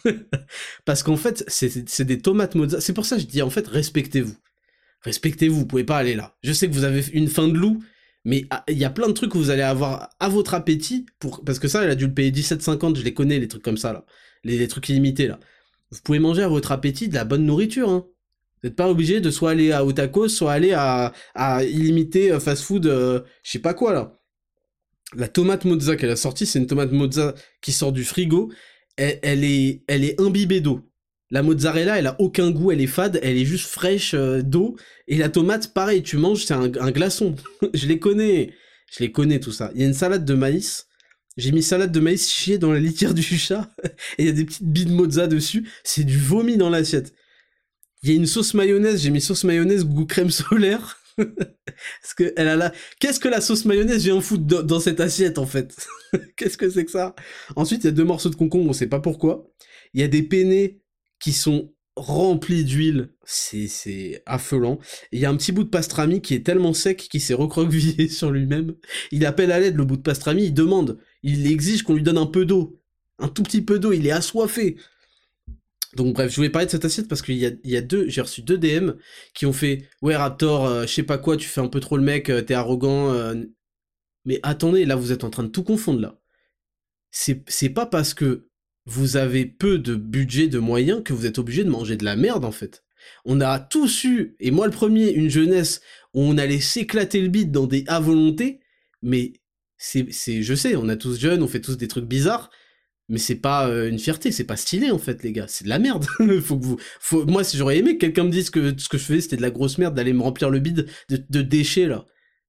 Parce 0.85 1.03
qu'en 1.03 1.17
fait, 1.17 1.45
c'est 1.49 2.05
des 2.05 2.21
tomates 2.21 2.55
mozza. 2.55 2.81
C'est 2.81 2.95
pour 2.95 3.05
ça 3.05 3.17
que 3.17 3.23
je 3.23 3.27
dis, 3.27 3.43
en 3.43 3.51
fait, 3.51 3.67
respectez-vous. 3.67 4.37
Respectez-vous, 5.03 5.61
vous 5.61 5.67
pouvez 5.67 5.85
pas 5.85 5.99
aller 5.99 6.15
là. 6.15 6.37
Je 6.43 6.53
sais 6.53 6.69
que 6.69 6.73
vous 6.73 6.85
avez 6.85 7.05
une 7.13 7.29
faim 7.29 7.49
de 7.49 7.57
loup, 7.57 7.83
mais 8.27 8.45
ah, 8.51 8.64
il 8.68 8.77
y 8.77 8.85
a 8.85 8.91
plein 8.91 9.07
de 9.07 9.12
trucs 9.12 9.31
que 9.31 9.39
vous 9.39 9.51
allez 9.51 9.62
avoir 9.62 10.11
à 10.18 10.29
votre 10.29 10.55
appétit, 10.55 11.07
parce 11.45 11.61
que 11.61 11.68
ça, 11.68 11.85
elle 11.85 11.91
a 11.91 11.95
dû 11.95 12.09
le 12.09 12.12
payer 12.12 12.33
17,50, 12.33 12.97
je 12.97 13.05
les 13.05 13.14
connais, 13.14 13.39
les 13.39 13.47
trucs 13.47 13.62
comme 13.62 13.77
ça, 13.77 13.93
là. 13.93 14.05
Les, 14.43 14.66
trucs 14.66 14.89
illimités, 14.89 15.29
là. 15.29 15.39
Vous 15.93 16.01
pouvez 16.03 16.18
manger 16.18 16.43
à 16.43 16.49
votre 16.49 16.72
appétit 16.72 17.09
de 17.09 17.14
la 17.14 17.24
bonne 17.24 17.47
nourriture, 17.47 17.89
hein. 17.89 18.05
Vous 18.09 18.68
n'êtes 18.68 18.74
pas 18.74 18.91
obligé 18.91 19.20
de 19.20 19.31
soit 19.31 19.53
aller 19.53 19.70
à 19.70 19.85
Otakos, 19.85 20.29
soit 20.29 20.53
aller 20.53 20.72
à, 20.72 21.12
à 21.37 21.62
illimité 21.62 22.33
euh, 22.33 22.41
fast-food, 22.41 22.87
euh, 22.87 23.20
je 23.45 23.53
sais 23.53 23.59
pas 23.61 23.74
quoi, 23.74 23.93
là. 23.93 24.18
La 25.14 25.29
tomate 25.29 25.64
mozza 25.64 25.95
qu'elle 25.95 26.11
a 26.11 26.16
sortie, 26.16 26.47
c'est 26.47 26.59
une 26.59 26.66
tomate 26.66 26.91
mozza 26.91 27.33
qui 27.61 27.70
sort 27.70 27.93
du 27.93 28.03
frigo. 28.03 28.51
Elle, 28.97 29.45
est, 29.45 29.85
elle 29.87 30.03
est 30.03 30.20
imbibée 30.20 30.61
d'eau. 30.61 30.81
La 31.31 31.43
mozzarella, 31.43 31.99
elle 31.99 32.07
a 32.07 32.20
aucun 32.20 32.51
goût, 32.51 32.70
elle 32.70 32.81
est 32.81 32.87
fade, 32.87 33.18
elle 33.22 33.37
est 33.37 33.45
juste 33.45 33.66
fraîche 33.66 34.14
euh, 34.14 34.43
d'eau. 34.43 34.77
Et 35.09 35.16
la 35.16 35.29
tomate, 35.29 35.74
pareil, 35.74 36.03
tu 36.03 36.16
manges, 36.18 36.45
c'est 36.45 36.55
un, 36.55 36.68
glaçon. 36.68 37.35
je 37.74 37.87
les 37.87 37.99
connais. 37.99 38.55
Je 38.93 39.03
les 39.03 39.11
connais, 39.11 39.41
tout 39.41 39.53
ça. 39.53 39.72
Il 39.74 39.81
y 39.81 39.85
a 39.85 39.87
une 39.89 39.95
salade 39.95 40.24
de 40.24 40.35
maïs. 40.35 40.87
J'ai 41.37 41.51
mis 41.51 41.62
salade 41.62 41.93
de 41.93 42.01
maïs 42.01 42.31
chier 42.31 42.59
dans 42.59 42.72
la 42.72 42.79
litière 42.79 43.12
du 43.12 43.22
chat. 43.22 43.68
et 44.18 44.22
il 44.22 44.27
y 44.27 44.29
a 44.29 44.33
des 44.33 44.45
petites 44.45 44.64
billes 44.64 44.87
de 44.87 44.93
mozza 44.93 45.27
dessus. 45.27 45.68
C'est 45.83 46.05
du 46.05 46.18
vomi 46.18 46.57
dans 46.57 46.70
l'assiette. 46.70 47.12
Il 48.03 48.11
y 48.11 48.12
a 48.12 48.16
une 48.16 48.27
sauce 48.27 48.55
mayonnaise. 48.55 49.03
J'ai 49.03 49.11
mis 49.11 49.20
sauce 49.20 49.43
mayonnaise 49.43 49.85
goût 49.85 50.07
crème 50.07 50.31
solaire. 50.31 51.01
Parce 51.16 52.14
que 52.16 52.33
elle 52.37 52.49
a 52.49 52.55
là. 52.55 52.72
Qu'est-ce 53.01 53.18
que 53.18 53.29
la 53.29 53.41
sauce 53.41 53.64
mayonnaise 53.64 54.05
vient 54.05 54.20
foutre 54.20 54.45
dans, 54.45 54.81
cette 54.81 55.01
assiette, 55.01 55.39
en 55.39 55.47
fait? 55.47 55.74
Qu'est-ce 56.37 56.57
que 56.57 56.70
c'est 56.70 56.85
que 56.85 56.91
ça? 56.91 57.16
Ensuite, 57.57 57.83
il 57.83 57.87
y 57.87 57.91
a 57.91 57.93
deux 57.93 58.05
morceaux 58.05 58.31
de 58.31 58.37
concombre, 58.37 58.70
on 58.70 58.72
sait 58.72 58.87
pas 58.87 59.01
pourquoi. 59.01 59.51
Il 59.93 60.01
y 60.01 60.05
a 60.05 60.09
des 60.09 60.22
penne 60.22 60.53
qui 61.27 61.33
sont 61.33 61.74
remplis 61.97 62.62
d'huile, 62.62 63.11
c'est, 63.24 64.22
affolant. 64.27 64.79
Il 65.11 65.18
y 65.18 65.24
a 65.24 65.29
un 65.29 65.37
petit 65.37 65.51
bout 65.51 65.64
de 65.64 65.68
pastrami 65.68 66.22
qui 66.22 66.35
est 66.35 66.47
tellement 66.47 66.72
sec 66.72 67.09
qu'il 67.11 67.20
s'est 67.20 67.35
recroquevillé 67.35 68.07
sur 68.20 68.31
lui-même. 68.31 68.77
Il 69.11 69.27
appelle 69.27 69.51
à 69.51 69.59
l'aide 69.59 69.77
le 69.77 69.85
bout 69.85 69.97
de 69.97 70.03
pastrami, 70.03 70.45
il 70.45 70.55
demande, 70.55 71.01
il 71.24 71.51
exige 71.51 71.83
qu'on 71.83 71.95
lui 71.95 72.05
donne 72.05 72.16
un 72.16 72.27
peu 72.27 72.45
d'eau. 72.45 72.81
Un 73.18 73.27
tout 73.27 73.43
petit 73.43 73.61
peu 73.61 73.81
d'eau, 73.81 73.93
il 73.93 74.07
est 74.07 74.12
assoiffé. 74.12 74.77
Donc 75.97 76.14
bref, 76.14 76.31
je 76.31 76.37
voulais 76.37 76.51
parler 76.51 76.66
de 76.66 76.70
cette 76.70 76.85
assiette 76.85 77.09
parce 77.09 77.22
qu'il 77.22 77.35
y 77.35 77.77
a, 77.77 77.81
deux, 77.81 78.09
j'ai 78.09 78.20
reçu 78.20 78.43
deux 78.43 78.59
DM 78.59 78.93
qui 79.35 79.47
ont 79.47 79.53
fait 79.53 79.89
ouais 80.01 80.14
Raptor, 80.14 80.64
euh, 80.64 80.83
je 80.83 80.93
sais 80.93 81.03
pas 81.03 81.18
quoi, 81.18 81.37
tu 81.37 81.49
fais 81.49 81.61
un 81.61 81.66
peu 81.68 81.81
trop 81.81 81.97
le 81.97 82.05
mec, 82.05 82.31
euh, 82.31 82.41
t'es 82.41 82.55
arrogant. 82.55 83.12
euh. 83.12 83.35
Mais 84.27 84.39
attendez, 84.45 84.85
là 84.85 84.95
vous 84.95 85.11
êtes 85.11 85.24
en 85.24 85.31
train 85.31 85.43
de 85.43 85.49
tout 85.49 85.64
confondre 85.64 86.01
là. 86.01 86.20
C'est 87.11 87.70
pas 87.70 87.87
parce 87.87 88.14
que 88.14 88.47
vous 88.87 89.16
avez 89.16 89.45
peu 89.45 89.78
de 89.78 89.95
budget, 89.97 90.47
de 90.49 90.59
moyens 90.59 91.03
que 91.05 91.12
vous 91.12 91.26
êtes 91.26 91.39
obligé 91.39 91.64
de 91.64 91.70
manger 91.70 91.97
de 91.97 92.05
la 92.05 92.16
merde 92.16 92.45
en 92.45 92.53
fait. 92.53 92.84
On 93.24 93.41
a 93.41 93.59
tous 93.59 94.05
eu, 94.05 94.37
et 94.41 94.51
moi 94.51 94.66
le 94.66 94.72
premier, 94.72 95.11
une 95.11 95.30
jeunesse 95.30 95.80
où 96.14 96.22
on 96.22 96.39
allait 96.39 96.61
s'éclater 96.61 97.20
le 97.20 97.28
bide 97.28 97.53
dans 97.53 97.66
des 97.66 97.84
à 97.89 98.01
volonté, 98.01 98.61
mais 99.03 99.34
c'est, 99.76 100.11
je 100.11 100.55
sais, 100.55 100.76
on 100.76 100.89
a 100.89 100.97
tous 100.97 101.18
jeunes, 101.20 101.43
on 101.43 101.49
fait 101.49 101.61
tous 101.61 101.76
des 101.76 101.89
trucs 101.89 102.07
bizarres, 102.07 102.51
mais 103.09 103.18
c'est 103.18 103.37
pas 103.37 103.68
euh, 103.68 103.89
une 103.89 103.99
fierté, 103.99 104.32
c'est 104.32 104.45
pas 104.45 104.57
stylé 104.57 104.91
en 104.91 104.99
fait, 104.99 105.22
les 105.22 105.32
gars. 105.32 105.47
C'est 105.49 105.64
de 105.64 105.68
la 105.68 105.78
merde. 105.78 106.07
moi, 107.28 107.45
si 107.45 107.57
j'aurais 107.57 107.78
aimé 107.78 107.95
que 107.95 108.01
quelqu'un 108.01 108.24
me 108.24 108.30
dise 108.30 108.51
que 108.51 108.76
ce 108.76 108.89
que 108.89 108.99
je 108.99 109.05
faisais 109.05 109.20
c'était 109.20 109.37
de 109.37 109.43
la 109.43 109.51
grosse 109.51 109.78
merde, 109.78 109.95
d'aller 109.95 110.12
me 110.12 110.22
remplir 110.22 110.51
le 110.51 110.59
bide 110.59 110.89
de, 111.09 111.22
de 111.28 111.43
déchets 111.43 111.87
là. 111.87 112.07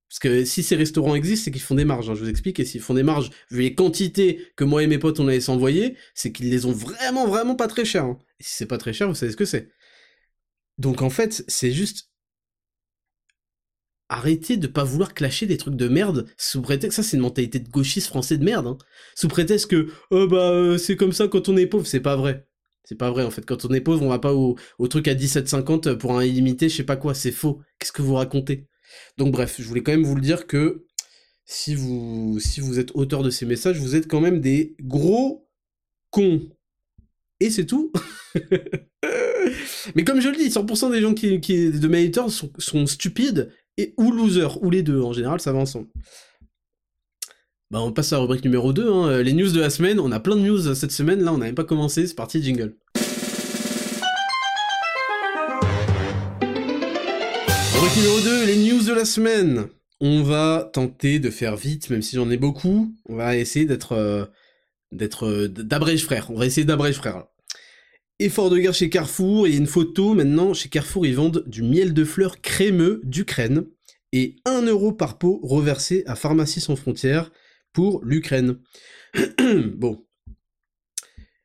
Parce 0.09 0.19
que 0.19 0.45
si 0.45 0.63
ces 0.63 0.75
restaurants 0.75 1.15
existent, 1.15 1.45
c'est 1.45 1.51
qu'ils 1.51 1.61
font 1.61 1.75
des 1.75 1.83
marges, 1.85 2.09
hein, 2.09 2.15
je 2.15 2.23
vous 2.23 2.29
explique, 2.29 2.59
et 2.59 2.65
s'ils 2.65 2.81
font 2.81 2.93
des 2.93 3.03
marges, 3.03 3.29
vu 3.51 3.61
les 3.61 3.75
quantités 3.75 4.41
que 4.55 4.63
moi 4.63 4.81
et 4.83 4.87
mes 4.87 4.97
potes 4.99 5.19
on 5.19 5.27
allait 5.27 5.41
s'envoyer, 5.41 5.97
c'est 6.13 6.31
qu'ils 6.31 6.49
les 6.49 6.65
ont 6.65 6.71
vraiment, 6.71 7.27
vraiment 7.27 7.55
pas 7.55 7.67
très 7.67 7.83
chers. 7.85 8.05
hein. 8.05 8.17
Et 8.39 8.43
si 8.43 8.53
c'est 8.55 8.65
pas 8.67 8.77
très 8.77 8.93
cher, 8.93 9.07
vous 9.09 9.15
savez 9.15 9.31
ce 9.33 9.37
que 9.37 9.45
c'est. 9.45 9.69
Donc 10.79 11.01
en 11.03 11.09
fait, 11.11 11.43
c'est 11.47 11.71
juste 11.71 12.09
arrêtez 14.09 14.55
de 14.57 14.67
pas 14.67 14.83
vouloir 14.85 15.13
clasher 15.13 15.45
des 15.47 15.57
trucs 15.57 15.75
de 15.75 15.87
merde 15.89 16.27
sous 16.37 16.61
prétexte 16.61 16.97
ça 16.97 17.03
c'est 17.03 17.17
une 17.17 17.23
mentalité 17.23 17.59
de 17.59 17.69
gauchiste 17.69 18.07
français 18.07 18.37
de 18.37 18.43
merde 18.45 18.67
hein. 18.67 18.77
sous 19.15 19.27
prétexte 19.27 19.69
que 19.69 19.87
oh 20.11 20.27
bah 20.27 20.51
euh, 20.51 20.77
c'est 20.77 20.95
comme 20.95 21.11
ça 21.11 21.27
quand 21.27 21.49
on 21.49 21.57
est 21.57 21.67
pauvre 21.67 21.85
c'est 21.85 21.99
pas 21.99 22.15
vrai 22.15 22.47
c'est 22.85 22.95
pas 22.95 23.11
vrai 23.11 23.23
en 23.25 23.31
fait 23.31 23.45
quand 23.45 23.65
on 23.65 23.73
est 23.73 23.81
pauvre 23.81 24.03
on 24.03 24.09
va 24.09 24.19
pas 24.19 24.33
au, 24.33 24.55
au 24.79 24.87
truc 24.87 25.07
à 25.09 25.13
17,50 25.15 25.97
pour 25.97 26.17
un 26.17 26.23
illimité 26.23 26.69
je 26.69 26.75
sais 26.77 26.83
pas 26.83 26.95
quoi 26.95 27.13
c'est 27.13 27.31
faux 27.33 27.61
qu'est-ce 27.79 27.91
que 27.91 28.01
vous 28.01 28.15
racontez? 28.15 28.67
Donc 29.17 29.31
bref 29.31 29.55
je 29.59 29.67
voulais 29.67 29.83
quand 29.83 29.91
même 29.91 30.05
vous 30.05 30.15
le 30.15 30.21
dire 30.21 30.47
que 30.47 30.85
si 31.45 31.75
vous 31.75 32.39
êtes 32.79 32.91
auteur 32.93 33.23
de 33.23 33.29
ces 33.29 33.45
messages 33.45 33.79
vous 33.79 33.95
êtes 33.95 34.07
quand 34.07 34.21
même 34.21 34.41
des 34.41 34.75
gros 34.81 35.47
cons. 36.11 36.41
Et 37.39 37.49
c'est 37.49 37.65
tout. 37.65 37.91
Mais 39.95 40.03
comme 40.03 40.19
je 40.21 40.29
le 40.29 40.35
dis 40.35 40.49
100% 40.49 40.91
des 40.91 41.01
gens 41.01 41.13
qui, 41.13 41.39
qui 41.39 41.69
de 41.69 41.87
mes 41.87 42.11
sont, 42.57 42.87
stupides 42.87 43.51
et 43.77 43.93
ou 43.97 44.11
loser, 44.11 44.47
ou 44.61 44.69
les 44.69 44.83
deux, 44.83 45.01
en 45.01 45.13
général 45.13 45.39
ça 45.39 45.53
va 45.53 45.59
ensemble. 45.59 45.87
Bah 47.69 47.81
on 47.81 47.91
passe 47.91 48.13
à 48.13 48.15
la 48.15 48.21
rubrique 48.21 48.45
numéro 48.45 48.73
2, 48.73 48.91
hein, 48.91 49.21
les 49.21 49.33
news 49.33 49.51
de 49.51 49.59
la 49.59 49.69
semaine, 49.69 49.99
on 49.99 50.11
a 50.11 50.19
plein 50.19 50.37
de 50.37 50.41
news 50.41 50.73
cette 50.73 50.91
semaine, 50.91 51.21
là 51.21 51.33
on 51.33 51.37
n'a 51.37 51.45
même 51.45 51.55
pas 51.55 51.65
commencé, 51.65 52.07
c'est 52.07 52.15
parti, 52.15 52.41
jingle. 52.41 52.77
Numéro 57.77 58.19
2, 58.19 58.45
les 58.45 58.57
news 58.57 58.83
de 58.83 58.93
la 58.93 59.05
semaine. 59.05 59.67
On 60.01 60.23
va 60.23 60.67
tenter 60.73 61.19
de 61.19 61.29
faire 61.29 61.55
vite, 61.55 61.91
même 61.91 62.01
si 62.01 62.15
j'en 62.15 62.29
ai 62.31 62.37
beaucoup, 62.37 62.91
on 63.07 63.15
va 63.15 63.37
essayer 63.37 63.65
d'être... 63.65 63.93
euh, 63.93 64.25
euh, 65.21 65.47
d'abrège 65.47 66.03
frère, 66.03 66.31
on 66.31 66.37
va 66.37 66.47
essayer 66.47 66.65
d'abrège 66.65 66.95
frère. 66.95 67.25
Effort 68.19 68.49
de 68.49 68.57
guerre 68.57 68.73
chez 68.73 68.89
Carrefour, 68.89 69.47
il 69.47 69.53
y 69.53 69.57
a 69.57 69.59
une 69.59 69.67
photo 69.67 70.15
maintenant, 70.15 70.55
chez 70.55 70.69
Carrefour 70.69 71.05
ils 71.05 71.15
vendent 71.15 71.43
du 71.45 71.61
miel 71.61 71.93
de 71.93 72.03
fleurs 72.03 72.41
crémeux 72.41 72.99
d'Ukraine 73.03 73.65
et 74.11 74.37
1 74.45 74.63
euro 74.63 74.91
par 74.91 75.19
pot 75.19 75.39
reversé 75.43 76.03
à 76.07 76.15
Pharmacie 76.15 76.61
sans 76.61 76.75
frontières 76.75 77.31
pour 77.73 78.03
l'Ukraine. 78.03 78.57
bon. 79.75 80.03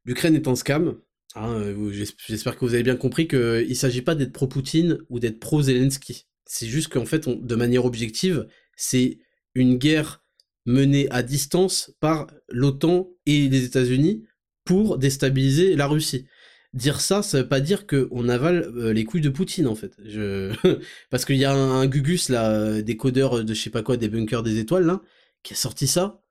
L'Ukraine 0.06 0.34
est 0.34 0.48
un 0.48 0.54
scam. 0.54 0.96
Hein, 1.34 1.54
euh, 1.54 1.92
J'espère 1.92 2.56
que 2.56 2.64
vous 2.64 2.74
avez 2.74 2.82
bien 2.82 2.96
compris 2.96 3.28
qu'il 3.28 3.68
ne 3.68 3.74
s'agit 3.74 4.02
pas 4.02 4.14
d'être 4.14 4.32
pro-Poutine 4.32 4.98
ou 5.08 5.18
d'être 5.18 5.40
pro-Zelensky. 5.40 6.26
C'est 6.46 6.66
juste 6.66 6.88
qu'en 6.88 7.06
fait, 7.06 7.28
de 7.28 7.54
manière 7.54 7.84
objective, 7.84 8.46
c'est 8.76 9.18
une 9.54 9.76
guerre 9.76 10.22
menée 10.66 11.08
à 11.10 11.22
distance 11.22 11.92
par 12.00 12.28
l'OTAN 12.48 13.10
et 13.26 13.48
les 13.48 13.64
États-Unis 13.64 14.24
pour 14.64 14.98
déstabiliser 14.98 15.76
la 15.76 15.86
Russie 15.86 16.26
dire 16.74 17.00
ça, 17.00 17.22
ça 17.22 17.38
veut 17.42 17.48
pas 17.48 17.60
dire 17.60 17.86
qu'on 17.86 18.28
avale 18.28 18.72
euh, 18.76 18.92
les 18.92 19.04
couilles 19.04 19.20
de 19.20 19.28
Poutine 19.28 19.66
en 19.66 19.74
fait. 19.74 19.96
Parce 21.10 21.24
qu'il 21.24 21.36
y 21.36 21.44
a 21.44 21.52
un, 21.52 21.80
un 21.80 21.86
Gugus 21.86 22.28
là, 22.28 22.50
euh, 22.50 22.82
des 22.82 22.96
codeurs 22.96 23.44
de 23.44 23.54
je 23.54 23.60
sais 23.60 23.70
pas 23.70 23.82
quoi, 23.82 23.96
des 23.96 24.08
bunkers 24.08 24.42
des 24.42 24.58
étoiles 24.58 24.84
là, 24.86 25.02
qui 25.42 25.52
a 25.54 25.56
sorti 25.56 25.86
ça. 25.86 26.21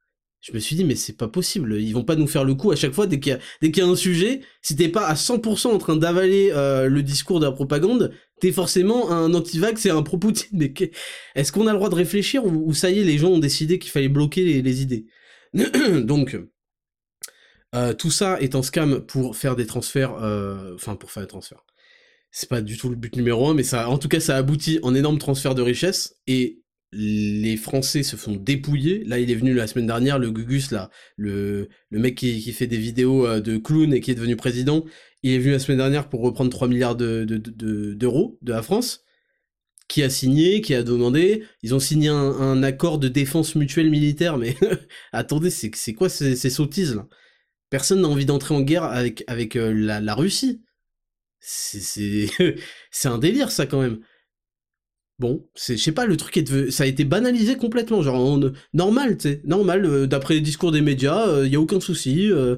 Je 0.42 0.54
me 0.54 0.60
suis 0.60 0.76
dit 0.76 0.84
mais 0.84 0.96
c'est 0.96 1.16
pas 1.16 1.28
possible, 1.28 1.80
ils 1.80 1.94
vont 1.94 2.04
pas 2.04 2.16
nous 2.16 2.26
faire 2.26 2.44
le 2.44 2.56
coup 2.56 2.72
à 2.72 2.76
chaque 2.76 2.94
fois 2.94 3.06
dès 3.06 3.20
qu'il 3.20 3.32
y 3.32 3.82
a, 3.82 3.86
un 3.86 3.96
sujet, 3.96 4.42
si 4.64 4.76
t'es 4.76 4.90
pas 4.90 5.06
à 5.06 5.14
100% 5.14 5.68
en 5.68 5.78
train 5.78 5.96
d'avaler 5.96 6.52
euh, 6.52 6.88
le 6.88 7.04
discours 7.04 7.40
de 7.40 7.46
la 7.46 7.52
propagande, 7.52 8.12
t'es 8.40 8.52
forcément 8.52 9.12
un 9.12 9.34
anti-vax 9.36 9.86
et 9.86 9.92
un 9.92 10.02
pro-Poutine. 10.02 10.74
Est-ce 11.36 11.52
qu'on 11.52 11.68
a 11.68 11.72
le 11.72 11.78
droit 11.78 11.90
de 11.90 11.96
réfléchir 11.96 12.44
ou, 12.44 12.74
ça 12.74 12.90
y 12.90 13.00
est, 13.00 13.04
les 13.04 13.20
gens 13.20 13.30
ont 13.30 13.40
décidé 13.40 13.78
qu'il 13.78 13.92
fallait 13.92 14.10
bloquer 14.10 14.62
les, 14.62 14.82
idées? 14.82 15.06
Donc, 15.54 16.38
euh, 17.76 17.94
tout 17.94 18.12
ça 18.12 18.42
est 18.42 18.56
un 18.56 18.64
scam 18.64 19.02
pour 19.02 19.38
faire 19.38 19.56
des 19.56 19.68
transferts, 19.68 20.16
euh, 20.24 20.74
enfin 20.74 20.96
pour 20.96 21.12
faire 21.12 21.22
des 21.22 21.30
transferts. 21.30 21.64
C'est 22.32 22.50
pas 22.50 22.62
du 22.62 22.78
tout 22.78 22.90
le 22.90 22.96
but 22.96 23.16
numéro 23.16 23.48
un, 23.48 23.54
mais 23.54 23.64
ça, 23.64 23.90
en 23.90 24.00
tout 24.00 24.08
cas, 24.08 24.20
ça 24.20 24.38
aboutit 24.38 24.80
en 24.82 24.96
énorme 24.96 25.20
transfert 25.20 25.54
de 25.54 25.62
richesse 25.62 26.16
et 26.26 26.61
les 26.92 27.58
Français 27.58 28.04
se 28.04 28.16
font 28.16 28.36
dépouiller. 28.36 29.04
Là, 29.06 29.20
il 29.20 29.32
est 29.32 29.36
venu 29.36 29.54
la 29.54 29.68
semaine 29.68 29.88
dernière, 29.88 30.20
le 30.20 30.32
Gugus, 30.32 30.72
là, 30.72 30.90
le, 31.16 31.70
mec 31.92 32.16
qui, 32.16 32.52
fait 32.52 32.68
des 32.68 32.78
vidéos 32.78 33.26
euh, 33.26 33.40
de 33.40 33.58
clown 33.58 33.94
et 33.94 34.02
qui 34.02 34.12
est 34.12 34.16
devenu 34.16 34.36
président. 34.36 34.86
Il 35.24 35.32
est 35.32 35.40
venu 35.40 35.52
la 35.52 35.60
semaine 35.60 35.78
dernière 35.78 36.10
pour 36.10 36.22
reprendre 36.22 36.52
3 36.52 36.68
milliards 36.68 36.96
de, 36.96 37.24
de- 37.26 37.38
de- 37.38 37.94
d'euros 37.94 38.38
de 38.42 38.52
la 38.52 38.62
France. 38.62 39.04
Qui 39.88 40.04
a 40.04 40.10
signé, 40.10 40.62
qui 40.62 40.74
a 40.74 40.84
demandé. 40.84 41.44
Ils 41.64 41.76
ont 41.76 41.80
signé 41.80 42.08
un, 42.10 42.64
accord 42.64 42.98
de 42.98 43.10
défense 43.10 43.56
mutuelle 43.56 43.90
militaire, 43.90 44.38
mais 44.38 44.56
attendez, 45.12 45.50
c'est, 45.50 45.94
quoi 45.94 46.08
ces, 46.10 46.36
ces 46.36 46.50
sottises 46.50 47.02
Personne 47.70 48.02
n'a 48.02 48.08
envie 48.08 48.26
d'entrer 48.26 48.54
en 48.56 48.62
guerre 48.62 48.84
avec, 48.84 49.56
euh, 49.56 49.74
la, 49.74 50.00
la 50.02 50.16
Russie. 50.16 50.62
C'est 51.42 52.28
un 53.06 53.18
délire, 53.18 53.52
ça, 53.52 53.66
quand 53.66 53.82
même. 53.82 54.00
Bon, 55.22 55.48
je 55.56 55.76
sais 55.76 55.92
pas, 55.92 56.08
le 56.08 56.18
truc 56.18 56.44
ça 56.72 56.84
a 56.84 56.88
été 56.88 57.06
banalisé 57.06 57.56
complètement, 57.56 58.02
genre, 58.02 58.40
normal, 58.74 59.18
tu 59.18 59.30
sais, 59.30 59.42
normal, 59.46 59.86
euh, 59.86 60.08
d'après 60.08 60.34
les 60.34 60.42
discours 60.42 60.72
des 60.72 60.82
médias, 60.82 61.44
il 61.46 61.52
y 61.54 61.56
a 61.56 61.62
aucun 61.62 61.80
souci. 61.80 62.32
euh. 62.32 62.56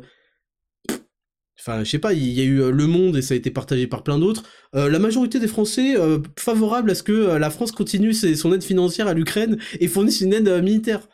Enfin, 1.60 1.84
je 1.84 1.90
sais 1.90 2.00
pas, 2.00 2.14
il 2.14 2.28
y 2.32 2.42
a 2.42 2.44
eu 2.44 2.62
euh, 2.62 2.72
Le 2.72 2.88
Monde 2.88 3.16
et 3.16 3.22
ça 3.22 3.36
a 3.36 3.38
été 3.38 3.52
partagé 3.52 3.88
par 3.88 4.04
plein 4.04 4.20
d'autres. 4.20 4.44
Euh, 4.76 4.90
la 4.90 5.00
majorité 5.00 5.40
des 5.40 5.48
Français 5.48 5.96
euh, 5.98 6.20
favorables 6.38 6.92
à 6.92 6.96
ce 6.96 7.04
que 7.04 7.12
euh, 7.14 7.40
la 7.40 7.50
France 7.50 7.72
continue 7.72 8.14
son 8.14 8.54
aide 8.54 8.64
financière 8.64 9.08
à 9.08 9.14
l'Ukraine 9.14 9.58
et 9.80 9.88
fournisse 9.88 10.22
une 10.22 10.34
aide 10.34 10.48
euh, 10.48 10.62
militaire. 10.62 11.08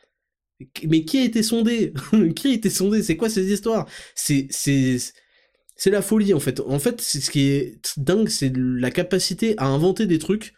Mais 0.87 1.05
qui 1.05 1.19
a 1.19 1.23
été 1.23 1.43
sondé? 1.43 1.93
Qui 2.35 2.47
a 2.49 2.53
été 2.53 2.69
sondé? 2.69 3.03
C'est 3.03 3.17
quoi 3.17 3.29
ces 3.29 3.51
histoires? 3.51 3.87
C'est 4.15 5.91
la 5.91 6.01
folie 6.01 6.33
en 6.33 6.39
fait. 6.39 6.59
En 6.61 6.79
fait, 6.79 7.01
c'est 7.01 7.21
ce 7.21 7.31
qui 7.31 7.47
est 7.49 7.79
dingue, 7.97 8.27
c'est 8.29 8.51
la 8.55 8.91
capacité 8.91 9.55
à 9.57 9.67
inventer 9.67 10.05
des 10.05 10.19
trucs 10.19 10.53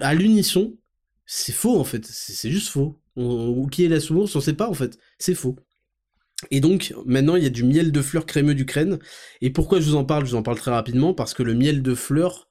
à 0.00 0.14
l'unisson. 0.14 0.76
C'est 1.26 1.52
faux 1.52 1.78
en 1.78 1.84
fait. 1.84 2.04
C'est 2.06 2.50
juste 2.50 2.68
faux. 2.68 3.00
On- 3.16 3.48
Ou 3.48 3.66
qui 3.68 3.84
est 3.84 3.88
la 3.88 4.00
source 4.00 4.34
On 4.36 4.40
sait 4.40 4.54
pas 4.54 4.68
en 4.68 4.74
fait. 4.74 4.98
C'est 5.18 5.34
faux. 5.34 5.56
Et 6.50 6.60
donc, 6.60 6.92
maintenant, 7.06 7.36
il 7.36 7.44
y 7.44 7.46
a 7.46 7.50
du 7.50 7.62
miel 7.64 7.92
de 7.92 8.02
fleurs 8.02 8.26
crémeux 8.26 8.54
d'Ukraine. 8.54 8.98
Et 9.40 9.50
pourquoi 9.50 9.80
je 9.80 9.86
vous 9.86 9.94
en 9.96 10.04
parle? 10.04 10.24
Je 10.26 10.30
vous 10.32 10.36
en 10.36 10.42
parle 10.42 10.58
très 10.58 10.72
rapidement 10.72 11.14
parce 11.14 11.34
que 11.34 11.42
le 11.44 11.54
miel 11.54 11.82
de 11.82 11.94
fleurs, 11.94 12.50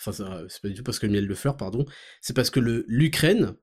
enfin, 0.00 0.12
c'est 0.48 0.60
pas 0.62 0.68
du 0.68 0.74
tout 0.74 0.82
parce 0.82 0.98
que 0.98 1.06
le 1.06 1.12
miel 1.12 1.28
de 1.28 1.34
fleurs, 1.34 1.56
pardon, 1.56 1.84
c'est 2.20 2.34
parce 2.34 2.50
que 2.50 2.58
l'Ukraine, 2.88 3.54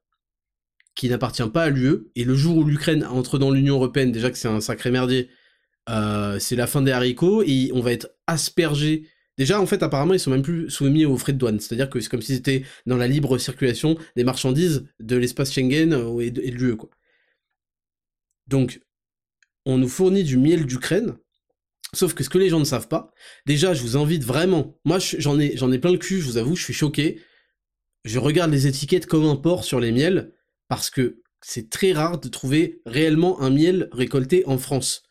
qui 0.96 1.10
n'appartient 1.10 1.48
pas 1.50 1.64
à 1.64 1.70
l'UE, 1.70 2.08
et 2.16 2.24
le 2.24 2.36
jour 2.36 2.56
où 2.58 2.64
l'Ukraine 2.64 3.04
entre 3.04 3.38
dans 3.38 3.52
l'Union 3.52 3.76
Européenne, 3.76 4.14
déjà 4.14 4.32
que 4.32 4.38
c'est 4.38 4.48
un 4.48 4.62
sacré 4.62 4.92
merdier, 4.92 5.30
euh, 5.90 6.40
c'est 6.40 6.56
la 6.56 6.68
fin 6.68 6.82
des 6.82 6.92
haricots, 6.92 7.44
et 7.46 7.72
on 7.74 7.82
va 7.82 7.92
être 7.92 8.12
aspergé. 8.28 9.10
Déjà, 9.38 9.60
en 9.60 9.66
fait, 9.66 9.84
apparemment, 9.84 10.14
ils 10.14 10.20
sont 10.20 10.32
même 10.32 10.42
plus 10.44 10.70
soumis 10.70 11.06
aux 11.06 11.18
frais 11.18 11.34
de 11.34 11.38
douane. 11.38 11.60
C'est-à-dire 11.60 11.90
que 11.90 12.00
c'est 12.00 12.10
comme 12.10 12.22
s'ils 12.22 12.36
étaient 12.38 12.64
dans 12.86 12.98
la 12.98 13.08
libre 13.08 13.38
circulation 13.38 13.98
des 14.16 14.24
marchandises 14.24 14.86
de 15.00 15.18
l'espace 15.18 15.52
Schengen 15.54 15.94
euh, 15.94 16.20
et 16.20 16.32
de, 16.32 16.42
l'UE, 16.42 16.78
quoi. 16.78 16.90
Donc, 18.48 18.82
on 19.66 19.78
nous 19.78 19.90
fournit 19.90 20.24
du 20.24 20.38
miel 20.38 20.66
d'Ukraine, 20.66 21.18
sauf 21.94 22.14
que 22.14 22.24
ce 22.24 22.30
que 22.30 22.38
les 22.38 22.50
gens 22.50 22.60
ne 22.60 22.66
savent 22.66 22.88
pas, 22.90 23.14
déjà, 23.46 23.74
je 23.74 23.82
vous 23.82 23.98
invite 23.98 24.24
vraiment, 24.24 24.78
moi 24.86 25.00
je- 25.00 25.18
j'en 25.20 25.40
ai, 25.40 25.58
j'en 25.58 25.72
ai 25.72 25.80
plein 25.80 25.92
le 25.92 25.98
cul, 26.00 26.22
je 26.22 26.28
vous 26.28 26.38
avoue, 26.38 26.56
je 26.56 26.64
suis 26.64 26.74
choqué, 26.74 27.22
je 28.06 28.20
regarde 28.20 28.52
les 28.52 28.68
étiquettes 28.68 29.08
comme 29.08 29.26
un 29.26 29.38
porc 29.38 29.66
sur 29.66 29.80
les 29.80 29.92
miels, 29.92 30.34
parce 30.68 30.92
que 30.92 31.24
c'est 31.42 31.70
très 31.72 31.94
rare 31.94 32.20
de 32.20 32.30
trouver 32.30 32.82
réellement 32.86 33.42
un 33.42 33.52
miel 33.52 33.90
récolté 33.94 34.44
en 34.48 34.60
France. 34.60 35.05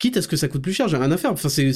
Quitte 0.00 0.16
à 0.16 0.22
ce 0.22 0.28
que 0.28 0.36
ça 0.36 0.48
coûte 0.48 0.62
plus 0.62 0.72
cher, 0.72 0.88
j'ai 0.88 0.96
rien 0.96 1.12
à 1.12 1.18
faire. 1.18 1.30
Enfin, 1.30 1.50
c'est, 1.50 1.70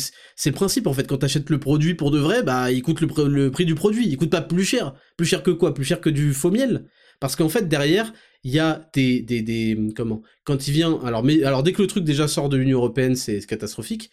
le 0.47 0.53
principe, 0.53 0.87
en 0.87 0.95
fait. 0.95 1.07
Quand 1.07 1.19
t'achètes 1.19 1.51
le 1.51 1.61
produit 1.61 1.95
pour 1.95 2.11
de 2.11 2.19
vrai, 2.19 2.43
bah, 2.43 2.73
il 2.73 2.83
coûte 2.83 3.03
le, 3.03 3.07
pr- 3.07 3.27
le 3.27 3.51
prix 3.51 3.67
du 3.67 3.75
produit. 3.75 4.09
Il 4.09 4.17
coûte 4.17 4.31
pas 4.31 4.41
plus 4.41 4.65
cher. 4.65 4.95
Plus 5.19 5.27
cher 5.27 5.43
que 5.43 5.51
quoi? 5.51 5.75
Plus 5.75 5.85
cher 5.85 6.01
que 6.01 6.09
du 6.09 6.33
faux 6.33 6.51
miel. 6.51 6.87
Parce 7.21 7.37
qu'en 7.37 7.51
fait, 7.51 7.69
derrière, 7.69 8.13
il 8.43 8.51
y 8.51 8.59
a 8.59 8.89
des, 8.95 9.21
des, 9.21 9.79
comment? 9.95 10.23
Quand 10.45 10.67
il 10.67 10.73
vient, 10.73 10.99
alors, 11.05 11.23
mais, 11.23 11.45
alors 11.45 11.63
dès 11.63 11.73
que 11.73 11.83
le 11.83 11.87
truc 11.89 12.03
déjà 12.03 12.27
sort 12.27 12.49
de 12.49 12.57
l'Union 12.57 12.79
Européenne, 12.79 13.15
c'est 13.15 13.45
catastrophique. 13.47 14.11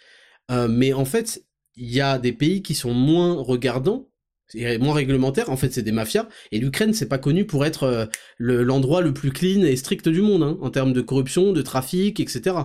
mais 0.50 0.94
en 0.94 1.06
fait, 1.06 1.44
il 1.76 1.90
y 1.90 2.02
a 2.02 2.20
des 2.20 2.34
pays 2.34 2.62
qui 2.62 2.76
sont 2.76 2.94
moins 2.94 3.36
regardants 3.42 4.10
et 4.54 4.78
moins 4.78 4.94
réglementaires. 4.94 5.50
En 5.50 5.58
fait, 5.58 5.72
c'est 5.74 5.84
des 5.84 5.94
mafias. 5.94 6.28
Et 6.52 6.60
l'Ukraine, 6.60 6.94
c'est 6.94 7.08
pas 7.08 7.18
connu 7.18 7.46
pour 7.46 7.66
être 7.66 8.10
l'endroit 8.38 9.02
le, 9.02 9.14
plus 9.14 9.32
clean 9.32 9.64
et 9.64 9.76
strict 9.78 10.10
du 10.10 10.22
monde 10.22 10.44
hein, 10.44 10.58
en 10.62 10.70
termes 10.70 10.94
de 10.94 11.02
corruption, 11.02 11.54
de 11.54 11.62
trafic, 11.62 12.20
etc. 12.20 12.56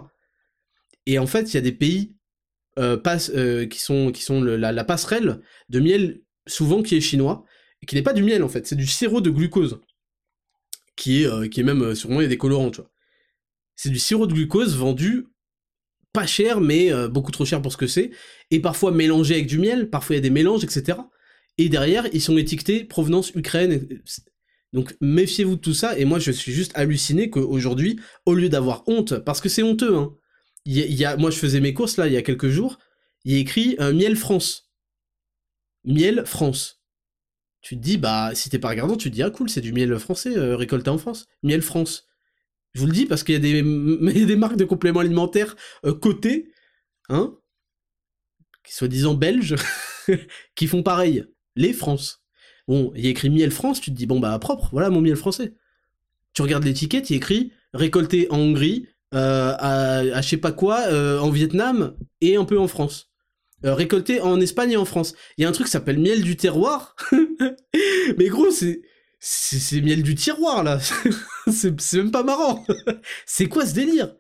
Et 1.06 1.18
en 1.18 1.26
fait, 1.26 1.52
il 1.52 1.54
y 1.54 1.58
a 1.58 1.62
des 1.62 1.72
pays 1.72 2.14
qui 2.76 3.78
sont 3.78 4.12
qui 4.12 4.22
sont 4.22 4.42
la, 4.42 4.84
passerelle 4.84 5.40
de 5.70 5.80
miel 5.80 6.20
souvent 6.46 6.82
qui 6.82 6.94
est 6.94 7.00
chinois 7.00 7.46
et 7.82 7.86
qui 7.86 7.94
n'est 7.94 8.02
pas 8.02 8.12
du 8.12 8.22
miel 8.22 8.42
en 8.42 8.48
fait, 8.48 8.66
c'est 8.66 8.76
du 8.76 8.86
sirop 8.86 9.22
de 9.22 9.30
glucose 9.30 9.80
qui 10.96 11.22
est, 11.22 11.26
euh, 11.26 11.46
qui 11.46 11.60
est 11.60 11.62
même, 11.62 11.82
euh, 11.82 11.94
sûrement, 11.94 12.20
il 12.20 12.24
y 12.24 12.26
a 12.26 12.30
des 12.30 12.38
colorants, 12.38 12.70
tu 12.70 12.80
vois. 12.80 12.90
C'est 13.76 13.90
du 13.90 13.98
sirop 13.98 14.26
de 14.26 14.32
glucose 14.32 14.76
vendu 14.76 15.26
pas 16.12 16.26
cher, 16.26 16.62
mais 16.62 16.90
euh, 16.90 17.08
beaucoup 17.08 17.30
trop 17.30 17.44
cher 17.44 17.60
pour 17.60 17.70
ce 17.70 17.76
que 17.76 17.86
c'est, 17.86 18.10
et 18.50 18.60
parfois 18.60 18.90
mélangé 18.90 19.34
avec 19.34 19.46
du 19.46 19.58
miel, 19.58 19.90
parfois 19.90 20.16
il 20.16 20.18
y 20.18 20.20
a 20.20 20.22
des 20.22 20.30
mélanges, 20.30 20.64
etc. 20.64 20.98
Et 21.58 21.68
derrière, 21.68 22.06
ils 22.14 22.22
sont 22.22 22.38
étiquetés 22.38 22.84
provenance 22.84 23.34
Ukraine. 23.34 23.86
Donc 24.72 24.96
méfiez-vous 25.02 25.56
de 25.56 25.60
tout 25.60 25.74
ça, 25.74 25.98
et 25.98 26.06
moi 26.06 26.18
je 26.18 26.30
suis 26.30 26.52
juste 26.52 26.72
halluciné 26.74 27.28
qu'aujourd'hui, 27.28 28.00
au 28.24 28.32
lieu 28.32 28.48
d'avoir 28.48 28.82
honte, 28.86 29.18
parce 29.18 29.42
que 29.42 29.50
c'est 29.50 29.62
honteux, 29.62 29.94
hein, 29.94 30.14
moi 31.18 31.30
je 31.30 31.38
faisais 31.38 31.60
mes 31.60 31.74
courses 31.74 31.96
là 31.96 32.06
il 32.06 32.12
y 32.12 32.16
a 32.16 32.22
quelques 32.22 32.48
jours, 32.48 32.78
il 33.24 33.32
y 33.32 33.36
a 33.36 33.38
écrit 33.38 33.76
miel 33.78 34.16
France. 34.16 34.70
Miel 35.84 36.24
France 36.26 36.76
tu 37.66 37.76
te 37.76 37.82
dis, 37.82 37.96
bah, 37.96 38.30
si 38.32 38.48
t'es 38.48 38.60
pas 38.60 38.68
regardant, 38.68 38.96
tu 38.96 39.10
te 39.10 39.14
dis, 39.16 39.24
ah 39.24 39.30
cool, 39.30 39.50
c'est 39.50 39.60
du 39.60 39.72
miel 39.72 39.98
français 39.98 40.38
euh, 40.38 40.54
récolté 40.54 40.88
en 40.88 40.98
France. 40.98 41.26
Miel 41.42 41.62
France. 41.62 42.06
Je 42.74 42.80
vous 42.80 42.86
le 42.86 42.92
dis 42.92 43.06
parce 43.06 43.24
qu'il 43.24 43.32
y, 43.32 43.36
a 43.36 43.40
des, 43.40 43.60
des 44.24 44.36
marques 44.36 44.56
de 44.56 44.64
compléments 44.64 45.00
alimentaires 45.00 45.56
euh, 45.84 45.92
cotées, 45.92 46.52
hein, 47.08 47.36
qui 48.62 48.72
soi-disant 48.72 49.14
belges, 49.14 49.56
qui 50.54 50.68
font 50.68 50.84
pareil. 50.84 51.24
Les 51.56 51.72
France. 51.72 52.22
Bon, 52.68 52.92
il 52.94 53.04
y 53.04 53.08
a 53.08 53.10
écrit 53.10 53.30
miel 53.30 53.50
France, 53.50 53.80
tu 53.80 53.90
te 53.90 53.96
dis, 53.96 54.06
bon 54.06 54.20
bah 54.20 54.38
propre, 54.38 54.68
voilà 54.70 54.88
mon 54.88 55.00
miel 55.00 55.16
français. 55.16 55.52
Tu 56.34 56.42
regardes 56.42 56.62
l'étiquette, 56.62 57.10
il 57.10 57.14
y 57.14 57.16
a 57.16 57.18
écrit 57.18 57.52
récolté 57.74 58.28
en 58.30 58.38
Hongrie, 58.38 58.86
euh, 59.14 59.54
à, 59.58 59.98
à 59.98 60.20
je 60.20 60.28
sais 60.28 60.36
pas 60.36 60.52
quoi, 60.52 60.86
en 61.20 61.30
Vietnam 61.30 61.96
et 62.20 62.36
un 62.36 62.44
peu 62.44 62.58
en 62.58 62.68
France. 62.68 63.10
Euh, 63.64 63.74
récolté 63.74 64.20
en 64.20 64.40
Espagne 64.40 64.72
et 64.72 64.76
en 64.76 64.84
France. 64.84 65.14
Il 65.36 65.42
y 65.42 65.44
a 65.44 65.48
un 65.48 65.52
truc 65.52 65.66
qui 65.66 65.72
s'appelle 65.72 65.98
miel 65.98 66.22
du 66.22 66.36
terroir. 66.36 66.94
Mais 68.18 68.28
gros, 68.28 68.50
c'est 68.50 68.82
c'est 69.18 69.80
miel 69.80 70.02
du 70.02 70.14
tiroir 70.14 70.62
là. 70.62 70.78
c'est 71.50 71.92
même 71.94 72.10
pas 72.10 72.22
marrant. 72.22 72.64
c'est 73.26 73.48
quoi 73.48 73.64
ce 73.64 73.74
délire? 73.74 74.14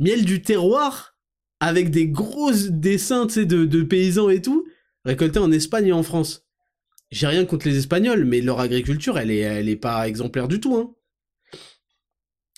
Miel 0.00 0.24
du 0.24 0.42
terroir 0.42 1.16
avec 1.60 1.90
des 1.90 2.08
gros 2.08 2.52
dessins 2.52 3.26
de, 3.26 3.44
de 3.44 3.82
paysans 3.82 4.28
et 4.28 4.42
tout, 4.42 4.66
récolté 5.04 5.38
en 5.38 5.52
Espagne 5.52 5.86
et 5.86 5.92
en 5.92 6.02
France. 6.02 6.44
J'ai 7.12 7.28
rien 7.28 7.44
contre 7.44 7.68
les 7.68 7.78
Espagnols, 7.78 8.24
mais 8.24 8.40
leur 8.40 8.58
agriculture, 8.58 9.16
elle 9.18 9.30
est, 9.30 9.38
elle 9.38 9.68
est 9.68 9.76
pas 9.76 10.08
exemplaire 10.08 10.48
du 10.48 10.58
tout. 10.58 10.74
Hein. 10.76 10.94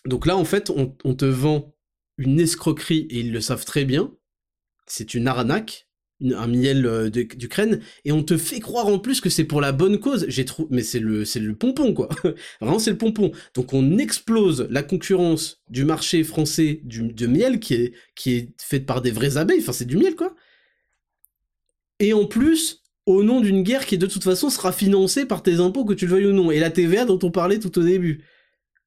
Donc 0.06 0.26
là, 0.26 0.36
en 0.36 0.44
fait, 0.44 0.70
on, 0.70 1.14
te 1.14 1.24
vend 1.24 1.74
une 2.18 2.40
escroquerie, 2.40 3.06
et 3.10 3.20
ils 3.20 3.32
le 3.32 3.40
savent 3.40 3.64
très 3.64 3.84
bien, 3.84 4.12
c'est 4.86 5.14
une 5.14 5.28
arnaque, 5.28 5.88
un 6.22 6.46
miel 6.46 6.86
euh, 6.86 7.10
d'Ukraine, 7.10 7.80
et 8.04 8.12
on 8.12 8.22
te 8.22 8.36
fait 8.38 8.60
croire 8.60 8.86
en 8.86 8.98
plus 8.98 9.20
que 9.20 9.28
c'est 9.28 9.44
pour 9.44 9.60
la 9.60 9.72
bonne 9.72 10.00
cause. 10.00 10.24
J'ai 10.28 10.46
mais 10.70 10.82
c'est 10.82 11.00
le, 11.00 11.24
le 11.24 11.54
pompon 11.54 11.92
quoi. 11.92 12.08
Vraiment 12.60 12.78
c'est 12.78 12.92
le 12.92 12.98
pompon. 12.98 13.32
Donc 13.54 13.74
on 13.74 13.98
explose 13.98 14.66
la 14.70 14.82
concurrence 14.82 15.62
du 15.68 15.84
marché 15.84 16.24
français 16.24 16.80
de 16.84 17.26
miel 17.26 17.60
qui 17.60 17.74
est, 17.74 17.92
qui 18.14 18.32
est 18.32 18.48
fait 18.58 18.80
par 18.80 19.02
des 19.02 19.10
vraies 19.10 19.36
abeilles. 19.36 19.60
Enfin 19.60 19.72
c'est 19.72 19.84
du 19.84 19.98
miel 19.98 20.16
quoi. 20.16 20.34
Et 21.98 22.14
en 22.14 22.26
plus, 22.26 22.82
au 23.06 23.22
nom 23.22 23.40
d'une 23.40 23.62
guerre 23.62 23.86
qui 23.86 23.98
de 23.98 24.06
toute 24.06 24.24
façon 24.24 24.50
sera 24.50 24.72
financée 24.72 25.26
par 25.26 25.42
tes 25.42 25.60
impôts 25.60 25.84
que 25.84 25.94
tu 25.94 26.06
le 26.06 26.12
veuilles 26.12 26.26
ou 26.26 26.32
non. 26.32 26.50
Et 26.50 26.58
la 26.58 26.70
TVA 26.70 27.04
dont 27.04 27.18
on 27.22 27.30
parlait 27.30 27.58
tout 27.58 27.78
au 27.78 27.82
début. 27.82 28.24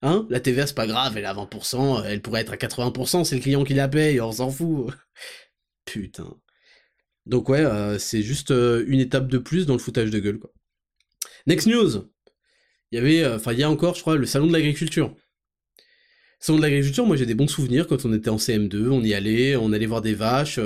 Hein? 0.01 0.25
La 0.29 0.39
TVA 0.39 0.65
c'est 0.65 0.75
pas 0.75 0.87
grave, 0.87 1.17
elle 1.17 1.23
est 1.23 1.27
à 1.27 1.33
20%, 1.33 2.03
elle 2.05 2.21
pourrait 2.21 2.41
être 2.41 2.53
à 2.53 2.57
80%, 2.57 3.25
c'est 3.25 3.35
le 3.35 3.41
client 3.41 3.63
qui 3.63 3.73
la 3.73 3.87
paye, 3.87 4.21
on 4.21 4.31
s'en 4.31 4.49
fout. 4.49 4.93
Putain. 5.85 6.37
Donc 7.25 7.49
ouais, 7.49 7.59
euh, 7.59 7.99
c'est 7.99 8.23
juste 8.23 8.51
euh, 8.51 8.83
une 8.87 8.99
étape 8.99 9.27
de 9.27 9.37
plus 9.37 9.65
dans 9.65 9.73
le 9.73 9.79
foutage 9.79 10.09
de 10.09 10.19
gueule, 10.19 10.39
quoi. 10.39 10.51
Next 11.47 11.67
news 11.67 12.09
Il 12.91 12.95
y 12.95 12.97
avait, 12.97 13.23
euh, 13.23 13.35
enfin 13.35 13.53
il 13.53 13.59
y 13.59 13.63
a 13.63 13.69
encore, 13.69 13.95
je 13.95 14.01
crois, 14.01 14.15
le 14.15 14.25
salon 14.25 14.47
de 14.47 14.53
l'agriculture. 14.53 15.15
Salon 16.39 16.57
de 16.57 16.63
l'agriculture, 16.63 17.05
moi 17.05 17.17
j'ai 17.17 17.25
des 17.25 17.35
bons 17.35 17.47
souvenirs 17.47 17.87
quand 17.87 18.05
on 18.05 18.13
était 18.13 18.29
en 18.29 18.37
CM2, 18.37 18.89
on 18.89 19.03
y 19.03 19.13
allait, 19.13 19.57
on 19.57 19.73
allait 19.73 19.85
voir 19.85 20.01
des 20.01 20.13
vaches. 20.13 20.59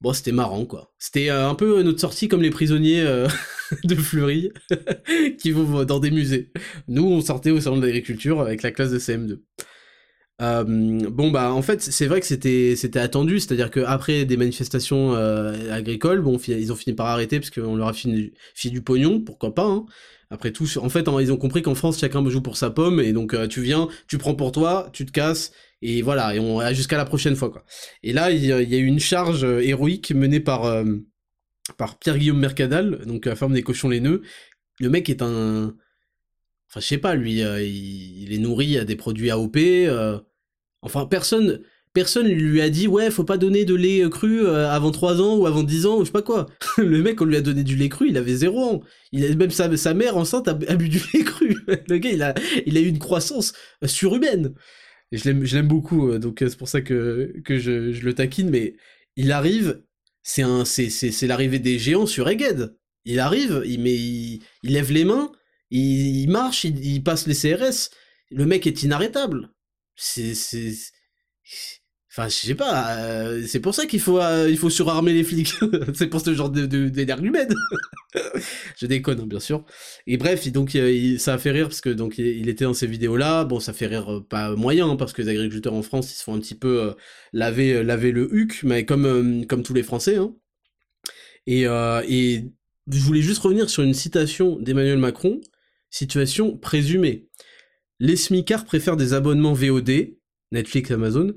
bon, 0.00 0.12
c'était 0.12 0.32
marrant, 0.32 0.64
quoi. 0.64 0.94
C'était 0.98 1.28
un 1.28 1.54
peu 1.54 1.82
notre 1.82 2.00
sortie 2.00 2.28
comme 2.28 2.42
les 2.42 2.50
prisonniers 2.50 3.04
de 3.84 3.94
Fleury 3.94 4.50
qui 5.38 5.50
vont 5.50 5.84
dans 5.84 6.00
des 6.00 6.10
musées. 6.10 6.50
Nous, 6.88 7.04
on 7.04 7.20
sortait 7.20 7.50
au 7.50 7.60
salon 7.60 7.76
de 7.76 7.86
l'agriculture 7.86 8.40
avec 8.40 8.62
la 8.62 8.70
classe 8.70 8.90
de 8.90 8.98
CM2. 8.98 9.38
Euh, 10.42 10.64
bon 10.64 11.30
bah 11.30 11.52
en 11.52 11.62
fait 11.62 11.80
c'est 11.80 12.06
vrai 12.06 12.18
que 12.18 12.26
c'était 12.26 12.74
c'était 12.74 12.98
attendu, 12.98 13.38
c'est-à-dire 13.38 13.70
que 13.70 13.78
après 13.78 14.24
des 14.24 14.36
manifestations 14.36 15.14
euh, 15.14 15.72
agricoles, 15.72 16.22
bon 16.22 16.38
ils 16.48 16.72
ont 16.72 16.76
fini 16.76 16.96
par 16.96 17.06
arrêter 17.06 17.38
parce 17.38 17.50
qu'on 17.50 17.76
leur 17.76 17.86
a 17.88 17.92
fini, 17.92 18.32
du 18.64 18.82
pognon, 18.82 19.20
pourquoi 19.20 19.54
pas. 19.54 19.66
Hein. 19.66 19.86
Après 20.30 20.50
tout, 20.50 20.66
en 20.78 20.88
fait 20.88 21.06
ils 21.20 21.32
ont 21.32 21.36
compris 21.36 21.62
qu'en 21.62 21.76
France 21.76 22.00
chacun 22.00 22.28
joue 22.28 22.40
pour 22.40 22.56
sa 22.56 22.70
pomme 22.70 22.98
et 22.98 23.12
donc 23.12 23.32
euh, 23.32 23.46
tu 23.46 23.62
viens, 23.62 23.88
tu 24.08 24.18
prends 24.18 24.34
pour 24.34 24.50
toi, 24.50 24.90
tu 24.92 25.06
te 25.06 25.12
casses 25.12 25.52
et 25.82 26.02
voilà 26.02 26.34
et 26.34 26.40
on 26.40 26.60
jusqu'à 26.74 26.96
la 26.96 27.04
prochaine 27.04 27.36
fois 27.36 27.50
quoi. 27.50 27.64
Et 28.02 28.12
là 28.12 28.32
il 28.32 28.44
y, 28.44 28.52
a 28.52 28.60
eu 28.60 28.86
une 28.86 28.98
charge 28.98 29.44
héroïque 29.44 30.10
menée 30.10 30.40
par 30.40 30.84
par 31.76 31.98
Pierre 31.98 32.18
Guillaume 32.18 32.38
Mercadal, 32.38 33.04
donc 33.06 33.26
la 33.26 33.36
forme 33.36 33.54
des 33.54 33.62
cochons 33.62 33.88
laineux. 33.88 34.22
Le 34.80 34.90
mec 34.90 35.08
est 35.08 35.22
un 35.22 35.74
Enfin, 36.74 36.80
je 36.80 36.86
sais 36.88 36.98
pas, 36.98 37.14
lui, 37.14 37.40
euh, 37.44 37.62
il, 37.62 38.32
est 38.32 38.38
nourri 38.38 38.78
à 38.78 38.84
des 38.84 38.96
produits 38.96 39.30
AOP. 39.30 39.56
Euh. 39.56 40.18
Enfin, 40.82 41.06
personne, 41.06 41.60
personne 41.92 42.26
lui 42.26 42.60
a 42.60 42.68
dit 42.68 42.88
ouais, 42.88 43.12
faut 43.12 43.22
pas 43.22 43.38
donner 43.38 43.64
de 43.64 43.76
lait 43.76 44.02
cru 44.10 44.44
euh, 44.44 44.68
avant 44.68 44.90
3 44.90 45.20
ans 45.20 45.36
ou 45.36 45.46
avant 45.46 45.62
10 45.62 45.86
ans 45.86 45.98
ou 45.98 46.00
je 46.00 46.06
sais 46.06 46.12
pas 46.12 46.22
quoi. 46.22 46.46
le 46.78 47.00
mec, 47.00 47.20
on 47.22 47.26
lui 47.26 47.36
a 47.36 47.40
donné 47.42 47.62
du 47.62 47.76
lait 47.76 47.88
cru, 47.88 48.08
il 48.08 48.18
avait 48.18 48.34
0 48.34 48.60
ans. 48.60 48.80
Il 49.12 49.24
a, 49.24 49.32
même 49.36 49.52
sa, 49.52 49.74
sa 49.76 49.94
mère 49.94 50.16
enceinte 50.16 50.48
a, 50.48 50.54
bu 50.54 50.88
du 50.88 50.98
lait 51.14 51.22
cru. 51.22 51.54
le 51.88 51.98
gars, 51.98 52.34
il 52.66 52.76
a, 52.76 52.80
eu 52.80 52.88
une 52.88 52.98
croissance 52.98 53.52
surhumaine. 53.84 54.52
Je 55.12 55.30
l'aime, 55.30 55.68
beaucoup, 55.68 56.18
donc 56.18 56.38
c'est 56.40 56.58
pour 56.58 56.66
ça 56.66 56.80
que, 56.80 57.32
je, 57.48 58.04
le 58.04 58.14
taquine, 58.14 58.50
mais 58.50 58.74
il 59.14 59.30
arrive, 59.30 59.80
c'est 60.24 60.42
un, 60.42 60.64
c'est, 60.64 61.26
l'arrivée 61.26 61.58
des 61.60 61.78
géants 61.78 62.06
sur 62.06 62.28
Egged. 62.28 62.74
Il 63.04 63.20
arrive, 63.20 63.62
il 63.66 63.80
met, 63.80 63.94
il 63.94 64.42
lève 64.62 64.90
les 64.90 65.04
mains, 65.04 65.30
il, 65.70 66.26
marche, 66.28 66.64
il, 66.64 67.04
passe 67.04 67.26
les 67.26 67.34
CRS. 67.34 67.90
Le 68.30 68.46
mec 68.46 68.66
est 68.66 68.82
inarrêtable. 68.82 69.52
C'est, 69.94 70.32
enfin, 72.16 72.28
je 72.28 72.34
sais 72.34 72.54
pas. 72.54 72.96
Euh, 72.98 73.44
c'est 73.46 73.60
pour 73.60 73.74
ça 73.74 73.86
qu'il 73.86 74.00
faut, 74.00 74.20
euh, 74.20 74.54
faut 74.56 74.70
surarmer 74.70 75.12
les 75.12 75.24
flics. 75.24 75.54
c'est 75.94 76.06
pour 76.06 76.20
ce 76.20 76.32
genre 76.32 76.50
de, 76.50 76.66
d'énergumène. 76.66 77.52
je 78.76 78.86
déconne, 78.86 79.20
hein, 79.20 79.26
bien 79.26 79.40
sûr. 79.40 79.64
Et 80.06 80.16
bref, 80.16 80.46
donc 80.52 80.76
ça 81.18 81.34
a 81.34 81.38
fait 81.38 81.50
rire 81.50 81.68
parce 81.68 81.80
que 81.80 81.90
donc 81.90 82.18
il, 82.18 82.48
était 82.48 82.64
dans 82.64 82.74
ces 82.74 82.86
vidéos-là. 82.86 83.44
Bon, 83.44 83.58
ça 83.58 83.72
fait 83.72 83.86
rire 83.86 84.12
euh, 84.12 84.20
pas 84.20 84.54
moyen 84.54 84.90
hein, 84.90 84.96
parce 84.96 85.12
que 85.12 85.22
les 85.22 85.28
agriculteurs 85.28 85.74
en 85.74 85.82
France 85.82 86.12
ils 86.12 86.16
se 86.16 86.22
font 86.22 86.34
un 86.34 86.40
petit 86.40 86.54
peu 86.54 86.94
laver, 87.32 87.82
laver 87.82 88.12
le 88.12 88.32
huc, 88.32 88.62
mais 88.62 88.84
comme 88.84 89.46
comme 89.46 89.62
tous 89.62 89.74
les 89.74 89.82
Français. 89.82 90.16
Hein. 90.16 90.34
Et, 91.46 91.62
et 91.64 92.44
je 92.90 93.00
voulais 93.00 93.22
juste 93.22 93.40
revenir 93.40 93.68
sur 93.68 93.82
une 93.82 93.94
citation 93.94 94.58
d'Emmanuel 94.58 94.98
Macron 94.98 95.40
Situation 95.90 96.56
présumée. 96.56 97.28
Les 98.00 98.16
smicards 98.16 98.64
préfèrent 98.64 98.96
des 98.96 99.12
abonnements 99.14 99.52
VOD, 99.52 100.16
Netflix, 100.50 100.90
Amazon, 100.90 101.34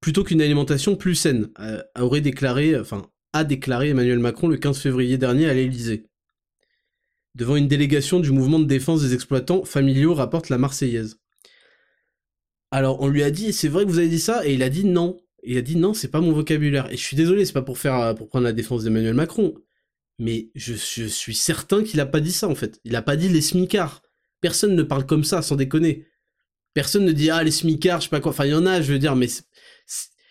plutôt 0.00 0.24
qu'une 0.24 0.42
alimentation 0.42 0.96
plus 0.96 1.14
saine, 1.14 1.50
aurait 1.98 2.20
déclaré, 2.20 2.78
enfin, 2.78 3.02
a 3.32 3.44
déclaré 3.44 3.90
Emmanuel 3.90 4.18
Macron 4.18 4.48
le 4.48 4.56
15 4.56 4.78
février 4.78 5.18
dernier 5.18 5.48
à 5.48 5.54
l'Élysée. 5.54 6.06
Devant 7.34 7.56
une 7.56 7.68
délégation 7.68 8.18
du 8.18 8.32
mouvement 8.32 8.58
de 8.58 8.64
défense 8.64 9.02
des 9.02 9.14
exploitants 9.14 9.64
familiaux, 9.64 10.14
rapporte 10.14 10.48
la 10.48 10.58
Marseillaise. 10.58 11.20
Alors, 12.72 13.00
on 13.02 13.08
lui 13.08 13.22
a 13.22 13.30
dit, 13.30 13.52
c'est 13.52 13.68
vrai 13.68 13.84
que 13.84 13.90
vous 13.90 13.98
avez 13.98 14.08
dit 14.08 14.18
ça, 14.18 14.46
et 14.46 14.54
il 14.54 14.62
a 14.62 14.68
dit 14.68 14.84
non. 14.84 15.20
Il 15.42 15.56
a 15.56 15.62
dit 15.62 15.76
non, 15.76 15.94
c'est 15.94 16.08
pas 16.08 16.20
mon 16.20 16.32
vocabulaire. 16.32 16.90
Et 16.92 16.96
je 16.96 17.02
suis 17.02 17.16
désolé, 17.16 17.44
c'est 17.44 17.52
pas 17.52 17.62
pour 17.62 17.78
faire, 17.78 18.14
pour 18.14 18.28
prendre 18.28 18.44
la 18.44 18.52
défense 18.52 18.84
d'Emmanuel 18.84 19.14
Macron 19.14 19.54
mais 20.20 20.50
je, 20.54 20.74
suis 20.74 21.34
certain 21.34 21.82
qu'il 21.82 21.98
a 21.98 22.06
pas 22.06 22.20
dit 22.20 22.30
ça 22.30 22.46
en 22.46 22.54
fait. 22.54 22.78
Il 22.84 22.94
a 22.94 23.00
pas 23.00 23.16
dit 23.16 23.30
les 23.30 23.40
smicards. 23.40 24.02
Personne 24.42 24.76
ne 24.76 24.82
parle 24.82 25.06
comme 25.06 25.24
ça, 25.24 25.40
sans 25.40 25.56
déconner. 25.56 26.06
Personne 26.74 27.06
ne 27.06 27.12
dit 27.12 27.30
ah 27.30 27.42
les 27.42 27.50
smicards, 27.50 28.00
je 28.00 28.04
sais 28.04 28.10
pas 28.10 28.20
quoi. 28.20 28.30
Enfin 28.30 28.44
il 28.44 28.50
y 28.50 28.54
en 28.54 28.66
a, 28.66 28.82
je 28.82 28.92
veux 28.92 28.98
dire, 28.98 29.16
mais 29.16 29.28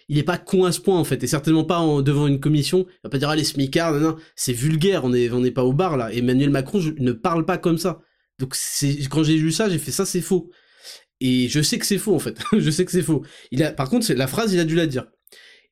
il 0.09 0.17
est 0.17 0.23
pas 0.23 0.37
con 0.37 0.65
à 0.65 0.71
ce 0.71 0.81
point 0.81 0.97
en 0.97 1.03
fait, 1.03 1.23
et 1.23 1.27
certainement 1.27 1.63
pas 1.63 1.79
devant 2.01 2.27
une 2.27 2.39
commission. 2.39 2.85
Il 2.89 2.99
va 3.03 3.09
pas 3.09 3.17
dire 3.17 3.29
ah 3.29 3.35
les 3.35 3.43
smicards, 3.43 4.17
c'est 4.35 4.53
vulgaire. 4.53 5.05
On 5.05 5.13
est 5.13 5.29
on 5.31 5.39
n'est 5.39 5.51
pas 5.51 5.63
au 5.63 5.73
bar 5.73 5.97
là. 5.97 6.11
Emmanuel 6.11 6.49
Macron 6.49 6.81
ne 6.97 7.11
parle 7.11 7.45
pas 7.45 7.57
comme 7.57 7.77
ça. 7.77 8.01
Donc 8.39 8.55
quand 9.09 9.23
j'ai 9.23 9.37
lu 9.37 9.51
ça, 9.51 9.69
j'ai 9.69 9.79
fait 9.79 9.91
ça 9.91 10.05
c'est 10.05 10.21
faux. 10.21 10.51
Et 11.21 11.47
je 11.47 11.61
sais 11.61 11.77
que 11.77 11.85
c'est 11.85 11.97
faux 11.97 12.15
en 12.15 12.19
fait. 12.19 12.39
je 12.57 12.69
sais 12.71 12.85
que 12.85 12.91
c'est 12.91 13.03
faux. 13.03 13.23
Il 13.51 13.63
a 13.63 13.71
par 13.71 13.89
contre 13.89 14.11
la 14.11 14.27
phrase 14.27 14.51
il 14.53 14.59
a 14.59 14.65
dû 14.65 14.75
la 14.75 14.87
dire. 14.87 15.05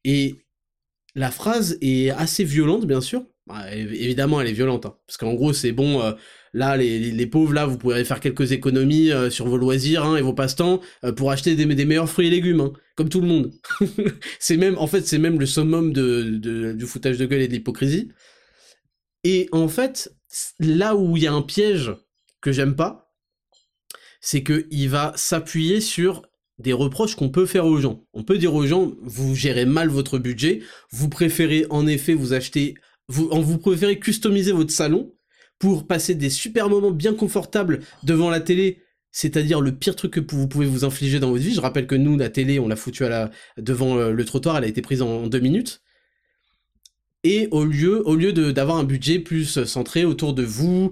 Et 0.03 0.35
la 1.17 1.31
phrase 1.31 1.77
est 1.81 2.11
assez 2.11 2.43
violente, 2.43 2.85
bien 2.85 3.01
sûr. 3.01 3.25
Bah, 3.47 3.73
évidemment, 3.73 4.39
elle 4.39 4.47
est 4.47 4.53
violente, 4.53 4.85
hein, 4.85 4.95
parce 5.07 5.17
qu'en 5.17 5.33
gros, 5.33 5.51
c'est 5.51 5.71
bon. 5.71 6.01
Euh, 6.01 6.13
là, 6.53 6.77
les, 6.77 7.27
pauvres, 7.27 7.53
là, 7.53 7.65
vous 7.65 7.77
pourrez 7.77 8.03
faire 8.05 8.19
quelques 8.19 8.51
économies 8.51 9.11
euh, 9.11 9.29
sur 9.29 9.47
vos 9.47 9.57
loisirs 9.57 10.03
hein, 10.03 10.17
et 10.17 10.21
vos 10.21 10.33
passe-temps 10.33 10.81
euh, 11.03 11.11
pour 11.11 11.31
acheter 11.31 11.55
des, 11.55 11.85
meilleurs 11.85 12.09
fruits 12.09 12.27
et 12.27 12.29
légumes, 12.29 12.61
hein, 12.61 12.73
comme 12.95 13.09
tout 13.09 13.21
le 13.21 13.27
monde. 13.27 13.51
c'est 14.39 14.57
même, 14.57 14.77
en 14.77 14.87
fait, 14.87 15.05
c'est 15.05 15.17
même 15.17 15.39
le 15.39 15.45
summum 15.45 15.93
du 15.93 16.85
foutage 16.85 17.17
de 17.17 17.25
gueule 17.25 17.41
et 17.41 17.47
de 17.47 17.53
l'hypocrisie. 17.53 18.09
Et 19.23 19.49
en 19.51 19.67
fait, 19.67 20.13
là 20.59 20.95
où 20.95 21.17
il 21.17 21.23
y 21.23 21.27
a 21.27 21.33
un 21.33 21.41
piège 21.41 21.93
que 22.41 22.51
j'aime 22.51 22.75
pas, 22.75 23.11
c'est 24.21 24.43
que 24.43 24.67
il 24.71 24.89
va 24.89 25.13
s'appuyer 25.15 25.81
sur 25.81 26.23
des 26.59 26.73
reproches 26.73 27.15
qu'on 27.15 27.29
peut 27.29 27.45
faire 27.45 27.65
aux 27.65 27.79
gens. 27.79 28.05
On 28.13 28.23
peut 28.23 28.37
dire 28.37 28.55
aux 28.55 28.65
gens, 28.65 28.93
vous 29.01 29.35
gérez 29.35 29.65
mal 29.65 29.89
votre 29.89 30.17
budget, 30.17 30.61
vous 30.91 31.09
préférez 31.09 31.67
en 31.69 31.85
effet 31.85 32.13
vous 32.13 32.33
acheter, 32.33 32.75
vous 33.09 33.57
préférez 33.59 33.99
customiser 33.99 34.51
votre 34.51 34.71
salon 34.71 35.16
pour 35.59 35.87
passer 35.87 36.15
des 36.15 36.29
super 36.29 36.69
moments 36.69 36.91
bien 36.91 37.13
confortables 37.13 37.81
devant 38.03 38.29
la 38.29 38.39
télé, 38.39 38.81
c'est-à-dire 39.11 39.61
le 39.61 39.71
pire 39.71 39.95
truc 39.95 40.13
que 40.13 40.35
vous 40.35 40.47
pouvez 40.47 40.65
vous 40.65 40.85
infliger 40.85 41.19
dans 41.19 41.31
votre 41.31 41.43
vie. 41.43 41.53
Je 41.53 41.61
rappelle 41.61 41.87
que 41.87 41.95
nous, 41.95 42.17
la 42.17 42.29
télé, 42.29 42.59
on 42.59 42.67
l'a 42.67 42.75
foutu 42.75 43.05
à 43.05 43.09
la, 43.09 43.31
devant 43.57 43.97
euh, 43.97 44.11
le 44.11 44.25
trottoir, 44.25 44.57
elle 44.57 44.63
a 44.63 44.67
été 44.67 44.81
prise 44.81 45.01
en 45.01 45.27
deux 45.27 45.39
minutes. 45.39 45.81
Et 47.23 47.47
au 47.51 47.65
lieu, 47.65 48.07
au 48.07 48.15
lieu 48.15 48.31
d'avoir 48.31 48.77
un 48.77 48.83
budget 48.83 49.19
plus 49.19 49.63
centré 49.65 50.05
autour 50.05 50.33
de 50.33 50.43
vous, 50.43 50.91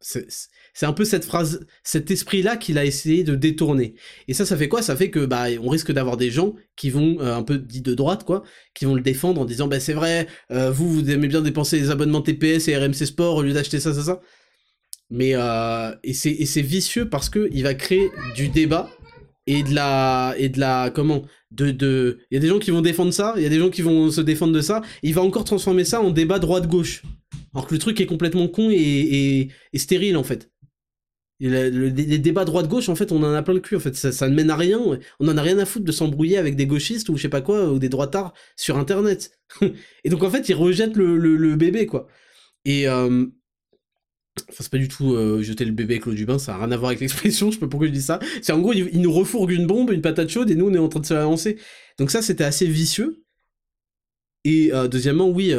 c'est 0.00 0.86
un 0.86 0.92
peu 0.92 1.04
cette 1.04 1.24
phrase, 1.24 1.66
cet 1.82 2.10
esprit-là 2.10 2.56
qu'il 2.56 2.78
a 2.78 2.84
essayé 2.84 3.24
de 3.24 3.34
détourner. 3.34 3.94
Et 4.28 4.34
ça, 4.34 4.44
ça 4.44 4.56
fait 4.56 4.68
quoi? 4.68 4.82
Ça 4.82 4.94
fait 4.96 5.10
que 5.10 5.24
bah 5.24 5.46
on 5.62 5.68
risque 5.68 5.92
d'avoir 5.92 6.16
des 6.16 6.30
gens 6.30 6.54
qui 6.76 6.90
vont 6.90 7.18
euh, 7.20 7.34
un 7.34 7.42
peu 7.42 7.58
dit 7.58 7.80
de 7.80 7.94
droite 7.94 8.24
quoi, 8.24 8.42
qui 8.74 8.84
vont 8.84 8.94
le 8.94 9.00
défendre 9.00 9.40
en 9.40 9.44
disant 9.44 9.68
bah 9.68 9.80
c'est 9.80 9.94
vrai, 9.94 10.26
euh, 10.50 10.70
vous 10.70 10.88
vous 10.90 11.10
aimez 11.10 11.28
bien 11.28 11.40
dépenser 11.40 11.78
les 11.78 11.90
abonnements 11.90 12.22
TPS 12.22 12.68
et 12.68 12.76
RMC 12.76 13.06
Sport 13.06 13.36
au 13.36 13.42
lieu 13.42 13.52
d'acheter 13.52 13.80
ça 13.80 13.94
ça 13.94 14.02
ça. 14.02 14.20
Mais 15.10 15.32
euh, 15.34 15.94
et 16.02 16.12
c'est 16.12 16.62
vicieux 16.62 17.08
parce 17.08 17.30
que 17.30 17.48
il 17.52 17.62
va 17.62 17.74
créer 17.74 18.10
du 18.34 18.48
débat 18.48 18.90
et 19.46 19.62
de 19.62 19.74
la 19.74 20.34
et 20.38 20.48
de 20.48 20.60
la 20.60 20.90
comment? 20.90 21.22
De 21.52 21.70
de 21.70 22.18
il 22.30 22.34
y 22.34 22.38
a 22.38 22.40
des 22.40 22.48
gens 22.48 22.58
qui 22.58 22.72
vont 22.72 22.82
défendre 22.82 23.12
ça, 23.12 23.34
il 23.36 23.42
y 23.42 23.46
a 23.46 23.48
des 23.48 23.58
gens 23.58 23.70
qui 23.70 23.82
vont 23.82 24.10
se 24.10 24.20
défendre 24.20 24.52
de 24.52 24.60
ça, 24.60 24.82
il 25.02 25.14
va 25.14 25.22
encore 25.22 25.44
transformer 25.44 25.84
ça 25.84 26.00
en 26.00 26.10
débat 26.10 26.38
droite 26.38 26.66
gauche. 26.66 27.02
Alors 27.56 27.66
que 27.66 27.72
le 27.72 27.78
truc 27.80 27.98
est 28.02 28.06
complètement 28.06 28.48
con 28.48 28.68
et, 28.70 29.48
stérile 29.74 30.18
en 30.18 30.22
fait 30.22 30.50
les 31.38 32.18
débats 32.18 32.46
droite-gauche, 32.46 32.88
en 32.88 32.94
fait, 32.94 33.12
on 33.12 33.22
en 33.22 33.34
a 33.34 33.42
plein 33.42 33.52
le 33.52 33.60
cul. 33.60 33.76
En 33.76 33.80
fait, 33.80 33.94
ça, 33.94 34.26
ne 34.26 34.34
mène 34.34 34.48
à 34.48 34.56
rien. 34.56 34.80
On 35.20 35.28
en 35.28 35.36
a 35.36 35.42
rien 35.42 35.58
à 35.58 35.66
foutre 35.66 35.84
de 35.84 35.92
s'embrouiller 35.92 36.38
avec 36.38 36.56
des 36.56 36.66
gauchistes 36.66 37.10
ou 37.10 37.16
je 37.18 37.22
sais 37.22 37.28
pas 37.28 37.42
quoi, 37.42 37.70
ou 37.70 37.78
des 37.78 37.90
droitards 37.90 38.32
sur 38.56 38.78
Internet. 38.78 39.38
et 40.04 40.08
donc, 40.08 40.22
en 40.22 40.30
fait, 40.30 40.48
ils 40.48 40.54
rejettent 40.54 40.96
le, 40.96 41.54
bébé, 41.56 41.84
quoi. 41.84 42.08
Et. 42.64 42.88
Euh, 42.88 43.26
enfin, 44.48 44.60
c'est 44.60 44.70
pas 44.70 44.78
du 44.78 44.88
tout 44.88 45.12
euh, 45.12 45.42
jeter 45.42 45.66
le 45.66 45.72
bébé 45.72 45.94
avec 45.94 46.06
l'eau 46.06 46.14
du 46.14 46.24
bain, 46.24 46.38
ça 46.38 46.54
a 46.54 46.58
rien 46.58 46.72
à 46.72 46.76
voir 46.78 46.88
avec 46.88 47.00
l'expression, 47.00 47.50
je 47.50 47.56
sais 47.56 47.60
pas 47.60 47.68
pourquoi 47.68 47.88
je 47.88 47.92
dis 47.92 48.00
ça. 48.00 48.18
C'est 48.40 48.52
en 48.52 48.60
gros, 48.60 48.72
ils, 48.72 49.02
nous 49.02 49.12
refourguent 49.12 49.52
une 49.52 49.66
bombe, 49.66 49.90
une 49.92 50.00
patate 50.00 50.30
chaude, 50.30 50.50
et 50.50 50.54
nous, 50.54 50.70
on 50.70 50.74
est 50.74 50.78
en 50.78 50.88
train 50.88 51.00
de 51.00 51.06
se 51.06 51.12
lancer. 51.12 51.58
Donc, 51.98 52.10
ça, 52.10 52.22
c'était 52.22 52.44
assez 52.44 52.66
vicieux. 52.66 53.25
Et 54.48 54.72
euh, 54.72 54.86
deuxièmement, 54.86 55.28
oui, 55.28 55.52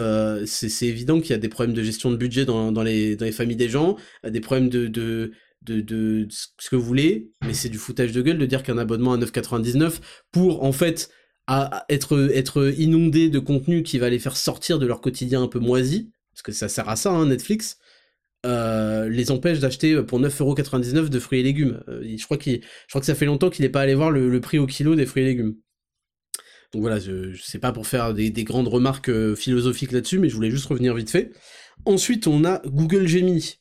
c'est 0.46 0.88
évident 0.88 1.20
qu'il 1.20 1.32
y 1.32 1.34
a 1.34 1.38
des 1.38 1.50
problèmes 1.50 1.76
de 1.76 1.84
gestion 1.84 2.10
de 2.10 2.16
budget 2.16 2.46
dans, 2.46 2.72
les, 2.84 3.18
familles 3.34 3.58
des 3.58 3.68
gens, 3.68 3.98
des 4.26 4.40
problèmes 4.40 4.70
de, 4.70 5.30
ce 5.68 6.70
que 6.70 6.78
vous 6.78 6.86
voulez, 6.86 7.30
mais 7.46 7.54
c'est 7.54 7.68
du 7.68 7.78
foutage 7.78 8.14
de 8.14 8.22
gueule 8.22 8.38
de 8.38 8.46
dire 8.46 8.64
qu'un 8.64 8.78
abonnement 8.78 9.12
à 9.12 9.18
9,99 9.18 10.00
pour 10.32 10.64
en 10.64 10.72
fait 10.72 11.10
être, 11.90 12.74
inondé 12.78 13.28
de 13.28 13.40
contenu 13.40 13.84
qui 13.84 14.00
va 14.00 14.10
les 14.10 14.20
faire 14.20 14.38
sortir 14.38 14.80
de 14.80 14.86
leur 14.86 15.02
quotidien 15.02 15.44
un 15.44 15.50
peu 15.50 15.60
moisi, 15.60 16.10
parce 16.32 16.44
que 16.44 16.54
ça 16.54 16.70
sert 16.70 16.88
à 16.88 16.96
ça, 16.96 17.12
hein, 17.12 17.26
Netflix, 17.26 17.80
euh, 18.46 19.10
les 19.10 19.32
empêche 19.32 19.60
d'acheter 19.60 20.02
pour 20.04 20.22
9,99€ 20.22 21.10
de 21.10 21.20
fruits 21.20 21.42
et 21.42 21.44
légumes. 21.44 21.84
Euh, 21.90 22.16
je 22.18 22.24
crois 22.24 22.38
que 22.38 23.06
ça 23.06 23.16
fait 23.16 23.26
longtemps 23.26 23.50
qu'il 23.50 23.64
n'est 23.64 23.70
pas 23.70 23.82
allé 23.82 23.96
voir 23.96 24.12
le, 24.12 24.40
prix 24.40 24.60
au 24.60 24.66
kilo 24.66 24.96
des 24.96 25.06
fruits 25.06 25.24
et 25.24 25.26
légumes. 25.26 25.56
Donc 26.74 26.82
voilà, 26.82 27.00
je, 27.00 27.32
je 27.32 27.42
sais 27.44 27.60
pas 27.60 27.72
pour 27.72 27.88
faire 27.88 28.14
des, 28.14 28.30
des 28.30 28.44
grandes 28.44 28.68
remarques 28.68 29.10
euh, 29.10 29.36
philosophiques 29.36 29.92
là-dessus, 29.92 30.20
mais 30.20 30.30
je 30.30 30.36
voulais 30.36 30.52
juste 30.52 30.66
revenir 30.66 30.94
vite 30.94 31.10
fait. 31.10 31.32
Ensuite, 31.86 32.28
on 32.28 32.44
a 32.44 32.62
Google 32.66 33.08
Gemini. 33.08 33.58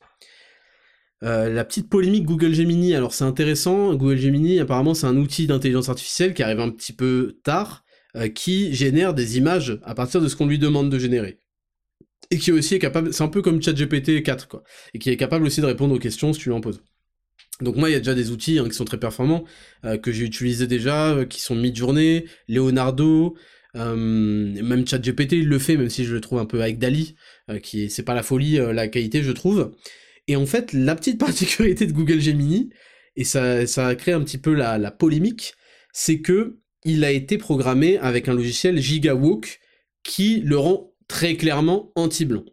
Euh, 1.22 1.48
la 1.48 1.64
petite 1.64 1.88
polémique 1.88 2.24
Google 2.24 2.52
Gemini, 2.52 2.94
alors 2.94 3.14
c'est 3.14 3.24
intéressant, 3.24 3.94
Google 3.94 4.18
Gemini 4.18 4.60
apparemment 4.60 4.92
c'est 4.92 5.06
un 5.06 5.16
outil 5.16 5.46
d'intelligence 5.46 5.88
artificielle 5.88 6.34
qui 6.34 6.42
arrive 6.42 6.60
un 6.60 6.70
petit 6.70 6.92
peu 6.92 7.38
tard, 7.42 7.84
euh, 8.16 8.28
qui 8.28 8.74
génère 8.74 9.14
des 9.14 9.38
images 9.38 9.78
à 9.82 9.94
partir 9.94 10.20
de 10.20 10.28
ce 10.28 10.36
qu'on 10.36 10.46
lui 10.46 10.58
demande 10.58 10.90
de 10.90 10.98
générer. 10.98 11.38
Et 12.30 12.38
qui 12.38 12.52
aussi 12.52 12.74
est 12.74 12.78
capable, 12.78 13.14
c'est 13.14 13.22
un 13.22 13.28
peu 13.28 13.40
comme 13.40 13.62
ChatGPT 13.62 14.22
4 14.22 14.46
quoi, 14.48 14.62
et 14.92 14.98
qui 14.98 15.08
est 15.08 15.16
capable 15.16 15.46
aussi 15.46 15.60
de 15.62 15.66
répondre 15.66 15.94
aux 15.94 15.98
questions 15.98 16.32
si 16.34 16.40
tu 16.40 16.50
lui 16.50 16.56
en 16.56 16.60
poses. 16.60 16.82
Donc 17.60 17.76
moi 17.76 17.88
il 17.88 17.92
y 17.92 17.96
a 17.96 18.00
déjà 18.00 18.14
des 18.14 18.30
outils 18.30 18.58
hein, 18.58 18.68
qui 18.68 18.74
sont 18.74 18.84
très 18.84 18.98
performants, 18.98 19.44
euh, 19.84 19.96
que 19.96 20.12
j'ai 20.12 20.24
utilisés 20.24 20.66
déjà, 20.66 21.24
qui 21.28 21.40
sont 21.40 21.54
Midjourney, 21.54 22.26
Leonardo, 22.48 23.36
même 23.74 24.86
ChatGPT 24.86 25.32
il 25.32 25.48
le 25.48 25.58
fait, 25.58 25.76
même 25.76 25.90
si 25.90 26.04
je 26.04 26.14
le 26.14 26.20
trouve 26.22 26.38
un 26.38 26.46
peu 26.46 26.62
avec 26.62 26.78
Dali, 26.78 27.14
qui 27.62 27.90
c'est 27.90 28.04
pas 28.04 28.14
la 28.14 28.22
folie 28.22 28.56
la 28.56 28.88
qualité 28.88 29.22
je 29.22 29.32
trouve. 29.32 29.74
Et 30.28 30.36
en 30.36 30.46
fait, 30.46 30.72
la 30.72 30.94
petite 30.94 31.18
particularité 31.20 31.86
de 31.86 31.92
Google 31.92 32.20
Gemini, 32.20 32.70
et 33.16 33.24
ça, 33.24 33.66
ça 33.66 33.86
a 33.88 33.94
créé 33.94 34.14
un 34.14 34.22
petit 34.22 34.38
peu 34.38 34.54
la, 34.54 34.90
polémique, 34.90 35.54
c'est 35.92 36.20
que 36.20 36.58
il 36.84 37.04
a 37.04 37.10
été 37.10 37.38
programmé 37.38 37.98
avec 37.98 38.28
un 38.28 38.34
logiciel 38.34 38.78
GigaWalk 38.78 39.60
qui 40.04 40.40
le 40.44 40.56
rend 40.56 40.92
très 41.08 41.36
clairement 41.36 41.90
anti-blanc. 41.96 42.44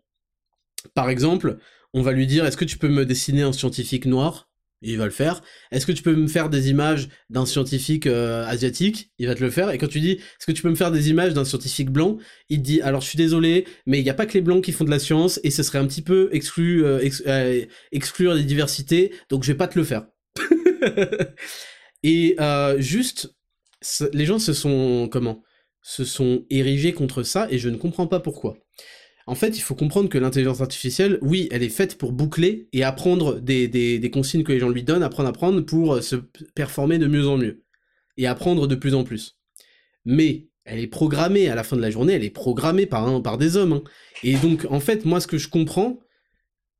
Par 0.96 1.10
exemple, 1.10 1.58
on 1.94 2.02
va 2.02 2.14
lui 2.14 2.26
dire 2.26 2.46
est-ce 2.46 2.58
que 2.58 2.66
tu 2.66 2.78
peux 2.78 2.88
me 2.88 3.06
dessiner 3.06 3.44
un 3.44 3.54
scientifique 3.54 4.06
noir? 4.06 4.50
Il 4.84 4.98
va 4.98 5.06
le 5.06 5.12
faire. 5.12 5.42
Est-ce 5.72 5.86
que 5.86 5.92
tu 5.92 6.04
peux 6.04 6.16
me 6.16 6.28
faire 6.28 6.50
des 6.50 6.70
images 6.70 7.10
d'un 7.30 7.46
scientifique 7.46 8.08
euh, 8.08 8.46
asiatique? 8.46 9.12
Il 9.18 9.28
va 9.28 9.36
te 9.36 9.44
le 9.44 9.50
faire. 9.50 9.72
Et 9.72 9.78
quand 9.78 9.88
tu 9.88 10.00
dis, 10.00 10.12
est-ce 10.12 10.46
que 10.46 10.52
tu 10.52 10.62
peux 10.62 10.70
me 10.70 10.76
faire 10.76 10.92
des 10.92 11.10
images 11.10 11.34
d'un 11.34 11.46
scientifique 11.46 11.90
blanc? 11.90 12.18
Il 12.50 12.60
te 12.60 12.64
dit, 12.64 12.82
alors 12.82 13.02
je 13.02 13.08
suis 13.08 13.18
désolé, 13.18 13.66
mais 13.86 14.00
il 14.00 14.04
n'y 14.04 14.10
a 14.10 14.14
pas 14.14 14.26
que 14.26 14.34
les 14.34 14.42
blancs 14.42 14.64
qui 14.64 14.72
font 14.72 14.84
de 14.84 14.90
la 14.90 15.00
science, 15.00 15.40
et 15.44 15.52
ce 15.52 15.64
serait 15.64 15.80
un 15.80 15.88
petit 15.88 16.02
peu 16.02 16.30
exclu, 16.32 16.86
euh, 16.86 17.08
euh, 17.28 17.66
exclure 17.92 18.34
les 18.34 18.44
diversités, 18.44 19.14
donc 19.30 19.44
je 19.44 19.52
vais 19.52 19.58
pas 19.58 19.68
te 19.68 19.80
le 19.80 19.86
faire. 19.86 20.06
et 22.04 22.36
juste, 22.78 23.36
les 24.14 24.26
gens 24.26 24.40
se 24.40 24.54
sont, 24.54 25.08
comment 25.12 25.44
Se 25.82 26.04
sont 26.04 26.46
érigés 26.50 26.94
contre 26.94 27.24
ça, 27.24 27.48
et 27.50 27.58
je 27.58 27.70
ne 27.70 27.78
comprends 27.78 28.08
pas 28.08 28.20
pourquoi. 28.20 28.58
En 29.26 29.36
fait, 29.36 29.58
il 29.58 29.62
faut 29.62 29.76
comprendre 29.76 30.10
que 30.10 30.18
l'intelligence 30.18 30.62
artificielle, 30.62 31.18
oui, 31.22 31.48
elle 31.52 31.64
est 31.64 31.70
faite 31.70 31.98
pour 31.98 32.12
boucler 32.12 32.68
et 32.74 32.84
apprendre 32.84 33.40
des, 33.40 34.12
consignes 34.12 34.44
que 34.44 34.52
les 34.52 34.60
gens 34.60 34.70
lui 34.70 34.84
donnent, 34.84 35.04
apprendre, 35.04 35.30
apprendre 35.30 35.62
pour 35.62 35.96
euh, 35.96 36.02
se 36.02 36.18
performer 36.56 36.98
de 36.98 37.08
mieux 37.08 37.28
en 37.28 37.38
mieux. 37.38 37.64
Et 38.18 38.28
apprendre 38.28 38.68
de 38.68 38.76
plus 38.76 38.94
en 38.94 39.04
plus. 39.04 39.38
Mais 40.06 40.50
elle 40.66 40.80
est 40.80 40.88
programmée 40.88 41.48
à 41.50 41.56
la 41.56 41.64
fin 41.64 41.76
de 41.76 41.82
la 41.82 41.90
journée, 41.90 42.14
elle 42.14 42.24
est 42.24 42.30
programmée 42.30 42.86
par, 42.86 43.22
par 43.24 43.38
des 43.38 43.58
hommes. 43.58 43.74
Hein. 43.74 43.84
Et 44.24 44.36
donc, 44.36 44.68
en 44.70 44.80
fait, 44.80 45.06
moi, 45.06 45.20
ce 45.20 45.28
que 45.28 45.38
je 45.38 45.50
comprends, 45.50 46.00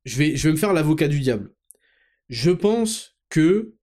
je 0.04 0.18
vais 0.18 0.52
me 0.52 0.56
faire 0.56 0.72
l'avocat 0.72 1.08
du 1.08 1.20
diable. 1.20 1.50
Je 2.28 2.50
pense 2.50 3.16
que 3.30 3.74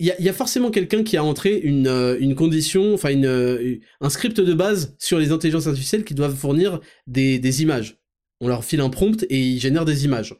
il 0.00 0.14
y, 0.18 0.28
a 0.30 0.32
forcément 0.32 0.70
quelqu'un 0.70 1.04
qui 1.04 1.18
a 1.18 1.24
entré 1.24 1.58
une, 1.58 1.86
euh, 1.86 2.34
condition, 2.34 2.94
enfin 2.94 3.14
euh, 3.22 3.76
un 4.00 4.08
script 4.08 4.40
de 4.40 4.54
base 4.54 4.96
sur 4.98 5.18
les 5.18 5.30
intelligences 5.30 5.66
artificielles 5.66 6.04
qui 6.04 6.14
doivent 6.14 6.34
fournir 6.34 6.80
des, 7.06 7.62
images. 7.62 7.98
On 8.40 8.48
leur 8.48 8.64
file 8.64 8.80
un 8.80 8.88
prompt 8.88 9.22
et 9.28 9.38
ils 9.38 9.60
génèrent 9.60 9.84
des 9.84 10.06
images. 10.06 10.34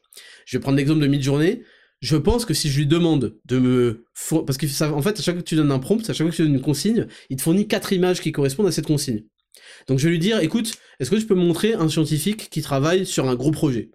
Je 0.47 0.57
vais 0.57 0.63
prendre 0.63 0.79
l'exemple 0.79 1.01
de 1.01 1.07
Midjourney. 1.07 1.63
Je 2.01 2.17
pense 2.17 2.47
que 2.47 2.55
si 2.55 2.71
je 2.71 2.79
lui 2.79 2.87
demande 2.87 3.37
de 3.45 3.59
me 3.59 4.07
parce 4.47 4.57
que 4.57 4.85
en 4.85 5.03
fait 5.03 5.19
à 5.19 5.23
chaque 5.23 5.35
fois 5.35 5.43
que 5.43 5.49
tu 5.49 5.57
donnes 5.57 5.73
un 5.73 5.79
prompt, 5.79 6.09
à 6.09 6.15
chaque 6.15 6.27
fois 6.27 6.31
que 6.31 6.37
tu 6.37 6.43
donnes 6.43 6.55
une 6.55 6.63
consigne, 6.63 7.07
il 7.29 7.37
te 7.37 7.43
fournit 7.43 7.69
quatre 7.69 7.93
images 7.93 8.23
qui 8.23 8.33
correspondent 8.33 8.69
à 8.69 8.73
cette 8.73 8.87
consigne. 8.87 9.25
Donc 9.87 9.99
je 9.99 10.07
vais 10.07 10.13
lui 10.13 10.19
dire, 10.19 10.41
écoute, 10.41 10.73
est-ce 10.99 11.11
que 11.11 11.17
tu 11.17 11.27
peux 11.27 11.35
me 11.35 11.45
montrer 11.45 11.75
un 11.75 11.91
scientifique 11.91 12.49
qui 12.49 12.63
travaille 12.63 13.05
sur 13.05 13.29
un 13.29 13.35
gros 13.35 13.51
projet? 13.51 13.91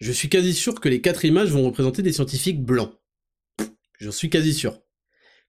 Je 0.00 0.12
suis 0.12 0.28
quasi 0.28 0.52
sûr 0.52 0.78
que 0.78 0.90
les 0.90 1.00
quatre 1.00 1.24
images 1.24 1.48
vont 1.48 1.64
représenter 1.64 2.02
des 2.02 2.12
scientifiques 2.12 2.62
blancs. 2.62 2.92
J'en 4.00 4.12
suis 4.12 4.30
quasi 4.30 4.52
sûr. 4.52 4.80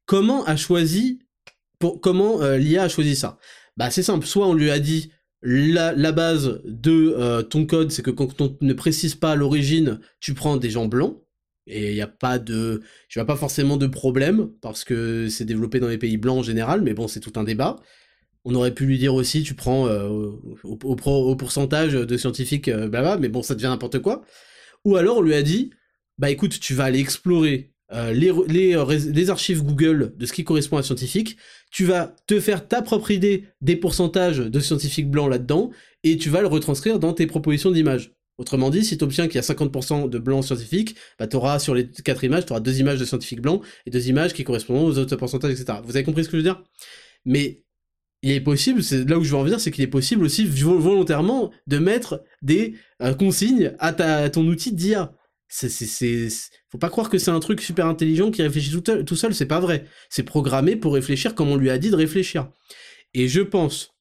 Comment 0.06 0.44
a 0.46 0.56
choisi, 0.56 1.20
pour, 1.80 2.00
comment 2.00 2.42
euh, 2.42 2.58
l'IA 2.58 2.84
a 2.84 2.90
choisi 2.90 3.16
ça? 3.16 3.38
Bah 3.78 3.90
c'est 3.90 4.04
simple, 4.04 4.26
soit 4.26 4.48
on 4.48 4.54
lui 4.54 4.70
a 4.70 4.80
dit 4.80 5.12
la, 5.42 6.12
base 6.12 6.62
de 6.64 7.14
euh, 7.18 7.44
ton 7.44 7.66
code, 7.66 7.92
c'est 7.92 8.02
que 8.02 8.12
quand 8.12 8.40
on 8.42 8.58
ne 8.62 8.74
précise 8.74 9.16
pas 9.16 9.36
l'origine, 9.36 10.00
tu 10.20 10.34
prends 10.34 10.58
des 10.58 10.70
gens 10.70 10.86
blancs, 10.86 11.22
et 11.68 11.90
il 11.90 11.96
n'y 11.96 12.02
a 12.02 12.08
pas 12.08 12.40
de, 12.40 12.82
je 13.10 13.20
vois 13.20 13.26
pas 13.26 13.36
forcément 13.36 13.78
de 13.78 13.88
problème, 13.88 14.52
parce 14.62 14.84
que 14.84 15.28
c'est 15.30 15.46
développé 15.46 15.80
dans 15.80 15.88
les 15.88 15.98
pays 15.98 16.18
blancs 16.18 16.40
en 16.40 16.44
général, 16.44 16.82
mais 16.82 16.94
bon, 16.94 17.08
c'est 17.08 17.20
tout 17.20 17.34
un 17.36 17.44
débat. 17.44 17.78
On 18.46 18.54
aurait 18.54 18.74
pu 18.74 18.86
lui 18.86 19.00
dire 19.00 19.16
aussi, 19.16 19.44
tu 19.44 19.56
prends 19.56 19.88
euh, 19.88 20.08
au, 20.08 20.58
au, 20.64 20.96
au, 20.96 21.36
pourcentage 21.36 21.94
de 21.94 22.18
scientifiques, 22.18 22.70
blabla, 22.70 23.18
mais 23.18 23.30
bon, 23.30 23.42
ça 23.42 23.56
devient 23.56 23.68
n'importe 23.68 24.00
quoi. 24.00 24.24
Ou 24.86 24.96
alors 24.98 25.18
on 25.18 25.22
lui 25.22 25.34
a 25.34 25.42
dit, 25.42 25.72
bah 26.20 26.30
écoute, 26.30 26.60
tu 26.60 26.76
vas 26.76 26.86
aller 26.86 27.00
explorer 27.00 27.75
euh, 27.94 28.14
les, 28.14 28.32
les, 28.48 29.30
archives 29.30 29.64
Google 29.64 30.14
de 30.18 30.26
ce 30.26 30.34
qui 30.34 30.44
correspond 30.44 30.78
à 30.78 30.84
scientifique, 30.84 31.38
tu 31.72 31.86
vas 31.86 32.16
te 32.26 32.40
faire 32.40 32.68
ta 32.68 32.82
propre 32.82 33.12
idée 33.12 33.46
des 33.62 33.76
pourcentages 33.76 34.40
de 34.40 34.60
scientifiques 34.60 35.10
blancs 35.10 35.30
là-dedans, 35.30 35.72
et 36.04 36.18
tu 36.18 36.30
vas 36.30 36.42
le 36.42 36.48
retranscrire 36.48 37.00
dans 37.00 37.14
tes 37.14 37.28
propositions 37.28 37.72
d'images. 37.72 38.12
Autrement 38.38 38.70
dit, 38.70 38.84
si 38.84 38.98
tu 38.98 39.04
obtiens 39.04 39.28
qu'il 39.28 39.36
y 39.36 39.40
a 39.40 39.42
50% 39.42 40.10
de 40.10 40.18
blancs 40.20 40.44
scientifiques, 40.44 40.96
bah 41.18 41.28
tu 41.28 41.38
auras 41.38 41.60
sur 41.60 41.74
les 41.74 41.90
quatre 41.90 42.24
images, 42.24 42.46
tu 42.46 42.52
auras 42.52 42.60
deux 42.60 42.80
images 42.80 43.00
de 43.00 43.06
scientifiques 43.06 43.42
blancs 43.42 43.62
et 43.86 43.92
deux 43.92 44.10
images 44.10 44.34
qui 44.34 44.44
correspondront 44.44 44.86
aux 44.86 44.98
autres 44.98 45.16
pourcentages, 45.16 45.52
etc. 45.52 45.80
Vous 45.84 45.96
avez 45.96 46.04
compris 46.04 46.26
ce 46.26 46.30
que 46.30 46.38
je 46.38 46.44
veux 46.44 46.44
dire? 46.44 46.62
Mais 47.24 47.64
il 48.24 48.32
est 48.32 48.42
possible, 48.42 48.84
c'est 48.84 49.08
là 49.08 49.18
où 49.18 49.24
je 49.24 49.30
veux 49.30 49.38
en 49.38 49.44
venir, 49.44 49.60
c'est 49.60 49.72
qu'il 49.72 49.84
est 49.84 49.88
possible 49.88 50.26
aussi 50.26 50.46
volontairement 50.46 51.52
de 51.68 51.78
mettre 51.78 52.24
des 52.42 52.76
euh, 53.02 53.14
consignes 53.14 53.74
à, 53.80 53.94
ta, 53.94 54.30
ton 54.30 54.46
outil 54.48 54.74
d'IA. 54.74 55.14
C'est, 55.48 56.28
faut 56.70 56.78
pas 56.78 56.90
croire 56.90 57.10
que 57.10 57.18
c'est 57.18 57.32
un 57.32 57.40
truc 57.40 57.62
super 57.62 57.86
intelligent 57.86 58.32
qui 58.32 58.42
réfléchit 58.42 58.72
tout, 58.72 59.04
tout 59.04 59.16
seul, 59.16 59.34
c'est 59.34 59.46
pas 59.46 59.60
vrai. 59.60 59.86
C'est 60.10 60.24
programmé 60.24 60.76
pour 60.76 60.94
réfléchir 60.94 61.36
comme 61.36 61.50
on 61.50 61.56
lui 61.56 61.70
a 61.70 61.78
dit 61.78 61.90
de 61.90 61.96
réfléchir. 61.96 62.52
Et 63.14 63.28
je 63.28 63.42
pense 63.42 63.92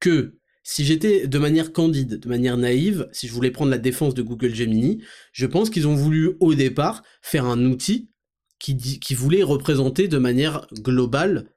que 0.00 0.38
si 0.62 0.84
j'étais 0.84 1.26
de 1.26 1.38
manière 1.38 1.72
candide, 1.72 2.18
de 2.18 2.28
manière 2.28 2.56
naïve, 2.56 3.08
si 3.12 3.28
je 3.28 3.32
voulais 3.32 3.50
prendre 3.50 3.70
la 3.70 3.78
défense 3.78 4.14
de 4.14 4.22
Google 4.22 4.54
Gemini, 4.54 5.02
je 5.32 5.46
pense 5.46 5.70
qu'ils 5.70 5.86
ont 5.86 5.94
voulu 5.94 6.36
au 6.40 6.54
départ 6.54 7.02
faire 7.22 7.44
un 7.46 7.64
outil 7.64 8.10
qui 8.58 9.14
voulait 9.14 9.42
représenter 9.42 10.06
de 10.06 10.18
manière 10.18 10.66
globale 10.74 11.50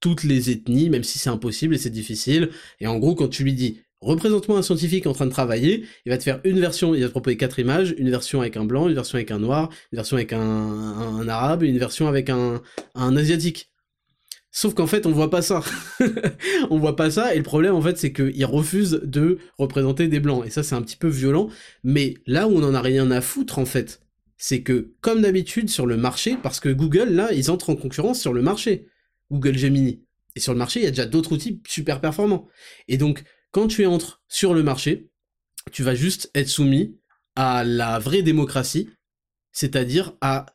toutes 0.00 0.24
les 0.24 0.50
ethnies, 0.50 0.90
même 0.90 1.04
si 1.04 1.18
c'est 1.18 1.30
impossible 1.30 1.74
et 1.74 1.78
c'est 1.78 1.90
difficile. 1.90 2.50
Et 2.80 2.86
en 2.86 2.98
gros, 2.98 3.14
quand 3.14 3.28
tu 3.28 3.44
lui 3.44 3.54
dis 3.54 3.80
représente-moi 4.00 4.58
un 4.58 4.62
scientifique 4.62 5.06
en 5.06 5.12
train 5.12 5.26
de 5.26 5.30
travailler, 5.30 5.84
il 6.06 6.10
va 6.10 6.18
te 6.18 6.22
faire 6.22 6.40
une 6.44 6.58
version, 6.58 6.94
il 6.94 7.02
va 7.02 7.08
te 7.08 7.12
proposer 7.12 7.36
quatre 7.36 7.58
images, 7.58 7.94
une 7.98 8.10
version 8.10 8.40
avec 8.40 8.56
un 8.56 8.64
blanc, 8.64 8.88
une 8.88 8.94
version 8.94 9.16
avec 9.16 9.30
un 9.30 9.38
noir, 9.38 9.70
une 9.92 9.96
version 9.96 10.16
avec 10.16 10.32
un, 10.32 11.28
arabe, 11.28 11.62
une 11.62 11.78
version 11.78 12.08
avec 12.08 12.30
un, 12.30 12.62
un 12.94 13.16
asiatique. 13.16 13.70
Sauf 14.52 14.74
qu'en 14.74 14.88
fait, 14.88 15.06
on 15.06 15.12
voit 15.12 15.30
pas 15.30 15.42
ça. 15.42 15.62
on 16.70 16.78
voit 16.78 16.96
pas 16.96 17.10
ça, 17.10 17.34
et 17.34 17.38
le 17.38 17.44
problème, 17.44 17.74
en 17.74 17.80
fait, 17.80 17.98
c'est 17.98 18.12
qu'ils 18.12 18.44
refusent 18.46 19.00
de 19.04 19.38
représenter 19.58 20.08
des 20.08 20.18
blancs. 20.18 20.44
Et 20.44 20.50
ça, 20.50 20.62
c'est 20.62 20.74
un 20.74 20.82
petit 20.82 20.96
peu 20.96 21.08
violent. 21.08 21.48
Mais 21.84 22.14
là 22.26 22.48
où 22.48 22.56
on 22.56 22.64
en 22.64 22.74
a 22.74 22.80
rien 22.80 23.10
à 23.12 23.20
foutre, 23.20 23.60
en 23.60 23.64
fait, 23.64 24.00
c'est 24.36 24.62
que, 24.62 24.92
comme 25.02 25.22
d'habitude, 25.22 25.70
sur 25.70 25.86
le 25.86 25.96
marché, 25.96 26.36
parce 26.42 26.58
que 26.58 26.68
Google, 26.68 27.10
là, 27.10 27.32
ils 27.32 27.50
entrent 27.50 27.70
en 27.70 27.76
concurrence 27.76 28.20
sur 28.20 28.32
le 28.32 28.42
marché. 28.42 28.88
Google 29.30 29.56
Gemini. 29.56 30.02
Et 30.34 30.40
sur 30.40 30.52
le 30.52 30.58
marché, 30.58 30.80
il 30.80 30.84
y 30.84 30.86
a 30.86 30.90
déjà 30.90 31.06
d'autres 31.06 31.32
outils 31.32 31.60
super 31.68 32.00
performants. 32.00 32.48
Et 32.88 32.96
donc, 32.96 33.22
quand 33.50 33.68
tu 33.68 33.86
entres 33.86 34.22
sur 34.28 34.54
le 34.54 34.62
marché, 34.62 35.10
tu 35.72 35.82
vas 35.82 35.94
juste 35.94 36.30
être 36.34 36.48
soumis 36.48 36.98
à 37.36 37.64
la 37.64 37.98
vraie 37.98 38.22
démocratie, 38.22 38.90
c'est-à-dire 39.52 40.14
à 40.20 40.46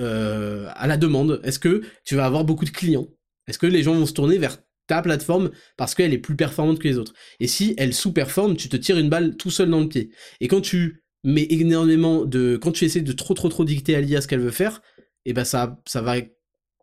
euh, 0.00 0.68
à 0.74 0.88
la 0.88 0.96
demande. 0.96 1.40
Est-ce 1.44 1.60
que 1.60 1.82
tu 2.04 2.16
vas 2.16 2.24
avoir 2.24 2.44
beaucoup 2.44 2.64
de 2.64 2.70
clients? 2.70 3.06
Est-ce 3.46 3.58
que 3.58 3.66
les 3.66 3.82
gens 3.82 3.94
vont 3.94 4.06
se 4.06 4.12
tourner 4.12 4.38
vers 4.38 4.58
ta 4.88 5.02
plateforme 5.02 5.50
parce 5.76 5.94
qu'elle 5.94 6.12
est 6.12 6.18
plus 6.18 6.34
performante 6.34 6.80
que 6.80 6.88
les 6.88 6.98
autres? 6.98 7.14
Et 7.38 7.46
si 7.46 7.74
elle 7.78 7.94
sous-performe, 7.94 8.56
tu 8.56 8.68
te 8.68 8.76
tires 8.76 8.98
une 8.98 9.08
balle 9.08 9.36
tout 9.36 9.50
seul 9.50 9.70
dans 9.70 9.80
le 9.80 9.88
pied. 9.88 10.10
Et 10.40 10.48
quand 10.48 10.60
tu 10.60 11.04
mets 11.22 11.46
énormément 11.48 12.24
de... 12.24 12.58
Quand 12.60 12.72
tu 12.72 12.84
essaies 12.84 13.02
de 13.02 13.12
trop 13.12 13.34
trop 13.34 13.48
trop 13.48 13.64
dicter 13.64 13.94
à 13.94 14.00
l'IA 14.00 14.20
ce 14.20 14.26
qu'elle 14.26 14.40
veut 14.40 14.50
faire, 14.50 14.82
eh 15.26 15.32
ben 15.32 15.44
ça, 15.44 15.80
ça 15.86 16.02
va 16.02 16.16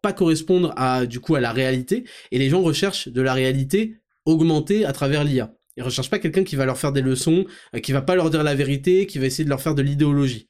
pas 0.01 0.13
correspondre 0.13 0.73
du 1.05 1.19
coup 1.19 1.35
à 1.35 1.41
la 1.41 1.51
réalité. 1.51 2.05
Et 2.31 2.39
les 2.39 2.49
gens 2.49 2.61
recherchent 2.61 3.09
de 3.09 3.21
la 3.21 3.33
réalité 3.33 4.00
augmentée 4.25 4.85
à 4.85 4.93
travers 4.93 5.23
l'IA. 5.23 5.53
Ils 5.77 5.83
recherchent 5.83 6.09
pas 6.09 6.19
quelqu'un 6.19 6.43
qui 6.43 6.55
va 6.55 6.65
leur 6.65 6.77
faire 6.77 6.91
des 6.91 7.01
leçons, 7.01 7.45
euh, 7.75 7.79
qui 7.79 7.91
va 7.91 8.01
pas 8.01 8.15
leur 8.15 8.29
dire 8.29 8.43
la 8.43 8.55
vérité, 8.55 9.07
qui 9.07 9.19
va 9.19 9.25
essayer 9.25 9.45
de 9.45 9.49
leur 9.49 9.61
faire 9.61 9.75
de 9.75 9.81
l'idéologie. 9.81 10.47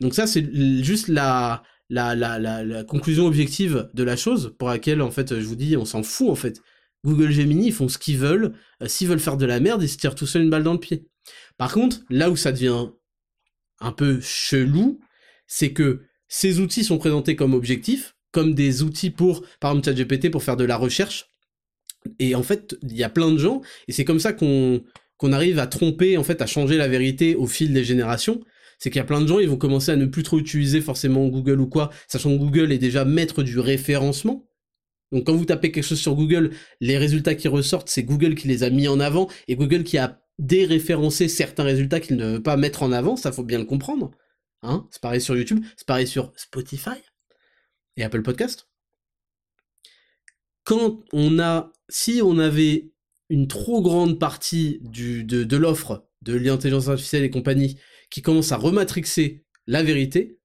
Donc 0.00 0.14
ça, 0.14 0.26
c'est 0.26 0.44
juste 0.82 1.08
la, 1.08 1.62
la, 1.90 2.14
la, 2.14 2.38
la, 2.38 2.84
conclusion 2.84 3.26
objective 3.26 3.88
de 3.94 4.02
la 4.02 4.16
chose, 4.16 4.54
pour 4.58 4.68
laquelle, 4.68 5.02
en 5.02 5.10
fait, 5.10 5.38
je 5.38 5.44
vous 5.44 5.56
dis, 5.56 5.76
on 5.76 5.84
s'en 5.84 6.02
fout, 6.02 6.30
en 6.30 6.34
fait. 6.34 6.60
Google 7.04 7.30
Gemini, 7.30 7.68
ils 7.68 7.72
font 7.72 7.88
ce 7.88 7.98
qu'ils 7.98 8.18
veulent. 8.18 8.54
Euh, 8.82 8.88
s'ils 8.88 9.08
veulent 9.08 9.20
faire 9.20 9.36
de 9.36 9.46
la 9.46 9.60
merde, 9.60 9.82
ils 9.82 9.88
se 9.88 9.96
tirent 9.96 10.14
tout 10.14 10.26
seul 10.26 10.42
une 10.42 10.50
balle 10.50 10.64
dans 10.64 10.72
le 10.72 10.80
pied. 10.80 11.08
Par 11.56 11.72
contre, 11.72 12.00
là 12.10 12.30
où 12.30 12.36
ça 12.36 12.52
devient 12.52 12.88
un 13.80 13.92
peu 13.92 14.20
chelou, 14.20 15.00
c'est 15.46 15.72
que 15.72 16.02
ces 16.28 16.60
outils 16.60 16.84
sont 16.84 16.98
présentés 16.98 17.36
comme 17.36 17.54
objectifs, 17.54 18.16
comme 18.32 18.54
des 18.54 18.82
outils 18.82 19.10
pour, 19.10 19.44
par 19.60 19.72
exemple, 19.72 19.86
ChatGPT 19.86 20.30
pour 20.30 20.42
faire 20.42 20.56
de 20.56 20.64
la 20.64 20.76
recherche. 20.76 21.26
Et 22.18 22.34
en 22.34 22.42
fait, 22.42 22.76
il 22.82 22.96
y 22.96 23.04
a 23.04 23.08
plein 23.08 23.30
de 23.30 23.38
gens, 23.38 23.60
et 23.86 23.92
c'est 23.92 24.04
comme 24.04 24.20
ça 24.20 24.32
qu'on 24.32 24.82
qu'on 25.16 25.32
arrive 25.32 25.58
à 25.58 25.66
tromper, 25.66 26.16
en 26.16 26.22
fait, 26.22 26.40
à 26.42 26.46
changer 26.46 26.76
la 26.76 26.86
vérité 26.86 27.34
au 27.34 27.48
fil 27.48 27.72
des 27.72 27.82
générations 27.82 28.40
c'est 28.78 28.90
qu'il 28.90 28.98
y 28.98 29.02
a 29.02 29.04
plein 29.04 29.20
de 29.20 29.26
gens, 29.26 29.40
ils 29.40 29.48
vont 29.48 29.56
commencer 29.56 29.90
à 29.90 29.96
ne 29.96 30.06
plus 30.06 30.22
trop 30.22 30.38
utiliser 30.38 30.80
forcément 30.80 31.26
Google 31.26 31.60
ou 31.60 31.66
quoi, 31.66 31.90
sachant 32.06 32.30
que 32.30 32.38
Google 32.38 32.72
est 32.72 32.78
déjà 32.78 33.04
maître 33.04 33.42
du 33.42 33.58
référencement. 33.58 34.48
Donc 35.10 35.26
quand 35.26 35.34
vous 35.34 35.44
tapez 35.44 35.72
quelque 35.72 35.84
chose 35.84 36.00
sur 36.00 36.14
Google, 36.14 36.52
les 36.80 36.96
résultats 36.96 37.34
qui 37.34 37.48
ressortent, 37.48 37.88
c'est 37.88 38.04
Google 38.04 38.34
qui 38.34 38.46
les 38.46 38.62
a 38.62 38.70
mis 38.70 38.88
en 38.88 39.00
avant, 39.00 39.28
et 39.48 39.56
Google 39.56 39.82
qui 39.82 39.98
a 39.98 40.22
déréférencé 40.38 41.26
certains 41.26 41.64
résultats 41.64 41.98
qu'il 41.98 42.16
ne 42.16 42.34
veut 42.34 42.42
pas 42.42 42.56
mettre 42.56 42.82
en 42.84 42.92
avant, 42.92 43.16
ça 43.16 43.32
faut 43.32 43.42
bien 43.42 43.58
le 43.58 43.64
comprendre. 43.64 44.12
Hein 44.62 44.86
c'est 44.90 45.02
pareil 45.02 45.20
sur 45.20 45.36
YouTube, 45.36 45.64
c'est 45.76 45.86
pareil 45.86 46.06
sur 46.06 46.32
Spotify 46.36 46.90
et 47.96 48.04
Apple 48.04 48.22
Podcast. 48.22 48.68
Quand 50.64 51.02
on 51.12 51.38
a, 51.40 51.72
si 51.88 52.20
on 52.22 52.38
avait 52.38 52.90
une 53.30 53.48
trop 53.48 53.82
grande 53.82 54.18
partie 54.18 54.80
de, 54.82 55.22
de 55.22 55.56
l'offre 55.56 56.06
de 56.22 56.34
l'intelligence 56.34 56.88
artificielle 56.88 57.24
et 57.24 57.30
compagnie 57.30 57.78
qui 58.10 58.22
commence 58.22 58.52
à 58.52 58.56
rematrixer 58.56 59.44
la 59.66 59.82
vérité, 59.82 60.38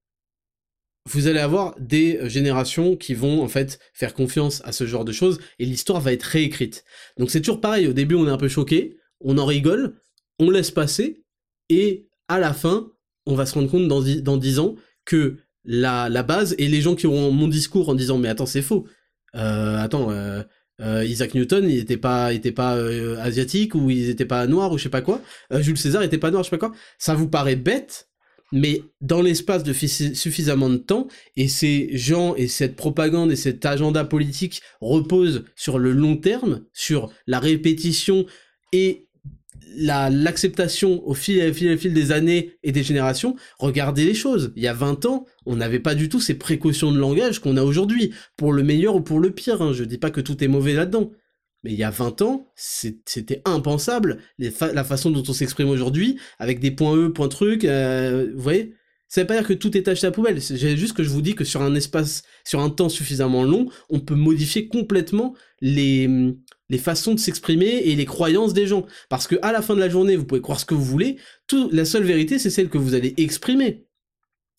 vous 1.10 1.26
allez 1.26 1.40
avoir 1.40 1.74
des 1.78 2.28
générations 2.28 2.96
qui 2.96 3.14
vont 3.14 3.42
en 3.42 3.48
fait 3.48 3.78
faire 3.92 4.14
confiance 4.14 4.62
à 4.64 4.72
ce 4.72 4.86
genre 4.86 5.04
de 5.04 5.12
choses 5.12 5.38
et 5.58 5.66
l'histoire 5.66 6.00
va 6.00 6.12
être 6.12 6.22
réécrite. 6.22 6.84
Donc 7.18 7.30
c'est 7.30 7.40
toujours 7.40 7.60
pareil, 7.60 7.86
au 7.86 7.92
début 7.92 8.14
on 8.14 8.26
est 8.26 8.30
un 8.30 8.38
peu 8.38 8.48
choqué, 8.48 8.96
on 9.20 9.36
en 9.36 9.44
rigole, 9.44 10.00
on 10.38 10.50
laisse 10.50 10.70
passer 10.70 11.24
et 11.68 12.08
à 12.28 12.38
la 12.38 12.54
fin 12.54 12.90
on 13.26 13.34
va 13.34 13.46
se 13.46 13.54
rendre 13.54 13.70
compte 13.70 13.88
dans, 13.88 14.02
dans 14.22 14.36
10 14.36 14.58
ans 14.58 14.76
que 15.04 15.38
la, 15.64 16.08
la 16.08 16.22
base 16.22 16.54
et 16.58 16.68
les 16.68 16.80
gens 16.80 16.94
qui 16.94 17.06
auront 17.06 17.30
mon 17.30 17.48
discours 17.48 17.88
en 17.88 17.94
disant 17.94 18.18
mais 18.18 18.28
attends 18.28 18.46
c'est 18.46 18.62
faux, 18.62 18.86
euh, 19.34 19.76
attends 19.78 20.10
euh, 20.10 20.42
euh, 20.80 21.04
Isaac 21.04 21.34
Newton, 21.34 21.68
il 21.68 21.78
était 21.78 21.96
pas, 21.96 22.32
était 22.32 22.52
pas 22.52 22.76
euh, 22.76 23.16
asiatique 23.20 23.74
ou 23.74 23.90
il 23.90 24.08
était 24.08 24.24
pas 24.24 24.46
noir 24.46 24.72
ou 24.72 24.78
je 24.78 24.84
sais 24.84 24.88
pas 24.88 25.02
quoi. 25.02 25.20
Euh, 25.52 25.62
Jules 25.62 25.78
César 25.78 26.02
était 26.02 26.18
pas 26.18 26.30
noir, 26.30 26.42
je 26.42 26.50
sais 26.50 26.56
pas 26.56 26.68
quoi. 26.68 26.76
Ça 26.98 27.14
vous 27.14 27.28
paraît 27.28 27.56
bête, 27.56 28.08
mais 28.52 28.82
dans 29.00 29.22
l'espace 29.22 29.62
de 29.62 29.72
suffisamment 29.72 30.70
de 30.70 30.76
temps, 30.76 31.06
et 31.36 31.48
ces 31.48 31.96
gens 31.96 32.34
et 32.34 32.48
cette 32.48 32.76
propagande 32.76 33.30
et 33.30 33.36
cet 33.36 33.64
agenda 33.64 34.04
politique 34.04 34.62
reposent 34.80 35.44
sur 35.54 35.78
le 35.78 35.92
long 35.92 36.16
terme, 36.16 36.64
sur 36.72 37.12
la 37.26 37.38
répétition 37.38 38.26
et 38.72 39.03
l'acceptation 39.76 41.06
au 41.06 41.14
fil, 41.14 41.52
fil, 41.52 41.76
fil 41.78 41.92
des 41.92 42.12
années 42.12 42.52
et 42.62 42.72
des 42.72 42.82
générations, 42.82 43.36
regardez 43.58 44.04
les 44.04 44.14
choses. 44.14 44.52
Il 44.56 44.62
y 44.62 44.68
a 44.68 44.74
20 44.74 45.06
ans, 45.06 45.26
on 45.46 45.56
n'avait 45.56 45.80
pas 45.80 45.94
du 45.94 46.08
tout 46.08 46.20
ces 46.20 46.34
précautions 46.34 46.92
de 46.92 46.98
langage 46.98 47.40
qu'on 47.40 47.56
a 47.56 47.62
aujourd'hui, 47.62 48.12
pour 48.36 48.52
le 48.52 48.62
meilleur 48.62 48.96
ou 48.96 49.00
pour 49.00 49.20
le 49.20 49.30
pire. 49.30 49.62
Hein. 49.62 49.72
Je 49.72 49.84
dis 49.84 49.98
pas 49.98 50.10
que 50.10 50.20
tout 50.20 50.42
est 50.42 50.48
mauvais 50.48 50.74
là-dedans. 50.74 51.10
Mais 51.64 51.72
il 51.72 51.78
y 51.78 51.84
a 51.84 51.90
20 51.90 52.20
ans, 52.22 52.52
c'était 52.56 53.40
impensable 53.46 54.18
la 54.38 54.84
façon 54.84 55.10
dont 55.10 55.22
on 55.26 55.32
s'exprime 55.32 55.70
aujourd'hui, 55.70 56.18
avec 56.38 56.60
des 56.60 56.70
points 56.70 56.94
E, 56.94 57.08
points 57.08 57.28
trucs, 57.28 57.64
euh, 57.64 58.30
vous 58.34 58.42
voyez? 58.42 58.74
Ça 59.08 59.20
veut 59.20 59.26
pas 59.26 59.38
dire 59.38 59.46
que 59.46 59.52
tout 59.54 59.76
est 59.76 59.86
acheté 59.86 60.06
à 60.06 60.10
poubelle, 60.10 60.42
c'est 60.42 60.76
juste 60.76 60.94
que 60.94 61.04
je 61.04 61.08
vous 61.08 61.22
dis 61.22 61.34
que 61.34 61.44
sur 61.44 61.62
un 61.62 61.74
espace, 61.74 62.22
sur 62.44 62.60
un 62.60 62.68
temps 62.68 62.88
suffisamment 62.88 63.44
long, 63.44 63.68
on 63.88 64.00
peut 64.00 64.16
modifier 64.16 64.66
complètement 64.66 65.34
les, 65.60 66.34
les 66.70 66.78
façons 66.78 67.14
de 67.14 67.20
s'exprimer 67.20 67.66
et 67.66 67.94
les 67.94 68.04
croyances 68.04 68.54
des 68.54 68.66
gens. 68.66 68.86
Parce 69.08 69.26
que 69.26 69.36
à 69.42 69.52
la 69.52 69.62
fin 69.62 69.74
de 69.74 69.80
la 69.80 69.88
journée, 69.88 70.16
vous 70.16 70.24
pouvez 70.24 70.40
croire 70.40 70.60
ce 70.60 70.64
que 70.64 70.74
vous 70.74 70.84
voulez, 70.84 71.16
la 71.70 71.84
seule 71.84 72.04
vérité, 72.04 72.38
c'est 72.38 72.50
celle 72.50 72.68
que 72.68 72.78
vous 72.78 72.94
allez 72.94 73.14
exprimer. 73.16 73.86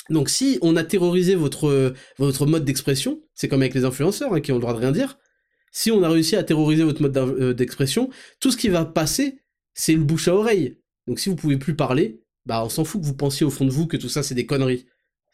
Donc 0.10 0.30
si 0.30 0.60
on 0.62 0.76
a 0.76 0.84
terrorisé 0.84 1.36
votre, 1.36 1.94
votre 2.20 2.46
mode 2.46 2.64
d'expression, 2.64 3.22
c'est 3.34 3.48
comme 3.48 3.62
avec 3.62 3.74
les 3.74 3.86
influenceurs 3.86 4.34
hein, 4.34 4.42
qui 4.42 4.52
ont 4.52 4.56
le 4.56 4.62
droit 4.62 4.74
de 4.74 4.80
rien 4.80 4.92
dire, 4.92 5.18
si 5.72 5.92
on 5.92 6.04
a 6.04 6.10
réussi 6.10 6.36
à 6.36 6.44
terroriser 6.44 6.84
votre 6.84 7.02
mode 7.02 7.18
euh, 7.18 7.54
d'expression, 7.54 8.10
tout 8.40 8.52
ce 8.52 8.58
qui 8.58 8.70
va 8.70 8.86
passer, 8.86 9.40
c'est 9.74 9.94
le 9.94 10.04
bouche 10.04 10.28
à 10.28 10.36
oreille. 10.36 10.78
Donc 11.08 11.20
si 11.20 11.30
vous 11.30 11.36
pouvez 11.36 11.58
plus 11.58 11.76
parler, 11.76 12.22
bah 12.46 12.64
on 12.64 12.70
s'en 12.70 12.86
fout 12.86 13.02
que 13.02 13.06
vous 13.06 13.16
pensiez 13.16 13.46
au 13.46 13.50
fond 13.50 13.66
de 13.66 13.72
vous 13.72 13.88
que 13.88 13.98
tout 13.98 14.10
ça 14.10 14.24
c'est 14.24 14.36
des 14.36 14.46
conneries. 14.46 14.86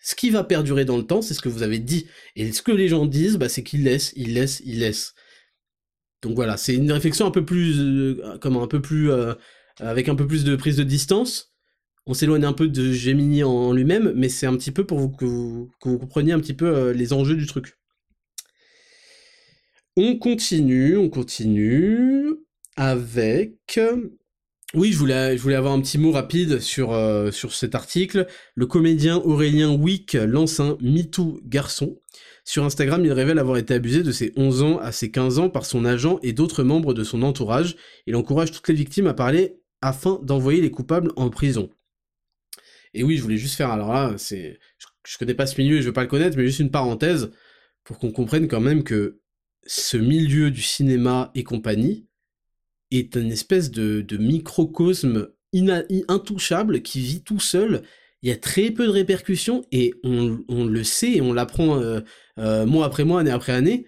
Ce 0.01 0.15
qui 0.15 0.31
va 0.31 0.43
perdurer 0.43 0.83
dans 0.83 0.97
le 0.97 1.05
temps, 1.05 1.21
c'est 1.21 1.35
ce 1.35 1.41
que 1.41 1.49
vous 1.49 1.61
avez 1.61 1.77
dit. 1.77 2.07
Et 2.35 2.51
ce 2.51 2.63
que 2.63 2.71
les 2.71 2.87
gens 2.87 3.05
disent, 3.05 3.37
bah, 3.37 3.49
c'est 3.49 3.61
qu'ils 3.61 3.83
laissent, 3.83 4.13
ils 4.15 4.33
laissent, 4.33 4.61
ils 4.65 4.79
laissent. 4.79 5.13
Donc 6.21 6.35
voilà, 6.35 6.57
c'est 6.57 6.75
une 6.75 6.91
réflexion 6.91 7.25
un 7.25 7.31
peu 7.31 7.45
plus, 7.45 7.79
euh, 7.79 8.37
comment, 8.39 8.63
un 8.63 8.67
peu 8.67 8.81
plus, 8.81 9.11
euh, 9.11 9.33
avec 9.79 10.07
un 10.07 10.15
peu 10.15 10.27
plus 10.27 10.43
de 10.43 10.55
prise 10.55 10.77
de 10.77 10.83
distance. 10.83 11.53
On 12.05 12.13
s'éloigne 12.13 12.45
un 12.45 12.53
peu 12.53 12.67
de 12.67 12.91
Gemini 12.91 13.43
en, 13.43 13.73
lui-même, 13.73 14.13
mais 14.15 14.29
c'est 14.29 14.45
un 14.45 14.55
petit 14.55 14.71
peu 14.71 14.85
pour 14.85 14.99
vous 14.99 15.09
que, 15.09 15.25
vous 15.25 15.99
compreniez 15.99 16.33
un 16.33 16.39
petit 16.39 16.53
peu 16.53 16.65
euh, 16.65 16.93
les 16.93 17.13
enjeux 17.13 17.35
du 17.35 17.47
truc. 17.47 17.77
On 19.97 20.17
continue, 20.17 20.97
on 20.97 21.09
continue 21.09 22.23
avec 22.77 23.79
Oui, 24.73 24.93
je 24.93 24.97
voulais, 24.97 25.55
avoir 25.55 25.73
un 25.73 25.81
petit 25.81 25.97
mot 25.97 26.11
rapide 26.11 26.59
sur, 26.59 26.97
sur 27.33 27.53
cet 27.53 27.75
article. 27.75 28.25
Le 28.55 28.67
comédien 28.67 29.17
Aurélien 29.17 29.73
Wick 29.75 30.13
lance 30.13 30.61
un 30.61 30.77
MeToo 30.79 31.41
garçon. 31.43 31.99
Sur 32.43 32.63
Instagram, 32.63 33.05
il 33.05 33.11
révèle 33.11 33.39
avoir 33.39 33.57
été 33.57 33.73
abusé 33.73 34.03
de 34.03 34.11
ses 34.11 34.33
11 34.35 34.63
ans 34.63 34.77
à 34.79 34.91
ses 34.91 35.11
15 35.11 35.39
ans 35.39 35.49
par 35.49 35.65
son 35.65 35.85
agent 35.85 36.19
et 36.23 36.33
d'autres 36.33 36.63
membres 36.63 36.93
de 36.93 37.03
son 37.03 37.21
entourage. 37.21 37.75
Il 38.07 38.15
encourage 38.15 38.51
toutes 38.51 38.67
les 38.67 38.73
victimes 38.73 39.07
à 39.07 39.13
parler 39.13 39.61
afin 39.81 40.19
d'envoyer 40.23 40.61
les 40.61 40.71
coupables 40.71 41.11
en 41.15 41.29
prison. 41.29 41.69
Et 42.93 43.03
oui, 43.03 43.17
je 43.17 43.23
voulais 43.23 43.37
juste 43.37 43.55
faire, 43.55 43.69
alors 43.69 43.93
là, 43.93 44.15
c'est, 44.17 44.59
je, 45.05 45.17
connais 45.17 45.33
pas 45.33 45.47
ce 45.47 45.59
milieu 45.59 45.77
et 45.77 45.81
je 45.81 45.87
veux 45.87 45.93
pas 45.93 46.03
le 46.03 46.09
connaître, 46.09 46.37
mais 46.37 46.45
juste 46.45 46.59
une 46.59 46.71
parenthèse 46.71 47.31
pour 47.83 47.99
qu'on 47.99 48.11
comprenne 48.11 48.47
quand 48.47 48.59
même 48.59 48.83
que 48.83 49.21
ce 49.65 49.97
milieu 49.97 50.51
du 50.51 50.61
cinéma 50.61 51.31
et 51.35 51.43
compagnie 51.43 52.07
est 52.91 53.15
une 53.15 53.31
espèce 53.31 53.71
de, 53.71 54.05
microcosme 54.17 55.29
intouchable 56.07 56.81
qui 56.81 57.01
vit 57.01 57.23
tout 57.23 57.39
seul. 57.39 57.83
Il 58.21 58.29
y 58.29 58.31
a 58.31 58.37
très 58.37 58.71
peu 58.71 58.85
de 58.85 58.91
répercussions 58.91 59.65
et 59.71 59.93
on, 60.03 60.65
le 60.65 60.83
sait 60.83 61.21
on 61.21 61.33
l'apprend 61.33 61.79
euh, 61.79 62.01
euh, 62.37 62.65
mois 62.65 62.85
après 62.85 63.03
mois, 63.03 63.21
année 63.21 63.31
après 63.31 63.53
année, 63.53 63.85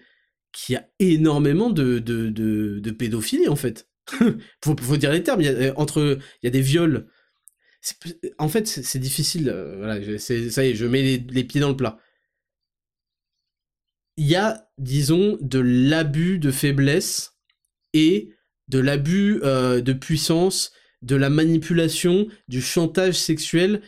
qu'il 0.52 0.74
y 0.74 0.76
a 0.76 0.88
énormément 1.00 1.70
de, 1.70 2.00
de, 2.00 2.30
de, 2.30 2.92
pédophilie 2.92 3.48
en 3.48 3.56
fait. 3.56 3.88
faut, 4.64 4.76
faut 4.82 4.98
dire 4.98 5.12
les 5.12 5.24
termes. 5.24 5.42
Il 5.42 5.46
y 5.46 5.50
a, 5.50 5.52
euh, 5.52 5.74
entre, 5.76 6.18
il 6.42 6.46
y 6.46 6.48
a 6.48 6.52
des 6.52 6.62
viols. 6.62 7.08
En 8.40 8.48
fait, 8.48 8.66
c'est 8.66 9.00
difficile. 9.00 9.54
voilà, 9.78 10.00
ça 10.18 10.34
y 10.34 10.70
est, 10.70 10.76
je 10.76 10.86
mets 10.86 11.18
les 11.30 11.44
pieds 11.44 11.60
dans 11.60 11.70
le 11.70 11.76
plat 11.76 12.00
il 14.16 14.28
y 14.28 14.36
a, 14.36 14.70
disons, 14.78 15.38
de 15.42 15.60
l'abus 15.60 16.38
de 16.38 16.52
faiblesse 16.52 17.34
et 17.94 18.30
de 18.68 18.80
l'abus 18.80 19.40
de 19.42 19.94
puissance, 19.94 20.72
de 21.02 21.16
la 21.16 21.30
manipulation, 21.30 22.28
du 22.48 22.62
chantage 22.62 23.16
sexuel 23.16 23.82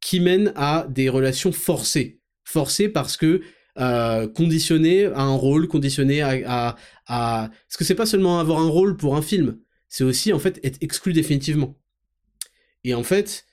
qui 0.00 0.20
mène 0.20 0.52
à 0.56 0.86
des 0.88 1.08
relations 1.08 1.52
forcées. 1.52 2.20
Forcées 2.44 2.88
parce 2.88 3.16
que 3.16 3.42
euh, 3.78 4.28
conditionnées 4.28 5.06
à 5.06 5.20
un 5.20 5.34
rôle, 5.34 5.68
conditionnées 5.68 6.22
à, 6.22 6.30
à, 6.46 6.76
à... 7.06 7.48
Parce 7.48 7.76
que 7.76 7.84
c'est 7.84 7.94
pas 7.94 8.06
seulement 8.06 8.40
avoir 8.40 8.60
un 8.60 8.68
rôle 8.68 8.96
pour 8.96 9.16
un 9.16 9.22
film, 9.22 9.58
c'est 9.88 10.04
aussi 10.04 10.32
en 10.32 10.38
fait 10.38 10.58
être 10.64 10.78
exclu 10.82 11.12
définitivement. 11.12 11.76
Et 12.84 12.94
en 12.94 13.02
fait, 13.02 13.44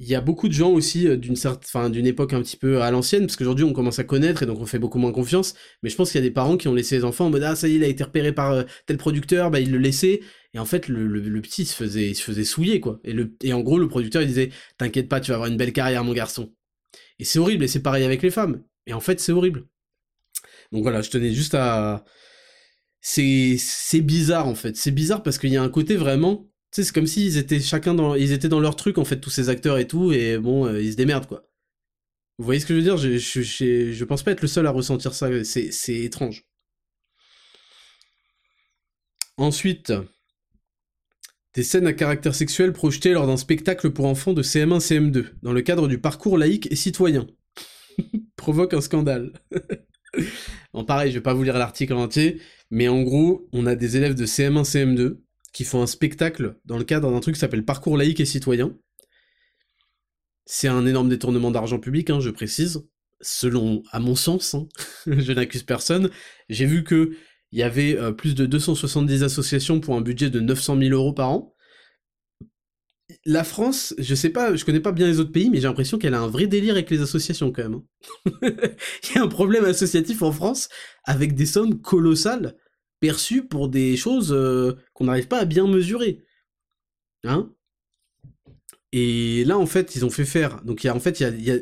il 0.00 0.06
y 0.06 0.14
a 0.14 0.20
beaucoup 0.20 0.48
de 0.48 0.52
gens 0.52 0.70
aussi 0.70 1.08
euh, 1.08 1.16
d'une 1.16 1.36
certaine, 1.36 1.90
d'une 1.90 2.06
époque 2.06 2.32
un 2.32 2.40
petit 2.42 2.56
peu 2.56 2.82
à 2.82 2.90
l'ancienne, 2.90 3.26
parce 3.26 3.36
qu'aujourd'hui 3.36 3.64
on 3.64 3.72
commence 3.72 3.98
à 3.98 4.04
connaître 4.04 4.42
et 4.42 4.46
donc 4.46 4.60
on 4.60 4.66
fait 4.66 4.78
beaucoup 4.78 4.98
moins 4.98 5.12
confiance. 5.12 5.54
Mais 5.82 5.90
je 5.90 5.96
pense 5.96 6.12
qu'il 6.12 6.20
y 6.20 6.24
a 6.24 6.26
des 6.26 6.32
parents 6.32 6.56
qui 6.56 6.68
ont 6.68 6.74
laissé 6.74 6.96
les 6.96 7.04
enfants 7.04 7.26
en 7.26 7.30
mode 7.30 7.42
ah 7.42 7.56
ça 7.56 7.68
y 7.68 7.72
est, 7.72 7.76
il 7.76 7.84
a 7.84 7.88
été 7.88 8.04
repéré 8.04 8.32
par 8.32 8.52
euh, 8.52 8.62
tel 8.86 8.96
producteur, 8.96 9.50
bah 9.50 9.60
il 9.60 9.72
le 9.72 9.78
laissait. 9.78 10.20
Et 10.54 10.58
en 10.58 10.64
fait 10.64 10.88
le, 10.88 11.40
petit 11.42 11.64
se 11.64 11.74
faisait, 11.74 12.14
se 12.14 12.22
faisait 12.22 12.44
souiller 12.44 12.80
quoi. 12.80 13.00
Et 13.04 13.12
le, 13.12 13.36
et 13.42 13.52
en 13.52 13.60
gros 13.60 13.78
le 13.78 13.88
producteur 13.88 14.22
il 14.22 14.28
disait 14.28 14.50
t'inquiète 14.78 15.08
pas, 15.08 15.20
tu 15.20 15.30
vas 15.30 15.36
avoir 15.36 15.50
une 15.50 15.56
belle 15.56 15.72
carrière 15.72 16.04
mon 16.04 16.12
garçon. 16.12 16.52
Et 17.18 17.24
c'est 17.24 17.38
horrible 17.38 17.64
et 17.64 17.68
c'est 17.68 17.82
pareil 17.82 18.04
avec 18.04 18.22
les 18.22 18.30
femmes. 18.30 18.62
Et 18.86 18.94
en 18.94 19.00
fait 19.00 19.20
c'est 19.20 19.32
horrible. 19.32 19.66
Donc 20.72 20.82
voilà, 20.82 21.02
je 21.02 21.10
tenais 21.10 21.32
juste 21.32 21.54
à 21.54 22.04
c'est 23.00 24.00
bizarre 24.00 24.46
en 24.46 24.54
fait. 24.54 24.76
C'est 24.76 24.90
bizarre 24.90 25.22
parce 25.22 25.38
qu'il 25.38 25.50
y 25.50 25.56
a 25.56 25.62
un 25.62 25.68
côté 25.68 25.96
vraiment 25.96 26.48
c'est 26.70 26.92
comme 26.92 27.06
s'ils 27.06 27.36
étaient 27.38 27.60
chacun 27.60 27.94
dans, 27.94 28.14
ils 28.14 28.32
étaient 28.32 28.48
dans 28.48 28.60
leur 28.60 28.76
truc, 28.76 28.98
en 28.98 29.04
fait, 29.04 29.20
tous 29.20 29.30
ces 29.30 29.48
acteurs 29.48 29.78
et 29.78 29.86
tout, 29.86 30.12
et 30.12 30.38
bon, 30.38 30.66
euh, 30.66 30.80
ils 30.80 30.92
se 30.92 30.96
démerdent, 30.96 31.26
quoi. 31.26 31.44
Vous 32.38 32.44
voyez 32.44 32.60
ce 32.60 32.66
que 32.66 32.74
je 32.74 32.78
veux 32.78 32.84
dire? 32.84 32.96
Je, 32.96 33.18
je, 33.18 34.04
pense 34.04 34.22
pas 34.22 34.30
être 34.30 34.42
le 34.42 34.48
seul 34.48 34.66
à 34.66 34.70
ressentir 34.70 35.12
ça, 35.12 35.28
c'est 35.44 35.94
étrange. 35.96 36.44
Ensuite, 39.36 39.92
des 41.54 41.64
scènes 41.64 41.86
à 41.88 41.92
caractère 41.92 42.34
sexuel 42.34 42.72
projetées 42.72 43.12
lors 43.12 43.26
d'un 43.26 43.36
spectacle 43.36 43.90
pour 43.90 44.06
enfants 44.06 44.34
de 44.34 44.42
CM1-CM2, 44.42 45.26
dans 45.42 45.52
le 45.52 45.62
cadre 45.62 45.88
du 45.88 45.98
parcours 45.98 46.38
laïque 46.38 46.70
et 46.70 46.76
citoyen. 46.76 47.26
Provoque 48.36 48.74
un 48.74 48.80
scandale. 48.80 49.32
bon, 50.72 50.84
pareil, 50.84 51.10
je 51.10 51.16
vais 51.16 51.22
pas 51.22 51.34
vous 51.34 51.42
lire 51.42 51.58
l'article 51.58 51.94
entier, 51.94 52.40
mais 52.70 52.86
en 52.86 53.02
gros, 53.02 53.48
on 53.52 53.66
a 53.66 53.74
des 53.74 53.96
élèves 53.96 54.14
de 54.14 54.26
CM1-CM2 54.26 55.18
qui 55.58 55.64
font 55.64 55.82
un 55.82 55.88
spectacle 55.88 56.54
dans 56.66 56.78
le 56.78 56.84
cadre 56.84 57.10
d'un 57.10 57.18
truc 57.18 57.34
qui 57.34 57.40
s'appelle 57.40 57.64
Parcours 57.64 57.96
laïque 57.96 58.20
et 58.20 58.24
citoyen. 58.24 58.76
C'est 60.46 60.68
un 60.68 60.86
énorme 60.86 61.08
détournement 61.08 61.50
d'argent 61.50 61.80
public, 61.80 62.10
hein, 62.10 62.20
je 62.20 62.30
précise, 62.30 62.86
selon, 63.20 63.82
à 63.90 63.98
mon 63.98 64.14
sens, 64.14 64.54
hein, 64.54 64.68
je 65.08 65.32
n'accuse 65.32 65.64
personne. 65.64 66.10
J'ai 66.48 66.64
vu 66.64 66.84
que 66.84 67.10
il 67.50 67.58
y 67.58 67.64
avait 67.64 67.98
euh, 67.98 68.12
plus 68.12 68.36
de 68.36 68.46
270 68.46 69.24
associations 69.24 69.80
pour 69.80 69.96
un 69.96 70.00
budget 70.00 70.30
de 70.30 70.38
900 70.38 70.78
000 70.78 70.90
euros 70.92 71.12
par 71.12 71.30
an. 71.30 71.56
La 73.24 73.42
France, 73.42 73.96
je 73.98 74.14
sais 74.14 74.30
pas, 74.30 74.54
je 74.54 74.64
connais 74.64 74.78
pas 74.78 74.92
bien 74.92 75.08
les 75.08 75.18
autres 75.18 75.32
pays, 75.32 75.50
mais 75.50 75.56
j'ai 75.56 75.66
l'impression 75.66 75.98
qu'elle 75.98 76.14
a 76.14 76.20
un 76.20 76.28
vrai 76.28 76.46
délire 76.46 76.74
avec 76.74 76.88
les 76.88 77.00
associations 77.00 77.50
quand 77.50 77.64
même. 77.64 77.74
Hein. 77.74 78.40
il 79.10 79.16
y 79.16 79.18
a 79.18 79.22
un 79.24 79.28
problème 79.28 79.64
associatif 79.64 80.22
en 80.22 80.30
France 80.30 80.68
avec 81.02 81.34
des 81.34 81.46
sommes 81.46 81.80
colossales 81.80 82.54
perçu 83.00 83.46
pour 83.46 83.68
des 83.68 83.96
choses 83.96 84.32
euh, 84.32 84.76
qu'on 84.94 85.04
n'arrive 85.04 85.28
pas 85.28 85.38
à 85.40 85.44
bien 85.44 85.66
mesurer. 85.66 86.24
Hein 87.24 87.52
Et 88.92 89.44
là, 89.44 89.58
en 89.58 89.66
fait, 89.66 89.94
ils 89.96 90.04
ont 90.04 90.10
fait 90.10 90.24
faire. 90.24 90.62
Donc, 90.64 90.84
y 90.84 90.88
a, 90.88 90.94
en 90.94 91.00
fait, 91.00 91.20
il 91.20 91.44
y 91.44 91.50
a, 91.50 91.56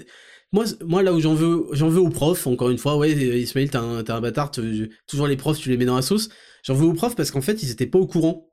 Moi, 0.52 0.64
moi, 0.84 1.02
là 1.02 1.12
où 1.12 1.20
j'en 1.20 1.34
veux, 1.34 1.66
j'en 1.72 1.88
veux 1.88 2.00
aux 2.00 2.10
profs, 2.10 2.46
encore 2.46 2.70
une 2.70 2.78
fois, 2.78 2.96
ouais, 2.96 3.12
Ismaël, 3.12 3.70
t'es 3.70 3.76
un, 3.78 4.04
un 4.06 4.20
bâtard, 4.20 4.50
toujours 4.50 5.26
les 5.26 5.36
profs, 5.36 5.58
tu 5.58 5.70
les 5.70 5.76
mets 5.76 5.84
dans 5.84 5.96
la 5.96 6.02
sauce. 6.02 6.28
J'en 6.64 6.74
veux 6.74 6.86
aux 6.86 6.94
profs 6.94 7.16
parce 7.16 7.30
qu'en 7.30 7.42
fait, 7.42 7.62
ils 7.62 7.70
étaient 7.70 7.86
pas 7.86 7.98
au 7.98 8.06
courant 8.06 8.50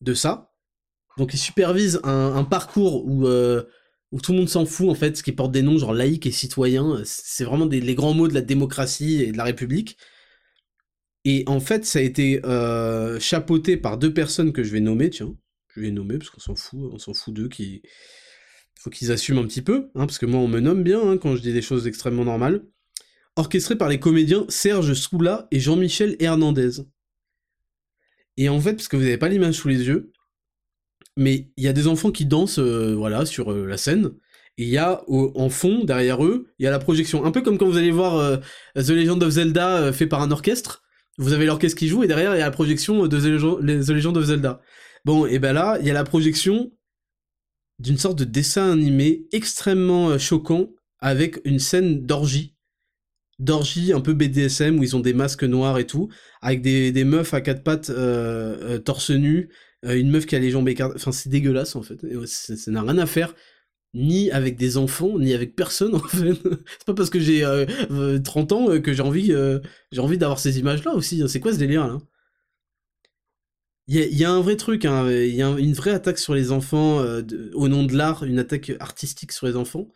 de 0.00 0.14
ça. 0.14 0.52
Donc, 1.18 1.32
ils 1.34 1.38
supervisent 1.38 2.00
un, 2.04 2.44
parcours 2.44 3.06
où, 3.06 3.26
euh, 3.26 3.62
où 4.12 4.20
tout 4.20 4.32
le 4.32 4.38
monde 4.38 4.48
s'en 4.48 4.66
fout, 4.66 4.88
en 4.90 4.94
fait, 4.94 5.16
ce 5.16 5.22
qui 5.22 5.32
porte 5.32 5.52
des 5.52 5.62
noms 5.62 5.78
genre 5.78 5.94
laïque 5.94 6.26
et 6.26 6.30
citoyen. 6.30 7.00
C'est 7.04 7.44
vraiment 7.44 7.66
des, 7.66 7.80
les 7.80 7.94
grands 7.94 8.14
mots 8.14 8.28
de 8.28 8.34
la 8.34 8.42
démocratie 8.42 9.22
et 9.22 9.32
de 9.32 9.36
la 9.36 9.44
République. 9.44 9.96
Et 11.28 11.42
en 11.48 11.58
fait, 11.58 11.84
ça 11.84 11.98
a 11.98 12.02
été 12.02 12.40
euh, 12.46 13.18
chapeauté 13.18 13.76
par 13.76 13.98
deux 13.98 14.14
personnes 14.14 14.52
que 14.52 14.62
je 14.62 14.70
vais 14.70 14.78
nommer, 14.78 15.10
tiens. 15.10 15.34
Je 15.74 15.80
vais 15.80 15.90
nommer 15.90 16.18
parce 16.18 16.30
qu'on 16.30 16.40
s'en 16.40 16.54
fout, 16.54 16.88
on 16.92 16.98
s'en 16.98 17.14
fout 17.14 17.34
d'eux 17.34 17.48
qui. 17.48 17.82
Faut 18.78 18.90
qu'ils 18.90 19.10
assument 19.10 19.38
un 19.38 19.46
petit 19.46 19.60
peu, 19.60 19.90
hein, 19.96 20.06
parce 20.06 20.18
que 20.18 20.26
moi 20.26 20.38
on 20.38 20.46
me 20.46 20.60
nomme 20.60 20.84
bien 20.84 21.00
hein, 21.02 21.18
quand 21.18 21.34
je 21.34 21.42
dis 21.42 21.52
des 21.52 21.62
choses 21.62 21.88
extrêmement 21.88 22.24
normales. 22.24 22.62
Orchestré 23.34 23.74
par 23.74 23.88
les 23.88 23.98
comédiens 23.98 24.46
Serge 24.48 24.94
Soula 24.94 25.48
et 25.50 25.58
Jean-Michel 25.58 26.14
Hernandez. 26.20 26.82
Et 28.36 28.48
en 28.48 28.60
fait, 28.60 28.74
parce 28.74 28.86
que 28.86 28.96
vous 28.96 29.02
n'avez 29.02 29.18
pas 29.18 29.28
l'image 29.28 29.54
sous 29.54 29.66
les 29.66 29.84
yeux, 29.84 30.12
mais 31.16 31.50
il 31.56 31.64
y 31.64 31.68
a 31.68 31.72
des 31.72 31.88
enfants 31.88 32.12
qui 32.12 32.24
dansent, 32.24 32.60
euh, 32.60 32.94
voilà, 32.94 33.26
sur 33.26 33.50
euh, 33.50 33.66
la 33.66 33.78
scène. 33.78 34.12
Et 34.58 34.62
il 34.62 34.68
y 34.68 34.78
a 34.78 35.02
en 35.08 35.48
fond, 35.48 35.82
derrière 35.82 36.24
eux, 36.24 36.46
il 36.60 36.64
y 36.64 36.66
a 36.68 36.70
la 36.70 36.78
projection. 36.78 37.24
Un 37.24 37.32
peu 37.32 37.42
comme 37.42 37.58
quand 37.58 37.66
vous 37.66 37.78
allez 37.78 37.90
voir 37.90 38.40
The 38.74 38.90
Legend 38.90 39.22
of 39.22 39.30
Zelda 39.30 39.92
fait 39.92 40.06
par 40.06 40.22
un 40.22 40.30
orchestre 40.30 40.85
vous 41.18 41.32
avez 41.32 41.46
l'orchestre 41.46 41.78
qui 41.78 41.88
joue 41.88 42.02
et 42.02 42.06
derrière 42.06 42.34
il 42.34 42.38
y 42.38 42.42
a 42.42 42.46
la 42.46 42.50
projection 42.50 43.06
de 43.06 43.18
The 43.18 43.88
Legend 43.90 44.16
of 44.16 44.24
Zelda. 44.24 44.60
Bon, 45.04 45.26
et 45.26 45.38
ben 45.38 45.52
là, 45.52 45.78
il 45.80 45.86
y 45.86 45.90
a 45.90 45.94
la 45.94 46.04
projection 46.04 46.72
d'une 47.78 47.98
sorte 47.98 48.18
de 48.18 48.24
dessin 48.24 48.72
animé 48.72 49.26
extrêmement 49.32 50.10
euh, 50.10 50.18
choquant 50.18 50.70
avec 50.98 51.40
une 51.44 51.58
scène 51.58 52.04
d'orgie. 52.04 52.54
D'orgie 53.38 53.92
un 53.92 54.00
peu 54.00 54.14
BDSM 54.14 54.78
où 54.78 54.82
ils 54.82 54.96
ont 54.96 55.00
des 55.00 55.12
masques 55.12 55.44
noirs 55.44 55.78
et 55.78 55.86
tout, 55.86 56.08
avec 56.40 56.62
des, 56.62 57.04
meufs 57.04 57.34
à 57.34 57.42
quatre 57.42 57.62
pattes 57.62 57.90
euh, 57.90 58.76
euh 58.76 58.78
torse 58.78 59.10
nu, 59.10 59.50
une 59.82 60.10
meuf 60.10 60.24
qui 60.24 60.34
a 60.34 60.38
les 60.38 60.50
jambes 60.50 60.68
écartées. 60.68 60.96
Enfin, 60.96 61.12
c'est 61.12 61.28
dégueulasse 61.28 61.76
en 61.76 61.82
fait. 61.82 62.00
Ça 62.26 62.70
n'a 62.70 62.80
rien 62.80 62.96
à 62.96 63.04
faire 63.04 63.34
ni 63.94 64.30
avec 64.30 64.56
des 64.56 64.76
enfants, 64.76 65.18
ni 65.18 65.34
avec 65.34 65.56
personne 65.56 65.94
en 65.96 66.00
fait. 66.00 66.34
c'est 66.34 66.86
pas 66.86 66.94
parce 66.94 67.10
que 67.10 67.20
j'ai 67.20 67.42
30 68.24 68.52
euh, 68.52 68.54
ans 68.54 68.70
euh, 68.70 68.80
que 68.80 68.92
j'ai 68.92 69.02
envie, 69.02 69.32
euh, 69.32 69.60
envie 69.98 70.18
d'avoir 70.18 70.38
ces 70.38 70.58
images-là 70.58 70.94
aussi. 70.94 71.22
Hein. 71.22 71.28
C'est 71.28 71.40
quoi 71.40 71.52
ce 71.52 71.58
délire 71.58 71.86
là 71.86 71.98
Il 73.86 73.96
y, 73.96 74.24
a 74.24 74.30
un 74.30 74.40
vrai 74.40 74.56
truc, 74.56 74.84
hein. 74.84 75.10
il 75.10 75.34
y 75.34 75.42
a 75.42 75.48
une 75.50 75.72
vraie 75.72 75.92
attaque 75.92 76.18
sur 76.18 76.34
les 76.34 76.52
enfants 76.52 77.04
au 77.54 77.68
nom 77.68 77.84
de 77.84 77.96
l'art, 77.96 78.24
une 78.24 78.38
attaque 78.38 78.72
artistique 78.80 79.32
sur 79.32 79.46
les 79.46 79.56
enfants. 79.56 79.88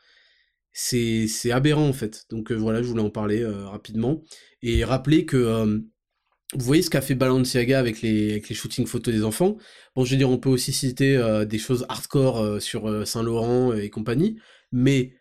C'est 0.73 1.51
aberrant 1.51 1.89
en 1.89 1.93
fait. 1.93 2.25
Donc 2.31 2.53
voilà, 2.53 2.83
je 2.83 2.89
voulais 2.89 3.03
en 3.03 3.11
parler 3.11 3.45
rapidement 3.45 4.23
et 4.63 4.85
rappeler 4.85 5.27
que 5.27 5.83
vous 6.55 6.65
voyez 6.65 6.83
ce 6.83 6.91
qu'a 6.91 7.01
fait 7.01 7.15
Balenciaga 7.15 7.79
avec 7.79 8.03
les, 8.03 8.43
shootings 8.43 8.87
photos 8.87 9.15
des 9.15 9.25
enfants? 9.25 9.57
Bon, 9.95 10.05
je 10.05 10.11
veux 10.11 10.17
dire, 10.17 10.31
on 10.31 10.39
peut 10.39 10.49
aussi 10.49 10.73
citer 10.73 11.17
euh, 11.17 11.45
des 11.45 11.59
choses 11.59 11.87
hardcore 11.89 12.39
euh, 12.39 12.61
sur 12.61 12.89
euh, 12.89 13.05
Saint-Laurent 13.05 13.73
et 13.73 13.89
compagnie, 13.89 14.41
mais 14.73 15.15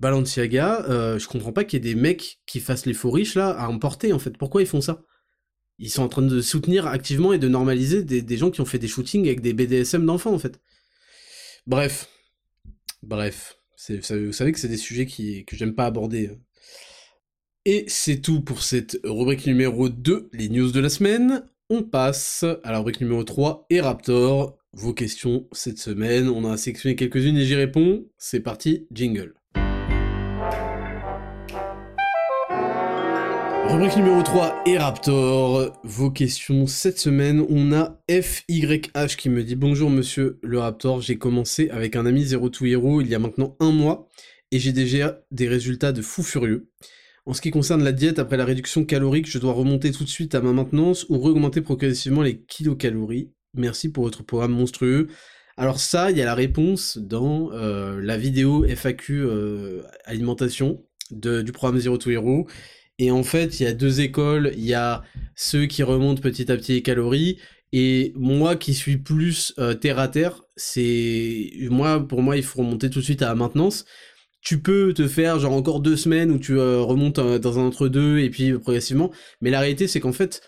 Balenciaga, 0.00 0.86
je 1.18 1.26
comprends 1.28 1.52
pas 1.52 1.62
qu'il 1.62 1.84
y 1.84 1.88
ait 1.88 1.94
des 1.94 2.00
mecs 2.00 2.40
qui 2.46 2.60
fassent 2.60 2.86
les 2.86 2.94
faux 2.94 3.10
riches 3.10 3.34
là 3.34 3.50
à 3.50 3.68
emporter 3.68 4.14
en 4.14 4.18
fait. 4.18 4.38
Pourquoi 4.38 4.62
ils 4.62 4.66
font 4.66 4.80
ça? 4.80 5.02
Ils 5.78 5.90
sont 5.90 6.02
en 6.02 6.08
train 6.08 6.22
de 6.22 6.40
soutenir 6.40 6.86
activement 6.86 7.34
et 7.34 7.38
de 7.38 7.48
normaliser 7.48 8.02
des, 8.02 8.36
gens 8.38 8.50
qui 8.50 8.62
ont 8.62 8.66
fait 8.66 8.78
des 8.78 8.88
shootings 8.88 9.26
avec 9.26 9.42
des 9.42 9.52
BDSM 9.52 10.06
d'enfants 10.06 10.32
en 10.32 10.38
fait. 10.38 10.58
Bref, 11.66 12.08
bref, 13.02 13.58
vous 13.88 14.32
savez 14.32 14.52
que 14.52 14.58
c'est 14.58 14.68
des 14.68 14.78
sujets 14.78 15.04
que 15.06 15.54
j'aime 15.54 15.74
pas 15.74 15.84
aborder 15.84 16.30
et 17.66 17.84
c'est 17.88 18.20
tout 18.20 18.40
pour 18.40 18.62
cette 18.62 18.98
rubrique 19.04 19.46
numéro 19.46 19.88
2, 19.88 20.30
les 20.32 20.48
news 20.48 20.70
de 20.70 20.80
la 20.80 20.88
semaine. 20.88 21.44
On 21.68 21.82
passe 21.82 22.44
à 22.64 22.72
la 22.72 22.78
rubrique 22.78 23.00
numéro 23.00 23.22
3 23.22 23.66
et 23.70 23.80
Raptor, 23.80 24.56
vos 24.72 24.94
questions 24.94 25.46
cette 25.52 25.78
semaine. 25.78 26.28
On 26.28 26.50
a 26.50 26.56
sélectionné 26.56 26.96
quelques-unes 26.96 27.36
et 27.36 27.44
j'y 27.44 27.54
réponds. 27.54 28.06
C'est 28.16 28.40
parti, 28.40 28.86
jingle. 28.92 29.34
Rubrique 33.68 33.96
numéro 33.96 34.22
3 34.22 34.62
et 34.66 34.78
Raptor. 34.78 35.78
Vos 35.84 36.10
questions 36.10 36.66
cette 36.66 36.98
semaine. 36.98 37.44
On 37.50 37.72
a 37.72 38.00
FYH 38.10 39.16
qui 39.18 39.28
me 39.28 39.44
dit 39.44 39.54
Bonjour 39.54 39.90
monsieur 39.90 40.38
le 40.42 40.58
Raptor. 40.58 41.02
J'ai 41.02 41.18
commencé 41.18 41.68
avec 41.68 41.94
un 41.94 42.06
ami 42.06 42.24
Zero 42.24 42.48
to 42.48 42.64
Hero 42.64 43.02
il 43.02 43.08
y 43.08 43.14
a 43.14 43.18
maintenant 43.18 43.54
un 43.60 43.70
mois 43.70 44.08
et 44.50 44.58
j'ai 44.58 44.72
déjà 44.72 45.20
des 45.30 45.46
résultats 45.46 45.92
de 45.92 46.00
fou 46.02 46.22
furieux. 46.22 46.70
En 47.30 47.32
ce 47.32 47.40
qui 47.40 47.52
concerne 47.52 47.84
la 47.84 47.92
diète, 47.92 48.18
après 48.18 48.36
la 48.36 48.44
réduction 48.44 48.84
calorique, 48.84 49.30
je 49.30 49.38
dois 49.38 49.52
remonter 49.52 49.92
tout 49.92 50.02
de 50.02 50.08
suite 50.08 50.34
à 50.34 50.40
ma 50.40 50.52
maintenance 50.52 51.06
ou 51.08 51.14
augmenter 51.14 51.60
progressivement 51.60 52.22
les 52.22 52.40
kilocalories. 52.40 53.30
Merci 53.54 53.92
pour 53.92 54.02
votre 54.02 54.24
programme 54.24 54.50
monstrueux. 54.50 55.06
Alors 55.56 55.78
ça, 55.78 56.10
il 56.10 56.18
y 56.18 56.22
a 56.22 56.24
la 56.24 56.34
réponse 56.34 56.98
dans 56.98 57.52
euh, 57.52 58.00
la 58.02 58.18
vidéo 58.18 58.64
FAQ 58.66 59.22
euh, 59.22 59.82
alimentation 60.06 60.84
du 61.12 61.52
programme 61.52 61.78
Zero 61.78 61.98
to 61.98 62.10
Hero. 62.10 62.48
Et 62.98 63.12
en 63.12 63.22
fait, 63.22 63.60
il 63.60 63.62
y 63.62 63.66
a 63.66 63.74
deux 63.74 64.00
écoles. 64.00 64.50
Il 64.56 64.64
y 64.64 64.74
a 64.74 65.04
ceux 65.36 65.66
qui 65.66 65.84
remontent 65.84 66.20
petit 66.20 66.50
à 66.50 66.56
petit 66.56 66.72
les 66.72 66.82
calories. 66.82 67.38
Et 67.72 68.12
moi 68.16 68.56
qui 68.56 68.74
suis 68.74 68.96
plus 68.96 69.54
euh, 69.60 69.74
terre 69.74 70.00
à 70.00 70.08
terre, 70.08 70.42
c'est 70.56 71.52
moi 71.70 72.00
pour 72.08 72.22
moi 72.22 72.36
il 72.36 72.42
faut 72.42 72.58
remonter 72.58 72.90
tout 72.90 72.98
de 72.98 73.04
suite 73.04 73.22
à 73.22 73.26
la 73.26 73.36
maintenance. 73.36 73.84
Tu 74.40 74.60
peux 74.60 74.94
te 74.94 75.06
faire 75.06 75.38
genre 75.38 75.52
encore 75.52 75.80
deux 75.80 75.96
semaines 75.96 76.30
où 76.30 76.38
tu 76.38 76.58
euh, 76.58 76.80
remontes 76.80 77.18
euh, 77.18 77.38
dans 77.38 77.58
un 77.58 77.62
entre 77.62 77.88
deux 77.88 78.18
et 78.18 78.30
puis 78.30 78.52
progressivement. 78.58 79.10
Mais 79.40 79.50
la 79.50 79.60
réalité 79.60 79.86
c'est 79.88 80.00
qu'en 80.00 80.12
fait 80.12 80.42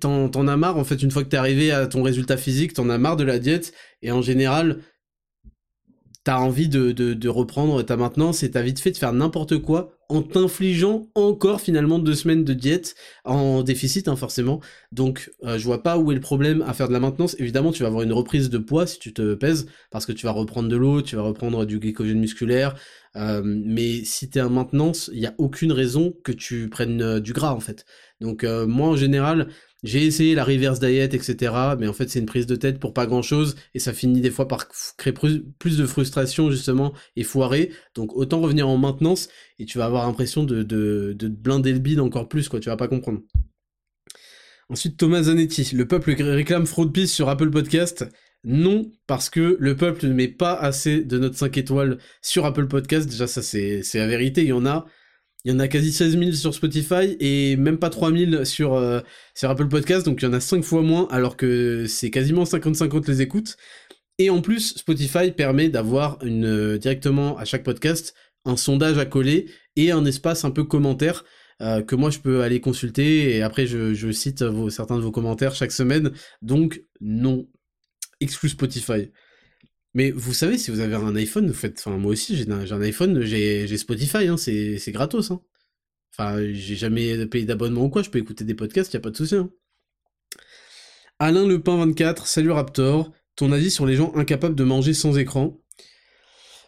t'en 0.00 0.46
as 0.46 0.56
marre 0.56 0.76
en 0.76 0.84
fait 0.84 1.02
une 1.02 1.10
fois 1.10 1.24
que 1.24 1.28
t'es 1.28 1.36
arrivé 1.36 1.72
à 1.72 1.86
ton 1.86 2.02
résultat 2.02 2.36
physique, 2.36 2.74
t'en 2.74 2.88
as 2.90 2.98
marre 2.98 3.16
de 3.16 3.24
la 3.24 3.38
diète 3.38 3.72
et 4.02 4.12
en 4.12 4.22
général 4.22 4.78
t'as 6.24 6.38
envie 6.38 6.68
de, 6.68 6.92
de, 6.92 7.28
reprendre 7.28 7.82
ta 7.82 7.98
maintenance 7.98 8.42
et 8.42 8.50
t'as 8.50 8.62
vite 8.62 8.80
fait 8.80 8.90
de 8.90 8.96
faire 8.96 9.12
n'importe 9.12 9.58
quoi 9.58 9.98
en 10.08 10.22
t'infligeant 10.22 11.06
encore 11.14 11.60
finalement 11.60 11.98
deux 11.98 12.14
semaines 12.14 12.44
de 12.44 12.54
diète 12.54 12.94
en 13.24 13.62
déficit 13.62 14.08
hein, 14.08 14.16
forcément. 14.16 14.60
Donc 14.90 15.30
euh, 15.44 15.58
je 15.58 15.64
vois 15.64 15.82
pas 15.82 15.98
où 15.98 16.12
est 16.12 16.14
le 16.14 16.22
problème 16.22 16.62
à 16.62 16.72
faire 16.72 16.88
de 16.88 16.94
la 16.94 17.00
maintenance. 17.00 17.36
Évidemment 17.38 17.72
tu 17.72 17.82
vas 17.82 17.88
avoir 17.88 18.02
une 18.02 18.12
reprise 18.12 18.48
de 18.48 18.56
poids 18.56 18.86
si 18.86 18.98
tu 18.98 19.12
te 19.12 19.34
pèses 19.34 19.66
parce 19.90 20.06
que 20.06 20.12
tu 20.12 20.24
vas 20.24 20.32
reprendre 20.32 20.68
de 20.68 20.76
l'eau, 20.76 21.02
tu 21.02 21.14
vas 21.14 21.22
reprendre 21.22 21.66
du 21.66 21.78
glycogène 21.78 22.18
musculaire. 22.18 22.74
Euh, 23.16 23.42
mais 23.44 24.02
si 24.04 24.30
t'es 24.30 24.40
en 24.40 24.50
maintenance, 24.50 25.10
il 25.12 25.20
n'y 25.20 25.26
a 25.26 25.34
aucune 25.38 25.72
raison 25.72 26.14
que 26.24 26.32
tu 26.32 26.70
prennes 26.70 27.02
euh, 27.02 27.20
du 27.20 27.34
gras 27.34 27.52
en 27.52 27.60
fait. 27.60 27.84
Donc 28.20 28.44
moi 28.44 28.88
en 28.88 28.96
général, 28.96 29.48
j'ai 29.84 30.06
essayé 30.06 30.34
la 30.34 30.44
reverse 30.44 30.80
diet, 30.80 31.12
etc. 31.12 31.52
Mais 31.78 31.86
en 31.86 31.92
fait, 31.92 32.08
c'est 32.08 32.18
une 32.18 32.26
prise 32.26 32.46
de 32.46 32.56
tête 32.56 32.80
pour 32.80 32.94
pas 32.94 33.06
grand 33.06 33.20
chose. 33.20 33.54
Et 33.74 33.78
ça 33.78 33.92
finit 33.92 34.22
des 34.22 34.30
fois 34.30 34.48
par 34.48 34.66
créer 34.96 35.12
plus 35.12 35.76
de 35.76 35.86
frustration, 35.86 36.50
justement, 36.50 36.94
et 37.16 37.22
foirer. 37.22 37.70
Donc, 37.94 38.16
autant 38.16 38.40
revenir 38.40 38.66
en 38.66 38.78
maintenance. 38.78 39.28
Et 39.58 39.66
tu 39.66 39.76
vas 39.76 39.84
avoir 39.84 40.06
l'impression 40.06 40.42
de, 40.42 40.62
de, 40.62 41.14
de 41.16 41.28
blinder 41.28 41.72
le 41.72 41.80
bide 41.80 42.00
encore 42.00 42.28
plus, 42.28 42.48
quoi. 42.48 42.60
Tu 42.60 42.70
vas 42.70 42.78
pas 42.78 42.88
comprendre. 42.88 43.20
Ensuite, 44.70 44.96
Thomas 44.96 45.24
Zanetti. 45.24 45.76
Le 45.76 45.86
peuple 45.86 46.12
réclame 46.12 46.64
Fraud 46.64 46.88
Peace 46.88 47.08
sur 47.08 47.28
Apple 47.28 47.50
Podcast. 47.50 48.06
Non, 48.42 48.90
parce 49.06 49.28
que 49.28 49.58
le 49.60 49.76
peuple 49.76 50.06
ne 50.06 50.14
met 50.14 50.28
pas 50.28 50.54
assez 50.54 51.04
de 51.04 51.18
notes 51.18 51.34
5 51.34 51.58
étoiles 51.58 51.98
sur 52.22 52.46
Apple 52.46 52.68
Podcast. 52.68 53.06
Déjà, 53.08 53.26
ça, 53.26 53.42
c'est 53.42 53.82
la 53.94 54.06
vérité. 54.06 54.42
Il 54.42 54.48
y 54.48 54.52
en 54.52 54.64
a 54.64 54.86
il 55.44 55.52
y 55.52 55.54
en 55.54 55.58
a 55.58 55.68
quasi 55.68 55.92
16 55.92 56.18
000 56.18 56.32
sur 56.32 56.54
Spotify 56.54 57.16
et 57.20 57.56
même 57.56 57.78
pas 57.78 57.90
3 57.90 58.12
000 58.12 58.44
sur, 58.44 58.74
euh, 58.74 59.00
sur 59.34 59.50
Apple 59.50 59.68
Podcast, 59.68 60.06
donc 60.06 60.22
il 60.22 60.24
y 60.24 60.28
en 60.28 60.32
a 60.32 60.40
5 60.40 60.64
fois 60.64 60.82
moins 60.82 61.06
alors 61.10 61.36
que 61.36 61.86
c'est 61.86 62.10
quasiment 62.10 62.44
50-50 62.44 63.06
les 63.08 63.20
écoutes. 63.20 63.56
Et 64.18 64.30
en 64.30 64.40
plus, 64.40 64.74
Spotify 64.76 65.32
permet 65.32 65.68
d'avoir 65.68 66.18
euh, 66.22 66.78
directement 66.78 67.36
à 67.36 67.44
chaque 67.44 67.62
podcast 67.62 68.14
un 68.46 68.56
sondage 68.56 68.96
à 68.96 69.04
coller 69.04 69.50
et 69.76 69.90
un 69.90 70.04
espace 70.06 70.44
un 70.44 70.50
peu 70.50 70.64
commentaire 70.64 71.24
euh, 71.60 71.82
que 71.82 71.94
moi 71.94 72.10
je 72.10 72.18
peux 72.18 72.42
aller 72.42 72.60
consulter 72.60 73.36
et 73.36 73.42
après 73.42 73.66
je, 73.66 74.12
cite 74.12 74.44
certains 74.70 74.96
de 74.96 75.02
vos 75.02 75.10
commentaires 75.10 75.54
chaque 75.54 75.72
semaine. 75.72 76.12
Donc 76.40 76.82
non, 77.00 77.46
exclu 78.20 78.48
Spotify. 78.48 79.10
Mais 79.94 80.10
vous 80.10 80.34
savez, 80.34 80.58
si 80.58 80.70
vous 80.70 80.80
avez 80.80 80.96
un 80.96 81.14
iPhone, 81.14 81.46
vous 81.46 81.54
faites. 81.54 81.78
Enfin, 81.78 81.96
moi 81.96 82.12
aussi, 82.12 82.36
j'ai 82.36 82.50
un, 82.50 82.82
iPhone, 82.82 83.22
j'ai 83.22 83.76
Spotify, 83.76 84.26
hein, 84.26 84.36
c'est 84.36 84.92
gratos. 84.92 85.30
Hein. 85.30 85.40
Enfin, 86.12 86.40
j'ai 86.52 86.76
jamais 86.76 87.26
payé 87.26 87.44
d'abonnement 87.44 87.84
ou 87.84 87.90
quoi, 87.90 88.02
je 88.02 88.10
peux 88.10 88.18
écouter 88.18 88.44
des 88.44 88.54
podcasts, 88.54 88.92
y 88.92 88.96
a 88.96 89.00
pas 89.00 89.10
de 89.10 89.16
souci. 89.16 89.36
Hein. 89.36 89.50
Alain 91.20 91.46
Lepin 91.46 91.76
24, 91.76 92.26
salut 92.26 92.50
Raptor. 92.50 93.12
Ton 93.36 93.52
avis 93.52 93.70
sur 93.70 93.86
les 93.86 93.96
gens 93.96 94.12
incapables 94.14 94.54
de 94.54 94.64
manger 94.64 94.94
sans 94.94 95.16
écran? 95.16 95.60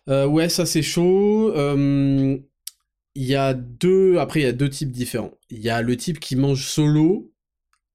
Euh, 0.08 0.26
Ouais, 0.26 0.48
ça 0.48 0.66
c'est 0.66 0.82
chaud. 0.82 1.52
Il 3.16 3.24
y 3.24 3.34
a 3.34 3.54
deux. 3.54 4.18
Après, 4.18 4.40
il 4.40 4.42
y 4.44 4.46
a 4.46 4.52
deux 4.52 4.68
types 4.68 4.92
différents. 4.92 5.32
Il 5.50 5.60
y 5.60 5.70
a 5.70 5.82
le 5.82 5.96
type 5.96 6.20
qui 6.20 6.36
mange 6.36 6.66
solo 6.66 7.32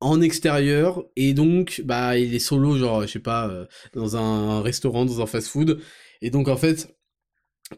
en 0.02 0.20
extérieur 0.20 1.06
et 1.16 1.34
donc 1.34 1.82
bah 1.86 2.18
il 2.18 2.34
est 2.34 2.40
solo 2.40 2.78
genre 2.78 3.04
je 3.04 3.08
sais 3.08 3.20
pas 3.20 3.48
euh, 3.50 3.66
dans 3.94 4.18
un 4.18 4.62
restaurant 4.62 5.06
dans 5.06 5.22
un 5.22 5.28
fast 5.28 5.48
food 5.48 5.80
et 6.22 6.32
donc 6.32 6.48
en 6.48 6.58
fait 6.58 6.96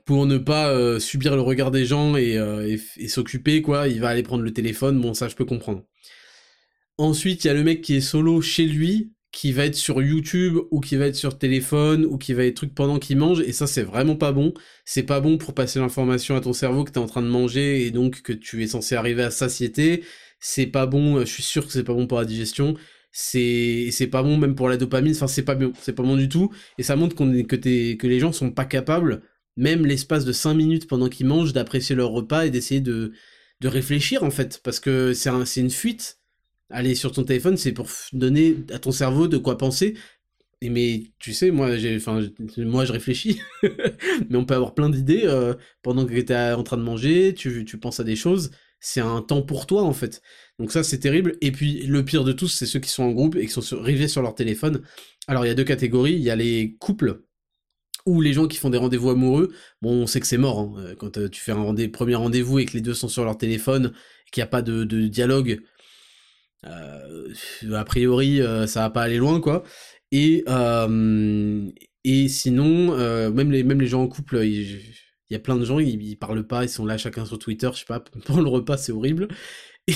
pour 0.05 0.25
ne 0.25 0.37
pas 0.37 0.69
euh, 0.69 0.99
subir 0.99 1.35
le 1.35 1.41
regard 1.41 1.71
des 1.71 1.85
gens 1.85 2.15
euh, 2.15 2.77
et, 2.97 3.07
s'occuper 3.07 3.61
quoi 3.61 3.87
il 3.87 3.99
va 3.99 4.09
aller 4.09 4.23
prendre 4.23 4.43
le 4.43 4.53
téléphone. 4.53 4.99
Bon 4.99 5.13
ça 5.13 5.27
je 5.27 5.35
peux 5.35 5.45
comprendre. 5.45 5.83
Ensuite 6.97 7.43
il 7.43 7.47
y 7.47 7.49
a 7.49 7.53
le 7.53 7.63
mec 7.63 7.81
qui 7.81 7.95
est 7.95 8.01
solo 8.01 8.41
chez 8.41 8.65
lui 8.65 9.13
qui 9.31 9.51
va 9.51 9.65
être 9.65 9.75
sur 9.75 10.01
YouTube 10.01 10.59
ou 10.69 10.79
qui 10.79 10.95
va 10.95 11.07
être 11.07 11.15
sur 11.15 11.37
téléphone 11.39 12.05
ou 12.05 12.17
qui 12.19 12.33
va 12.33 12.45
être 12.45 12.55
truc 12.55 12.75
pendant 12.75 12.99
qu'il 12.99 13.17
mange. 13.17 13.41
Et 13.41 13.51
ça 13.51 13.67
c'est 13.67 13.81
vraiment 13.83 14.15
pas 14.15 14.31
bon. 14.31 14.53
C'est 14.85 15.03
pas 15.03 15.19
bon 15.19 15.37
pour 15.37 15.53
passer 15.53 15.79
l'information 15.79 16.35
à 16.35 16.41
ton 16.41 16.53
cerveau 16.53 16.83
que 16.83 16.91
tu 16.91 16.99
es 16.99 17.01
en 17.01 17.07
train 17.07 17.23
de 17.23 17.27
manger 17.27 17.85
et 17.85 17.91
donc 17.91 18.21
que 18.21 18.33
tu 18.33 18.63
es 18.63 18.67
censé 18.67 18.95
arriver 18.95 19.23
à 19.23 19.31
satiété 19.31 20.03
c'est 20.45 20.68
pas 20.68 20.86
bon, 20.88 21.18
euh, 21.18 21.26
je 21.26 21.32
suis 21.32 21.44
sûr 21.44 21.65
que 21.65 21.72
c'est 21.72 21.84
pas 21.86 21.94
bon 21.94 22.06
pour 22.06 22.20
la 22.20 22.26
digestion, 22.26 22.76
c'est 23.14 23.90
c'est 23.91 24.07
pas 24.07 24.24
bon 24.24 24.38
même 24.38 24.56
pour 24.56 24.68
la 24.70 24.76
dopamine, 24.78 25.14
enfin 25.14 25.28
c'est 25.28 25.44
pas 25.44 25.56
bon, 25.56 25.72
c'est 25.80 25.94
pas 25.94 26.03
bon 26.03 26.18
du 26.18 26.28
tout, 26.30 26.52
et 26.78 26.84
ça 26.84 26.95
montre 26.98 27.15
que, 27.15 27.95
que 27.95 28.07
les 28.07 28.20
gens 28.20 28.34
sont 28.34 28.52
pas 28.52 28.65
capables, 28.65 29.22
même 29.56 29.86
l'espace 29.86 30.26
de 30.26 30.34
5 30.34 30.53
minutes 30.56 30.88
pendant 30.88 31.07
qu'ils 31.10 31.28
mangent, 31.28 31.53
d'apprécier 31.53 31.95
leur 31.95 32.10
repas 32.11 32.45
et 32.45 32.49
d'essayer 32.52 32.82
de, 32.82 33.14
de 33.61 33.68
réfléchir 33.70 34.24
en 34.24 34.32
fait, 34.32 34.60
parce 34.64 34.80
que 34.82 35.14
c'est 35.14 35.30
un, 35.30 35.45
une 35.45 35.70
fuite. 35.72 36.20
Aller 36.70 36.95
sur 36.95 37.11
ton 37.11 37.24
téléphone, 37.24 37.56
c'est 37.57 37.72
pour 37.74 37.88
donner 38.14 38.57
à 38.72 38.80
ton 38.80 38.91
cerveau 38.91 39.28
de 39.28 39.38
quoi 39.38 39.57
penser, 39.60 39.95
et 40.61 40.70
mais 40.70 41.11
tu 41.20 41.34
sais, 41.34 41.52
moi, 41.52 41.76
j'ai, 41.78 41.98
enfin, 41.98 42.22
moi, 42.57 42.86
je 42.86 42.94
réfléchis, 42.94 43.41
mais 44.30 44.38
on 44.38 44.45
peut 44.45 44.56
avoir 44.56 44.74
plein 44.74 44.90
d'idées 44.90 45.24
euh, 45.26 45.56
pendant 45.82 46.06
que 46.06 46.14
tu 46.20 46.32
es 46.34 46.53
en 46.53 46.64
train 46.64 46.78
de 46.78 46.84
manger, 46.84 47.34
tu, 47.36 47.65
tu 47.65 47.78
penses 47.78 47.99
à 47.99 48.06
des 48.06 48.15
choses, 48.15 48.49
c'est 48.84 48.99
un 49.01 49.22
temps 49.22 49.41
pour 49.41 49.65
toi 49.65 49.84
en 49.84 49.93
fait. 49.93 50.22
Donc 50.60 50.72
ça 50.72 50.84
c'est 50.84 50.99
terrible. 50.99 51.38
Et 51.41 51.51
puis 51.51 51.84
le 51.88 52.03
pire 52.03 52.26
de 52.26 52.34
tous, 52.34 52.49
c'est 52.49 52.65
ceux 52.65 52.80
qui 52.80 52.89
sont 52.89 53.03
en 53.03 53.11
groupe 53.11 53.35
et 53.38 53.47
qui 53.47 53.51
sont 53.51 53.81
rivés 53.81 54.10
sur 54.10 54.22
leur 54.22 54.35
téléphone. 54.35 54.84
Alors 55.27 55.45
il 55.45 55.47
y 55.47 55.51
a 55.51 55.55
deux 55.55 55.64
catégories, 55.64 56.14
il 56.14 56.22
y 56.22 56.30
a 56.30 56.35
les 56.35 56.76
couples 56.80 57.23
ou 58.05 58.19
les 58.19 58.34
gens 58.34 58.47
qui 58.47 58.57
font 58.57 58.69
des 58.69 58.77
rendez-vous 58.77 59.10
amoureux. 59.11 59.53
Bon, 59.81 59.91
on 60.03 60.07
sait 60.07 60.19
que 60.19 60.27
c'est 60.27 60.38
mort 60.38 60.60
hein. 60.60 60.73
euh, 60.80 60.95
quand 60.95 61.18
euh, 61.18 61.30
tu 61.30 61.41
fais 61.41 61.53
un 61.53 61.73
premier 61.89 62.15
rendez-vous 62.15 62.60
et 62.60 62.65
que 62.65 62.73
les 62.73 62.81
deux 62.81 62.93
sont 62.93 63.07
sur 63.07 63.23
leur 63.23 63.38
téléphone, 63.38 63.93
qu'il 64.31 64.41
n'y 64.41 64.45
a 64.45 64.47
pas 64.47 64.61
de, 64.61 64.84
dialogue. 65.07 65.61
Euh, 66.65 67.30
a 67.73 67.85
priori, 67.85 68.41
ça 68.68 68.81
va 68.81 68.89
pas 68.89 69.03
aller 69.03 69.18
loin 69.18 69.39
quoi. 69.39 69.64
Et 70.11 70.43
sinon, 72.27 72.97
même 73.31 73.51
les 73.51 73.64
même 73.64 73.81
les 73.81 73.88
gens 73.88 74.03
en 74.03 74.07
couple, 74.07 74.43
ils, 74.43 74.81
il 75.34 75.38
y 75.38 75.38
a 75.38 75.43
plein 75.43 75.55
de 75.55 75.65
gens, 75.65 75.80
ils, 75.80 76.15
parlent 76.18 76.45
pas, 76.45 76.64
ils 76.64 76.69
sont 76.69 76.85
là 76.85 76.97
chacun 76.97 77.26
sur 77.26 77.39
Twitter, 77.39 77.69
je 77.73 77.80
sais 77.80 77.85
pas, 77.85 77.99
pendant 78.26 78.41
le 78.41 78.49
repas, 78.49 78.77
c'est 78.77 78.91
horrible. 78.91 79.27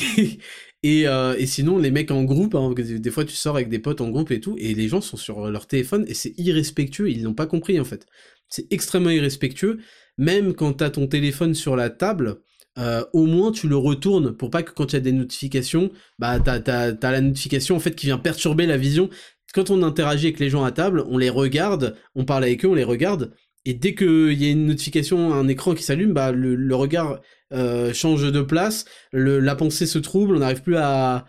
Et, 0.84 1.08
euh, 1.08 1.36
et, 1.38 1.48
sinon, 1.48 1.80
les 1.80 1.90
mecs 1.92 2.12
en 2.12 2.24
groupe, 2.24 2.54
hein, 2.54 2.74
des 2.78 3.10
fois 3.10 3.26
tu 3.26 3.36
sors 3.36 3.56
avec 3.56 3.68
des 3.68 3.80
potes 3.80 4.00
en 4.00 4.10
groupe 4.10 4.32
et 4.32 4.40
tout, 4.40 4.56
et 4.60 4.76
les 4.76 4.88
gens 4.88 5.02
sont 5.02 5.18
sur 5.18 5.50
leur 5.50 5.66
téléphone, 5.66 6.06
et 6.08 6.14
c'est 6.14 6.34
irrespectueux, 6.38 7.10
ils 7.10 7.24
n'ont 7.24 7.34
pas 7.34 7.48
compris 7.48 7.80
en 7.80 7.84
fait. 7.84 8.06
C'est 8.48 8.72
extrêmement 8.72 9.10
irrespectueux, 9.10 9.80
même 10.18 10.54
quand 10.54 10.74
t'as 10.74 10.92
ton 10.92 11.08
téléphone 11.08 11.56
sur 11.56 11.76
la 11.76 11.90
table, 11.90 12.42
euh, 12.78 13.04
au 13.14 13.26
moins 13.26 13.52
tu 13.52 13.68
le 13.68 13.76
retournes 13.76 14.38
pour 14.38 14.52
pas 14.52 14.62
que 14.62 14.72
quand 14.72 14.94
il 14.94 14.98
y 14.98 15.02
des 15.02 15.12
notifications, 15.12 15.92
bah 16.20 16.40
t'as, 16.40 16.60
as, 16.60 17.12
la 17.12 17.22
notification 17.22 17.78
en 17.78 17.80
qui 17.80 18.06
vient 18.06 18.20
perturber 18.20 18.68
la 18.68 18.78
vision. 18.78 19.10
Quand 19.54 19.72
on 19.72 19.82
interagit 19.82 20.28
avec 20.28 20.40
les 20.40 20.50
gens 20.50 20.64
à 20.64 20.72
table, 20.72 21.04
on 21.08 21.18
les 21.18 21.30
regarde, 21.30 21.96
on 22.14 22.24
parle 22.26 22.44
avec 22.44 22.64
eux, 22.66 22.68
on 22.68 22.76
les 22.76 22.84
regarde, 22.84 23.34
et 23.68 23.74
dès 23.74 23.96
qu'il 23.96 24.42
y 24.42 24.46
a 24.46 24.50
une 24.50 24.66
notification, 24.66 25.34
un 25.34 25.50
écran 25.50 25.76
qui 25.76 25.84
s'allume, 25.84 26.14
bah 26.14 26.32
le, 26.32 26.74
regard 26.74 27.20
euh, 27.52 27.94
change 27.94 28.32
de 28.32 28.42
place, 28.42 28.86
le, 29.12 29.42
la 29.42 29.56
pensée 29.56 29.86
se 29.86 30.00
trouble, 30.00 30.38
on 30.38 30.40
n'arrive 30.40 30.62
plus 30.62 30.78
à, 30.78 31.26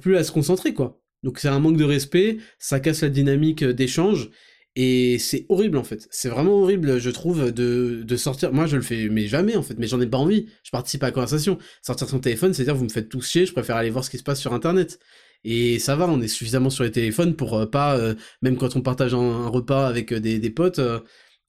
plus 0.00 0.16
à 0.16 0.24
se 0.24 0.32
concentrer 0.32 0.74
quoi. 0.74 1.00
Donc 1.22 1.38
c'est 1.38 1.46
un 1.46 1.60
manque 1.60 1.76
de 1.76 1.84
respect, 1.84 2.38
ça 2.58 2.80
casse 2.80 3.02
la 3.02 3.10
dynamique 3.10 3.62
d'échange 3.62 4.28
et 4.74 5.18
c'est 5.20 5.46
horrible 5.48 5.78
en 5.78 5.84
fait. 5.84 6.08
C'est 6.10 6.28
vraiment 6.28 6.62
horrible, 6.62 6.98
je 6.98 7.10
trouve, 7.10 7.52
de, 7.52 8.02
de, 8.02 8.16
sortir. 8.16 8.52
Moi 8.52 8.66
je 8.66 8.74
le 8.74 8.82
fais, 8.82 9.08
mais 9.08 9.28
jamais 9.28 9.54
en 9.54 9.62
fait, 9.62 9.78
mais 9.78 9.86
j'en 9.86 10.00
ai 10.00 10.06
pas 10.08 10.18
envie. 10.18 10.46
Je 10.64 10.72
participe 10.72 11.04
à 11.04 11.06
la 11.06 11.12
conversation. 11.12 11.58
Sortir 11.82 12.08
son 12.08 12.18
téléphone, 12.18 12.54
c'est-à-dire 12.54 12.74
vous 12.74 12.86
me 12.86 12.88
faites 12.88 13.08
tous 13.08 13.28
chier, 13.30 13.46
je 13.46 13.52
préfère 13.52 13.76
aller 13.76 13.90
voir 13.90 14.04
ce 14.04 14.10
qui 14.10 14.18
se 14.18 14.24
passe 14.24 14.40
sur 14.40 14.52
internet. 14.52 14.98
Et 15.44 15.78
ça 15.78 15.94
va, 15.94 16.08
on 16.08 16.20
est 16.20 16.26
suffisamment 16.26 16.70
sur 16.70 16.82
les 16.82 16.90
téléphones 16.90 17.36
pour 17.36 17.70
pas, 17.70 17.96
même 18.42 18.56
quand 18.56 18.74
on 18.74 18.80
partage 18.80 19.14
un, 19.14 19.46
repas 19.46 19.86
avec 19.86 20.12
des 20.12 20.50
potes, 20.50 20.80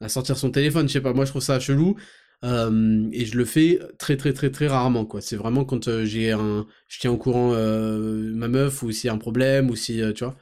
à 0.02 0.10
sortir 0.10 0.38
son 0.38 0.52
téléphone. 0.52 0.88
Je 0.88 0.94
sais 0.94 1.02
pas, 1.02 1.14
moi 1.14 1.26
je 1.26 1.32
trouve 1.32 1.42
ça 1.42 1.60
chelou. 1.60 1.96
et 2.44 3.26
je 3.26 3.38
le 3.38 3.46
fais 3.46 3.80
très 3.98 4.18
très 4.18 4.34
très 4.34 4.52
très 4.52 4.68
rarement 4.68 5.06
quoi. 5.06 5.22
C'est 5.22 5.36
vraiment 5.36 5.66
quand 5.66 6.04
j'ai 6.06 6.32
un, 6.32 6.68
je 6.88 7.00
tiens 7.00 7.12
au 7.12 7.18
courant 7.18 7.52
ma 7.54 8.48
meuf 8.48 8.84
ou 8.84 8.92
s'il 8.92 9.08
y 9.08 9.10
a 9.10 9.14
un 9.14 9.18
problème 9.18 9.70
ou 9.70 9.76
si 9.76 10.02
tu 10.16 10.24
vois. 10.24 10.38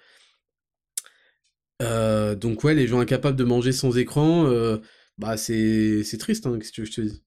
donc 2.35 2.63
ouais, 2.63 2.73
les 2.75 2.87
gens 2.87 2.99
incapables 2.99 3.37
de 3.37 3.43
manger 3.43 3.71
sans 3.71 3.97
écran, 3.97 4.49
bah 5.17 5.37
c'est 5.37 6.03
c'est 6.03 6.17
triste 6.17 6.45
hein, 6.47 6.57
qu'est-ce 6.59 6.71
que 6.71 6.85
je 6.85 6.91
te 6.91 7.01
dis. 7.01 7.23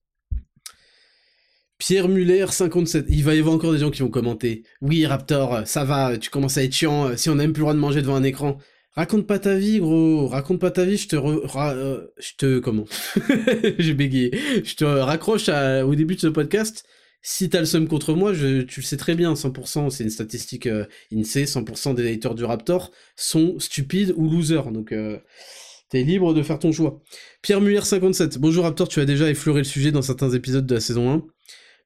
Pierre 1.77 2.07
Muller 2.09 2.45
57, 2.47 3.05
il 3.09 3.23
va 3.23 3.33
y 3.33 3.39
avoir 3.39 3.55
encore 3.55 3.71
des 3.73 3.79
gens 3.79 3.89
qui 3.89 4.03
vont 4.03 4.09
commenter. 4.09 4.63
Oui 4.81 5.05
Raptor, 5.07 5.65
ça 5.65 5.83
va, 5.83 6.15
tu 6.17 6.29
commences 6.29 6.57
à 6.57 6.63
être 6.63 6.73
chiant, 6.73 7.17
si 7.17 7.29
on 7.29 7.35
n'a 7.35 7.43
même 7.43 7.53
plus 7.53 7.61
le 7.61 7.63
droit 7.63 7.73
de 7.73 7.79
manger 7.79 8.01
devant 8.03 8.15
un 8.15 8.23
écran. 8.23 8.59
Raconte 8.93 9.25
pas 9.25 9.39
ta 9.39 9.55
vie, 9.55 9.79
gros. 9.79 10.27
Raconte 10.27 10.59
pas 10.59 10.71
ta 10.71 10.83
vie. 10.83 10.97
Je 10.97 11.07
te, 11.07 11.15
euh, 11.15 12.07
je 12.19 12.31
te, 12.37 12.59
comment? 12.59 12.85
J'ai 13.79 13.93
bégayé. 13.93 14.31
Je 14.63 14.75
te 14.75 14.83
raccroche 14.83 15.49
au 15.49 15.95
début 15.95 16.15
de 16.15 16.21
ce 16.21 16.27
podcast. 16.27 16.85
Si 17.23 17.49
t'as 17.49 17.59
le 17.59 17.65
seum 17.65 17.87
contre 17.87 18.13
moi, 18.15 18.33
je, 18.33 18.61
tu 18.61 18.79
le 18.79 18.85
sais 18.85 18.97
très 18.97 19.13
bien, 19.13 19.33
100%, 19.33 19.91
c'est 19.91 20.03
une 20.03 20.09
statistique 20.09 20.65
euh, 20.65 20.85
INSEE, 21.13 21.45
100% 21.45 21.93
des 21.93 22.11
haters 22.11 22.33
du 22.33 22.43
Raptor 22.43 22.91
sont 23.15 23.59
stupides 23.59 24.11
ou 24.17 24.27
losers, 24.27 24.71
donc 24.71 24.91
euh, 24.91 25.19
t'es 25.89 26.01
libre 26.01 26.33
de 26.33 26.41
faire 26.41 26.57
ton 26.57 26.71
choix. 26.71 26.99
Pierre 27.43 27.61
Muller 27.61 27.81
57, 27.81 28.39
bonjour 28.39 28.63
Raptor, 28.63 28.87
tu 28.87 28.99
as 28.99 29.05
déjà 29.05 29.29
effleuré 29.29 29.59
le 29.59 29.65
sujet 29.65 29.91
dans 29.91 30.01
certains 30.01 30.31
épisodes 30.31 30.65
de 30.65 30.73
la 30.73 30.81
saison 30.81 31.11
1, 31.11 31.23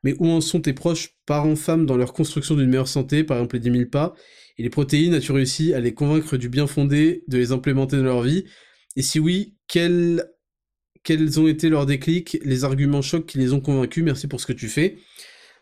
mais 0.03 0.15
où 0.19 0.27
en 0.29 0.39
sont 0.39 0.61
tes 0.61 0.71
proches 0.71 1.09
parents 1.25 1.57
femmes 1.57 1.85
dans 1.85 1.97
leur 1.97 2.13
construction 2.13 2.55
d'une 2.55 2.69
meilleure 2.69 2.87
santé, 2.87 3.25
par 3.25 3.35
exemple 3.35 3.57
les 3.57 3.69
10 3.69 3.77
000 3.77 3.89
pas? 3.89 4.15
Et 4.57 4.63
les 4.63 4.69
protéines, 4.69 5.13
as-tu 5.13 5.31
réussi 5.31 5.73
à 5.73 5.79
les 5.79 5.93
convaincre 5.93 6.37
du 6.37 6.49
bien 6.49 6.67
fondé 6.67 7.23
de 7.27 7.37
les 7.37 7.51
implémenter 7.51 7.97
dans 7.97 8.03
leur 8.03 8.21
vie? 8.21 8.45
Et 8.95 9.01
si 9.01 9.19
oui, 9.19 9.55
quels, 9.67 10.25
quels 11.03 11.39
ont 11.39 11.47
été 11.47 11.69
leurs 11.69 11.85
déclics, 11.85 12.37
les 12.43 12.63
arguments 12.63 13.01
chocs 13.01 13.25
qui 13.25 13.37
les 13.37 13.53
ont 13.53 13.59
convaincus? 13.61 14.03
Merci 14.03 14.27
pour 14.27 14.39
ce 14.39 14.45
que 14.45 14.53
tu 14.53 14.69
fais. 14.69 14.97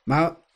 Bah, 0.08 0.48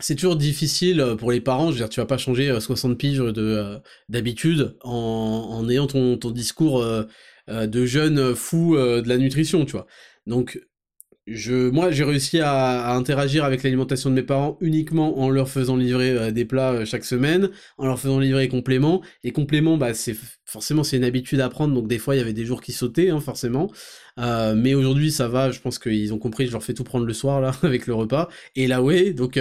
c'est 0.00 0.14
toujours 0.16 0.36
difficile 0.36 1.00
euh, 1.00 1.16
pour 1.16 1.30
les 1.30 1.40
parents, 1.40 1.68
je 1.68 1.72
veux 1.72 1.78
dire, 1.78 1.88
tu 1.88 2.00
vas 2.00 2.06
pas 2.06 2.18
changer 2.18 2.60
60 2.60 2.92
euh, 2.92 2.94
piges 2.96 3.18
de 3.18 3.42
euh, 3.42 3.78
d'habitude 4.08 4.76
en, 4.82 4.90
en, 4.90 5.68
ayant 5.68 5.86
ton, 5.86 6.16
ton 6.18 6.30
discours 6.30 6.84
de 7.48 7.86
jeune 7.86 8.34
fou 8.34 8.76
de 8.76 9.08
la 9.08 9.18
nutrition, 9.18 9.64
tu 9.64 9.72
vois. 9.72 9.86
Donc, 10.26 10.60
je, 11.26 11.70
moi, 11.70 11.90
j'ai 11.90 12.04
réussi 12.04 12.40
à, 12.40 12.94
interagir 12.94 13.44
avec 13.44 13.62
l'alimentation 13.62 14.10
de 14.10 14.14
mes 14.14 14.22
parents 14.22 14.58
uniquement 14.60 15.18
en 15.20 15.30
leur 15.30 15.48
faisant 15.48 15.76
livrer 15.76 16.10
euh, 16.10 16.30
des 16.30 16.44
plats 16.44 16.72
euh, 16.72 16.84
chaque 16.84 17.04
semaine, 17.04 17.50
en 17.78 17.86
leur 17.86 17.98
faisant 17.98 18.18
livrer 18.18 18.48
compléments. 18.48 19.02
Et 19.22 19.32
compléments, 19.32 19.78
bah, 19.78 19.94
c'est 19.94 20.14
forcément 20.44 20.84
c'est 20.84 20.98
une 20.98 21.04
habitude 21.04 21.40
à 21.40 21.48
prendre, 21.48 21.74
donc 21.74 21.88
des 21.88 21.98
fois 21.98 22.14
il 22.14 22.18
y 22.18 22.20
avait 22.20 22.34
des 22.34 22.44
jours 22.44 22.60
qui 22.60 22.72
sautaient, 22.72 23.08
hein, 23.08 23.20
forcément. 23.20 23.70
Euh, 24.18 24.54
mais 24.54 24.74
aujourd'hui, 24.74 25.10
ça 25.10 25.28
va. 25.28 25.50
Je 25.50 25.60
pense 25.60 25.78
qu'ils 25.78 26.12
ont 26.12 26.18
compris. 26.18 26.46
Je 26.46 26.52
leur 26.52 26.62
fais 26.62 26.74
tout 26.74 26.84
prendre 26.84 27.06
le 27.06 27.14
soir 27.14 27.40
là 27.40 27.52
avec 27.62 27.86
le 27.86 27.94
repas 27.94 28.28
et 28.54 28.66
la 28.66 28.82
whey. 28.82 29.14
Donc 29.14 29.38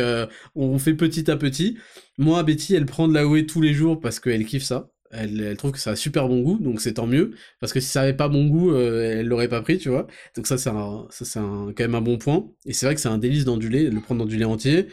on 0.55 0.79
fait 0.79 0.93
petit 0.93 1.29
à 1.29 1.35
petit. 1.37 1.77
Moi, 2.17 2.43
Betty, 2.43 2.75
elle 2.75 2.85
prend 2.85 3.07
de 3.07 3.13
la 3.13 3.27
whey 3.27 3.45
tous 3.45 3.61
les 3.61 3.73
jours 3.73 3.99
parce 3.99 4.19
qu'elle 4.19 4.45
kiffe 4.45 4.63
ça 4.63 4.92
elle, 5.13 5.55
trouve 5.57 5.71
que 5.71 5.79
ça 5.79 5.91
a 5.91 5.95
super 5.95 6.27
bon 6.27 6.41
goût, 6.41 6.59
donc 6.59 6.81
c'est 6.81 6.93
tant 6.93 7.07
mieux, 7.07 7.31
parce 7.59 7.73
que 7.73 7.79
si 7.79 7.87
ça 7.87 8.01
avait 8.01 8.13
pas 8.13 8.29
bon 8.29 8.47
goût, 8.47 8.71
euh, 8.71 9.19
elle 9.19 9.27
l'aurait 9.27 9.47
pas 9.47 9.61
pris, 9.61 9.77
tu 9.77 9.89
vois. 9.89 10.07
Donc 10.35 10.47
ça, 10.47 10.57
c'est 10.57 10.69
ça 10.69 11.07
c'est 11.11 11.39
quand 11.39 11.79
même 11.79 11.95
un 11.95 12.01
bon 12.01 12.17
point. 12.17 12.49
Et 12.65 12.73
c'est 12.73 12.85
vrai 12.85 12.95
que 12.95 13.01
c'est 13.01 13.09
un 13.09 13.17
délice 13.17 13.45
dans 13.45 13.57
du 13.57 13.69
lait, 13.69 13.89
le 13.89 14.01
prendre 14.01 14.19
dans 14.19 14.29
du 14.29 14.37
lait 14.37 14.45
entier. 14.45 14.87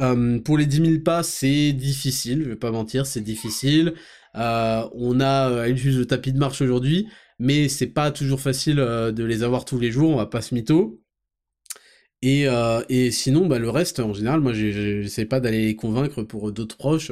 Euh, 0.00 0.38
pour 0.40 0.58
les 0.58 0.66
10 0.66 0.84
000 0.84 1.00
pas, 1.04 1.22
c'est 1.22 1.72
difficile, 1.72 2.42
je 2.44 2.48
vais 2.50 2.56
pas 2.56 2.70
mentir, 2.70 3.06
c'est 3.06 3.20
difficile. 3.20 3.94
Euh, 4.36 4.88
on 4.94 5.20
a 5.20 5.68
une 5.68 5.76
juste 5.76 5.98
de 5.98 6.04
tapis 6.04 6.32
de 6.32 6.38
marche 6.38 6.62
aujourd'hui, 6.62 7.08
mais 7.38 7.68
c'est 7.68 7.86
pas 7.88 8.10
toujours 8.10 8.40
facile 8.40 8.76
de 8.76 9.24
les 9.24 9.42
avoir 9.42 9.64
tous 9.64 9.78
les 9.78 9.90
jours, 9.90 10.10
on 10.10 10.16
va 10.16 10.26
pas 10.26 10.42
se 10.42 10.54
mytho. 10.54 11.01
Et, 12.22 12.46
euh, 12.46 12.82
et 12.88 13.10
sinon, 13.10 13.46
bah, 13.46 13.58
le 13.58 13.68
reste, 13.68 13.98
en 13.98 14.12
général, 14.14 14.40
moi, 14.40 14.52
j'essaie 14.52 15.24
pas 15.24 15.40
d'aller 15.40 15.66
les 15.66 15.76
convaincre 15.76 16.22
pour 16.22 16.52
d'autres 16.52 16.76
proches. 16.76 17.10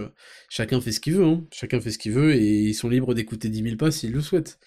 Chacun 0.49 0.81
fait 0.81 0.93
ce 0.93 1.01
qu'il 1.01 1.15
veut, 1.15 1.25
hein. 1.25 1.45
Chacun 1.53 1.81
fait 1.81 1.91
ce 1.91 1.99
qu'il 1.99 2.13
veut 2.13 2.35
et 2.35 2.61
ils 2.63 2.75
sont 2.75 2.89
libres 2.89 3.13
d'écouter 3.15 3.49
10 3.49 3.63
000 3.63 3.77
pas 3.77 3.91
s'ils 3.91 4.13
le 4.13 4.21
souhaitent. 4.21 4.59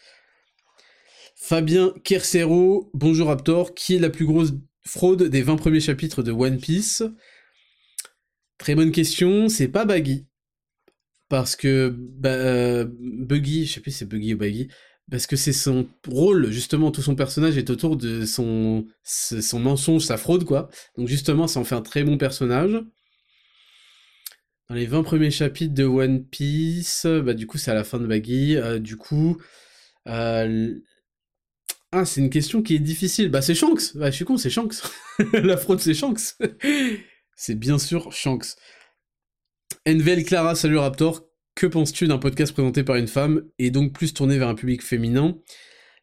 Fabien 1.36 1.94
Kersero, 2.04 2.90
bonjour 2.94 3.28
Raptor, 3.28 3.74
qui 3.74 3.96
est 3.96 4.00
la 4.00 4.10
plus 4.10 4.26
grosse 4.26 4.54
fraude 4.86 5.24
des 5.24 5.42
20 5.42 5.56
premiers 5.56 5.80
chapitres 5.80 6.24
de 6.24 6.32
One 6.32 6.58
Piece? 6.58 7.04
Très 8.58 8.76
bonne 8.76 8.92
question, 8.92 9.48
c'est 9.50 9.70
pas 9.70 9.86
Baggy. 9.86 10.26
Parce 11.30 11.56
que 11.56 11.96
bah, 11.98 12.30
euh, 12.30 12.86
Buggy, 13.00 13.66
je 13.66 13.74
sais 13.74 13.80
plus 13.80 13.92
si 13.92 14.00
c'est 14.00 14.06
Buggy 14.06 14.34
ou 14.34 14.38
Baggy, 14.38 14.68
parce 15.12 15.28
que 15.28 15.36
c'est 15.36 15.54
son 15.54 15.88
rôle, 16.08 16.52
justement, 16.52 16.92
tout 16.92 17.02
son 17.02 17.16
personnage 17.16 17.58
est 17.58 17.70
autour 17.70 17.98
de 17.98 18.26
son, 18.26 18.86
son 19.04 19.60
mensonge, 19.60 20.04
sa 20.04 20.18
fraude, 20.18 20.46
quoi. 20.46 20.70
Donc 20.98 21.08
justement, 21.08 21.48
ça 21.48 21.60
en 21.60 21.64
fait 21.64 21.76
un 21.76 21.82
très 21.82 22.04
bon 22.04 22.18
personnage. 22.18 22.82
Dans 24.70 24.76
les 24.76 24.86
20 24.86 25.04
premiers 25.04 25.32
chapitres 25.32 25.74
de 25.74 25.84
One 25.84 26.26
Piece, 26.26 27.06
bah 27.06 27.34
du 27.34 27.48
coup 27.48 27.58
c'est 27.58 27.72
à 27.72 27.74
la 27.74 27.84
fin 27.84 28.00
de 28.00 28.08
Baggy, 28.08 28.56
euh, 28.56 28.80
du 28.80 28.98
coup... 28.98 29.38
Euh, 30.08 30.74
ah, 31.92 32.06
c'est 32.06 32.22
une 32.22 32.32
question 32.32 32.64
qui 32.64 32.76
est 32.76 32.80
difficile. 32.80 33.30
Bah 33.30 33.42
c'est 33.44 33.54
Shanks 33.54 33.96
Bah 33.96 34.10
je 34.10 34.16
suis 34.16 34.26
con, 34.26 34.38
c'est 34.38 34.50
Shanks 34.50 34.82
La 35.34 35.58
fraude 35.58 35.80
c'est 35.80 35.94
Shanks 35.94 36.38
C'est 37.36 37.56
bien 37.56 37.78
sûr 37.78 38.12
Shanks. 38.12 38.56
Envel 39.88 40.24
Clara, 40.24 40.56
salut 40.56 40.78
Raptor, 40.78 41.24
que 41.56 41.68
penses-tu 41.68 42.08
d'un 42.08 42.18
podcast 42.18 42.54
présenté 42.54 42.84
par 42.84 42.96
une 42.96 43.08
femme 43.08 43.44
et 43.60 43.72
donc 43.72 43.94
plus 43.94 44.14
tourné 44.14 44.38
vers 44.38 44.48
un 44.48 44.56
public 44.56 44.82
féminin? 44.82 45.38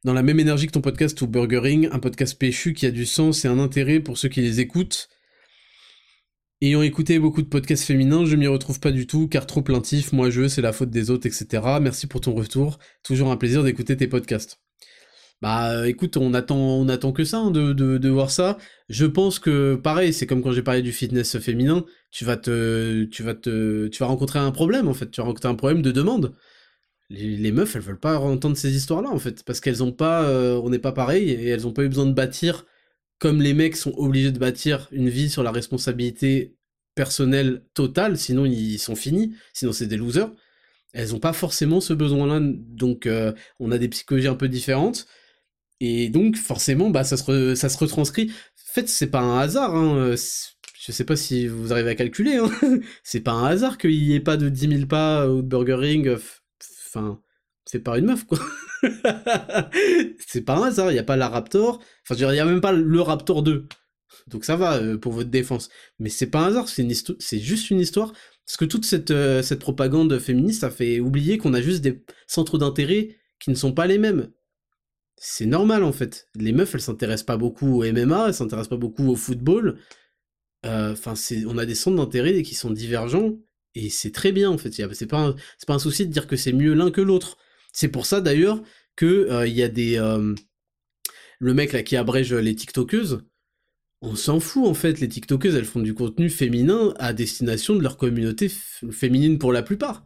Dans 0.04 0.14
la 0.14 0.22
même 0.22 0.40
énergie 0.40 0.66
que 0.66 0.72
ton 0.72 0.80
podcast 0.80 1.20
ou 1.20 1.26
Burgering, 1.26 1.88
un 1.92 1.98
podcast 1.98 2.38
péchu 2.38 2.72
qui 2.72 2.86
a 2.86 2.90
du 2.90 3.04
sens 3.04 3.44
et 3.44 3.48
un 3.48 3.58
intérêt 3.58 4.00
pour 4.00 4.16
ceux 4.16 4.28
qui 4.28 4.40
les 4.40 4.60
écoutent. 4.60 5.08
Ayant 6.62 6.82
écouté 6.82 7.18
beaucoup 7.18 7.42
de 7.42 7.48
podcasts 7.48 7.84
féminins, 7.84 8.24
je 8.24 8.36
m'y 8.36 8.46
retrouve 8.46 8.80
pas 8.80 8.92
du 8.92 9.06
tout, 9.06 9.28
car 9.28 9.46
trop 9.46 9.62
plaintif, 9.62 10.12
moi 10.12 10.30
je, 10.30 10.48
c'est 10.48 10.62
la 10.62 10.72
faute 10.72 10.90
des 10.90 11.10
autres, 11.10 11.26
etc. 11.26 11.78
Merci 11.80 12.06
pour 12.06 12.20
ton 12.20 12.34
retour, 12.34 12.78
toujours 13.02 13.30
un 13.30 13.36
plaisir 13.36 13.62
d'écouter 13.62 13.96
tes 13.96 14.06
podcasts. 14.06 14.60
Bah 15.40 15.72
euh, 15.72 15.84
écoute, 15.84 16.16
on 16.18 16.34
attend, 16.34 16.56
on 16.58 17.12
que 17.12 17.24
ça 17.24 17.38
hein, 17.38 17.50
de, 17.50 18.08
voir 18.08 18.30
ça. 18.30 18.58
Je 18.88 19.06
pense 19.06 19.38
que 19.38 19.74
pareil, 19.76 20.12
c'est 20.12 20.26
comme 20.26 20.42
quand 20.42 20.52
j'ai 20.52 20.62
parlé 20.62 20.82
du 20.82 20.92
fitness 20.92 21.38
féminin, 21.38 21.84
tu 22.10 22.24
vas 22.24 22.36
te, 22.36 23.04
tu 23.04 23.22
vas 23.22 23.34
te, 23.34 23.88
tu 23.88 23.98
vas 24.00 24.06
rencontrer 24.06 24.38
un 24.38 24.50
problème 24.50 24.88
en 24.88 24.94
fait. 24.94 25.10
Tu 25.10 25.20
vas 25.20 25.26
rencontrer 25.26 25.48
un 25.48 25.54
problème 25.54 25.82
de 25.82 25.92
demande. 25.92 26.34
Les, 27.10 27.50
meufs, 27.52 27.74
elles 27.74 27.82
veulent 27.82 27.98
pas 27.98 28.18
entendre 28.20 28.56
ces 28.56 28.76
histoires-là 28.76 29.10
en 29.10 29.18
fait, 29.18 29.42
parce 29.44 29.60
qu'elles 29.60 29.82
ont 29.82 29.92
pas, 29.92 30.24
euh, 30.28 30.60
on 30.62 30.70
n'est 30.70 30.78
pas 30.78 30.92
pareil 30.92 31.30
et 31.30 31.48
elles 31.48 31.66
ont 31.66 31.72
pas 31.72 31.82
eu 31.82 31.88
besoin 31.88 32.06
de 32.06 32.12
bâtir 32.12 32.66
comme 33.20 33.42
les 33.42 33.54
mecs 33.54 33.76
sont 33.76 33.92
obligés 33.96 34.32
de 34.32 34.38
bâtir 34.38 34.88
une 34.92 35.08
vie 35.08 35.28
sur 35.30 35.42
la 35.42 35.52
responsabilité 35.52 36.56
personnelle 36.94 37.64
totale, 37.74 38.18
sinon 38.18 38.46
ils 38.46 38.78
sont 38.78 38.96
finis, 38.96 39.34
sinon 39.52 39.72
c'est 39.72 39.86
des 39.86 39.96
losers. 39.96 40.32
Elles 40.92 41.14
ont 41.14 41.20
pas 41.20 41.32
forcément 41.32 41.80
ce 41.80 41.92
besoin-là, 41.92 42.40
donc 42.42 43.06
euh, 43.06 43.32
on 43.60 43.72
a 43.72 43.78
des 43.78 43.88
psychologies 43.88 44.28
un 44.28 44.34
peu 44.34 44.48
différentes. 44.48 45.06
Et 45.80 46.10
donc, 46.10 46.36
forcément, 46.36 46.90
bah, 46.90 47.04
ça 47.04 47.16
se, 47.16 47.54
ça 47.54 47.68
se 47.68 47.78
retranscrit. 47.78 48.30
En 48.30 48.72
fait, 48.74 48.88
c'est 48.88 49.08
pas 49.08 49.20
un 49.20 49.38
hasard, 49.38 49.74
hein. 49.74 49.96
Euh, 49.96 50.16
je 50.78 50.92
sais 50.92 51.04
pas 51.04 51.16
si 51.16 51.46
vous 51.46 51.72
arrivez 51.72 51.90
à 51.90 51.94
calculer, 51.94 52.36
hein. 52.36 52.50
c'est 53.02 53.20
pas 53.20 53.32
un 53.32 53.46
hasard 53.46 53.78
qu'il 53.78 53.92
y 53.92 54.14
ait 54.14 54.20
pas 54.20 54.36
de 54.36 54.48
10 54.48 54.68
000 54.68 54.86
pas 54.86 55.28
ou 55.28 55.42
de 55.42 55.48
Burger 55.48 55.74
Ring. 55.74 56.08
Euh, 56.08 56.18
enfin, 56.86 57.20
c'est 57.64 57.80
pas 57.80 57.98
une 57.98 58.06
meuf, 58.06 58.24
quoi. 58.24 58.38
c'est 60.26 60.42
pas 60.42 60.56
un 60.56 60.64
hasard, 60.64 60.92
il 60.92 60.96
y 60.96 60.98
a 60.98 61.04
pas 61.04 61.16
la 61.16 61.28
Raptor. 61.28 61.80
Enfin, 62.08 62.14
il 62.14 62.36
y 62.36 62.40
a 62.40 62.44
même 62.44 62.60
pas 62.60 62.72
le 62.72 63.00
Raptor 63.00 63.42
2. 63.42 63.66
Donc 64.26 64.44
ça 64.44 64.56
va 64.56 64.76
euh, 64.76 64.98
pour 64.98 65.12
votre 65.12 65.30
défense. 65.30 65.70
Mais 65.98 66.10
c'est 66.10 66.26
pas 66.26 66.40
un 66.40 66.48
hasard, 66.48 66.68
c'est, 66.68 67.38
juste 67.38 67.70
une 67.70 67.80
histoire. 67.80 68.12
Parce 68.46 68.56
que 68.58 68.64
toute 68.64 68.84
cette, 68.84 69.12
cette 69.42 69.60
propagande 69.60 70.18
féministe, 70.18 70.62
ça 70.62 70.70
fait 70.70 71.00
oublier 71.00 71.38
qu'on 71.38 71.54
a 71.54 71.62
juste 71.62 71.82
des 71.82 72.02
centres 72.26 72.58
d'intérêt 72.58 73.16
qui 73.38 73.50
ne 73.50 73.54
sont 73.54 73.72
pas 73.72 73.86
les 73.86 73.98
mêmes 73.98 74.30
c'est 75.22 75.46
normal 75.46 75.84
en 75.84 75.92
fait. 75.92 76.28
Les 76.34 76.52
meufs, 76.52 76.74
elles 76.74 76.80
s'intéressent 76.80 77.26
pas 77.26 77.36
beaucoup 77.36 77.82
au 77.82 77.92
MMA, 77.92 78.28
elles 78.28 78.34
s'intéressent 78.34 78.70
pas 78.70 78.76
beaucoup 78.78 79.06
au 79.06 79.16
football. 79.16 79.78
Euh, 80.64 80.92
enfin, 80.92 81.12
on 81.46 81.58
a 81.58 81.66
des 81.66 81.74
centres 81.74 81.98
d'intérêt 81.98 82.42
qui 82.42 82.54
sont 82.54 82.70
divergents 82.70 83.34
et 83.74 83.90
c'est 83.90 84.12
très 84.12 84.32
bien 84.32 84.50
en 84.50 84.56
fait. 84.56 84.72
C'est 84.72 85.06
pas, 85.06 85.34
pas 85.66 85.74
un 85.74 85.78
souci 85.78 86.06
de 86.06 86.12
dire 86.12 86.26
que 86.26 86.36
c'est 86.36 86.54
mieux 86.54 86.72
l'un 86.72 86.90
que 86.90 87.02
l'autre. 87.02 87.36
C'est 87.70 87.88
pour 87.88 88.06
ça 88.06 88.22
d'ailleurs 88.22 88.62
que 88.96 89.28
euh, 89.30 89.46
il 89.46 89.54
y 89.54 89.62
a 89.62 89.68
des, 89.68 89.98
euh, 89.98 90.34
le 91.38 91.54
mec 91.54 91.72
là 91.74 91.82
qui 91.82 91.96
abrège 91.96 92.32
les 92.32 92.54
TikTokeuses. 92.54 93.22
On 94.00 94.16
s'en 94.16 94.40
fout 94.40 94.66
en 94.66 94.74
fait. 94.74 95.00
Les 95.00 95.08
TikTokeuses, 95.08 95.54
elles 95.54 95.66
font 95.66 95.80
du 95.80 95.92
contenu 95.92 96.30
féminin 96.30 96.94
à 96.98 97.12
destination 97.12 97.76
de 97.76 97.82
leur 97.82 97.98
communauté 97.98 98.48
féminine 98.90 99.38
pour 99.38 99.52
la 99.52 99.62
plupart. 99.62 100.02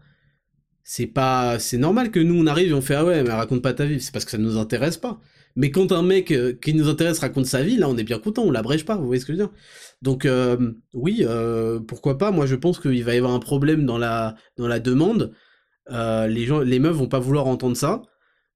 C'est 0.84 1.06
pas, 1.06 1.58
c'est 1.58 1.78
normal 1.78 2.10
que 2.10 2.20
nous 2.20 2.38
on 2.40 2.46
arrive 2.46 2.70
et 2.70 2.74
on 2.74 2.82
fait 2.82 2.94
ah 2.94 3.04
ouais 3.04 3.22
mais 3.22 3.30
raconte 3.30 3.62
pas 3.62 3.72
ta 3.72 3.86
vie, 3.86 4.00
c'est 4.00 4.12
parce 4.12 4.26
que 4.26 4.30
ça 4.30 4.38
nous 4.38 4.58
intéresse 4.58 4.98
pas. 4.98 5.18
Mais 5.56 5.70
quand 5.70 5.92
un 5.92 6.02
mec 6.02 6.30
euh, 6.30 6.52
qui 6.52 6.74
nous 6.74 6.88
intéresse 6.88 7.20
raconte 7.20 7.46
sa 7.46 7.62
vie, 7.62 7.76
là 7.76 7.88
on 7.88 7.96
est 7.96 8.04
bien 8.04 8.18
content, 8.18 8.42
on 8.42 8.50
l'abrège 8.50 8.84
pas, 8.84 8.96
vous 8.96 9.06
voyez 9.06 9.20
ce 9.20 9.26
que 9.26 9.32
je 9.32 9.38
veux 9.38 9.44
dire 9.44 9.54
Donc 10.02 10.26
euh, 10.26 10.72
oui, 10.92 11.20
euh, 11.22 11.80
pourquoi 11.80 12.18
pas 12.18 12.30
Moi 12.32 12.46
je 12.46 12.54
pense 12.54 12.78
qu'il 12.78 13.02
va 13.02 13.14
y 13.14 13.18
avoir 13.18 13.32
un 13.32 13.38
problème 13.40 13.86
dans 13.86 13.98
la 13.98 14.36
dans 14.58 14.68
la 14.68 14.78
demande. 14.80 15.32
les 15.90 16.44
gens, 16.46 16.60
les 16.60 16.78
meufs 16.78 16.94
vont 16.96 17.08
pas 17.08 17.18
vouloir 17.20 17.46
entendre 17.46 17.76
ça. 17.76 18.02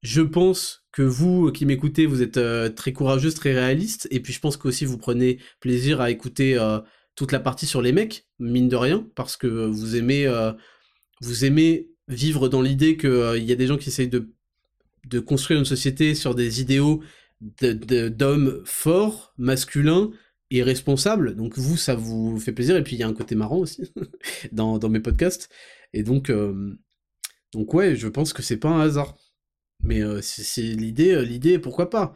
Je 0.02 0.22
pense 0.22 0.84
que 0.92 1.02
vous 1.02 1.50
qui 1.52 1.66
m'écoutez, 1.66 2.06
vous 2.06 2.22
êtes 2.22 2.40
très 2.74 2.92
courageuse, 2.92 3.34
très 3.34 3.52
réaliste, 3.54 4.08
et 4.10 4.20
puis 4.20 4.32
je 4.32 4.40
pense 4.40 4.56
qu'aussi 4.56 4.84
vous 4.84 4.98
prenez 4.98 5.38
plaisir 5.60 6.00
à 6.00 6.10
écouter 6.10 6.58
toute 7.16 7.32
la 7.32 7.40
partie 7.40 7.66
sur 7.66 7.82
les 7.82 7.92
mecs, 7.92 8.26
mine 8.38 8.68
de 8.68 8.76
rien, 8.76 9.06
parce 9.16 9.36
que 9.36 9.46
vous 9.46 9.96
aimez 9.96 10.28
vous 11.20 11.44
aimez 11.44 11.88
vivre 12.08 12.48
dans 12.48 12.62
l'idée 12.62 12.96
qu'il 12.96 13.10
euh, 13.10 13.38
y 13.38 13.52
a 13.52 13.56
des 13.56 13.66
gens 13.66 13.76
qui 13.76 13.90
essayent 13.90 14.08
de, 14.08 14.32
de 15.06 15.20
construire 15.20 15.58
une 15.58 15.66
société 15.66 16.14
sur 16.14 16.34
des 16.34 16.60
idéaux 16.60 17.02
d'hommes 17.60 18.62
forts, 18.64 19.32
masculins 19.38 20.10
et 20.50 20.62
responsables. 20.62 21.36
Donc 21.36 21.56
vous, 21.56 21.76
ça 21.76 21.94
vous 21.94 22.38
fait 22.40 22.52
plaisir. 22.52 22.76
Et 22.76 22.82
puis 22.82 22.96
il 22.96 22.98
y 22.98 23.02
a 23.02 23.08
un 23.08 23.14
côté 23.14 23.34
marrant 23.34 23.58
aussi 23.58 23.92
dans, 24.52 24.78
dans, 24.78 24.88
mes 24.88 25.00
podcasts. 25.00 25.48
Et 25.92 26.02
donc, 26.02 26.30
euh, 26.30 26.76
donc 27.52 27.72
ouais, 27.74 27.94
je 27.94 28.08
pense 28.08 28.32
que 28.32 28.42
c'est 28.42 28.56
pas 28.56 28.70
un 28.70 28.80
hasard. 28.80 29.16
Mais 29.84 30.02
euh, 30.02 30.20
c'est 30.22 30.62
l'idée, 30.62 31.24
l'idée, 31.24 31.58
pourquoi 31.58 31.88
pas? 31.90 32.14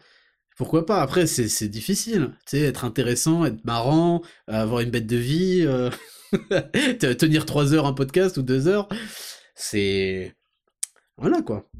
Pourquoi 0.56 0.84
pas? 0.84 1.00
Après, 1.00 1.26
c'est 1.26 1.68
difficile, 1.68 2.32
tu 2.46 2.58
sais, 2.58 2.60
être 2.60 2.84
intéressant, 2.84 3.44
être 3.44 3.64
marrant, 3.64 4.22
avoir 4.48 4.80
une 4.80 4.90
bête 4.90 5.06
de 5.06 5.16
vie, 5.16 5.66
tenir 7.18 7.46
trois 7.46 7.72
heures 7.72 7.86
un 7.86 7.94
podcast 7.94 8.36
ou 8.36 8.42
deux 8.42 8.68
heures, 8.68 8.88
c'est... 9.54 10.34
Voilà 11.16 11.42
quoi. 11.42 11.70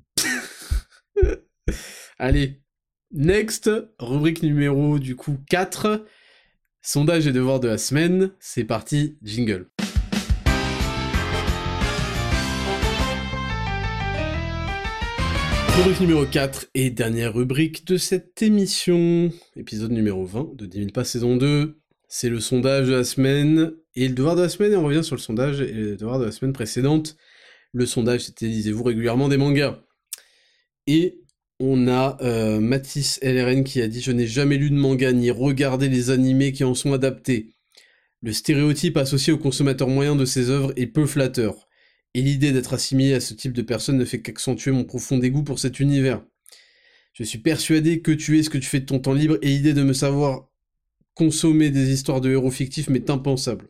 Allez, 2.19 2.63
next, 3.13 3.71
rubrique 3.99 4.43
numéro 4.43 4.99
du 4.99 5.17
coup 5.17 5.39
4, 5.49 6.05
sondage 6.81 7.27
et 7.27 7.33
devoir 7.33 7.61
de 7.61 7.69
la 7.69 7.79
semaine, 7.79 8.33
c'est 8.41 8.65
parti, 8.65 9.19
jingle. 9.23 9.69
Rubrique 15.75 16.01
numéro 16.01 16.27
4 16.27 16.67
et 16.75 16.91
dernière 16.91 17.33
rubrique 17.33 17.87
de 17.87 17.97
cette 17.97 18.43
émission, 18.43 19.31
épisode 19.57 19.91
numéro 19.91 20.27
20 20.27 20.51
de 20.55 20.67
10 20.67 20.79
000 20.79 20.91
pas 20.91 21.05
saison 21.05 21.39
2. 21.39 21.79
C'est 22.09 22.29
le 22.29 22.41
sondage 22.41 22.89
de 22.89 22.93
la 22.93 23.05
semaine 23.05 23.73
et 23.95 24.07
le 24.07 24.15
devoir 24.15 24.37
de 24.37 24.43
la 24.43 24.51
semaine, 24.51 24.73
et 24.73 24.77
on 24.77 24.85
revient 24.85 25.03
sur 25.03 25.17
le 25.17 25.21
sondage 25.21 25.63
et 25.63 25.73
le 25.73 25.97
devoir 25.97 26.19
de 26.19 26.27
la 26.27 26.31
semaine 26.31 26.53
précédente. 26.53 27.17
Le 27.73 27.87
sondage, 27.87 28.23
c'était 28.23 28.47
lisez-vous 28.47 28.85
régulièrement 28.85 29.29
des 29.29 29.39
mangas 29.39 29.81
Et 30.87 31.23
on 31.59 31.89
a 31.89 32.19
euh, 32.21 32.61
Mathis 32.61 33.19
LRN 33.23 33.65
qui 33.65 33.81
a 33.81 33.89
dit 33.89 34.03
Je 34.03 34.13
n'ai 34.13 34.27
jamais 34.27 34.59
lu 34.59 34.69
de 34.71 34.77
manga 34.77 35.13
ni 35.13 35.31
regardé 35.31 35.89
les 35.89 36.11
animés 36.11 36.53
qui 36.53 36.65
en 36.65 36.75
sont 36.75 36.93
adaptés. 36.93 37.55
Le 38.21 38.33
stéréotype 38.33 38.97
associé 38.97 39.33
au 39.33 39.39
consommateur 39.39 39.89
moyen 39.89 40.17
de 40.17 40.25
ces 40.25 40.51
œuvres 40.51 40.73
est 40.77 40.87
peu 40.87 41.07
flatteur. 41.07 41.69
Et 42.15 42.21
l'idée 42.21 42.53
d'être 42.53 42.75
assimilé 42.75 43.15
à 43.15 43.21
ce 43.21 43.33
type 43.33 43.53
de 43.53 43.63
personne 43.63 43.97
ne 43.97 44.05
fait 44.05 44.21
qu'accentuer 44.21 44.71
mon 44.71 44.85
profond 44.85 45.17
dégoût 45.17 45.43
pour 45.43 45.59
cet 45.59 45.81
univers. 45.81 46.23
Je 47.15 47.25
suis 47.25 47.39
persuadé 47.39 48.03
que 48.03 48.13
tu 48.13 48.39
es 48.39 48.43
ce 48.43 48.51
que 48.51 48.59
tu 48.59 48.69
fais 48.69 48.81
de 48.81 48.87
ton 48.87 48.99
temps 48.99 49.15
libre 49.15 49.39
et 49.41 49.49
l'idée 49.49 49.73
de 49.73 49.83
me 49.83 49.95
savoir 49.95 50.51
consommer 51.15 51.71
des 51.71 51.91
histoires 51.91 52.21
de 52.21 52.31
héros 52.31 52.51
fictifs 52.51 52.89
m'est 52.89 53.09
impensable. 53.11 53.69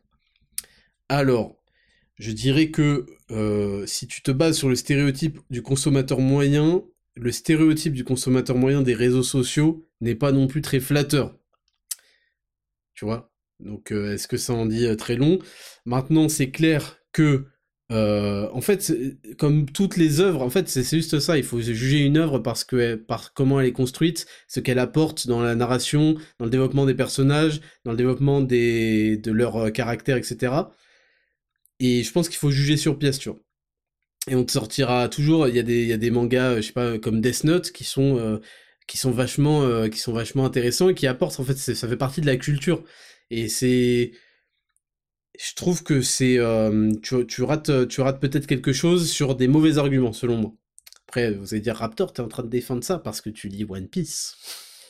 Alors, 1.08 1.61
je 2.18 2.30
dirais 2.32 2.70
que 2.70 3.06
euh, 3.30 3.86
si 3.86 4.06
tu 4.06 4.22
te 4.22 4.30
bases 4.30 4.56
sur 4.56 4.68
le 4.68 4.76
stéréotype 4.76 5.40
du 5.50 5.62
consommateur 5.62 6.20
moyen, 6.20 6.82
le 7.14 7.32
stéréotype 7.32 7.94
du 7.94 8.04
consommateur 8.04 8.56
moyen 8.56 8.82
des 8.82 8.94
réseaux 8.94 9.22
sociaux 9.22 9.88
n'est 10.00 10.14
pas 10.14 10.32
non 10.32 10.46
plus 10.46 10.62
très 10.62 10.80
flatteur. 10.80 11.36
Tu 12.94 13.04
vois? 13.04 13.32
Donc 13.60 13.92
euh, 13.92 14.14
est-ce 14.14 14.28
que 14.28 14.36
ça 14.36 14.52
en 14.52 14.66
dit 14.66 14.86
euh, 14.86 14.96
très 14.96 15.16
long? 15.16 15.38
Maintenant, 15.86 16.28
c'est 16.28 16.50
clair 16.50 16.98
que 17.12 17.46
en 17.94 18.62
fait, 18.62 18.90
comme 19.36 19.66
toutes 19.66 19.98
les 19.98 20.20
œuvres, 20.20 20.40
en 20.40 20.48
fait, 20.48 20.66
c'est 20.66 20.82
juste 20.82 21.20
ça. 21.20 21.36
Il 21.36 21.44
faut 21.44 21.60
juger 21.60 21.98
une 21.98 22.16
œuvre 22.16 22.38
parce 22.38 22.64
que, 22.64 22.94
par 22.94 23.34
comment 23.34 23.60
elle 23.60 23.66
est 23.66 23.72
construite, 23.72 24.24
ce 24.48 24.60
qu'elle 24.60 24.78
apporte 24.78 25.26
dans 25.26 25.42
la 25.42 25.54
narration, 25.54 26.14
dans 26.38 26.46
le 26.46 26.50
développement 26.50 26.86
des 26.86 26.94
personnages, 26.94 27.60
dans 27.84 27.90
le 27.90 27.98
développement 27.98 28.40
de 28.40 29.30
leur 29.30 29.70
caractère, 29.74 30.16
etc. 30.16 30.52
Et 31.82 32.04
je 32.04 32.12
pense 32.12 32.28
qu'il 32.28 32.38
faut 32.38 32.52
juger 32.52 32.76
sur 32.76 32.96
pièce, 32.96 33.18
tu 33.18 33.28
vois. 33.28 33.40
Et 34.28 34.36
on 34.36 34.44
te 34.44 34.52
sortira 34.52 35.08
toujours, 35.08 35.48
il 35.48 35.56
y, 35.56 35.58
a 35.58 35.64
des, 35.64 35.98
des 35.98 36.10
mangas, 36.12 36.58
je 36.58 36.68
sais 36.68 36.72
pas, 36.72 36.96
comme 37.00 37.20
Death 37.20 37.42
Note, 37.42 37.72
qui 37.72 37.82
sont, 37.82 38.18
euh, 38.18 38.38
qui 38.86 38.98
sont, 38.98 39.10
vachement, 39.10 39.64
euh, 39.64 39.88
qui 39.88 39.98
sont 39.98 40.12
vachement 40.12 40.44
intéressants 40.44 40.90
et 40.90 40.94
qui 40.94 41.08
apportent, 41.08 41.40
en 41.40 41.44
fait, 41.44 41.56
ça 41.56 41.88
fait 41.88 41.96
partie 41.96 42.20
de 42.20 42.26
la 42.26 42.36
culture. 42.36 42.84
Et 43.30 43.48
c'est... 43.48 44.12
Je 45.36 45.54
trouve 45.56 45.82
que 45.82 46.02
c'est... 46.02 46.38
Euh, 46.38 46.92
tu, 47.02 47.26
tu, 47.26 47.42
rates, 47.42 47.88
tu 47.88 48.00
rates 48.00 48.20
peut-être 48.20 48.46
quelque 48.46 48.72
chose 48.72 49.10
sur 49.10 49.34
des 49.34 49.48
mauvais 49.48 49.78
arguments, 49.78 50.12
selon 50.12 50.36
moi. 50.36 50.54
Après, 51.08 51.32
vous 51.32 51.52
allez 51.52 51.62
dire, 51.62 51.74
Raptor, 51.74 52.12
t'es 52.12 52.22
en 52.22 52.28
train 52.28 52.44
de 52.44 52.48
défendre 52.48 52.84
ça 52.84 52.98
parce 53.00 53.20
que 53.20 53.30
tu 53.30 53.48
lis 53.48 53.66
One 53.68 53.88
Piece. 53.88 54.36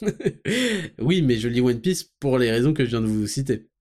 oui, 0.98 1.22
mais 1.22 1.38
je 1.38 1.48
lis 1.48 1.62
One 1.62 1.80
Piece 1.80 2.04
pour 2.20 2.38
les 2.38 2.50
raisons 2.50 2.74
que 2.74 2.84
je 2.84 2.90
viens 2.90 3.00
de 3.00 3.06
vous 3.06 3.26
citer. 3.26 3.71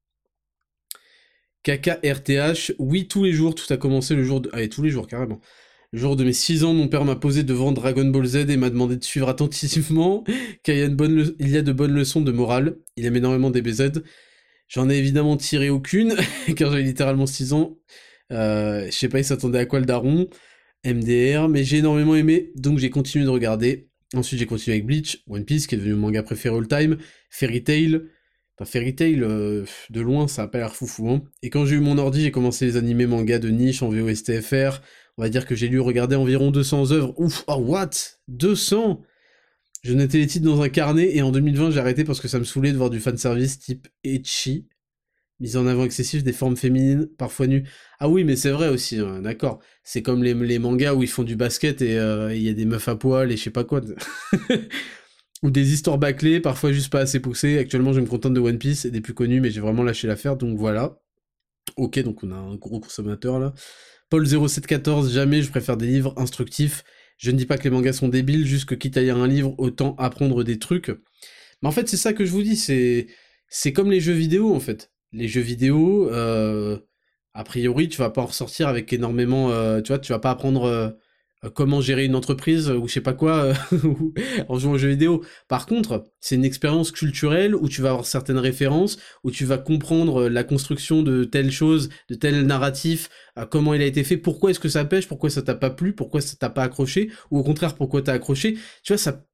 KKRTH, 1.64 2.74
oui, 2.80 3.08
tous 3.08 3.24
les 3.24 3.34
jours, 3.34 3.56
tout 3.56 3.72
a 3.72 3.78
commencé 3.78 4.16
le 4.16 4.24
jour 4.24 4.42
de... 4.42 4.50
Allez, 4.54 4.70
tous 4.70 4.82
les 4.82 4.90
jours, 4.90 5.08
carrément. 5.08 5.40
Le 5.94 6.00
jour 6.00 6.16
de 6.16 6.24
mes 6.24 6.34
6 6.34 6.64
ans, 6.64 6.74
mon 6.74 6.88
père 6.88 7.06
m'a 7.06 7.16
posé 7.16 7.44
devant 7.44 7.72
Dragon 7.72 8.06
Ball 8.06 8.26
Z 8.26 8.50
et 8.50 8.58
m'a 8.58 8.70
demandé 8.70 8.96
de 8.96 9.04
suivre 9.04 9.30
attentivement, 9.30 10.24
car 10.64 10.76
il 10.76 10.80
y, 10.80 10.84
a 10.84 10.88
de 11.62 11.72
bonnes 11.74 11.94
leçons 11.94 12.22
de 12.22 12.32
morale. 12.32 12.78
Il 12.96 13.06
aime 13.06 13.18
énormément 13.18 13.52
DBZ. 13.52 14.02
J'en 14.68 14.90
ai 14.90 14.96
évidemment 14.96 15.36
tiré 15.38 15.70
aucune, 15.70 16.16
car 16.56 16.72
j'avais 16.72 16.84
littéralement 16.84 17.26
6 17.26 17.54
ans. 17.54 17.78
Euh, 18.32 18.86
je 18.86 18.92
sais 18.92 19.10
pas, 19.10 19.20
il 19.20 19.26
s'attendait 19.26 19.60
à 19.60 19.66
quoi 19.66 19.80
le 19.80 19.86
daron? 19.86 20.30
MDR, 20.86 21.48
mais 21.50 21.64
j'ai 21.64 21.78
énormément 21.78 22.16
aimé, 22.16 22.52
donc 22.56 22.80
j'ai 22.80 22.90
continué 22.90 23.26
de 23.26 23.30
regarder. 23.30 23.90
Ensuite, 24.16 24.40
j'ai 24.40 24.46
continué 24.46 24.76
avec 24.76 24.86
Bleach, 24.86 25.24
One 25.28 25.46
Piece, 25.46 25.68
qui 25.68 25.76
est 25.76 25.78
devenu 25.78 25.94
mon 25.94 26.08
manga 26.08 26.24
préféré 26.24 26.56
all 26.56 26.68
time, 26.68 26.98
Fairy 27.30 27.64
Tail, 27.64 28.02
Fairy 28.66 28.96
Tail, 28.96 29.24
euh, 29.24 29.66
de 29.90 30.02
loin, 30.02 30.28
ça 30.28 30.44
a 30.44 30.48
pas 30.48 30.60
l'air 30.60 30.76
foufou. 30.76 31.10
Hein. 31.10 31.24
Et 31.42 31.50
quand 31.50 31.66
j'ai 31.66 31.76
eu 31.76 31.80
mon 31.80 31.98
ordi, 31.98 32.22
j'ai 32.22 32.32
commencé 32.32 32.66
les 32.66 32.78
animés 32.78 33.06
mangas 33.06 33.40
de 33.40 33.50
niche 33.50 33.82
en 33.82 33.90
VOSTFR. 33.90 34.82
On 35.18 35.22
va 35.22 35.30
dire 35.30 35.46
que 35.46 35.56
j'ai 35.56 35.68
lu 35.68 35.80
regarder 35.80 36.16
environ 36.16 36.52
200 36.52 36.92
œuvres. 36.92 37.14
Ouf, 37.18 37.44
oh 37.48 37.56
what? 37.58 37.90
200 38.28 39.02
Je 39.84 39.94
notais 39.94 40.20
les 40.20 40.28
titres 40.28 40.46
dans 40.46 40.62
un 40.62 40.70
carnet 40.70 41.16
et 41.16 41.22
en 41.22 41.32
2020, 41.32 41.72
j'ai 41.72 41.80
arrêté 41.80 42.04
parce 42.04 42.22
que 42.22 42.28
ça 42.28 42.40
me 42.40 42.44
saoulait 42.44 42.72
de 42.72 42.78
voir 42.78 42.90
du 42.90 43.00
fanservice 43.00 43.60
type 43.60 43.88
Echi. 44.04 44.68
Mise 45.40 45.58
en 45.58 45.66
avant 45.66 45.86
excessif 45.86 46.24
des 46.24 46.34
formes 46.34 46.56
féminines, 46.56 47.10
parfois 47.18 47.48
nues. 47.48 47.68
Ah 48.00 48.08
oui, 48.08 48.24
mais 48.24 48.36
c'est 48.36 48.52
vrai 48.52 48.68
aussi, 48.70 49.00
hein, 49.00 49.22
d'accord. 49.22 49.60
C'est 49.84 50.04
comme 50.04 50.24
les, 50.24 50.36
les, 50.36 50.60
mangas 50.60 50.94
où 50.94 51.02
ils 51.02 51.10
font 51.10 51.24
du 51.24 51.36
basket 51.36 51.82
et 51.82 51.98
euh, 51.98 52.32
il 52.36 52.44
y 52.44 52.50
a 52.50 52.54
des 52.54 52.66
meufs 52.66 52.88
à 52.88 52.96
poil 52.96 53.32
et 53.32 53.38
je 53.38 53.44
sais 53.44 53.50
pas 53.50 53.64
quoi. 53.64 53.82
ou 55.44 55.52
des 55.52 55.74
histoires 55.74 55.98
bâclées, 55.98 56.40
parfois 56.40 56.72
juste 56.72 56.92
pas 56.92 57.00
assez 57.00 57.20
poussées. 57.20 57.58
Actuellement, 57.58 57.94
je 57.94 58.02
me 58.02 58.06
contente 58.06 58.34
de 58.34 58.40
One 58.40 58.58
Piece 58.58 58.86
et 58.86 58.92
des 58.92 59.02
plus 59.02 59.14
connus, 59.14 59.42
mais 59.42 59.52
j'ai 59.52 59.62
vraiment 59.62 59.84
lâché 59.84 60.08
l'affaire, 60.08 60.38
donc 60.38 60.58
voilà. 60.58 61.00
Ok, 61.78 62.00
donc 62.00 62.24
on 62.24 62.32
a 62.32 62.36
un 62.36 62.56
gros 62.56 62.80
consommateur 62.80 63.40
là. 63.40 63.54
Paul 64.10 64.26
0714, 64.26 65.14
jamais 65.14 65.42
je 65.42 65.50
préfère 65.50 65.78
des 65.78 65.88
livres 65.88 66.14
instructifs. 66.18 66.84
Je 67.18 67.32
ne 67.32 67.38
dis 67.38 67.46
pas 67.46 67.58
que 67.58 67.64
les 67.64 67.70
mangas 67.70 67.94
sont 67.94 68.10
débiles, 68.10 68.46
juste 68.46 68.66
que 68.66 68.76
quitte 68.76 68.98
à 68.98 69.02
lire 69.02 69.18
un 69.18 69.28
livre, 69.28 69.56
autant 69.58 69.96
apprendre 69.98 70.44
des 70.44 70.60
trucs. 70.60 70.90
Mais 71.62 71.70
en 71.70 71.72
fait, 71.72 71.88
c'est 71.88 71.98
ça 71.98 72.14
que 72.14 72.26
je 72.26 72.32
vous 72.32 72.44
dis, 72.44 72.58
c'est 72.58 73.08
c'est 73.48 73.74
comme 73.74 73.92
les 73.92 74.02
jeux 74.02 74.14
vidéo 74.14 74.54
en 74.54 74.60
fait. 74.60 74.92
Les 75.14 75.28
jeux 75.28 75.42
vidéo, 75.42 76.10
euh, 76.12 76.80
a 77.34 77.44
priori, 77.44 77.90
tu 77.90 77.98
vas 77.98 78.10
pas 78.10 78.22
en 78.22 78.28
ressortir 78.28 78.68
avec 78.68 78.92
énormément, 78.94 79.52
euh, 79.52 79.82
tu 79.82 79.90
vois, 79.90 80.00
tu 80.00 80.12
vas 80.12 80.20
pas 80.20 80.32
apprendre 80.32 80.64
euh, 80.66 80.90
comment 81.50 81.82
gérer 81.82 82.06
une 82.06 82.16
entreprise 82.16 82.70
ou 82.70 82.88
je 82.88 82.94
sais 82.94 83.02
pas 83.02 83.14
quoi 83.14 83.46
euh, 83.46 83.54
en 84.48 84.60
jouant 84.60 84.74
aux 84.74 84.78
jeux 84.78 84.90
vidéo. 84.90 85.24
Par 85.48 85.66
contre, 85.66 86.04
c'est 86.20 86.36
une 86.36 86.46
expérience 86.46 86.92
culturelle 86.92 87.56
où 87.56 87.68
tu 87.68 87.82
vas 87.82 87.90
avoir 87.90 88.06
certaines 88.06 88.38
références, 88.38 88.98
où 89.24 89.32
tu 89.32 89.46
vas 89.46 89.58
comprendre 89.58 90.24
euh, 90.24 90.30
la 90.30 90.44
construction 90.44 91.02
de 91.02 91.24
telle 91.24 91.52
chose, 91.52 91.90
de 92.10 92.16
tel 92.16 92.46
narratif, 92.46 93.10
comment 93.50 93.74
il 93.74 93.82
a 93.82 93.86
été 93.86 94.04
fait, 94.04 94.18
pourquoi 94.18 94.52
est-ce 94.52 94.60
que 94.60 94.70
ça 94.70 94.86
pêche, 94.86 95.08
pourquoi 95.08 95.30
ça 95.30 95.42
t'a 95.42 95.56
pas 95.56 95.70
plu, 95.70 95.94
pourquoi 95.94 96.22
ça 96.22 96.36
t'a 96.36 96.50
pas 96.50 96.64
accroché, 96.64 97.12
ou 97.32 97.40
au 97.40 97.44
contraire 97.44 97.76
pourquoi 97.76 98.02
t'as 98.02 98.14
accroché. 98.14 98.58
Tu 98.84 98.94
vois, 98.94 98.98
ça, 98.98 99.26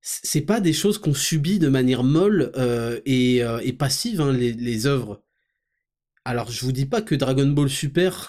c'est 0.00 0.42
pas 0.42 0.60
des 0.60 0.72
choses 0.72 0.98
qu'on 0.98 1.14
subit 1.14 1.58
de 1.58 1.68
manière 1.68 2.04
molle 2.04 2.52
et, 3.04 3.38
et, 3.38 3.72
passive 3.72 4.20
hein, 4.20 4.32
les, 4.32 4.52
les 4.52 4.86
œuvres. 4.86 5.22
Alors 6.24 6.50
je 6.50 6.64
vous 6.64 6.72
dis 6.72 6.86
pas 6.86 7.02
que 7.02 7.14
Dragon 7.14 7.46
Ball 7.46 7.68
Super 7.68 8.28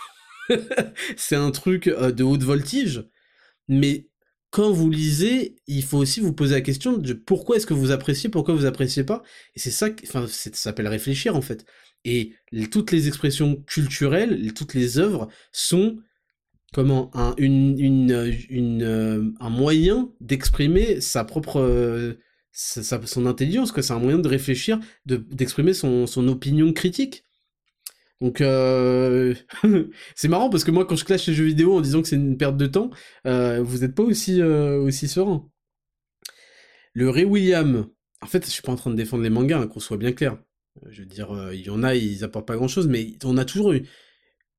c'est 1.17 1.35
un 1.35 1.51
truc 1.51 1.87
de 1.87 2.23
haute 2.23 2.43
voltige, 2.43 3.03
mais 3.71 4.07
quand 4.51 4.71
vous 4.71 4.89
lisez, 4.89 5.55
il 5.65 5.83
faut 5.83 5.97
aussi 5.97 6.19
vous 6.19 6.33
poser 6.33 6.55
la 6.55 6.61
question 6.61 6.97
de 6.97 7.13
pourquoi 7.13 7.55
est-ce 7.55 7.65
que 7.65 7.73
vous 7.73 7.91
appréciez, 7.91 8.29
pourquoi 8.29 8.53
vous 8.53 8.65
appréciez 8.65 9.05
pas. 9.05 9.23
Et 9.55 9.59
c'est 9.59 9.71
ça, 9.71 9.87
enfin, 10.03 10.27
ça 10.27 10.49
s'appelle 10.53 10.89
réfléchir 10.89 11.37
en 11.37 11.41
fait. 11.41 11.65
Et 12.03 12.33
toutes 12.69 12.91
les 12.91 13.07
expressions 13.07 13.55
culturelles, 13.55 14.53
toutes 14.53 14.73
les 14.73 14.99
œuvres 14.99 15.29
sont 15.53 15.99
comment 16.73 17.11
un, 17.13 17.33
un 19.39 19.49
moyen 19.49 20.11
d'exprimer 20.19 20.99
sa 20.99 21.23
propre 21.23 22.17
son 22.51 23.25
intelligence, 23.25 23.71
que 23.71 23.81
c'est 23.81 23.93
un 23.93 23.99
moyen 23.99 24.19
de 24.19 24.27
réfléchir, 24.27 24.79
d'exprimer 25.05 25.73
son, 25.73 26.05
son 26.07 26.27
opinion 26.27 26.73
critique. 26.73 27.23
Donc 28.21 28.39
euh... 28.41 29.33
c'est 30.15 30.27
marrant 30.27 30.49
parce 30.49 30.63
que 30.63 30.71
moi 30.71 30.85
quand 30.85 30.95
je 30.95 31.05
clash 31.05 31.27
les 31.27 31.33
jeux 31.33 31.45
vidéo 31.45 31.75
en 31.75 31.81
disant 31.81 32.01
que 32.01 32.07
c'est 32.07 32.15
une 32.15 32.37
perte 32.37 32.57
de 32.57 32.67
temps, 32.67 32.91
euh, 33.27 33.61
vous 33.61 33.79
n'êtes 33.79 33.95
pas 33.95 34.03
aussi 34.03 34.41
euh, 34.41 34.79
aussi 34.79 35.07
serein. 35.07 35.49
Le 36.93 37.09
Ray 37.09 37.25
William, 37.25 37.87
en 38.21 38.27
fait 38.27 38.45
je 38.45 38.51
suis 38.51 38.61
pas 38.61 38.71
en 38.71 38.75
train 38.75 38.91
de 38.91 38.95
défendre 38.95 39.23
les 39.23 39.29
mangas, 39.29 39.59
hein, 39.59 39.67
qu'on 39.67 39.79
soit 39.79 39.97
bien 39.97 40.11
clair. 40.13 40.37
Je 40.89 41.01
veux 41.01 41.07
dire, 41.07 41.51
il 41.51 41.61
y 41.61 41.69
en 41.69 41.83
a, 41.83 41.95
ils 41.95 42.23
apportent 42.23 42.47
pas 42.47 42.55
grand 42.55 42.69
chose, 42.69 42.87
mais 42.87 43.13
on 43.25 43.37
a 43.37 43.43
toujours 43.43 43.73
eu, 43.73 43.83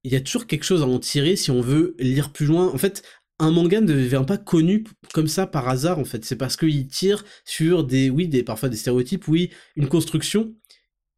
il 0.05 0.13
y 0.13 0.17
a 0.17 0.21
toujours 0.21 0.47
quelque 0.47 0.65
chose 0.65 0.83
à 0.83 0.87
en 0.87 0.99
tirer 0.99 1.37
si 1.37 1.51
on 1.51 1.61
veut 1.61 1.95
lire 1.99 2.33
plus 2.33 2.47
loin. 2.47 2.69
En 2.69 2.79
fait, 2.79 3.03
un 3.39 3.51
manga 3.51 3.81
ne 3.81 3.87
devient 3.87 4.25
pas 4.27 4.39
connu 4.39 4.85
comme 5.13 5.29
ça 5.29 5.47
par 5.47 5.69
hasard 5.69 5.99
en 5.99 6.05
fait. 6.05 6.25
C'est 6.25 6.37
parce 6.37 6.57
qu'il 6.57 6.87
tire 6.89 7.25
sur 7.45 7.85
des, 7.85 8.11
oui, 8.11 8.29
des 8.29 8.43
parfois 8.43 8.69
des 8.69 8.77
stéréotypes, 8.77 9.27
oui, 9.29 9.51
une 9.77 9.89
construction. 9.89 10.55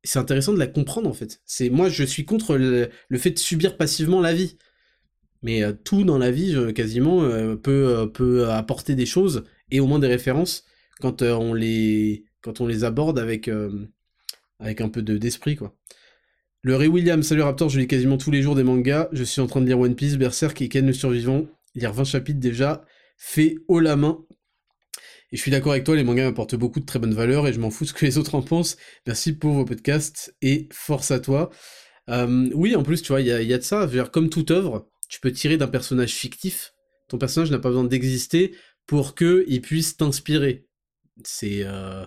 C'est 0.04 0.18
intéressant 0.18 0.52
de 0.52 0.58
la 0.58 0.66
comprendre 0.66 1.08
en 1.08 1.12
fait. 1.12 1.40
C'est 1.44 1.70
moi, 1.70 1.88
je 1.88 2.04
suis 2.04 2.24
contre 2.24 2.56
le, 2.56 2.90
fait 3.18 3.30
de 3.30 3.38
subir 3.38 3.76
passivement 3.76 4.20
la 4.20 4.34
vie. 4.34 4.56
Mais 5.42 5.62
euh, 5.62 5.72
tout 5.72 6.04
dans 6.04 6.18
la 6.18 6.30
vie, 6.30 6.56
quasiment, 6.74 7.22
euh, 7.24 7.56
peut, 7.56 7.88
euh, 7.88 8.06
peut 8.06 8.48
apporter 8.48 8.94
des 8.94 9.06
choses 9.06 9.44
et 9.70 9.80
au 9.80 9.86
moins 9.86 9.98
des 9.98 10.06
références 10.06 10.64
quand 11.00 11.22
on 11.22 11.52
les 11.52 12.24
aborde 12.84 13.18
avec 13.18 13.48
un 13.48 14.88
peu 14.88 15.02
de 15.02 15.18
d'esprit 15.18 15.56
quoi. 15.56 15.74
Le 16.62 16.76
Ray 16.76 16.88
Williams, 16.88 17.26
salut 17.26 17.42
Raptor, 17.42 17.68
je 17.68 17.78
lis 17.78 17.86
quasiment 17.86 18.16
tous 18.16 18.30
les 18.30 18.40
jours 18.40 18.54
des 18.54 18.62
mangas. 18.62 19.08
Je 19.12 19.22
suis 19.22 19.42
en 19.42 19.46
train 19.46 19.60
de 19.60 19.66
lire 19.66 19.78
One 19.78 19.94
Piece, 19.94 20.16
Berserk 20.16 20.62
et 20.62 20.70
Ken 20.70 20.86
le 20.86 20.94
Survivant 20.94 21.46
lire 21.74 21.92
20 21.92 22.04
chapitres 22.04 22.40
déjà, 22.40 22.84
fait 23.16 23.56
haut 23.68 23.80
la 23.80 23.96
main. 23.96 24.24
Je 25.34 25.40
suis 25.40 25.50
d'accord 25.50 25.72
avec 25.72 25.82
toi, 25.82 25.96
les 25.96 26.04
mangas 26.04 26.26
m'apportent 26.26 26.54
beaucoup 26.54 26.78
de 26.78 26.84
très 26.84 27.00
bonnes 27.00 27.12
valeurs 27.12 27.48
et 27.48 27.52
je 27.52 27.58
m'en 27.58 27.70
fous 27.70 27.84
ce 27.84 27.92
que 27.92 28.06
les 28.06 28.18
autres 28.18 28.36
en 28.36 28.42
pensent. 28.42 28.76
Merci 29.04 29.32
pour 29.32 29.52
vos 29.52 29.64
podcasts 29.64 30.32
et 30.42 30.68
force 30.70 31.10
à 31.10 31.18
toi. 31.18 31.50
Euh, 32.08 32.48
oui, 32.54 32.76
en 32.76 32.84
plus, 32.84 33.02
tu 33.02 33.08
vois, 33.08 33.20
il 33.20 33.26
y 33.26 33.32
a, 33.32 33.58
de 33.58 33.62
ça. 33.64 33.90
Comme 34.12 34.30
toute 34.30 34.52
œuvre, 34.52 34.88
tu 35.08 35.18
peux 35.18 35.32
tirer 35.32 35.56
d'un 35.56 35.66
personnage 35.66 36.12
fictif. 36.12 36.72
Ton 37.08 37.18
personnage 37.18 37.50
n'a 37.50 37.58
pas 37.58 37.70
besoin 37.70 37.82
d'exister 37.82 38.54
pour 38.86 39.16
qu'il 39.16 39.60
puisse 39.60 39.96
t'inspirer. 39.96 40.68
C'est 41.24 41.64
euh, 41.64 42.04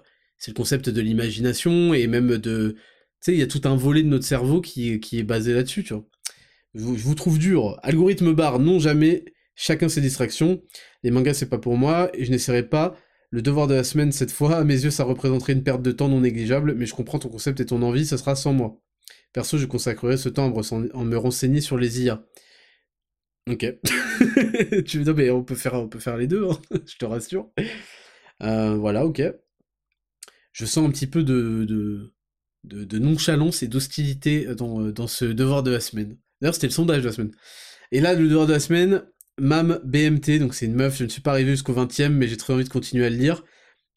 le 0.47 0.53
concept 0.53 0.87
de 0.87 1.01
l'imagination 1.01 1.93
et 1.93 2.07
même 2.07 2.37
de... 2.37 2.75
Tu 2.77 2.79
sais, 3.19 3.33
il 3.33 3.39
y 3.39 3.43
a 3.43 3.47
tout 3.47 3.61
un 3.65 3.75
volet 3.75 4.03
de 4.03 4.07
notre 4.07 4.25
cerveau 4.25 4.61
qui, 4.61 5.01
est 5.11 5.23
basé 5.23 5.53
là-dessus, 5.53 5.85
je 5.85 5.99
vous 6.73 7.15
trouve 7.15 7.39
dur. 7.39 7.77
Algorithme 7.83 8.33
barre, 8.33 8.59
non 8.59 8.79
jamais 8.79 9.25
chacun 9.53 9.89
ses 9.89 9.99
distractions. 9.99 10.61
Les 11.03 11.11
mangas, 11.11 11.33
c'est 11.33 11.49
pas 11.49 11.57
pour 11.57 11.75
moi, 11.75 12.09
et 12.13 12.23
je 12.23 12.31
n'essaierai 12.31 12.63
pas. 12.63 12.95
Le 13.29 13.41
devoir 13.41 13.67
de 13.67 13.73
la 13.75 13.83
semaine, 13.83 14.11
cette 14.11 14.31
fois, 14.31 14.57
à 14.57 14.63
mes 14.63 14.83
yeux, 14.83 14.91
ça 14.91 15.03
représenterait 15.03 15.53
une 15.53 15.63
perte 15.63 15.81
de 15.81 15.91
temps 15.91 16.07
non 16.07 16.21
négligeable, 16.21 16.75
mais 16.75 16.85
je 16.85 16.95
comprends 16.95 17.19
ton 17.19 17.29
concept 17.29 17.59
et 17.59 17.65
ton 17.65 17.81
envie, 17.81 18.05
ça 18.05 18.17
sera 18.17 18.35
sans 18.35 18.53
moi. 18.53 18.81
Perso, 19.33 19.57
je 19.57 19.65
consacrerai 19.65 20.17
ce 20.17 20.29
temps 20.29 20.51
en 20.53 21.03
me 21.03 21.17
renseigner 21.17 21.61
sur 21.61 21.77
les 21.77 22.03
IA. 22.03 22.25
Ok. 23.49 23.65
tu 24.85 25.03
non 25.03 25.13
mais 25.13 25.29
on 25.29 25.43
peut 25.43 25.55
faire, 25.55 25.75
on 25.75 25.87
peut 25.87 25.99
faire 25.99 26.17
les 26.17 26.27
deux, 26.27 26.47
hein, 26.49 26.59
je 26.85 26.97
te 26.97 27.05
rassure. 27.05 27.49
Euh, 28.43 28.75
voilà, 28.75 29.05
ok. 29.05 29.21
Je 30.51 30.65
sens 30.65 30.87
un 30.87 30.91
petit 30.91 31.07
peu 31.07 31.23
de, 31.23 31.65
de, 31.65 32.13
de, 32.63 32.99
nonchalance 32.99 33.61
et 33.63 33.67
d'hostilité 33.67 34.55
dans, 34.55 34.81
dans 34.89 35.07
ce 35.07 35.25
devoir 35.25 35.63
de 35.63 35.71
la 35.71 35.79
semaine. 35.79 36.17
D'ailleurs, 36.41 36.55
c'était 36.55 36.67
le 36.67 36.73
sondage 36.73 37.01
de 37.03 37.07
la 37.07 37.13
semaine. 37.13 37.31
Et 37.91 38.01
là, 38.01 38.15
le 38.15 38.27
devoir 38.27 38.47
de 38.47 38.53
la 38.53 38.59
semaine, 38.59 39.03
Mam 39.39 39.79
BMT, 39.83 40.39
donc 40.39 40.55
c'est 40.55 40.65
une 40.65 40.73
meuf, 40.73 40.97
je 40.97 41.03
ne 41.03 41.09
suis 41.09 41.21
pas 41.21 41.31
arrivé 41.31 41.51
jusqu'au 41.51 41.73
20ème, 41.73 42.09
mais 42.09 42.27
j'ai 42.27 42.37
très 42.37 42.53
envie 42.53 42.63
de 42.63 42.69
continuer 42.69 43.05
à 43.05 43.09
le 43.09 43.15
lire. 43.17 43.43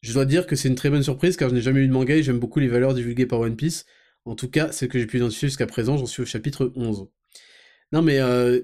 Je 0.01 0.13
dois 0.13 0.25
dire 0.25 0.45
que 0.47 0.55
c'est 0.55 0.67
une 0.67 0.75
très 0.75 0.89
bonne 0.89 1.03
surprise 1.03 1.37
car 1.37 1.49
je 1.49 1.55
n'ai 1.55 1.61
jamais 1.61 1.81
eu 1.81 1.87
de 1.87 1.93
manga 1.93 2.15
et 2.15 2.23
j'aime 2.23 2.39
beaucoup 2.39 2.59
les 2.59 2.67
valeurs 2.67 2.93
divulguées 2.93 3.25
par 3.25 3.39
One 3.39 3.55
Piece. 3.55 3.85
En 4.25 4.35
tout 4.35 4.49
cas, 4.49 4.71
celles 4.71 4.89
que 4.89 4.99
j'ai 4.99 5.07
pu 5.07 5.17
identifier 5.17 5.47
jusqu'à 5.47 5.67
présent, 5.67 5.97
j'en 5.97 6.05
suis 6.05 6.21
au 6.23 6.25
chapitre 6.25 6.71
11. 6.75 7.07
Non 7.91 8.01
mais 8.01 8.19
euh, 8.19 8.61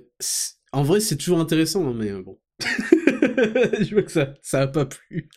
en 0.71 0.83
vrai 0.83 0.99
c'est 0.99 1.17
toujours 1.17 1.39
intéressant, 1.39 1.87
hein, 1.87 1.93
mais 1.95 2.11
euh, 2.11 2.21
bon. 2.21 2.39
je 2.61 3.93
vois 3.93 4.03
que 4.03 4.11
ça, 4.11 4.33
ça 4.41 4.61
a 4.61 4.67
pas 4.67 4.85
plu. 4.85 5.29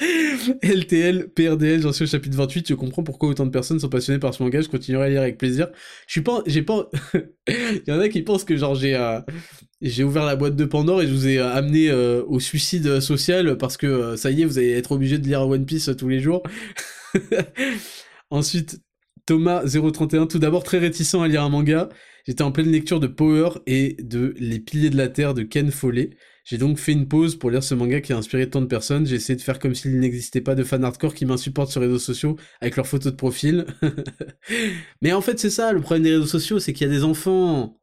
LTL, 0.62 1.30
PRDL, 1.30 1.82
j'en 1.82 1.92
suis 1.92 2.04
au 2.04 2.08
chapitre 2.08 2.36
28, 2.36 2.68
je 2.68 2.74
comprends 2.74 3.02
pourquoi 3.02 3.28
autant 3.28 3.46
de 3.46 3.50
personnes 3.50 3.80
sont 3.80 3.88
passionnées 3.88 4.18
par 4.18 4.34
ce 4.34 4.42
manga, 4.42 4.60
je 4.60 4.68
continuerai 4.68 5.06
à 5.06 5.08
lire 5.08 5.22
avec 5.22 5.38
plaisir. 5.38 5.68
Je 6.06 6.12
suis 6.12 6.22
pas, 6.22 6.42
j'ai 6.46 6.62
pas, 6.62 6.90
il 7.48 7.82
y 7.86 7.92
en 7.92 8.00
a 8.00 8.08
qui 8.08 8.22
pensent 8.22 8.44
que 8.44 8.56
genre 8.56 8.74
j'ai, 8.74 8.94
euh, 8.94 9.20
j'ai 9.80 10.04
ouvert 10.04 10.24
la 10.24 10.36
boîte 10.36 10.56
de 10.56 10.64
Pandore 10.64 11.02
et 11.02 11.06
je 11.06 11.12
vous 11.12 11.28
ai 11.28 11.38
euh, 11.38 11.52
amené 11.52 11.90
euh, 11.90 12.22
au 12.26 12.40
suicide 12.40 13.00
social 13.00 13.56
parce 13.58 13.76
que 13.76 14.16
ça 14.16 14.30
y 14.30 14.42
est, 14.42 14.44
vous 14.44 14.58
allez 14.58 14.72
être 14.72 14.92
obligé 14.92 15.18
de 15.18 15.26
lire 15.26 15.42
One 15.42 15.66
Piece 15.66 15.90
tous 15.96 16.08
les 16.08 16.20
jours. 16.20 16.42
Ensuite, 18.30 18.80
Thomas 19.26 19.62
031, 19.64 20.26
tout 20.26 20.38
d'abord 20.38 20.64
très 20.64 20.78
réticent 20.78 21.14
à 21.14 21.28
lire 21.28 21.42
un 21.42 21.48
manga. 21.48 21.88
J'étais 22.26 22.42
en 22.42 22.52
pleine 22.52 22.70
lecture 22.70 23.00
de 23.00 23.06
Power 23.06 23.50
et 23.66 23.96
de 24.00 24.34
Les 24.38 24.58
Piliers 24.58 24.90
de 24.90 24.96
la 24.96 25.08
Terre 25.08 25.34
de 25.34 25.42
Ken 25.42 25.70
Follet. 25.70 26.10
J'ai 26.44 26.56
donc 26.56 26.78
fait 26.78 26.92
une 26.92 27.08
pause 27.08 27.38
pour 27.38 27.50
lire 27.50 27.62
ce 27.62 27.74
manga 27.74 28.00
qui 28.00 28.14
a 28.14 28.16
inspiré 28.16 28.48
tant 28.48 28.62
de 28.62 28.66
personnes. 28.66 29.06
J'ai 29.06 29.16
essayé 29.16 29.36
de 29.36 29.42
faire 29.42 29.58
comme 29.58 29.74
s'il 29.74 30.00
n'existait 30.00 30.40
pas 30.40 30.54
de 30.54 30.64
fans 30.64 30.82
hardcore 30.82 31.14
qui 31.14 31.26
m'insupportent 31.26 31.70
sur 31.70 31.82
les 31.82 31.86
réseaux 31.86 31.98
sociaux 31.98 32.36
avec 32.62 32.76
leurs 32.76 32.86
photos 32.86 33.12
de 33.12 33.16
profil. 33.16 33.66
Mais 35.02 35.12
en 35.12 35.20
fait, 35.20 35.38
c'est 35.38 35.50
ça, 35.50 35.72
le 35.72 35.82
problème 35.82 36.04
des 36.04 36.12
réseaux 36.12 36.26
sociaux, 36.26 36.58
c'est 36.58 36.72
qu'il 36.72 36.86
y 36.86 36.90
a 36.90 36.92
des 36.92 37.04
enfants. 37.04 37.78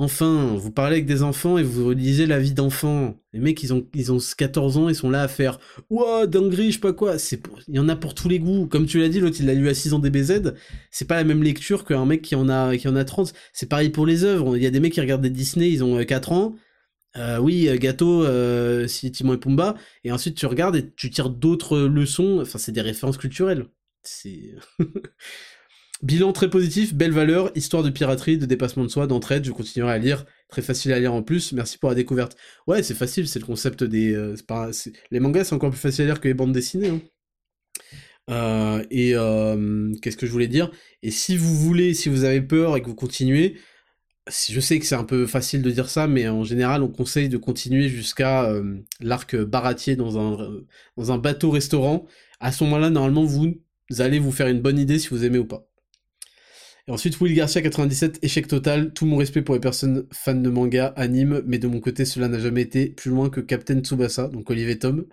Enfin, 0.00 0.54
vous 0.56 0.70
parlez 0.70 0.94
avec 0.94 1.06
des 1.06 1.24
enfants 1.24 1.58
et 1.58 1.64
vous 1.64 1.86
relisez 1.86 2.26
la 2.26 2.38
vie 2.38 2.52
d'enfants. 2.52 3.16
Les 3.32 3.40
mecs, 3.40 3.60
ils 3.64 3.74
ont, 3.74 3.84
ils 3.94 4.12
ont 4.12 4.18
14 4.18 4.78
ans, 4.78 4.88
ils 4.88 4.94
sont 4.94 5.10
là 5.10 5.22
à 5.22 5.28
faire 5.28 5.58
Ouah, 5.90 6.28
dinguerie, 6.28 6.68
je 6.68 6.74
sais 6.74 6.80
pas 6.80 6.92
quoi. 6.92 7.18
C'est 7.18 7.42
Il 7.66 7.74
y 7.74 7.80
en 7.80 7.88
a 7.88 7.96
pour 7.96 8.14
tous 8.14 8.28
les 8.28 8.38
goûts. 8.38 8.68
Comme 8.68 8.86
tu 8.86 9.00
l'as 9.00 9.08
dit, 9.08 9.18
l'autre, 9.18 9.38
il 9.40 9.46
l'a 9.46 9.54
lu 9.54 9.68
à 9.68 9.74
6 9.74 9.94
ans 9.94 9.98
DBZ. 9.98 10.54
C'est 10.92 11.06
pas 11.06 11.16
la 11.16 11.24
même 11.24 11.42
lecture 11.42 11.84
qu'un 11.84 12.06
mec 12.06 12.22
qui 12.22 12.36
en 12.36 12.48
a, 12.48 12.76
qui 12.76 12.86
en 12.86 12.94
a 12.94 13.04
30. 13.04 13.32
C'est 13.52 13.68
pareil 13.68 13.90
pour 13.90 14.06
les 14.06 14.22
œuvres. 14.22 14.56
Il 14.56 14.62
y 14.62 14.66
a 14.66 14.70
des 14.70 14.78
mecs 14.78 14.92
qui 14.92 15.00
regardent 15.00 15.22
des 15.22 15.30
Disney, 15.30 15.68
ils 15.70 15.82
ont 15.82 16.04
4 16.04 16.32
ans. 16.32 16.54
Euh, 17.16 17.38
oui, 17.38 17.68
euh, 17.68 17.76
gâteau, 17.76 18.24
euh, 18.24 18.86
et 18.86 19.38
Pumba, 19.38 19.74
et 20.04 20.12
ensuite 20.12 20.36
tu 20.36 20.46
regardes 20.46 20.76
et 20.76 20.92
tu 20.94 21.10
tires 21.10 21.30
d'autres 21.30 21.78
leçons, 21.78 22.38
enfin 22.40 22.58
c'est 22.58 22.72
des 22.72 22.82
références 22.82 23.18
culturelles. 23.18 23.66
C'est... 24.02 24.54
Bilan 26.02 26.32
très 26.32 26.48
positif, 26.48 26.94
belle 26.94 27.10
valeur, 27.10 27.50
histoire 27.56 27.82
de 27.82 27.90
piraterie, 27.90 28.38
de 28.38 28.46
dépassement 28.46 28.84
de 28.84 28.88
soi, 28.88 29.06
d'entraide, 29.06 29.44
je 29.44 29.50
continuerai 29.50 29.92
à 29.92 29.98
lire, 29.98 30.26
très 30.48 30.62
facile 30.62 30.92
à 30.92 31.00
lire 31.00 31.12
en 31.12 31.22
plus, 31.22 31.52
merci 31.52 31.76
pour 31.76 31.88
la 31.88 31.96
découverte. 31.96 32.36
Ouais, 32.68 32.84
c'est 32.84 32.94
facile, 32.94 33.26
c'est 33.26 33.40
le 33.40 33.46
concept 33.46 33.82
des... 33.82 34.16
Les 35.10 35.18
mangas, 35.18 35.44
c'est 35.44 35.54
encore 35.54 35.70
plus 35.70 35.80
facile 35.80 36.04
à 36.04 36.06
lire 36.06 36.20
que 36.20 36.28
les 36.28 36.34
bandes 36.34 36.52
dessinées. 36.52 37.00
Hein. 38.28 38.82
et 38.90 39.14
qu'est-ce 40.00 40.16
que 40.16 40.26
je 40.26 40.30
voulais 40.30 40.46
dire? 40.46 40.70
Et 41.02 41.10
si 41.10 41.36
vous 41.36 41.54
voulez, 41.56 41.94
si 41.94 42.08
vous 42.08 42.22
avez 42.22 42.42
peur 42.42 42.76
et 42.76 42.82
que 42.82 42.86
vous 42.86 42.94
continuez, 42.94 43.56
je 44.30 44.60
sais 44.60 44.78
que 44.78 44.86
c'est 44.86 44.94
un 44.94 45.04
peu 45.04 45.26
facile 45.26 45.62
de 45.62 45.70
dire 45.70 45.88
ça, 45.88 46.06
mais 46.06 46.28
en 46.28 46.44
général, 46.44 46.82
on 46.82 46.88
conseille 46.88 47.28
de 47.28 47.36
continuer 47.36 47.88
jusqu'à 47.88 48.44
euh, 48.44 48.78
l'arc 49.00 49.36
baratier 49.36 49.96
dans 49.96 50.18
un, 50.18 50.62
dans 50.96 51.12
un 51.12 51.18
bateau-restaurant. 51.18 52.06
À 52.40 52.52
ce 52.52 52.64
moment-là, 52.64 52.90
normalement, 52.90 53.24
vous, 53.24 53.54
allez 53.98 54.18
vous 54.18 54.32
faire 54.32 54.48
une 54.48 54.60
bonne 54.60 54.78
idée 54.78 54.98
si 54.98 55.08
vous 55.08 55.24
aimez 55.24 55.38
ou 55.38 55.46
pas. 55.46 55.67
Ensuite, 56.88 57.20
Will 57.20 57.34
Garcia 57.34 57.60
97, 57.60 58.18
échec 58.22 58.48
total. 58.48 58.94
Tout 58.94 59.04
mon 59.04 59.18
respect 59.18 59.42
pour 59.42 59.54
les 59.54 59.60
personnes 59.60 60.06
fans 60.10 60.34
de 60.34 60.48
manga, 60.48 60.86
anime, 60.96 61.42
mais 61.46 61.58
de 61.58 61.68
mon 61.68 61.80
côté, 61.80 62.06
cela 62.06 62.28
n'a 62.28 62.38
jamais 62.38 62.62
été 62.62 62.88
plus 62.88 63.10
loin 63.10 63.28
que 63.28 63.40
Captain 63.40 63.80
Tsubasa, 63.80 64.28
donc 64.28 64.48
Olivier 64.48 64.78
Tom. 64.78 65.06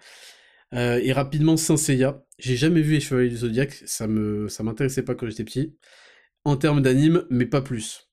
Euh, 0.73 0.99
et 1.03 1.11
rapidement, 1.11 1.57
Saint. 1.57 1.75
J'ai 2.39 2.55
jamais 2.55 2.81
vu 2.81 2.93
les 2.93 2.99
Chevaliers 3.01 3.29
du 3.29 3.37
Zodiac, 3.37 3.73
ça 3.85 4.07
me, 4.07 4.47
ça 4.47 4.63
m'intéressait 4.63 5.03
pas 5.03 5.15
quand 5.15 5.27
j'étais 5.27 5.43
petit. 5.43 5.75
En 6.45 6.55
termes 6.55 6.81
d'anime, 6.81 7.25
mais 7.29 7.45
pas 7.45 7.61
plus. 7.61 8.09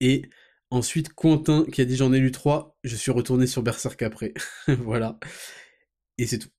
Et 0.00 0.22
ensuite, 0.70 1.12
Quentin 1.14 1.66
qui 1.72 1.80
a 1.80 1.84
dit 1.84 1.96
j'en 1.96 2.12
ai 2.12 2.20
lu 2.20 2.30
trois, 2.30 2.78
je 2.84 2.94
suis 2.94 3.10
retourné 3.10 3.46
sur 3.48 3.62
Berserk 3.62 4.00
après. 4.02 4.32
voilà. 4.68 5.18
Et 6.18 6.26
c'est 6.26 6.38
tout. 6.38 6.50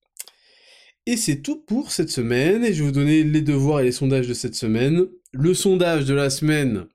Et 1.05 1.17
c'est 1.17 1.41
tout 1.41 1.61
pour 1.61 1.91
cette 1.91 2.09
semaine, 2.09 2.65
et 2.65 2.73
je 2.73 2.79
vais 2.79 2.85
vous 2.89 2.91
donner 2.91 3.23
les 3.23 3.41
devoirs 3.41 3.79
et 3.79 3.85
les 3.85 3.91
sondages 3.91 4.27
de 4.27 4.33
cette 4.33 4.55
semaine. 4.55 5.07
Le 5.31 5.53
sondage 5.53 6.05
de 6.05 6.13
la 6.13 6.29
semaine. 6.29 6.85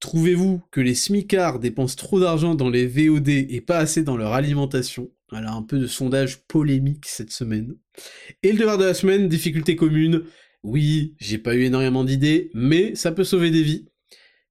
Trouvez-vous 0.00 0.62
que 0.70 0.80
les 0.80 0.94
smicards 0.94 1.58
dépensent 1.58 1.96
trop 1.96 2.20
d'argent 2.20 2.54
dans 2.54 2.68
les 2.68 2.86
VOD 2.86 3.28
et 3.28 3.60
pas 3.60 3.78
assez 3.78 4.02
dans 4.02 4.16
leur 4.16 4.32
alimentation? 4.32 5.10
Voilà, 5.30 5.52
un 5.52 5.62
peu 5.62 5.78
de 5.78 5.86
sondage 5.86 6.42
polémique 6.46 7.06
cette 7.06 7.32
semaine. 7.32 7.76
Et 8.42 8.52
le 8.52 8.58
devoir 8.58 8.78
de 8.78 8.84
la 8.84 8.94
semaine, 8.94 9.28
difficulté 9.28 9.74
commune. 9.74 10.24
Oui, 10.62 11.14
j'ai 11.18 11.38
pas 11.38 11.54
eu 11.54 11.62
énormément 11.62 12.04
d'idées, 12.04 12.50
mais 12.54 12.94
ça 12.94 13.12
peut 13.12 13.24
sauver 13.24 13.50
des 13.50 13.62
vies 13.62 13.86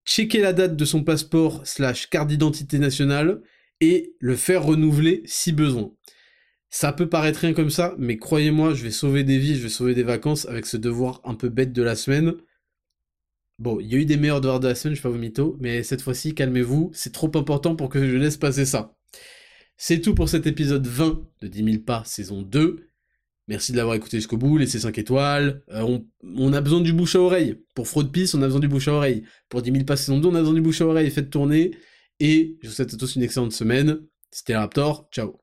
checker 0.05 0.39
la 0.39 0.53
date 0.53 0.75
de 0.75 0.85
son 0.85 1.03
passeport 1.03 1.65
slash 1.65 2.07
carte 2.09 2.27
d'identité 2.29 2.79
nationale 2.79 3.41
et 3.81 4.15
le 4.19 4.35
faire 4.35 4.63
renouveler 4.63 5.23
si 5.25 5.51
besoin. 5.51 5.91
Ça 6.69 6.93
peut 6.93 7.09
paraître 7.09 7.39
rien 7.39 7.53
comme 7.53 7.69
ça, 7.69 7.95
mais 7.97 8.17
croyez-moi, 8.17 8.73
je 8.73 8.83
vais 8.83 8.91
sauver 8.91 9.23
des 9.23 9.37
vies, 9.37 9.55
je 9.55 9.63
vais 9.63 9.69
sauver 9.69 9.95
des 9.95 10.03
vacances 10.03 10.45
avec 10.47 10.65
ce 10.65 10.77
devoir 10.77 11.21
un 11.23 11.35
peu 11.35 11.49
bête 11.49 11.73
de 11.73 11.81
la 11.81 11.95
semaine. 11.95 12.33
Bon, 13.57 13.79
il 13.79 13.87
y 13.87 13.95
a 13.95 13.97
eu 13.99 14.05
des 14.05 14.17
meilleurs 14.17 14.41
devoirs 14.41 14.59
de 14.59 14.67
la 14.67 14.75
semaine, 14.75 14.95
je 14.95 14.99
vais 15.01 15.03
pas 15.03 15.09
vous 15.09 15.17
mytho, 15.17 15.57
mais 15.61 15.81
cette 15.83 16.01
fois-ci, 16.01 16.35
calmez-vous, 16.35 16.91
c'est 16.93 17.13
trop 17.13 17.31
important 17.35 17.75
pour 17.75 17.89
que 17.89 18.05
je 18.05 18.17
laisse 18.17 18.37
passer 18.37 18.65
ça. 18.65 18.95
C'est 19.77 20.01
tout 20.01 20.13
pour 20.13 20.29
cet 20.29 20.45
épisode 20.47 20.85
20 20.87 21.21
de 21.41 21.47
10 21.47 21.63
000 21.63 21.83
pas, 21.83 22.03
saison 22.05 22.41
2. 22.41 22.89
Merci 23.47 23.71
de 23.71 23.77
l'avoir 23.77 23.95
écouté 23.95 24.17
jusqu'au 24.17 24.37
bout, 24.37 24.57
laissez 24.57 24.79
5 24.79 24.97
étoiles. 24.97 25.63
Euh, 25.69 25.99
on, 26.23 26.53
a 26.53 26.61
besoin 26.61 26.81
du 26.81 26.93
bouche 26.93 27.15
à 27.15 27.21
oreille. 27.21 27.61
Pour 27.75 27.87
Fraud 27.87 28.05
Peace, 28.05 28.33
on 28.33 28.41
a 28.41 28.45
besoin 28.45 28.59
du 28.59 28.67
bouche 28.67 28.87
à 28.87 28.93
oreille. 28.93 29.23
Pour 29.49 29.61
10 29.61 29.71
000 29.71 29.85
pas 29.85 29.97
saison 29.97 30.19
2, 30.19 30.27
on 30.29 30.35
a 30.35 30.39
besoin 30.39 30.55
du 30.55 30.61
bouche 30.61 30.81
à 30.81 30.87
oreille. 30.87 31.11
Faites 31.11 31.29
tourner. 31.29 31.71
Et 32.19 32.57
je 32.61 32.69
vous 32.69 32.73
souhaite 32.73 32.93
à 32.93 32.97
tous 32.97 33.15
une 33.15 33.23
excellente 33.23 33.53
semaine. 33.53 33.99
C'était 34.31 34.55
Raptor. 34.55 35.07
Ciao. 35.11 35.39